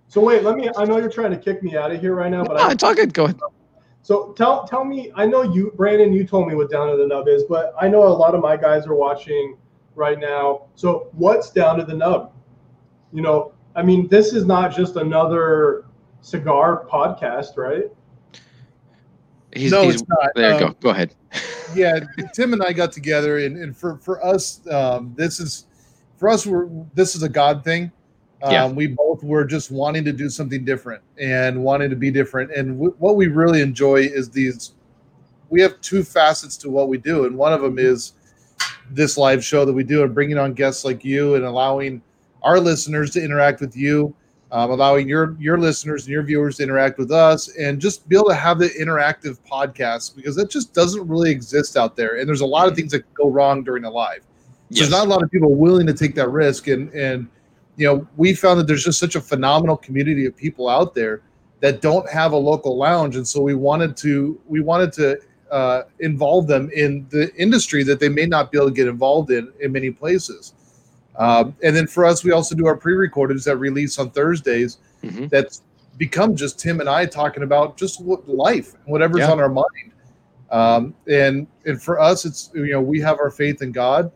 So 0.09 0.21
wait, 0.21 0.43
let 0.43 0.57
me. 0.57 0.69
I 0.77 0.85
know 0.85 0.99
you're 0.99 1.11
trying 1.11 1.31
to 1.31 1.37
kick 1.39 1.63
me 1.63 1.77
out 1.77 1.91
of 1.93 2.01
here 2.01 2.15
right 2.15 2.31
now, 2.31 2.45
but 2.45 2.59
I, 2.61 2.73
it's 2.73 2.83
all 2.83 2.95
good. 2.95 3.15
Go 3.15 3.25
ahead. 3.25 3.39
So 4.03 4.33
tell 4.33 4.67
tell 4.67 4.85
me. 4.85 5.13
I 5.15 5.27
know 5.27 5.43
you, 5.43 5.73
Brandon. 5.77 6.13
You 6.13 6.27
told 6.27 6.47
me 6.49 6.55
what 6.55 6.71
down 6.71 6.91
to 6.91 6.97
the 6.97 7.07
nub 7.07 7.27
is, 7.29 7.45
but 7.45 7.75
I 7.81 7.89
know 7.89 8.03
a 8.07 8.09
lot 8.09 8.35
of 8.35 8.41
my 8.43 8.57
guys 8.57 8.87
are 8.87 8.95
watching 8.95 9.57
right 9.97 10.19
now. 10.21 10.67
So 10.77 11.09
what's 11.13 11.51
down 11.51 11.79
to 11.79 11.85
the 11.85 11.95
nub? 11.95 12.33
You 13.13 13.23
know, 13.23 13.53
I 13.75 13.83
mean, 13.83 14.09
this 14.09 14.33
is 14.33 14.45
not 14.45 14.75
just 14.75 14.97
another 14.97 15.87
cigar 16.21 16.87
podcast, 16.91 17.57
right? 17.57 17.91
He's, 19.55 19.73
no, 19.73 19.83
he's, 19.85 19.95
it's 19.95 20.09
not. 20.09 20.31
there 20.35 20.51
you 20.51 20.67
Um, 20.67 20.73
go. 20.73 20.77
Go 20.81 20.91
ahead. 20.91 21.15
yeah, 21.75 22.01
Tim 22.35 22.53
and 22.53 22.63
I 22.63 22.73
got 22.73 22.93
together, 22.93 23.39
and, 23.39 23.57
and 23.57 23.77
for 23.77 23.97
for 23.99 24.25
us, 24.25 24.61
um, 24.71 25.15
this 25.17 25.41
is 25.41 25.67
for 26.19 26.29
us. 26.29 26.47
We're 26.47 26.69
this 26.95 27.15
is 27.17 27.23
a 27.23 27.29
God 27.29 27.65
thing. 27.65 27.91
Um, 28.43 28.53
Yeah. 28.53 28.69
We 28.69 28.89
both 28.89 29.23
were 29.25 29.47
just 29.47 29.71
wanting 29.71 30.05
to 30.05 30.13
do 30.13 30.29
something 30.29 30.63
different 30.65 31.03
and 31.19 31.65
wanting 31.65 31.89
to 31.89 31.97
be 31.97 32.11
different. 32.11 32.53
And 32.53 32.75
w- 32.75 32.95
what 32.99 33.17
we 33.17 33.29
really 33.29 33.63
enjoy 33.63 34.01
is 34.03 34.29
these. 34.29 34.75
We 35.49 35.63
have 35.63 35.81
two 35.81 36.03
facets 36.03 36.57
to 36.59 36.71
what 36.71 36.89
we 36.89 36.99
do, 36.99 37.25
and 37.25 37.37
one 37.39 37.53
of 37.55 37.63
them 37.63 37.79
is 37.79 38.13
this 38.91 39.17
live 39.17 39.45
show 39.45 39.65
that 39.65 39.73
we 39.73 39.85
do, 39.85 40.03
and 40.03 40.15
bringing 40.15 40.39
on 40.39 40.55
guests 40.55 40.85
like 40.85 41.05
you, 41.05 41.35
and 41.35 41.45
allowing 41.45 42.03
our 42.43 42.61
listeners 42.61 43.11
to 43.13 43.23
interact 43.23 43.61
with 43.61 43.77
you, 43.77 44.15
um, 44.53 44.71
allowing 44.71 45.09
your 45.09 45.37
your 45.39 45.59
listeners 45.59 46.05
and 46.05 46.13
your 46.13 46.23
viewers 46.23 46.57
to 46.57 46.63
interact 46.63 46.99
with 46.99 47.11
us, 47.11 47.49
and 47.57 47.81
just 47.81 48.09
be 48.09 48.17
able 48.17 48.29
to 48.29 48.35
have 48.35 48.59
the 48.59 48.69
interactive 48.81 49.39
podcast 49.51 50.15
because 50.15 50.37
that 50.37 50.51
just 50.51 50.73
doesn't 50.73 51.07
really 51.09 51.31
exist 51.31 51.77
out 51.77 51.97
there. 51.97 52.19
And 52.19 52.29
there's 52.29 52.43
a 52.43 52.47
lot 52.47 52.69
of 52.69 52.77
things 52.77 52.93
that 52.93 53.13
go 53.15 53.29
wrong 53.29 53.65
during 53.65 53.85
a 53.85 53.91
live. 53.91 54.21
Yes. 54.69 54.81
There's 54.81 54.91
not 54.91 55.07
a 55.07 55.11
lot 55.11 55.23
of 55.23 55.31
people 55.31 55.55
willing 55.55 55.87
to 55.87 55.95
take 55.95 56.15
that 56.15 56.29
risk, 56.31 56.69
and 56.69 56.93
and 56.93 57.29
you 57.77 57.87
know 57.87 58.07
we 58.17 58.35
found 58.35 58.61
that 58.61 58.67
there's 58.67 58.85
just 58.85 58.99
such 58.99 59.17
a 59.17 59.21
phenomenal 59.21 59.77
community 59.77 60.27
of 60.27 60.37
people 60.37 60.69
out 60.69 60.95
there 60.95 61.23
that 61.61 61.81
don't 61.81 62.09
have 62.11 62.33
a 62.33 62.37
local 62.37 62.77
lounge, 62.77 63.17
and 63.17 63.27
so 63.27 63.41
we 63.41 63.55
wanted 63.55 63.97
to 63.99 64.41
we 64.47 64.61
wanted 64.61 64.93
to 64.95 65.19
uh, 65.51 65.83
involve 66.01 66.47
them 66.47 66.71
in 66.75 67.07
the 67.11 67.35
industry 67.37 67.83
that 67.85 68.01
they 68.01 68.09
may 68.09 68.27
not 68.27 68.51
be 68.51 68.59
able 68.59 68.69
to 68.69 68.75
get 68.75 68.89
involved 68.89 69.31
in 69.31 69.53
in 69.61 69.73
many 69.73 69.91
places. 69.91 70.55
Um, 71.19 71.57
and 71.63 71.75
then 71.75 71.87
for 71.87 72.05
us, 72.05 72.25
we 72.25 72.33
also 72.33 72.55
do 72.55 72.67
our 72.67 72.77
pre-recordeds 72.77 73.45
that 73.45 73.57
release 73.57 73.99
on 73.99 74.11
Thursdays. 74.11 74.79
Mhm. 75.03 75.31
That's 75.31 75.63
become 75.97 76.37
just 76.37 76.59
Tim 76.59 76.81
and 76.81 76.89
I 76.89 77.07
talking 77.07 77.43
about 77.43 77.77
just 77.77 78.03
what 78.03 78.29
life, 78.29 78.75
whatever's 78.85 79.21
Yeah. 79.21 79.33
on 79.33 79.41
our 79.41 79.49
mind. 79.49 79.93
Um, 80.51 80.95
and 81.09 81.47
and 81.65 81.83
for 81.83 81.99
us, 82.01 82.25
it's 82.25 82.51
you 82.55 82.71
know 82.73 82.81
we 82.81 83.01
have 83.01 83.19
our 83.19 83.31
faith 83.31 83.63
in 83.63 83.73
God, 83.73 84.13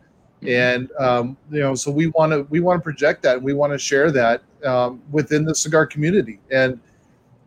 and 0.47 0.89
um, 0.99 1.35
you 1.51 1.59
know 1.59 1.75
so 1.75 1.91
we 1.91 2.07
want 2.07 2.31
to 2.31 2.45
we 2.49 2.59
want 2.59 2.79
to 2.79 2.83
project 2.83 3.23
that 3.23 3.37
and 3.37 3.43
we 3.43 3.53
want 3.53 3.73
to 3.73 3.79
share 3.79 4.11
that 4.11 4.41
um, 4.63 5.01
within 5.11 5.43
the 5.43 5.53
cigar 5.55 5.85
community 5.85 6.39
and 6.51 6.79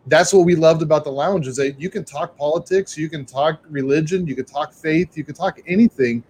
that's 0.07 0.33
what 0.33 0.45
we 0.45 0.55
loved 0.55 0.81
about 0.81 1.03
the 1.03 1.11
lounge 1.11 1.47
is 1.47 1.55
that 1.55 1.79
you 1.79 1.89
can 1.89 2.03
talk 2.03 2.37
politics 2.37 2.97
you 2.97 3.09
can 3.09 3.25
talk 3.25 3.61
religion 3.69 4.27
you 4.27 4.35
can 4.35 4.45
talk 4.45 4.73
faith 4.73 5.17
you 5.17 5.23
can 5.23 5.35
talk 5.35 5.59
anything. 5.67 6.23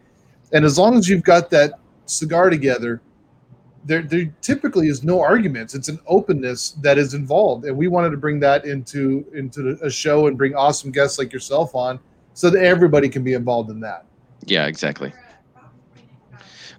And 0.52 0.64
as 0.64 0.77
long 0.77 0.95
as 0.95 1.10
you've 1.10 1.23
got 1.23 1.49
that 1.49 1.73
cigar 2.06 2.49
together 2.49 3.02
there, 3.85 4.02
there 4.02 4.26
typically 4.41 4.88
is 4.88 5.03
no 5.03 5.22
arguments. 5.22 5.76
It's 5.76 5.89
an 5.89 5.99
openness 6.07 6.72
that 6.81 6.97
is 6.97 7.14
involved. 7.14 7.65
And 7.65 7.77
we 7.77 7.88
wanted 7.88 8.10
to 8.10 8.18
bring 8.18 8.39
that 8.39 8.65
into 8.65 9.26
into 9.34 9.77
a 9.81 9.89
show 9.89 10.27
and 10.27 10.38
bring 10.38 10.56
awesome 10.56 10.91
guests 10.91 11.19
like 11.19 11.31
yourself 11.31 11.76
on 11.76 11.99
so 12.34 12.49
that 12.49 12.61
everybody 12.64 13.07
can 13.07 13.23
be 13.23 13.34
involved 13.34 13.69
in 13.69 13.80
that. 13.81 14.06
Yeah, 14.43 14.65
exactly. 14.65 15.14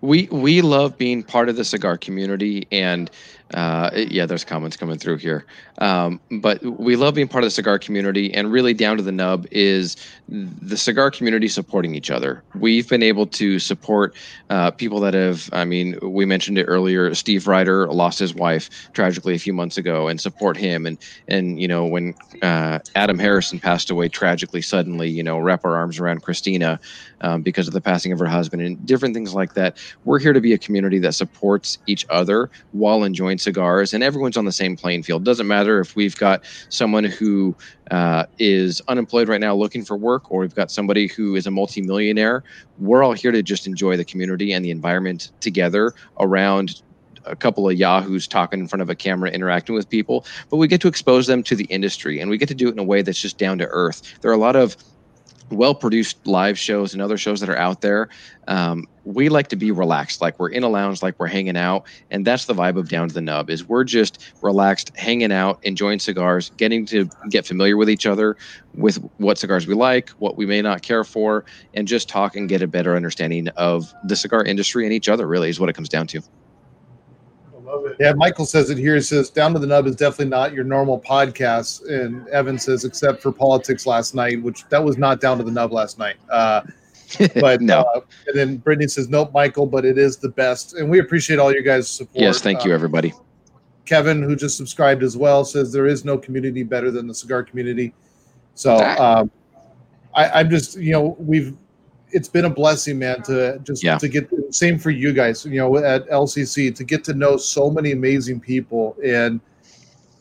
we 0.00 0.28
we 0.32 0.60
love 0.62 0.98
being 0.98 1.22
part 1.22 1.48
of 1.48 1.56
the 1.56 1.64
cigar 1.64 1.96
community 1.96 2.66
and 2.72 3.10
uh, 3.54 3.90
yeah 3.94 4.26
there's 4.26 4.44
comments 4.44 4.76
coming 4.76 4.98
through 4.98 5.16
here. 5.18 5.46
Um, 5.78 6.20
but 6.30 6.62
we 6.62 6.96
love 6.96 7.14
being 7.14 7.28
part 7.28 7.44
of 7.44 7.46
the 7.46 7.52
cigar 7.52 7.78
community 7.78 8.32
and 8.34 8.50
really 8.50 8.74
down 8.74 8.96
to 8.96 9.02
the 9.02 9.12
nub 9.12 9.46
is 9.50 9.96
the 10.28 10.76
cigar 10.76 11.10
community 11.10 11.48
supporting 11.48 11.94
each 11.94 12.10
other. 12.10 12.42
We've 12.54 12.88
been 12.88 13.02
able 13.02 13.26
to 13.26 13.58
support 13.58 14.16
uh, 14.50 14.70
people 14.70 15.00
that 15.00 15.14
have 15.14 15.48
i 15.52 15.64
mean 15.64 15.98
we 16.02 16.24
mentioned 16.24 16.58
it 16.58 16.64
earlier 16.64 17.14
steve 17.14 17.46
ryder 17.46 17.86
lost 17.88 18.18
his 18.18 18.34
wife 18.34 18.70
tragically 18.92 19.34
a 19.34 19.38
few 19.38 19.52
months 19.52 19.76
ago 19.76 20.08
and 20.08 20.20
support 20.20 20.56
him. 20.56 20.86
And 20.86 20.98
and 21.28 21.60
you 21.60 21.68
know 21.68 21.86
when 21.86 22.14
uh, 22.42 22.78
adam 22.94 23.18
harrison 23.18 23.60
passed 23.60 23.90
away 23.90 24.08
tragically 24.08 24.62
suddenly 24.62 25.08
you 25.08 25.22
know 25.22 25.38
wrap 25.38 25.64
our 25.64 25.76
arms 25.76 25.98
around 25.98 26.22
christina 26.22 26.80
um, 27.20 27.42
because 27.42 27.66
of 27.66 27.74
the 27.74 27.80
passing 27.80 28.12
of 28.12 28.18
her 28.18 28.26
husband 28.26 28.62
and 28.62 28.84
different 28.86 29.14
things 29.14 29.34
like 29.34 29.54
that. 29.54 29.76
We're 30.04 30.18
here 30.18 30.32
to 30.32 30.40
be 30.40 30.52
a 30.52 30.58
community 30.58 30.98
that 31.00 31.14
supports 31.14 31.78
each 31.86 32.06
other 32.10 32.50
while 32.72 33.04
enjoying 33.04 33.35
cigars 33.38 33.94
and 33.94 34.02
everyone's 34.02 34.36
on 34.36 34.44
the 34.44 34.52
same 34.52 34.76
playing 34.76 35.02
field. 35.02 35.24
Doesn't 35.24 35.46
matter 35.46 35.80
if 35.80 35.96
we've 35.96 36.16
got 36.16 36.44
someone 36.68 37.04
who 37.04 37.56
uh, 37.90 38.24
is 38.38 38.80
unemployed 38.88 39.28
right 39.28 39.40
now 39.40 39.54
looking 39.54 39.84
for 39.84 39.96
work 39.96 40.30
or 40.30 40.40
we've 40.40 40.54
got 40.54 40.70
somebody 40.70 41.06
who 41.06 41.36
is 41.36 41.46
a 41.46 41.50
multimillionaire 41.50 42.42
we're 42.78 43.02
all 43.02 43.12
here 43.12 43.32
to 43.32 43.42
just 43.42 43.66
enjoy 43.66 43.96
the 43.96 44.04
community 44.04 44.52
and 44.52 44.64
the 44.64 44.70
environment 44.70 45.32
together 45.40 45.94
around 46.20 46.82
a 47.24 47.34
couple 47.34 47.68
of 47.68 47.76
yahoos 47.76 48.28
talking 48.28 48.60
in 48.60 48.68
front 48.68 48.82
of 48.82 48.90
a 48.90 48.94
camera 48.94 49.30
interacting 49.30 49.74
with 49.74 49.88
people. 49.88 50.24
But 50.48 50.58
we 50.58 50.68
get 50.68 50.80
to 50.82 50.88
expose 50.88 51.26
them 51.26 51.42
to 51.44 51.56
the 51.56 51.64
industry 51.64 52.20
and 52.20 52.30
we 52.30 52.38
get 52.38 52.48
to 52.48 52.54
do 52.54 52.68
it 52.68 52.72
in 52.72 52.78
a 52.78 52.84
way 52.84 53.02
that's 53.02 53.20
just 53.20 53.38
down 53.38 53.58
to 53.58 53.66
earth. 53.68 54.20
There 54.20 54.30
are 54.30 54.34
a 54.34 54.38
lot 54.38 54.54
of 54.56 54.76
well 55.50 55.74
produced 55.74 56.26
live 56.26 56.58
shows 56.58 56.92
and 56.92 57.02
other 57.02 57.16
shows 57.16 57.40
that 57.40 57.48
are 57.48 57.56
out 57.56 57.80
there 57.80 58.08
um, 58.48 58.86
we 59.04 59.28
like 59.28 59.48
to 59.48 59.56
be 59.56 59.70
relaxed. 59.70 60.20
Like 60.20 60.38
we're 60.38 60.50
in 60.50 60.62
a 60.62 60.68
lounge 60.68 61.02
like 61.02 61.18
we're 61.18 61.28
hanging 61.28 61.56
out 61.56 61.86
and 62.10 62.26
that's 62.26 62.46
the 62.46 62.54
vibe 62.54 62.76
of 62.76 62.88
down 62.88 63.08
to 63.08 63.14
the 63.14 63.20
nub 63.20 63.48
is 63.50 63.66
we're 63.66 63.84
just 63.84 64.34
relaxed 64.42 64.94
hanging 64.96 65.32
out 65.32 65.58
enjoying 65.62 65.98
cigars 65.98 66.50
getting 66.56 66.84
to 66.86 67.08
get 67.30 67.46
familiar 67.46 67.76
with 67.76 67.88
each 67.88 68.06
other 68.06 68.36
with 68.74 68.96
what 69.18 69.38
cigars 69.38 69.66
we 69.66 69.74
like 69.74 70.10
what 70.10 70.36
we 70.36 70.46
may 70.46 70.60
not 70.60 70.82
care 70.82 71.04
for 71.04 71.44
and 71.74 71.86
just 71.86 72.08
talk 72.08 72.36
and 72.36 72.48
get 72.48 72.62
a 72.62 72.66
better 72.66 72.96
understanding 72.96 73.48
of 73.56 73.92
the 74.04 74.16
cigar 74.16 74.44
industry 74.44 74.84
and 74.84 74.92
each 74.92 75.08
other 75.08 75.26
really 75.26 75.48
is 75.48 75.60
what 75.60 75.68
it 75.68 75.74
comes 75.74 75.88
down 75.88 76.06
to 76.06 76.20
love 77.66 77.86
it. 77.86 77.96
Yeah, 78.00 78.12
Michael 78.12 78.46
says 78.46 78.70
it 78.70 78.78
here. 78.78 78.94
He 78.94 79.00
says 79.02 79.30
Down 79.30 79.52
to 79.54 79.58
the 79.58 79.66
Nub 79.66 79.86
is 79.86 79.96
definitely 79.96 80.30
not 80.30 80.52
your 80.52 80.64
normal 80.64 81.00
podcast. 81.00 81.88
And 81.88 82.26
Evan 82.28 82.58
says, 82.58 82.84
except 82.84 83.22
for 83.22 83.32
politics 83.32 83.86
last 83.86 84.14
night, 84.14 84.42
which 84.42 84.66
that 84.68 84.82
was 84.82 84.96
not 84.96 85.20
Down 85.20 85.38
to 85.38 85.44
the 85.44 85.50
Nub 85.50 85.72
last 85.72 85.98
night. 85.98 86.16
Uh, 86.30 86.62
but 87.40 87.60
no 87.60 87.82
uh, 87.94 88.00
and 88.26 88.36
then 88.36 88.56
Brittany 88.56 88.88
says, 88.88 89.08
nope, 89.08 89.32
Michael, 89.32 89.66
but 89.66 89.84
it 89.84 89.96
is 89.96 90.16
the 90.16 90.28
best. 90.30 90.74
And 90.74 90.90
we 90.90 90.98
appreciate 90.98 91.38
all 91.38 91.52
your 91.52 91.62
guys' 91.62 91.88
support. 91.88 92.20
yes 92.20 92.40
thank 92.40 92.64
you 92.64 92.72
Uh, 92.72 92.74
everybody 92.74 93.14
Kevin, 93.84 94.22
who 94.22 94.34
just 94.34 94.56
subscribed 94.56 95.02
as 95.02 95.16
well, 95.16 95.44
says 95.44 95.72
there 95.72 95.86
is 95.86 96.04
no 96.04 96.18
community 96.18 96.64
better 96.64 96.90
than 96.90 97.06
the 97.06 97.14
cigar 97.14 97.44
community. 97.44 97.94
So 98.54 98.76
um, 98.76 99.30
I, 100.14 100.40
I'm 100.40 100.50
just, 100.50 100.76
you 100.76 100.92
know, 100.92 101.16
we've 101.18 101.56
it's 102.12 102.28
been 102.28 102.44
a 102.44 102.50
blessing, 102.50 102.98
man, 102.98 103.22
to 103.22 103.58
just 103.64 103.82
Yeah. 103.82 103.98
to 103.98 104.08
get 104.08 104.30
the 104.30 104.52
same 104.52 104.78
for 104.78 104.90
you 104.90 105.12
guys, 105.12 105.44
you 105.44 105.58
know, 105.58 105.76
at 105.78 106.08
LCC 106.08 106.70
to 106.70 106.84
get 106.84 107.04
to 107.04 107.14
know 107.14 107.36
so 107.36 107.70
many 107.70 107.92
amazing 107.92 108.40
people. 108.40 108.96
And 109.04 109.40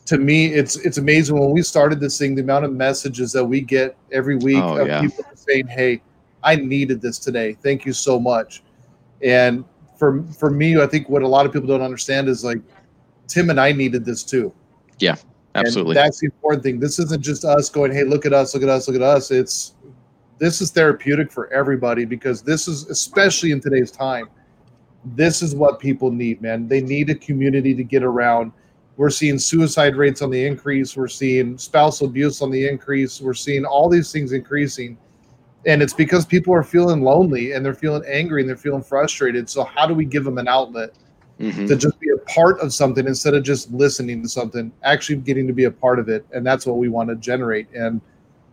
to 0.06 0.18
me, 0.18 0.46
it's 0.52 0.76
it's 0.76 0.98
amazing 0.98 1.38
when 1.38 1.50
we 1.50 1.62
started 1.62 2.00
this 2.00 2.18
thing, 2.18 2.34
the 2.34 2.42
amount 2.42 2.64
of 2.64 2.72
messages 2.72 3.32
that 3.32 3.44
we 3.44 3.60
get 3.60 3.96
every 4.12 4.36
week 4.36 4.58
Oh, 4.62 4.76
of 4.78 4.88
yeah. 4.88 5.00
people 5.00 5.24
saying, 5.34 5.66
Hey, 5.68 6.02
I 6.42 6.56
needed 6.56 7.00
this 7.00 7.18
today. 7.18 7.56
Thank 7.62 7.84
you 7.86 7.92
so 7.92 8.18
much. 8.20 8.62
And 9.22 9.64
for 9.98 10.22
for 10.38 10.50
me, 10.50 10.78
I 10.80 10.86
think 10.86 11.08
what 11.08 11.22
a 11.22 11.28
lot 11.28 11.46
of 11.46 11.52
people 11.52 11.68
don't 11.68 11.82
understand 11.82 12.28
is 12.28 12.44
like 12.44 12.58
Tim 13.28 13.50
and 13.50 13.60
I 13.60 13.72
needed 13.72 14.04
this 14.04 14.22
too. 14.22 14.52
Yeah, 14.98 15.16
absolutely 15.54 15.96
And 15.96 16.04
that's 16.04 16.20
the 16.20 16.26
important 16.26 16.62
thing. 16.62 16.78
This 16.78 16.98
isn't 16.98 17.22
just 17.22 17.44
us 17.44 17.68
going, 17.70 17.92
"Hey, 17.92 18.04
look 18.04 18.26
at 18.26 18.32
us, 18.32 18.54
look 18.54 18.62
at 18.62 18.68
us, 18.68 18.86
look 18.86 18.96
at 18.96 19.02
us." 19.02 19.30
It's 19.30 19.72
this 20.38 20.60
is 20.60 20.70
therapeutic 20.70 21.32
for 21.32 21.52
everybody 21.52 22.04
because 22.04 22.42
this 22.42 22.68
is 22.68 22.86
especially 22.88 23.52
in 23.52 23.60
today's 23.60 23.90
time. 23.90 24.28
This 25.14 25.42
is 25.42 25.54
what 25.54 25.78
people 25.78 26.10
need, 26.10 26.42
man. 26.42 26.68
They 26.68 26.80
need 26.80 27.10
a 27.10 27.14
community 27.14 27.74
to 27.74 27.84
get 27.84 28.02
around. 28.02 28.52
We're 28.96 29.10
seeing 29.10 29.38
suicide 29.38 29.96
rates 29.96 30.22
on 30.22 30.30
the 30.30 30.46
increase. 30.46 30.96
We're 30.96 31.08
seeing 31.08 31.58
spousal 31.58 32.06
abuse 32.06 32.42
on 32.42 32.50
the 32.50 32.66
increase. 32.66 33.20
We're 33.20 33.34
seeing 33.34 33.64
all 33.64 33.88
these 33.88 34.10
things 34.10 34.32
increasing. 34.32 34.96
And 35.66 35.82
it's 35.82 35.92
because 35.92 36.24
people 36.24 36.54
are 36.54 36.62
feeling 36.62 37.02
lonely 37.02 37.52
and 37.52 37.64
they're 37.64 37.74
feeling 37.74 38.02
angry 38.06 38.40
and 38.40 38.48
they're 38.48 38.56
feeling 38.56 38.82
frustrated. 38.82 39.48
So 39.48 39.64
how 39.64 39.86
do 39.86 39.94
we 39.94 40.04
give 40.04 40.24
them 40.24 40.38
an 40.38 40.48
outlet? 40.48 40.92
Mhm. 41.38 41.68
to 41.68 41.76
just 41.76 42.00
be 42.00 42.08
a 42.08 42.16
part 42.30 42.58
of 42.60 42.72
something 42.72 43.06
instead 43.06 43.34
of 43.34 43.42
just 43.42 43.70
listening 43.70 44.22
to 44.22 44.28
something, 44.28 44.72
actually 44.84 45.16
getting 45.16 45.46
to 45.46 45.52
be 45.52 45.64
a 45.64 45.70
part 45.70 45.98
of 45.98 46.08
it. 46.08 46.24
And 46.32 46.46
that's 46.46 46.64
what 46.64 46.78
we 46.78 46.88
want 46.88 47.10
to 47.10 47.16
generate. 47.16 47.66
And 47.74 48.00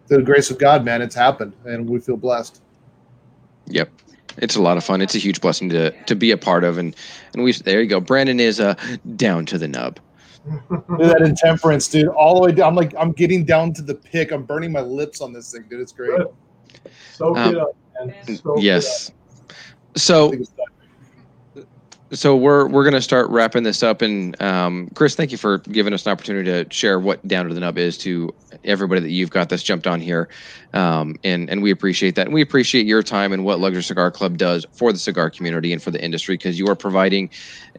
through 0.08 0.18
the 0.18 0.24
grace 0.24 0.50
of 0.52 0.58
God, 0.58 0.84
man, 0.84 1.02
it's 1.02 1.16
happened 1.16 1.54
and 1.66 1.90
we 1.90 2.00
feel 2.00 2.18
blessed. 2.18 2.62
Yep. 3.68 3.90
It's 4.38 4.56
a 4.56 4.62
lot 4.62 4.78
of 4.78 4.84
fun. 4.84 5.02
It's 5.02 5.16
a 5.16 5.20
huge 5.20 5.42
blessing 5.42 5.70
to 5.70 5.92
to 6.06 6.16
be 6.16 6.32
a 6.32 6.38
part 6.38 6.64
of 6.64 6.78
and 6.78 6.96
and 7.34 7.44
we 7.44 7.54
there 7.54 7.82
you 7.82 7.88
go. 7.88 8.00
Brandon 8.00 8.40
is 8.40 8.60
uh 8.60 8.74
down 9.16 9.46
to 9.48 9.58
the 9.58 9.68
nub. 9.68 10.00
Dude, 10.70 11.00
that 11.00 11.22
intemperance, 11.22 11.88
dude, 11.88 12.08
all 12.10 12.36
the 12.36 12.42
way 12.42 12.52
down. 12.52 12.68
I'm 12.68 12.76
like, 12.76 12.94
I'm 13.00 13.14
getting 13.14 13.46
down 13.46 13.74
to 13.76 13.82
the 13.82 13.96
pick. 13.96 14.32
I'm 14.32 14.44
burning 14.44 14.74
my 14.74 14.82
lips 14.82 15.22
on 15.22 15.32
this 15.32 15.52
thing, 15.52 15.64
dude. 15.70 15.80
It's 15.80 15.94
great. 15.94 16.10
So 16.18 16.18
good. 16.18 16.34
Soak 17.14 17.38
Um, 17.38 17.56
it 17.56 17.58
up, 17.62 17.76
man. 18.06 18.36
Soak 18.36 18.58
it 18.58 18.64
yes. 18.64 19.12
I 19.96 20.00
So 20.00 20.30
think 20.32 20.42
it's 20.42 20.52
done. 21.56 21.66
so 22.12 22.36
we're 22.36 22.68
we're 22.68 22.84
gonna 22.84 23.02
start 23.02 23.30
wrapping 23.30 23.64
this 23.64 23.84
up 23.84 24.02
and 24.02 24.40
um, 24.42 24.90
Chris, 24.96 25.16
thank 25.16 25.32
you 25.32 25.38
for 25.38 25.60
giving 25.60 25.94
us 25.94 26.06
an 26.06 26.12
opportunity 26.12 26.52
to 26.52 26.74
share 26.74 27.00
what 27.00 27.26
down 27.28 27.48
to 27.48 27.54
the 27.54 27.60
nub 27.62 27.78
is 27.78 27.98
to 28.00 28.34
everybody 28.66 29.02
that 29.02 29.12
you've 29.12 29.30
got 29.30 29.50
that's 29.50 29.64
jumped 29.64 29.88
on 29.88 30.00
here, 30.00 30.30
um, 30.74 31.16
and 31.24 31.50
and 31.50 31.62
we 31.62 31.72
appreciate 31.72 32.16
that 32.16 32.26
and 32.28 32.34
we 32.34 32.42
appreciate 32.42 32.86
your 32.86 33.04
time 33.04 33.32
and 33.32 33.46
what 33.46 33.60
Luxury 33.60 33.84
Cigar 33.84 34.12
Club 34.12 34.38
does 34.38 34.66
for 34.72 34.92
the 34.92 35.00
cigar 35.00 35.30
community 35.30 35.72
and 35.72 35.82
for 35.82 35.92
the 35.92 36.04
industry 36.04 36.36
because 36.36 36.58
you 36.58 36.68
are 36.68 36.76
providing 36.76 37.30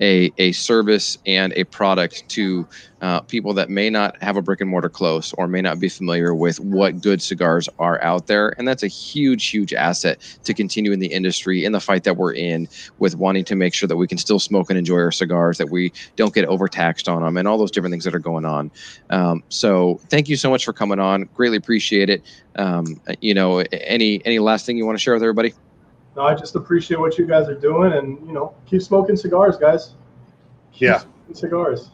a 0.00 0.32
a 0.38 0.52
service 0.52 1.18
and 1.26 1.52
a 1.54 1.64
product 1.64 2.28
to 2.28 2.68
uh, 3.00 3.20
people 3.20 3.52
that 3.52 3.68
may 3.68 3.90
not 3.90 4.20
have 4.22 4.36
a 4.36 4.42
brick 4.42 4.60
and 4.60 4.70
mortar 4.70 4.88
close 4.88 5.34
or 5.34 5.46
may 5.46 5.60
not 5.60 5.78
be 5.78 5.88
familiar 5.88 6.34
with 6.34 6.58
what 6.60 7.00
good 7.00 7.20
cigars 7.20 7.68
are 7.78 8.02
out 8.02 8.26
there, 8.28 8.54
and 8.58 8.66
that's 8.66 8.82
a 8.82 8.88
huge 8.88 9.48
huge 9.48 9.74
asset 9.74 10.20
to 10.44 10.54
continue 10.54 10.92
in 10.92 11.00
the 11.00 11.08
industry 11.08 11.64
in 11.64 11.72
the 11.72 11.80
fight 11.80 12.04
that 12.04 12.16
we're 12.16 12.32
in 12.32 12.68
with 12.98 13.16
wanting 13.16 13.44
to 13.44 13.56
make 13.56 13.74
sure 13.74 13.86
that 13.88 13.96
we 13.96 14.06
can 14.06 14.18
still 14.18 14.38
smoke 14.38 14.70
and 14.70 14.78
enjoy 14.78 14.98
our 14.98 15.12
cigars, 15.12 15.58
that 15.58 15.70
we 15.70 15.92
don't 16.16 16.34
get 16.34 16.44
overtaxed 16.46 17.08
on 17.08 17.22
them, 17.22 17.36
and 17.36 17.46
all 17.48 17.58
those 17.58 17.70
different 17.70 17.92
things 17.92 18.04
that 18.04 18.14
are 18.14 18.18
going 18.18 18.44
on. 18.44 18.70
Um, 19.10 19.42
so, 19.48 20.00
thank 20.08 20.28
you 20.28 20.36
so 20.36 20.48
much 20.48 20.64
for 20.64 20.72
coming 20.72 20.98
on. 20.98 21.28
Greatly 21.34 21.56
appreciate 21.56 22.08
it. 22.08 22.22
Um, 22.56 23.00
you 23.20 23.34
know, 23.34 23.58
any 23.72 24.24
any 24.24 24.38
last 24.38 24.66
thing 24.66 24.76
you 24.76 24.86
want 24.86 24.96
to 24.98 25.02
share 25.02 25.14
with 25.14 25.22
everybody? 25.22 25.54
No, 26.16 26.22
I 26.22 26.34
just 26.34 26.54
appreciate 26.54 27.00
what 27.00 27.18
you 27.18 27.26
guys 27.26 27.48
are 27.48 27.58
doing, 27.58 27.92
and 27.94 28.24
you 28.26 28.32
know, 28.32 28.54
keep 28.66 28.82
smoking 28.82 29.16
cigars, 29.16 29.56
guys. 29.56 29.94
Keep 30.72 30.82
Yeah. 30.82 31.02
cigars. 31.32 31.90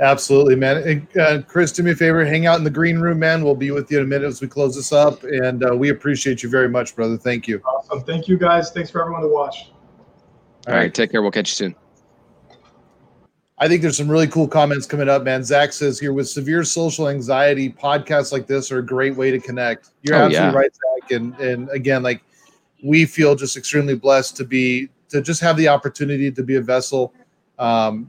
Absolutely, 0.00 0.56
man. 0.56 0.78
And, 0.78 1.16
uh, 1.18 1.42
Chris, 1.42 1.72
do 1.72 1.82
me 1.82 1.90
a 1.90 1.94
favor, 1.94 2.24
hang 2.24 2.46
out 2.46 2.56
in 2.56 2.64
the 2.64 2.70
green 2.70 2.98
room, 2.98 3.18
man. 3.18 3.44
We'll 3.44 3.54
be 3.54 3.70
with 3.70 3.90
you 3.92 3.98
in 3.98 4.04
a 4.04 4.06
minute 4.06 4.26
as 4.26 4.40
we 4.40 4.48
close 4.48 4.74
this 4.74 4.92
up. 4.92 5.22
And 5.24 5.62
uh, 5.62 5.76
we 5.76 5.90
appreciate 5.90 6.42
you 6.42 6.48
very 6.48 6.70
much, 6.70 6.96
brother. 6.96 7.18
Thank 7.18 7.46
you. 7.46 7.60
Awesome. 7.66 8.00
Thank 8.04 8.26
you, 8.26 8.38
guys. 8.38 8.70
Thanks 8.70 8.90
for 8.90 9.02
everyone 9.02 9.20
to 9.20 9.28
watch. 9.28 9.72
All 10.66 10.74
right, 10.74 10.92
take 10.92 11.10
care. 11.12 11.20
We'll 11.20 11.30
catch 11.30 11.50
you 11.50 11.54
soon. 11.54 11.74
I 13.62 13.68
think 13.68 13.82
there's 13.82 13.96
some 13.98 14.10
really 14.10 14.26
cool 14.26 14.48
comments 14.48 14.86
coming 14.86 15.08
up, 15.08 15.22
man. 15.22 15.44
Zach 15.44 15.72
says 15.74 16.00
here 16.00 16.14
with 16.14 16.28
severe 16.28 16.64
social 16.64 17.08
anxiety, 17.08 17.70
podcasts 17.70 18.32
like 18.32 18.46
this 18.46 18.72
are 18.72 18.78
a 18.78 18.84
great 18.84 19.14
way 19.14 19.30
to 19.30 19.38
connect. 19.38 19.90
You're 20.02 20.16
Oh, 20.16 20.24
absolutely 20.24 20.48
yeah. 20.52 20.56
right, 20.58 20.70
Zach. 20.74 21.10
And 21.10 21.34
and 21.38 21.68
again, 21.70 22.02
like 22.02 22.22
we 22.82 23.04
feel 23.04 23.34
just 23.34 23.56
extremely 23.58 23.94
blessed 23.94 24.36
to 24.38 24.44
be 24.44 24.88
to 25.10 25.20
just 25.20 25.42
have 25.42 25.56
the 25.58 25.68
opportunity 25.68 26.30
to 26.30 26.42
be 26.42 26.56
a 26.56 26.60
vessel, 26.62 27.12
um, 27.58 28.08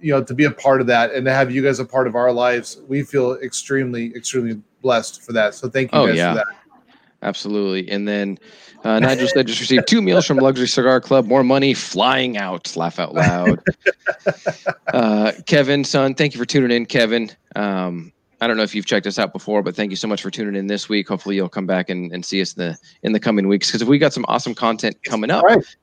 you 0.00 0.12
know, 0.12 0.22
to 0.22 0.34
be 0.34 0.44
a 0.44 0.50
part 0.50 0.80
of 0.80 0.86
that 0.86 1.12
and 1.12 1.24
to 1.26 1.32
have 1.32 1.50
you 1.50 1.62
guys 1.62 1.80
a 1.80 1.84
part 1.84 2.06
of 2.06 2.14
our 2.14 2.30
lives. 2.30 2.80
We 2.86 3.02
feel 3.02 3.32
extremely, 3.42 4.14
extremely 4.14 4.60
blessed 4.80 5.22
for 5.22 5.32
that. 5.32 5.54
So 5.54 5.68
thank 5.68 5.92
you 5.92 5.98
Oh, 5.98 6.06
guys 6.06 6.16
yeah. 6.16 6.32
for 6.34 6.36
that. 6.36 6.46
Absolutely. 7.22 7.90
And 7.90 8.06
then 8.06 8.38
uh, 8.84 9.00
Nigel 9.00 9.28
said 9.28 9.46
just 9.46 9.60
received 9.60 9.88
two 9.88 10.02
meals 10.02 10.26
from 10.26 10.36
Luxury 10.36 10.68
Cigar 10.68 11.00
Club. 11.00 11.26
More 11.26 11.42
money 11.42 11.72
flying 11.74 12.36
out. 12.36 12.76
Laugh 12.76 12.98
out 12.98 13.14
loud. 13.14 13.62
uh, 14.92 15.32
Kevin, 15.46 15.84
son, 15.84 16.14
thank 16.14 16.34
you 16.34 16.38
for 16.38 16.44
tuning 16.44 16.70
in, 16.70 16.86
Kevin. 16.86 17.30
Um, 17.56 18.12
I 18.40 18.46
don't 18.46 18.58
know 18.58 18.62
if 18.62 18.74
you've 18.74 18.84
checked 18.84 19.06
us 19.06 19.18
out 19.18 19.32
before, 19.32 19.62
but 19.62 19.74
thank 19.74 19.90
you 19.90 19.96
so 19.96 20.06
much 20.06 20.20
for 20.20 20.30
tuning 20.30 20.54
in 20.54 20.66
this 20.66 20.88
week. 20.88 21.08
Hopefully, 21.08 21.34
you'll 21.36 21.48
come 21.48 21.66
back 21.66 21.88
and, 21.88 22.12
and 22.12 22.24
see 22.24 22.42
us 22.42 22.52
in 22.54 22.62
the 22.62 22.78
in 23.02 23.12
the 23.12 23.20
coming 23.20 23.48
weeks 23.48 23.68
because 23.68 23.84
we 23.84 23.98
got 23.98 24.12
some 24.12 24.26
awesome 24.28 24.54
content 24.54 25.02
coming 25.04 25.30
up. 25.30 25.44
All 25.44 25.56
right. 25.56 25.76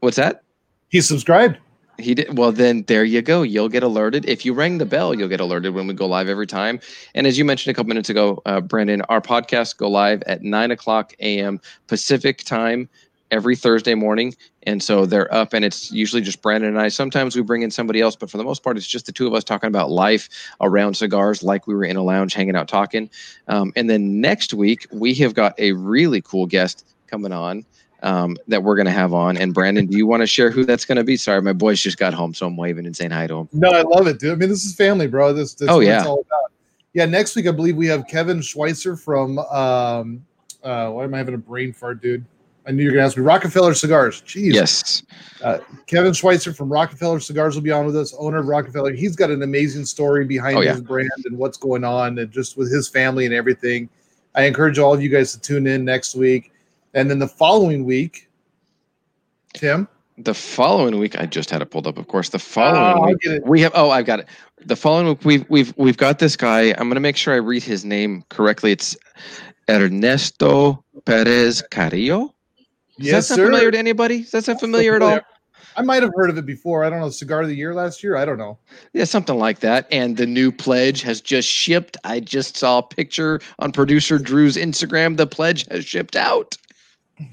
What's 0.00 0.16
that? 0.16 0.42
He 0.88 1.00
subscribed. 1.00 1.58
He 1.98 2.14
did 2.14 2.38
well. 2.38 2.52
Then 2.52 2.84
there 2.84 3.04
you 3.04 3.22
go. 3.22 3.42
You'll 3.42 3.68
get 3.68 3.82
alerted 3.82 4.24
if 4.26 4.44
you 4.44 4.54
ring 4.54 4.78
the 4.78 4.86
bell. 4.86 5.14
You'll 5.14 5.28
get 5.28 5.40
alerted 5.40 5.74
when 5.74 5.86
we 5.88 5.94
go 5.94 6.06
live 6.06 6.28
every 6.28 6.46
time. 6.46 6.78
And 7.14 7.26
as 7.26 7.36
you 7.36 7.44
mentioned 7.44 7.72
a 7.72 7.74
couple 7.74 7.88
minutes 7.88 8.08
ago, 8.08 8.40
uh, 8.46 8.60
Brandon, 8.60 9.02
our 9.02 9.20
podcast 9.20 9.76
go 9.78 9.90
live 9.90 10.22
at 10.22 10.42
nine 10.42 10.70
o'clock 10.70 11.12
a.m. 11.18 11.60
Pacific 11.88 12.44
time, 12.44 12.88
every 13.30 13.56
Thursday 13.56 13.94
morning, 13.94 14.34
and 14.64 14.82
so 14.82 15.06
they're 15.06 15.32
up, 15.32 15.52
and 15.52 15.64
it's 15.64 15.90
usually 15.90 16.22
just 16.22 16.42
Brandon 16.42 16.70
and 16.70 16.80
I. 16.80 16.88
Sometimes 16.88 17.36
we 17.36 17.42
bring 17.42 17.62
in 17.62 17.70
somebody 17.70 18.00
else, 18.00 18.16
but 18.16 18.30
for 18.30 18.36
the 18.36 18.44
most 18.44 18.62
part, 18.62 18.76
it's 18.76 18.86
just 18.86 19.06
the 19.06 19.12
two 19.12 19.26
of 19.26 19.34
us 19.34 19.44
talking 19.44 19.68
about 19.68 19.90
life 19.90 20.28
around 20.60 20.94
cigars, 20.94 21.42
like 21.42 21.66
we 21.66 21.74
were 21.74 21.84
in 21.84 21.96
a 21.96 22.02
lounge 22.02 22.34
hanging 22.34 22.56
out 22.56 22.68
talking. 22.68 23.10
Um, 23.48 23.72
and 23.76 23.88
then 23.88 24.20
next 24.20 24.54
week 24.54 24.86
we 24.92 25.14
have 25.14 25.34
got 25.34 25.58
a 25.58 25.72
really 25.72 26.20
cool 26.20 26.46
guest 26.46 26.86
coming 27.06 27.32
on 27.32 27.64
um, 28.02 28.36
that 28.48 28.62
we're 28.62 28.76
going 28.76 28.86
to 28.86 28.92
have 28.92 29.12
on. 29.12 29.36
And 29.36 29.52
Brandon, 29.54 29.86
do 29.86 29.96
you 29.96 30.06
want 30.06 30.22
to 30.22 30.26
share 30.26 30.50
who 30.50 30.64
that's 30.64 30.84
going 30.84 30.96
to 30.96 31.04
be? 31.04 31.16
Sorry, 31.16 31.40
my 31.42 31.52
boys 31.52 31.80
just 31.80 31.98
got 31.98 32.14
home, 32.14 32.34
so 32.34 32.46
I'm 32.46 32.56
waving 32.56 32.86
and 32.86 32.96
saying 32.96 33.10
hi 33.10 33.26
to 33.26 33.34
them. 33.34 33.48
No, 33.52 33.70
I 33.70 33.82
love 33.82 34.06
it, 34.06 34.18
dude. 34.18 34.32
I 34.32 34.34
mean, 34.36 34.48
this 34.48 34.64
is 34.64 34.74
family, 34.74 35.06
bro. 35.06 35.32
This, 35.32 35.54
this 35.54 35.68
Oh, 35.68 35.80
yeah. 35.80 36.04
all 36.04 36.20
about. 36.20 36.52
Yeah, 36.94 37.04
next 37.04 37.36
week 37.36 37.46
I 37.46 37.52
believe 37.52 37.76
we 37.76 37.86
have 37.88 38.06
Kevin 38.08 38.40
Schweitzer 38.40 38.96
from 38.96 39.38
um 39.38 40.24
uh 40.64 40.88
why 40.90 41.04
am 41.04 41.14
I 41.14 41.18
having 41.18 41.34
a 41.34 41.38
brain 41.38 41.72
fart, 41.72 42.00
dude? 42.02 42.24
I 42.66 42.70
knew 42.72 42.82
you 42.82 42.88
were 42.90 42.94
gonna 42.96 43.06
ask 43.06 43.16
me. 43.16 43.22
Rockefeller 43.22 43.74
Cigars. 43.74 44.22
Jeez. 44.22 44.52
Yes. 44.54 45.02
Kevin 45.86 46.12
Schweitzer 46.12 46.52
from 46.52 46.70
Rockefeller 46.72 47.20
Cigars 47.20 47.54
will 47.54 47.62
be 47.62 47.70
on 47.70 47.86
with 47.86 47.96
us, 47.96 48.14
owner 48.18 48.38
of 48.38 48.46
Rockefeller. 48.46 48.92
He's 48.92 49.14
got 49.16 49.30
an 49.30 49.42
amazing 49.42 49.84
story 49.84 50.24
behind 50.24 50.56
Oh, 50.56 50.60
yeah. 50.62 50.72
his 50.72 50.80
brand 50.80 51.10
and 51.26 51.36
what's 51.38 51.56
going 51.58 51.84
on 51.84 52.18
and 52.18 52.30
just 52.32 52.56
with 52.56 52.72
his 52.72 52.88
family 52.88 53.26
and 53.26 53.34
everything. 53.34 53.88
I 54.34 54.44
encourage 54.44 54.78
all 54.78 54.92
of 54.92 55.02
you 55.02 55.08
guys 55.08 55.32
to 55.32 55.40
tune 55.40 55.66
in 55.66 55.84
next 55.84 56.14
week. 56.14 56.52
And 56.98 57.08
then 57.08 57.20
the 57.20 57.28
following 57.28 57.84
week, 57.84 58.28
Tim. 59.54 59.86
The 60.18 60.34
following 60.34 60.98
week, 60.98 61.16
I 61.20 61.26
just 61.26 61.48
had 61.48 61.62
it 61.62 61.66
pulled 61.66 61.86
up. 61.86 61.96
Of 61.96 62.08
course, 62.08 62.30
the 62.30 62.38
Oh, 62.38 62.40
following 62.40 63.02
I 63.04 63.06
week 63.28 63.42
we 63.44 63.60
have. 63.60 63.70
Oh, 63.76 63.90
I've 63.90 64.04
got 64.04 64.18
it. 64.18 64.26
The 64.66 64.74
following 64.74 65.06
week, 65.06 65.24
we've 65.24 65.44
we've 65.48 65.72
we've 65.76 65.96
got 65.96 66.18
this 66.18 66.34
guy. 66.36 66.70
I'm 66.72 66.88
going 66.88 66.94
to 66.94 67.00
make 67.00 67.16
sure 67.16 67.32
I 67.34 67.36
read 67.36 67.62
his 67.62 67.84
name 67.84 68.24
correctly. 68.28 68.72
It's 68.72 68.96
Ernesto 69.70 70.82
Perez 71.04 71.62
Carrillo. 71.70 72.34
Does 72.98 73.06
Yes, 73.06 73.12
that 73.12 73.22
sound 73.22 73.36
sir. 73.38 73.46
familiar 73.46 73.70
to 73.70 73.78
anybody? 73.78 74.22
Does 74.22 74.32
that 74.32 74.44
sound 74.44 74.58
familiar 74.58 74.96
at 74.96 75.02
all? 75.02 75.20
I 75.76 75.82
might 75.82 76.02
have 76.02 76.10
heard 76.16 76.30
of 76.30 76.36
it 76.36 76.46
before. 76.46 76.82
I 76.82 76.90
don't 76.90 76.98
know. 76.98 77.10
Cigar 77.10 77.42
of 77.42 77.48
the 77.48 77.54
year 77.54 77.72
last 77.72 78.02
year? 78.02 78.16
I 78.16 78.24
don't 78.24 78.38
know. 78.38 78.58
Yeah, 78.94 79.04
something 79.04 79.38
like 79.38 79.60
that. 79.60 79.86
And 79.92 80.16
the 80.16 80.26
new 80.26 80.50
pledge 80.50 81.02
has 81.02 81.20
just 81.20 81.48
shipped. 81.48 81.96
I 82.02 82.18
just 82.18 82.56
saw 82.56 82.78
a 82.78 82.82
picture 82.82 83.38
on 83.60 83.70
producer 83.70 84.18
Drew's 84.18 84.56
Instagram. 84.56 85.16
The 85.16 85.28
pledge 85.28 85.64
has 85.70 85.84
shipped 85.84 86.16
out. 86.16 86.56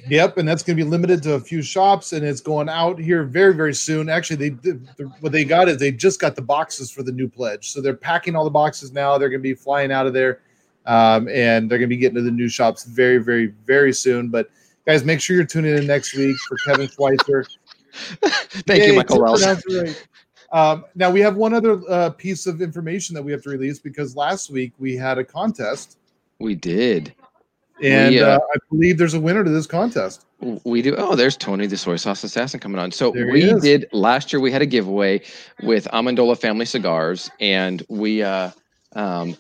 Yep, 0.08 0.38
and 0.38 0.48
that's 0.48 0.64
going 0.64 0.78
to 0.78 0.84
be 0.84 0.90
limited 0.90 1.22
to 1.24 1.34
a 1.34 1.40
few 1.40 1.62
shops, 1.62 2.14
and 2.14 2.26
it's 2.26 2.42
going 2.42 2.70
out 2.70 2.98
here 3.00 3.24
very, 3.24 3.54
very 3.54 3.74
soon. 3.74 4.10
Actually, 4.10 4.36
they 4.36 4.50
the, 4.50 5.12
what 5.20 5.32
they 5.32 5.44
got 5.44 5.68
is 5.68 5.78
they 5.78 5.92
just 5.92 6.20
got 6.20 6.36
the 6.36 6.42
boxes 6.42 6.90
for 6.90 7.04
the 7.04 7.12
new 7.12 7.28
pledge, 7.28 7.72
so 7.72 7.82
they're 7.82 7.96
packing 7.96 8.36
all 8.36 8.44
the 8.44 8.50
boxes 8.50 8.92
now. 8.92 9.18
They're 9.18 9.30
going 9.30 9.42
to 9.42 9.44
be 9.44 9.54
flying 9.54 9.92
out 9.92 10.08
of 10.08 10.14
there, 10.14 10.42
um, 10.86 11.28
and 11.28 11.70
they're 11.70 11.78
going 11.78 11.90
to 11.90 11.96
be 11.96 11.98
getting 11.98 12.16
to 12.16 12.22
the 12.22 12.32
new 12.32 12.50
shops 12.50 12.84
very, 12.84 13.18
very, 13.18 13.54
very 13.66 13.94
soon. 13.94 14.30
But 14.30 14.50
guys, 14.86 15.04
make 15.04 15.22
sure 15.22 15.36
you're 15.36 15.46
tuning 15.46 15.78
in 15.78 15.86
next 15.86 16.16
week 16.16 16.36
for 16.48 16.58
Kevin 16.66 16.88
Schweitzer. 16.88 17.46
Thank 17.94 18.82
Yay, 18.82 18.88
you, 18.88 18.96
Michael 18.96 19.22
Wells. 19.22 19.46
right. 19.46 20.08
Um, 20.52 20.86
now 20.96 21.12
we 21.12 21.20
have 21.20 21.36
one 21.36 21.54
other 21.54 21.82
uh, 21.90 22.10
piece 22.12 22.46
of 22.48 22.62
information 22.62 23.14
that 23.16 23.24
we 23.24 23.32
have 23.32 23.42
to 23.44 23.50
release 23.50 23.80
because 23.80 24.16
last 24.16 24.50
week 24.50 24.74
we 24.80 24.96
had 24.96 25.18
a 25.18 25.24
contest, 25.24 25.98
We 26.40 26.56
did. 26.56 27.14
And 27.82 28.16
We, 28.16 28.22
uh, 28.22 28.38
uh, 28.38 28.40
I 28.54 28.58
believe 28.70 28.98
there's 28.98 29.14
a 29.14 29.20
winner 29.20 29.44
to 29.44 29.50
this 29.50 29.68
contest. 29.68 30.26
We 30.64 30.82
do. 30.82 30.96
Oh, 30.98 31.16
there's 31.16 31.38
Tony, 31.38 31.66
the 31.66 31.78
soy 31.78 31.96
sauce 31.96 32.24
assassin, 32.24 32.60
coming 32.60 32.80
on. 32.80 32.92
So 32.92 33.12
There 33.12 33.28
he 33.28 33.32
we 33.32 33.60
did 33.60 33.88
last 33.92 34.32
year. 34.32 34.40
We 34.40 34.52
had 34.52 34.62
a 34.62 34.66
giveaway 34.66 35.22
with 35.64 35.86
Amendola 35.94 36.38
Family 36.38 36.66
Cigars, 36.66 37.30
and 37.40 37.84
we 37.90 38.22
uh, 38.22 38.52
um, 38.96 39.36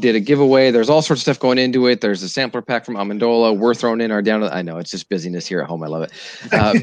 did 0.00 0.16
a 0.16 0.20
giveaway. 0.20 0.72
There's 0.72 0.90
all 0.90 1.02
sorts 1.02 1.20
of 1.20 1.22
stuff 1.22 1.38
going 1.38 1.58
into 1.58 1.86
it. 1.86 2.00
There's 2.00 2.22
a 2.22 2.28
sampler 2.28 2.62
pack 2.62 2.84
from 2.84 2.96
Amendola. 2.96 3.56
We're 3.56 3.74
throwing 3.74 4.00
in 4.00 4.10
our 4.10 4.20
down. 4.20 4.42
I 4.42 4.60
know 4.60 4.78
it's 4.78 4.90
just 4.90 5.08
busyness 5.08 5.46
here 5.46 5.60
at 5.60 5.68
home. 5.68 5.84
I 5.84 5.86
love 5.86 6.02
it. 6.02 6.12
Uh, 6.52 6.74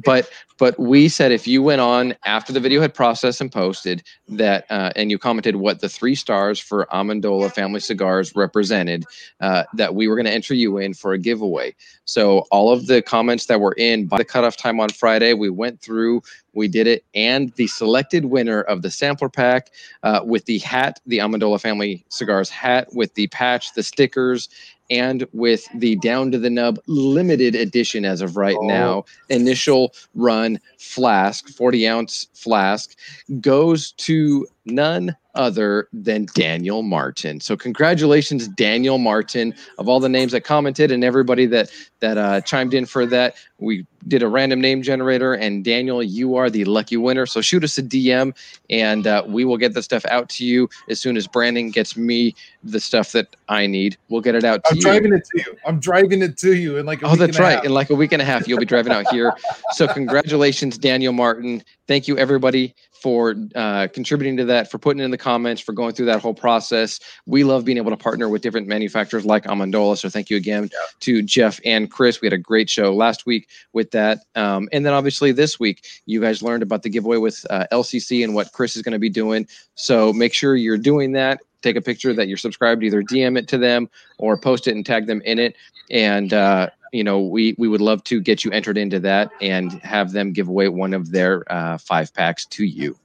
but 0.04 0.28
but 0.58 0.78
we 0.78 1.08
said 1.08 1.32
if 1.32 1.46
you 1.46 1.62
went 1.62 1.80
on 1.80 2.14
after 2.26 2.52
the 2.52 2.60
video 2.60 2.82
had 2.82 2.92
processed 2.92 3.40
and 3.40 3.50
posted 3.50 4.02
that, 4.28 4.66
uh, 4.70 4.90
and 4.96 5.10
you 5.10 5.18
commented 5.18 5.56
what 5.56 5.80
the 5.80 5.88
three 5.88 6.14
stars 6.14 6.60
for 6.60 6.86
Amendola 6.92 7.50
Family 7.52 7.80
Cigars 7.80 8.36
represented, 8.36 9.04
uh, 9.40 9.64
that 9.72 9.94
we 9.94 10.06
were 10.06 10.14
going 10.14 10.26
to 10.26 10.32
enter 10.32 10.54
you 10.54 10.76
in 10.76 10.92
for 10.92 11.14
a 11.14 11.18
giveaway. 11.18 11.74
So 12.04 12.40
all 12.50 12.70
of 12.70 12.86
the 12.86 13.00
comments 13.00 13.46
that 13.46 13.60
were 13.60 13.74
in 13.78 14.06
by 14.06 14.18
the 14.18 14.24
cutoff 14.24 14.58
time 14.58 14.78
on 14.78 14.90
Friday, 14.90 15.32
we 15.32 15.48
went 15.48 15.80
through, 15.80 16.22
we 16.54 16.68
did 16.68 16.86
it, 16.86 17.04
and 17.14 17.52
the 17.56 17.66
selected 17.66 18.26
winner 18.26 18.62
of 18.62 18.82
the 18.82 18.90
sampler 18.90 19.28
pack 19.28 19.70
uh, 20.02 20.20
with 20.24 20.44
the 20.46 20.58
hat, 20.58 21.00
the 21.06 21.18
Amendola 21.18 21.60
Family 21.60 22.04
Cigars 22.08 22.50
hat, 22.50 22.88
with 22.92 23.14
the 23.14 23.26
patch, 23.28 23.74
the 23.74 23.82
stickers, 23.82 24.48
and 24.90 25.26
with 25.32 25.66
the 25.74 25.96
down 25.96 26.30
to 26.30 26.38
the 26.38 26.50
nub 26.50 26.78
limited 26.86 27.54
edition 27.54 28.04
as 28.04 28.20
of 28.20 28.36
right 28.36 28.56
Oh. 28.60 28.66
now, 28.66 29.04
initial 29.30 29.94
run 30.14 30.60
flask, 30.78 31.48
40 31.48 31.88
ounce 31.88 32.26
flask, 32.34 32.94
goes 33.40 33.92
to 33.92 34.46
none 34.66 35.16
other 35.34 35.88
than 35.92 36.26
Daniel 36.34 36.82
Martin. 36.82 37.40
So 37.40 37.56
congratulations, 37.56 38.46
Daniel 38.48 38.98
Martin, 38.98 39.54
of 39.78 39.88
all 39.88 40.00
the 40.00 40.08
names 40.08 40.32
that 40.32 40.42
commented 40.42 40.92
and 40.92 41.02
everybody 41.02 41.46
that 41.46 41.70
that 42.00 42.18
uh, 42.18 42.40
chimed 42.42 42.74
in 42.74 42.86
for 42.86 43.04
that. 43.06 43.34
We 43.64 43.86
did 44.06 44.22
a 44.22 44.28
random 44.28 44.60
name 44.60 44.82
generator, 44.82 45.34
and 45.34 45.64
Daniel, 45.64 46.02
you 46.02 46.36
are 46.36 46.50
the 46.50 46.64
lucky 46.64 46.96
winner. 46.96 47.26
So 47.26 47.40
shoot 47.40 47.64
us 47.64 47.78
a 47.78 47.82
DM, 47.82 48.36
and 48.70 49.06
uh, 49.06 49.24
we 49.26 49.44
will 49.44 49.56
get 49.56 49.74
the 49.74 49.82
stuff 49.82 50.04
out 50.06 50.28
to 50.30 50.44
you 50.44 50.68
as 50.88 51.00
soon 51.00 51.16
as 51.16 51.26
Brandon 51.26 51.70
gets 51.70 51.96
me 51.96 52.34
the 52.62 52.80
stuff 52.80 53.12
that 53.12 53.34
I 53.48 53.66
need. 53.66 53.96
We'll 54.08 54.20
get 54.20 54.34
it 54.34 54.44
out 54.44 54.64
to 54.64 54.70
I'm 54.70 54.76
you. 54.76 54.82
driving 54.82 55.12
it 55.12 55.24
to 55.24 55.38
you. 55.38 55.56
I'm 55.66 55.80
driving 55.80 56.22
it 56.22 56.36
to 56.38 56.54
you 56.54 56.76
in 56.78 56.86
like 56.86 57.02
a 57.02 57.06
Oh, 57.06 57.10
week 57.10 57.20
that's 57.20 57.36
and 57.36 57.46
a 57.46 57.48
right. 57.48 57.64
In 57.64 57.72
like 57.72 57.90
a 57.90 57.94
week 57.94 58.12
and 58.12 58.22
a 58.22 58.24
half, 58.24 58.46
you'll 58.48 58.58
be 58.58 58.66
driving 58.66 58.92
out 58.92 59.08
here. 59.10 59.32
So, 59.72 59.86
congratulations, 59.92 60.78
Daniel 60.78 61.12
Martin. 61.12 61.62
Thank 61.86 62.08
you, 62.08 62.16
everybody, 62.16 62.74
for 63.02 63.34
uh, 63.54 63.88
contributing 63.92 64.36
to 64.38 64.44
that, 64.46 64.70
for 64.70 64.78
putting 64.78 65.02
in 65.02 65.10
the 65.10 65.18
comments, 65.18 65.60
for 65.60 65.72
going 65.72 65.92
through 65.94 66.06
that 66.06 66.20
whole 66.20 66.32
process. 66.32 67.00
We 67.26 67.44
love 67.44 67.64
being 67.64 67.76
able 67.76 67.90
to 67.90 67.96
partner 67.96 68.28
with 68.30 68.40
different 68.40 68.66
manufacturers 68.66 69.26
like 69.26 69.44
Amendola. 69.44 69.98
So, 69.98 70.08
thank 70.08 70.30
you 70.30 70.36
again 70.36 70.70
to 71.00 71.22
Jeff 71.22 71.60
and 71.64 71.90
Chris. 71.90 72.20
We 72.20 72.26
had 72.26 72.32
a 72.32 72.38
great 72.38 72.70
show 72.70 72.94
last 72.94 73.26
week 73.26 73.48
with 73.72 73.90
that. 73.92 74.20
Um, 74.34 74.68
and 74.72 74.84
then, 74.84 74.92
obviously, 74.92 75.32
this 75.32 75.58
week, 75.58 75.86
you 76.06 76.20
guys 76.20 76.42
learned 76.42 76.62
about 76.62 76.82
the 76.82 76.90
giveaway 76.90 77.18
with 77.18 77.44
uh, 77.50 77.66
LCC 77.72 78.24
and 78.24 78.34
what 78.34 78.52
Chris 78.52 78.76
is 78.76 78.82
going 78.82 78.92
to 78.92 78.98
be 78.98 79.10
doing. 79.10 79.46
So, 79.74 80.12
make 80.12 80.34
sure 80.34 80.56
you're 80.56 80.78
doing 80.78 81.12
that. 81.12 81.40
Take 81.62 81.76
a 81.76 81.82
picture 81.82 82.12
that 82.12 82.28
you're 82.28 82.36
subscribed, 82.36 82.82
either 82.82 83.02
DM 83.02 83.38
it 83.38 83.48
to 83.48 83.58
them 83.58 83.88
or 84.18 84.36
post 84.36 84.68
it 84.68 84.74
and 84.74 84.84
tag 84.84 85.06
them 85.06 85.22
in 85.22 85.38
it. 85.38 85.56
And, 85.90 86.32
uh, 86.32 86.68
you 86.92 87.02
know, 87.02 87.20
we 87.20 87.56
we 87.58 87.66
would 87.66 87.80
love 87.80 88.04
to 88.04 88.20
get 88.20 88.44
you 88.44 88.52
entered 88.52 88.78
into 88.78 89.00
that 89.00 89.30
and 89.40 89.72
have 89.82 90.12
them 90.12 90.32
give 90.32 90.48
away 90.48 90.68
one 90.68 90.94
of 90.94 91.10
their 91.10 91.50
uh, 91.52 91.76
five 91.76 92.14
packs 92.14 92.46
to 92.46 92.64
you. 92.64 92.96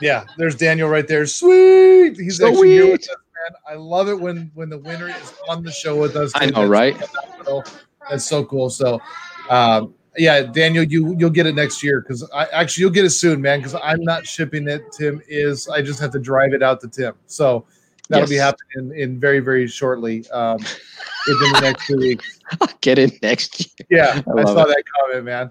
Yeah, 0.00 0.24
there's 0.36 0.54
Daniel 0.54 0.88
right 0.88 1.06
there. 1.06 1.26
Sweet. 1.26 2.16
He's 2.16 2.40
actually 2.40 2.70
here 2.70 2.92
with 2.92 3.04
Sweet. 3.04 3.10
us, 3.12 3.22
man. 3.50 3.56
I 3.68 3.74
love 3.74 4.08
it 4.08 4.18
when 4.18 4.50
when 4.54 4.68
the 4.68 4.78
winner 4.78 5.08
is 5.08 5.34
on 5.48 5.64
the 5.64 5.72
show 5.72 5.96
with 5.96 6.14
us. 6.16 6.30
I 6.34 6.46
know, 6.46 6.66
right? 6.66 6.96
That's 8.08 8.24
so 8.24 8.44
cool. 8.44 8.70
So, 8.70 9.00
um, 9.50 9.94
yeah, 10.16 10.42
Daniel, 10.42 10.84
you 10.84 11.16
you'll 11.18 11.30
get 11.30 11.46
it 11.46 11.54
next 11.54 11.82
year 11.82 12.00
because 12.00 12.28
I 12.32 12.44
actually 12.46 12.82
you'll 12.82 12.90
get 12.90 13.04
it 13.04 13.10
soon, 13.10 13.40
man. 13.40 13.58
Because 13.58 13.74
I'm 13.82 14.02
not 14.02 14.26
shipping 14.26 14.68
it. 14.68 14.82
Tim 14.92 15.20
is. 15.28 15.68
I 15.68 15.82
just 15.82 16.00
have 16.00 16.12
to 16.12 16.20
drive 16.20 16.52
it 16.52 16.62
out 16.62 16.80
to 16.82 16.88
Tim. 16.88 17.14
So 17.26 17.66
that'll 18.08 18.28
be 18.28 18.36
happening 18.36 18.92
in, 18.92 18.98
in 18.98 19.20
very 19.20 19.40
very 19.40 19.66
shortly. 19.66 20.28
Um, 20.30 20.58
within 21.26 21.52
the 21.52 21.60
next 21.60 21.86
two 21.86 21.96
weeks. 21.96 22.40
Get 22.80 22.98
in 22.98 23.10
next 23.22 23.60
year. 23.60 23.86
Yeah, 23.90 24.22
I 24.36 24.40
I, 24.40 24.44
saw 24.44 24.64
that 24.64 24.82
comment, 25.00 25.24
man. 25.24 25.50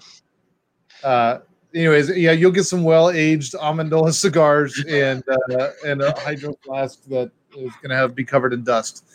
Uh, 1.03 1.39
anyways, 1.73 2.15
yeah, 2.15 2.31
you'll 2.31 2.51
get 2.51 2.63
some 2.63 2.83
well-aged 2.83 3.53
Amendola 3.53 4.13
cigars 4.19 4.83
and 4.87 5.23
uh, 5.27 5.69
and 5.85 6.01
a 6.01 6.17
hydro 6.19 6.53
flask 6.63 7.03
that 7.05 7.31
is 7.57 7.71
gonna 7.81 7.95
have 7.95 8.15
be 8.15 8.23
covered 8.23 8.53
in 8.53 8.63
dust. 8.63 9.05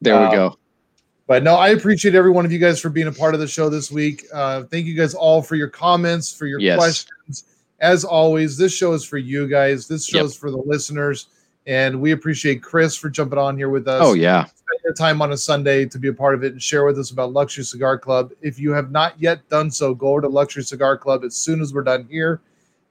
There 0.00 0.14
Uh, 0.14 0.28
we 0.28 0.36
go. 0.36 0.58
But 1.26 1.42
no, 1.42 1.56
I 1.56 1.70
appreciate 1.70 2.14
every 2.14 2.30
one 2.30 2.44
of 2.44 2.52
you 2.52 2.58
guys 2.58 2.80
for 2.80 2.88
being 2.88 3.08
a 3.08 3.12
part 3.12 3.34
of 3.34 3.40
the 3.40 3.48
show 3.48 3.68
this 3.68 3.90
week. 3.90 4.24
Uh, 4.32 4.62
thank 4.64 4.86
you 4.86 4.94
guys 4.94 5.12
all 5.14 5.42
for 5.42 5.56
your 5.56 5.68
comments, 5.68 6.32
for 6.32 6.46
your 6.46 6.60
Yes. 6.60 6.76
questions. 6.78 7.44
As 7.80 8.04
always, 8.04 8.56
this 8.56 8.72
show 8.72 8.92
is 8.92 9.04
for 9.04 9.18
you 9.18 9.48
guys. 9.48 9.88
This 9.88 10.06
show 10.06 10.18
Yep. 10.18 10.26
is 10.26 10.36
for 10.36 10.50
the 10.52 10.56
listeners, 10.58 11.26
and 11.66 12.00
we 12.00 12.12
appreciate 12.12 12.62
Chris 12.62 12.94
for 12.96 13.10
jumping 13.10 13.38
on 13.40 13.56
here 13.56 13.68
with 13.68 13.88
us 13.88 14.02
Oh 14.04 14.12
yeah. 14.14 14.44
spend 14.44 14.80
your 14.84 14.94
time 14.94 15.20
on 15.20 15.32
a 15.32 15.36
Sunday 15.36 15.84
to 15.86 15.98
be 15.98 16.08
a 16.08 16.12
part 16.12 16.34
of 16.36 16.44
it 16.44 16.52
and 16.52 16.62
share 16.62 16.84
with 16.84 16.96
us 16.98 17.10
about 17.10 17.32
Luxury 17.32 17.64
Cigar 17.64 17.98
Club. 17.98 18.30
If 18.40 18.58
you 18.60 18.72
have 18.72 18.92
not 18.92 19.20
yet 19.20 19.46
done 19.48 19.70
so, 19.72 19.94
go 19.94 20.08
over 20.10 20.20
to 20.22 20.28
Luxury 20.28 20.62
Cigar 20.62 20.96
Club 20.96 21.24
as 21.24 21.34
soon 21.34 21.60
as 21.60 21.74
we're 21.74 21.82
done 21.82 22.06
here 22.08 22.40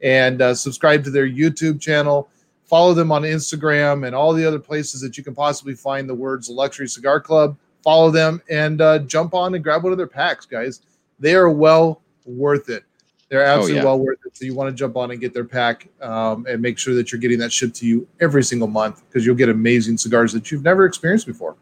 and 0.02 0.42
uh, 0.42 0.54
subscribe 0.54 1.06
to 1.06 1.10
their 1.10 1.28
YouTube 1.28 1.80
channel. 1.80 2.28
Follow 2.66 2.94
them 2.94 3.12
on 3.14 3.22
Instagram 3.24 4.06
and 4.06 4.14
all 4.16 4.34
the 4.34 4.46
other 4.46 4.60
places 4.60 5.00
that 5.02 5.18
you 5.18 5.24
can 5.24 5.34
possibly 5.34 5.74
find 5.74 6.10
the 6.10 6.14
words 6.14 6.50
Luxury 6.50 6.88
Cigar 6.90 7.22
Club. 7.22 7.56
Follow 7.86 8.12
them 8.12 8.42
and 8.50 8.82
uh, 8.82 9.00
jump 9.00 9.34
on 9.34 9.56
and 9.56 9.64
grab 9.64 9.84
one 9.84 9.92
of 9.94 9.98
their 9.98 10.08
packs, 10.08 10.46
guys. 10.46 10.82
They 11.20 11.36
are 11.36 11.50
well 11.50 12.02
worth 12.26 12.68
it. 12.68 12.84
They're 13.30 13.46
absolutely 13.46 13.78
yeah. 13.78 13.86
well 13.86 14.00
worth 14.00 14.20
it. 14.26 14.36
So 14.36 14.44
you 14.44 14.56
want 14.56 14.70
to 14.70 14.76
jump 14.76 14.98
on 14.98 15.12
and 15.12 15.22
get 15.22 15.34
their 15.34 15.46
pack 15.46 15.88
um, 16.02 16.46
and 16.50 16.62
make 16.62 16.78
sure 16.78 16.96
that 16.96 17.12
you're 17.12 17.22
getting 17.22 17.40
that 17.40 17.54
shipped 17.54 17.76
to 17.78 17.86
you 17.86 18.08
every 18.20 18.44
single 18.44 18.68
month 18.68 19.04
because 19.08 19.26
you'll 19.26 19.36
get 19.36 19.50
amazing 19.50 19.98
cigars 19.98 20.34
that 20.34 20.52
you've 20.52 20.64
never 20.64 20.86
experienced 20.86 21.28
before. 21.28 21.56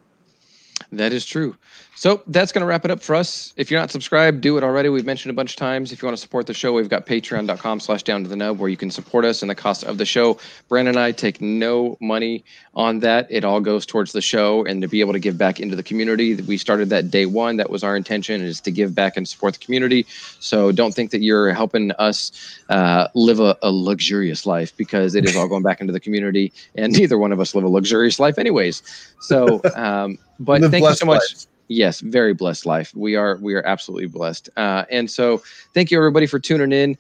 That 0.94 1.12
is 1.12 1.26
true. 1.26 1.58
So 1.96 2.24
that's 2.28 2.52
going 2.52 2.62
to 2.62 2.66
wrap 2.66 2.86
it 2.86 2.92
up 2.92 3.02
for 3.02 3.16
us. 3.16 3.54
If 3.56 3.70
you're 3.70 3.80
not 3.80 3.92
subscribed, 3.92 4.42
do 4.42 4.58
it 4.58 4.64
already. 4.64 4.90
We've 4.90 5.06
mentioned 5.06 5.30
a 5.30 5.34
bunch 5.34 5.52
of 5.52 5.58
times. 5.58 5.92
If 5.92 6.02
you 6.02 6.08
want 6.08 6.18
to 6.18 6.22
support 6.22 6.48
the 6.48 6.54
show, 6.54 6.74
we've 6.74 6.90
got 6.90 7.06
patreon.com 7.06 7.80
slash 7.80 8.02
down 8.02 8.24
to 8.24 8.30
the 8.30 8.36
nub 8.36 8.58
where 8.58 8.68
you 8.68 8.78
can 8.78 8.90
support 8.90 9.26
us 9.26 9.42
and 9.42 9.50
the 9.50 9.56
cost 9.56 9.84
of 9.84 10.00
the 10.00 10.06
show. 10.06 10.40
Brandon 10.70 10.96
and 10.96 11.00
I 11.00 11.12
take 11.12 11.40
no 11.40 11.98
money 12.02 12.44
on 12.74 13.00
that. 13.00 13.28
It 13.30 13.46
all 13.46 13.62
goes 13.62 13.86
towards 13.86 14.12
the 14.12 14.22
show 14.22 14.66
and 14.66 14.82
to 14.82 14.88
be 14.88 15.02
able 15.02 15.14
to 15.14 15.20
give 15.20 15.38
back 15.38 15.60
into 15.60 15.76
the 15.76 15.84
community. 15.84 16.36
We 16.36 16.58
started 16.58 16.90
that 16.90 17.12
day 17.12 17.28
one. 17.28 17.58
That 17.58 17.70
was 17.70 17.84
our 17.84 17.96
intention 17.96 18.42
is 18.42 18.60
to 18.62 18.72
give 18.72 18.96
back 18.96 19.16
and 19.16 19.28
support 19.28 19.54
the 19.54 19.60
community. 19.60 20.08
So 20.40 20.72
don't 20.72 20.96
think 20.96 21.12
that 21.12 21.22
you're 21.22 21.54
helping 21.54 21.92
us 21.94 22.32
uh, 22.70 23.08
live 23.14 23.40
a, 23.40 23.56
a 23.62 23.72
luxurious 23.72 24.48
life 24.48 24.76
because 24.76 25.14
it 25.14 25.26
is 25.26 25.36
all 25.36 25.48
going 25.48 25.64
back 25.64 25.80
into 25.80 25.94
the 25.94 26.00
community 26.00 26.52
and 26.76 26.92
neither 26.92 27.20
one 27.20 27.32
of 27.32 27.40
us 27.40 27.54
live 27.54 27.64
a 27.64 27.70
luxurious 27.70 28.20
life 28.20 28.40
anyways. 28.40 28.82
So, 29.22 29.62
um, 29.76 30.18
but 30.40 30.60
thank 30.72 30.84
you 30.84 30.96
so 30.96 31.06
much. 31.06 31.22
lives. 31.22 31.48
Yes, 31.74 32.02
very 32.02 32.34
blessed 32.34 32.66
life. 32.66 32.94
We 32.96 33.16
are 33.16 33.38
we 33.38 33.56
are 33.56 33.66
absolutely 33.66 34.08
blessed. 34.08 34.50
Uh, 34.56 34.86
and 34.92 35.10
so 35.10 35.42
thank 35.74 35.90
you 35.92 35.98
everybody 35.98 36.28
for 36.28 36.40
tuning 36.40 36.72
in. 36.72 36.98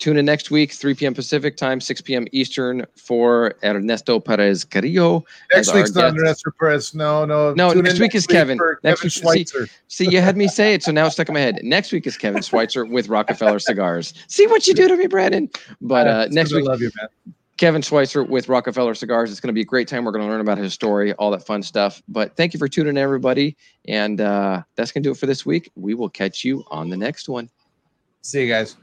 Tune 0.00 0.16
in 0.16 0.24
next 0.24 0.50
week, 0.50 0.72
3 0.72 0.94
p.m. 0.94 1.14
Pacific 1.14 1.56
time, 1.56 1.80
6 1.80 2.00
p.m. 2.00 2.26
Eastern 2.32 2.84
for 2.96 3.54
Ernesto 3.62 4.18
Perez 4.18 4.64
Carrillo. 4.64 5.24
Next 5.54 5.72
week's 5.72 5.94
not 5.94 6.12
guest. 6.14 6.18
Ernesto 6.18 6.50
Perez. 6.58 6.94
No, 6.94 7.24
no. 7.24 7.54
No, 7.54 7.72
next 7.72 8.00
week 8.00 8.14
is 8.14 8.26
Kevin. 8.26 8.58
for 8.58 8.80
Next 8.82 9.02
Kevin 9.02 9.28
week- 9.30 9.48
Schweitzer. 9.48 9.68
See, 9.88 10.08
you 10.10 10.20
had 10.20 10.36
me 10.36 10.48
say 10.48 10.74
it, 10.74 10.82
so 10.82 10.90
now 10.90 11.06
it's 11.06 11.14
stuck 11.14 11.28
in 11.28 11.34
my 11.34 11.40
head. 11.40 11.60
Next 11.62 11.92
week 11.92 12.06
is 12.08 12.16
Kevin 12.16 12.42
Schweitzer 12.42 12.84
with 12.84 13.08
Rockefeller 13.08 13.60
Cigars. 13.60 14.14
See 14.26 14.46
what 14.48 14.66
you 14.66 14.74
do 14.74 14.88
to 14.88 14.96
me, 14.96 15.06
Brandon. 15.06 15.48
But 15.80 16.08
uh, 16.08 16.22
It's 16.26 16.34
next 16.34 16.52
week, 16.52 16.64
love 16.66 16.80
you, 16.80 16.90
man. 17.00 17.34
Kevin 17.56 17.82
Schweitzer 17.82 18.24
with 18.24 18.48
Rockefeller 18.48 18.94
Cigars. 18.94 19.30
It's 19.30 19.40
going 19.40 19.48
to 19.48 19.54
be 19.54 19.60
a 19.60 19.64
great 19.64 19.86
time. 19.86 20.04
We're 20.04 20.12
going 20.12 20.24
to 20.24 20.30
learn 20.30 20.40
about 20.40 20.58
his 20.58 20.72
story, 20.72 21.12
all 21.14 21.30
that 21.30 21.46
fun 21.46 21.62
stuff. 21.62 22.02
But 22.08 22.36
thank 22.36 22.52
you 22.52 22.58
for 22.58 22.68
tuning 22.68 22.90
in, 22.90 22.98
everybody. 22.98 23.56
And 23.86 24.20
uh, 24.20 24.62
that's 24.76 24.92
going 24.92 25.02
to 25.02 25.08
do 25.08 25.12
it 25.12 25.18
for 25.18 25.26
this 25.26 25.46
week. 25.46 25.70
We 25.76 25.94
will 25.94 26.10
catch 26.10 26.44
you 26.44 26.64
on 26.70 26.88
the 26.88 26.96
next 26.96 27.28
one. 27.28 27.50
See 28.22 28.46
you 28.46 28.48
guys. 28.48 28.76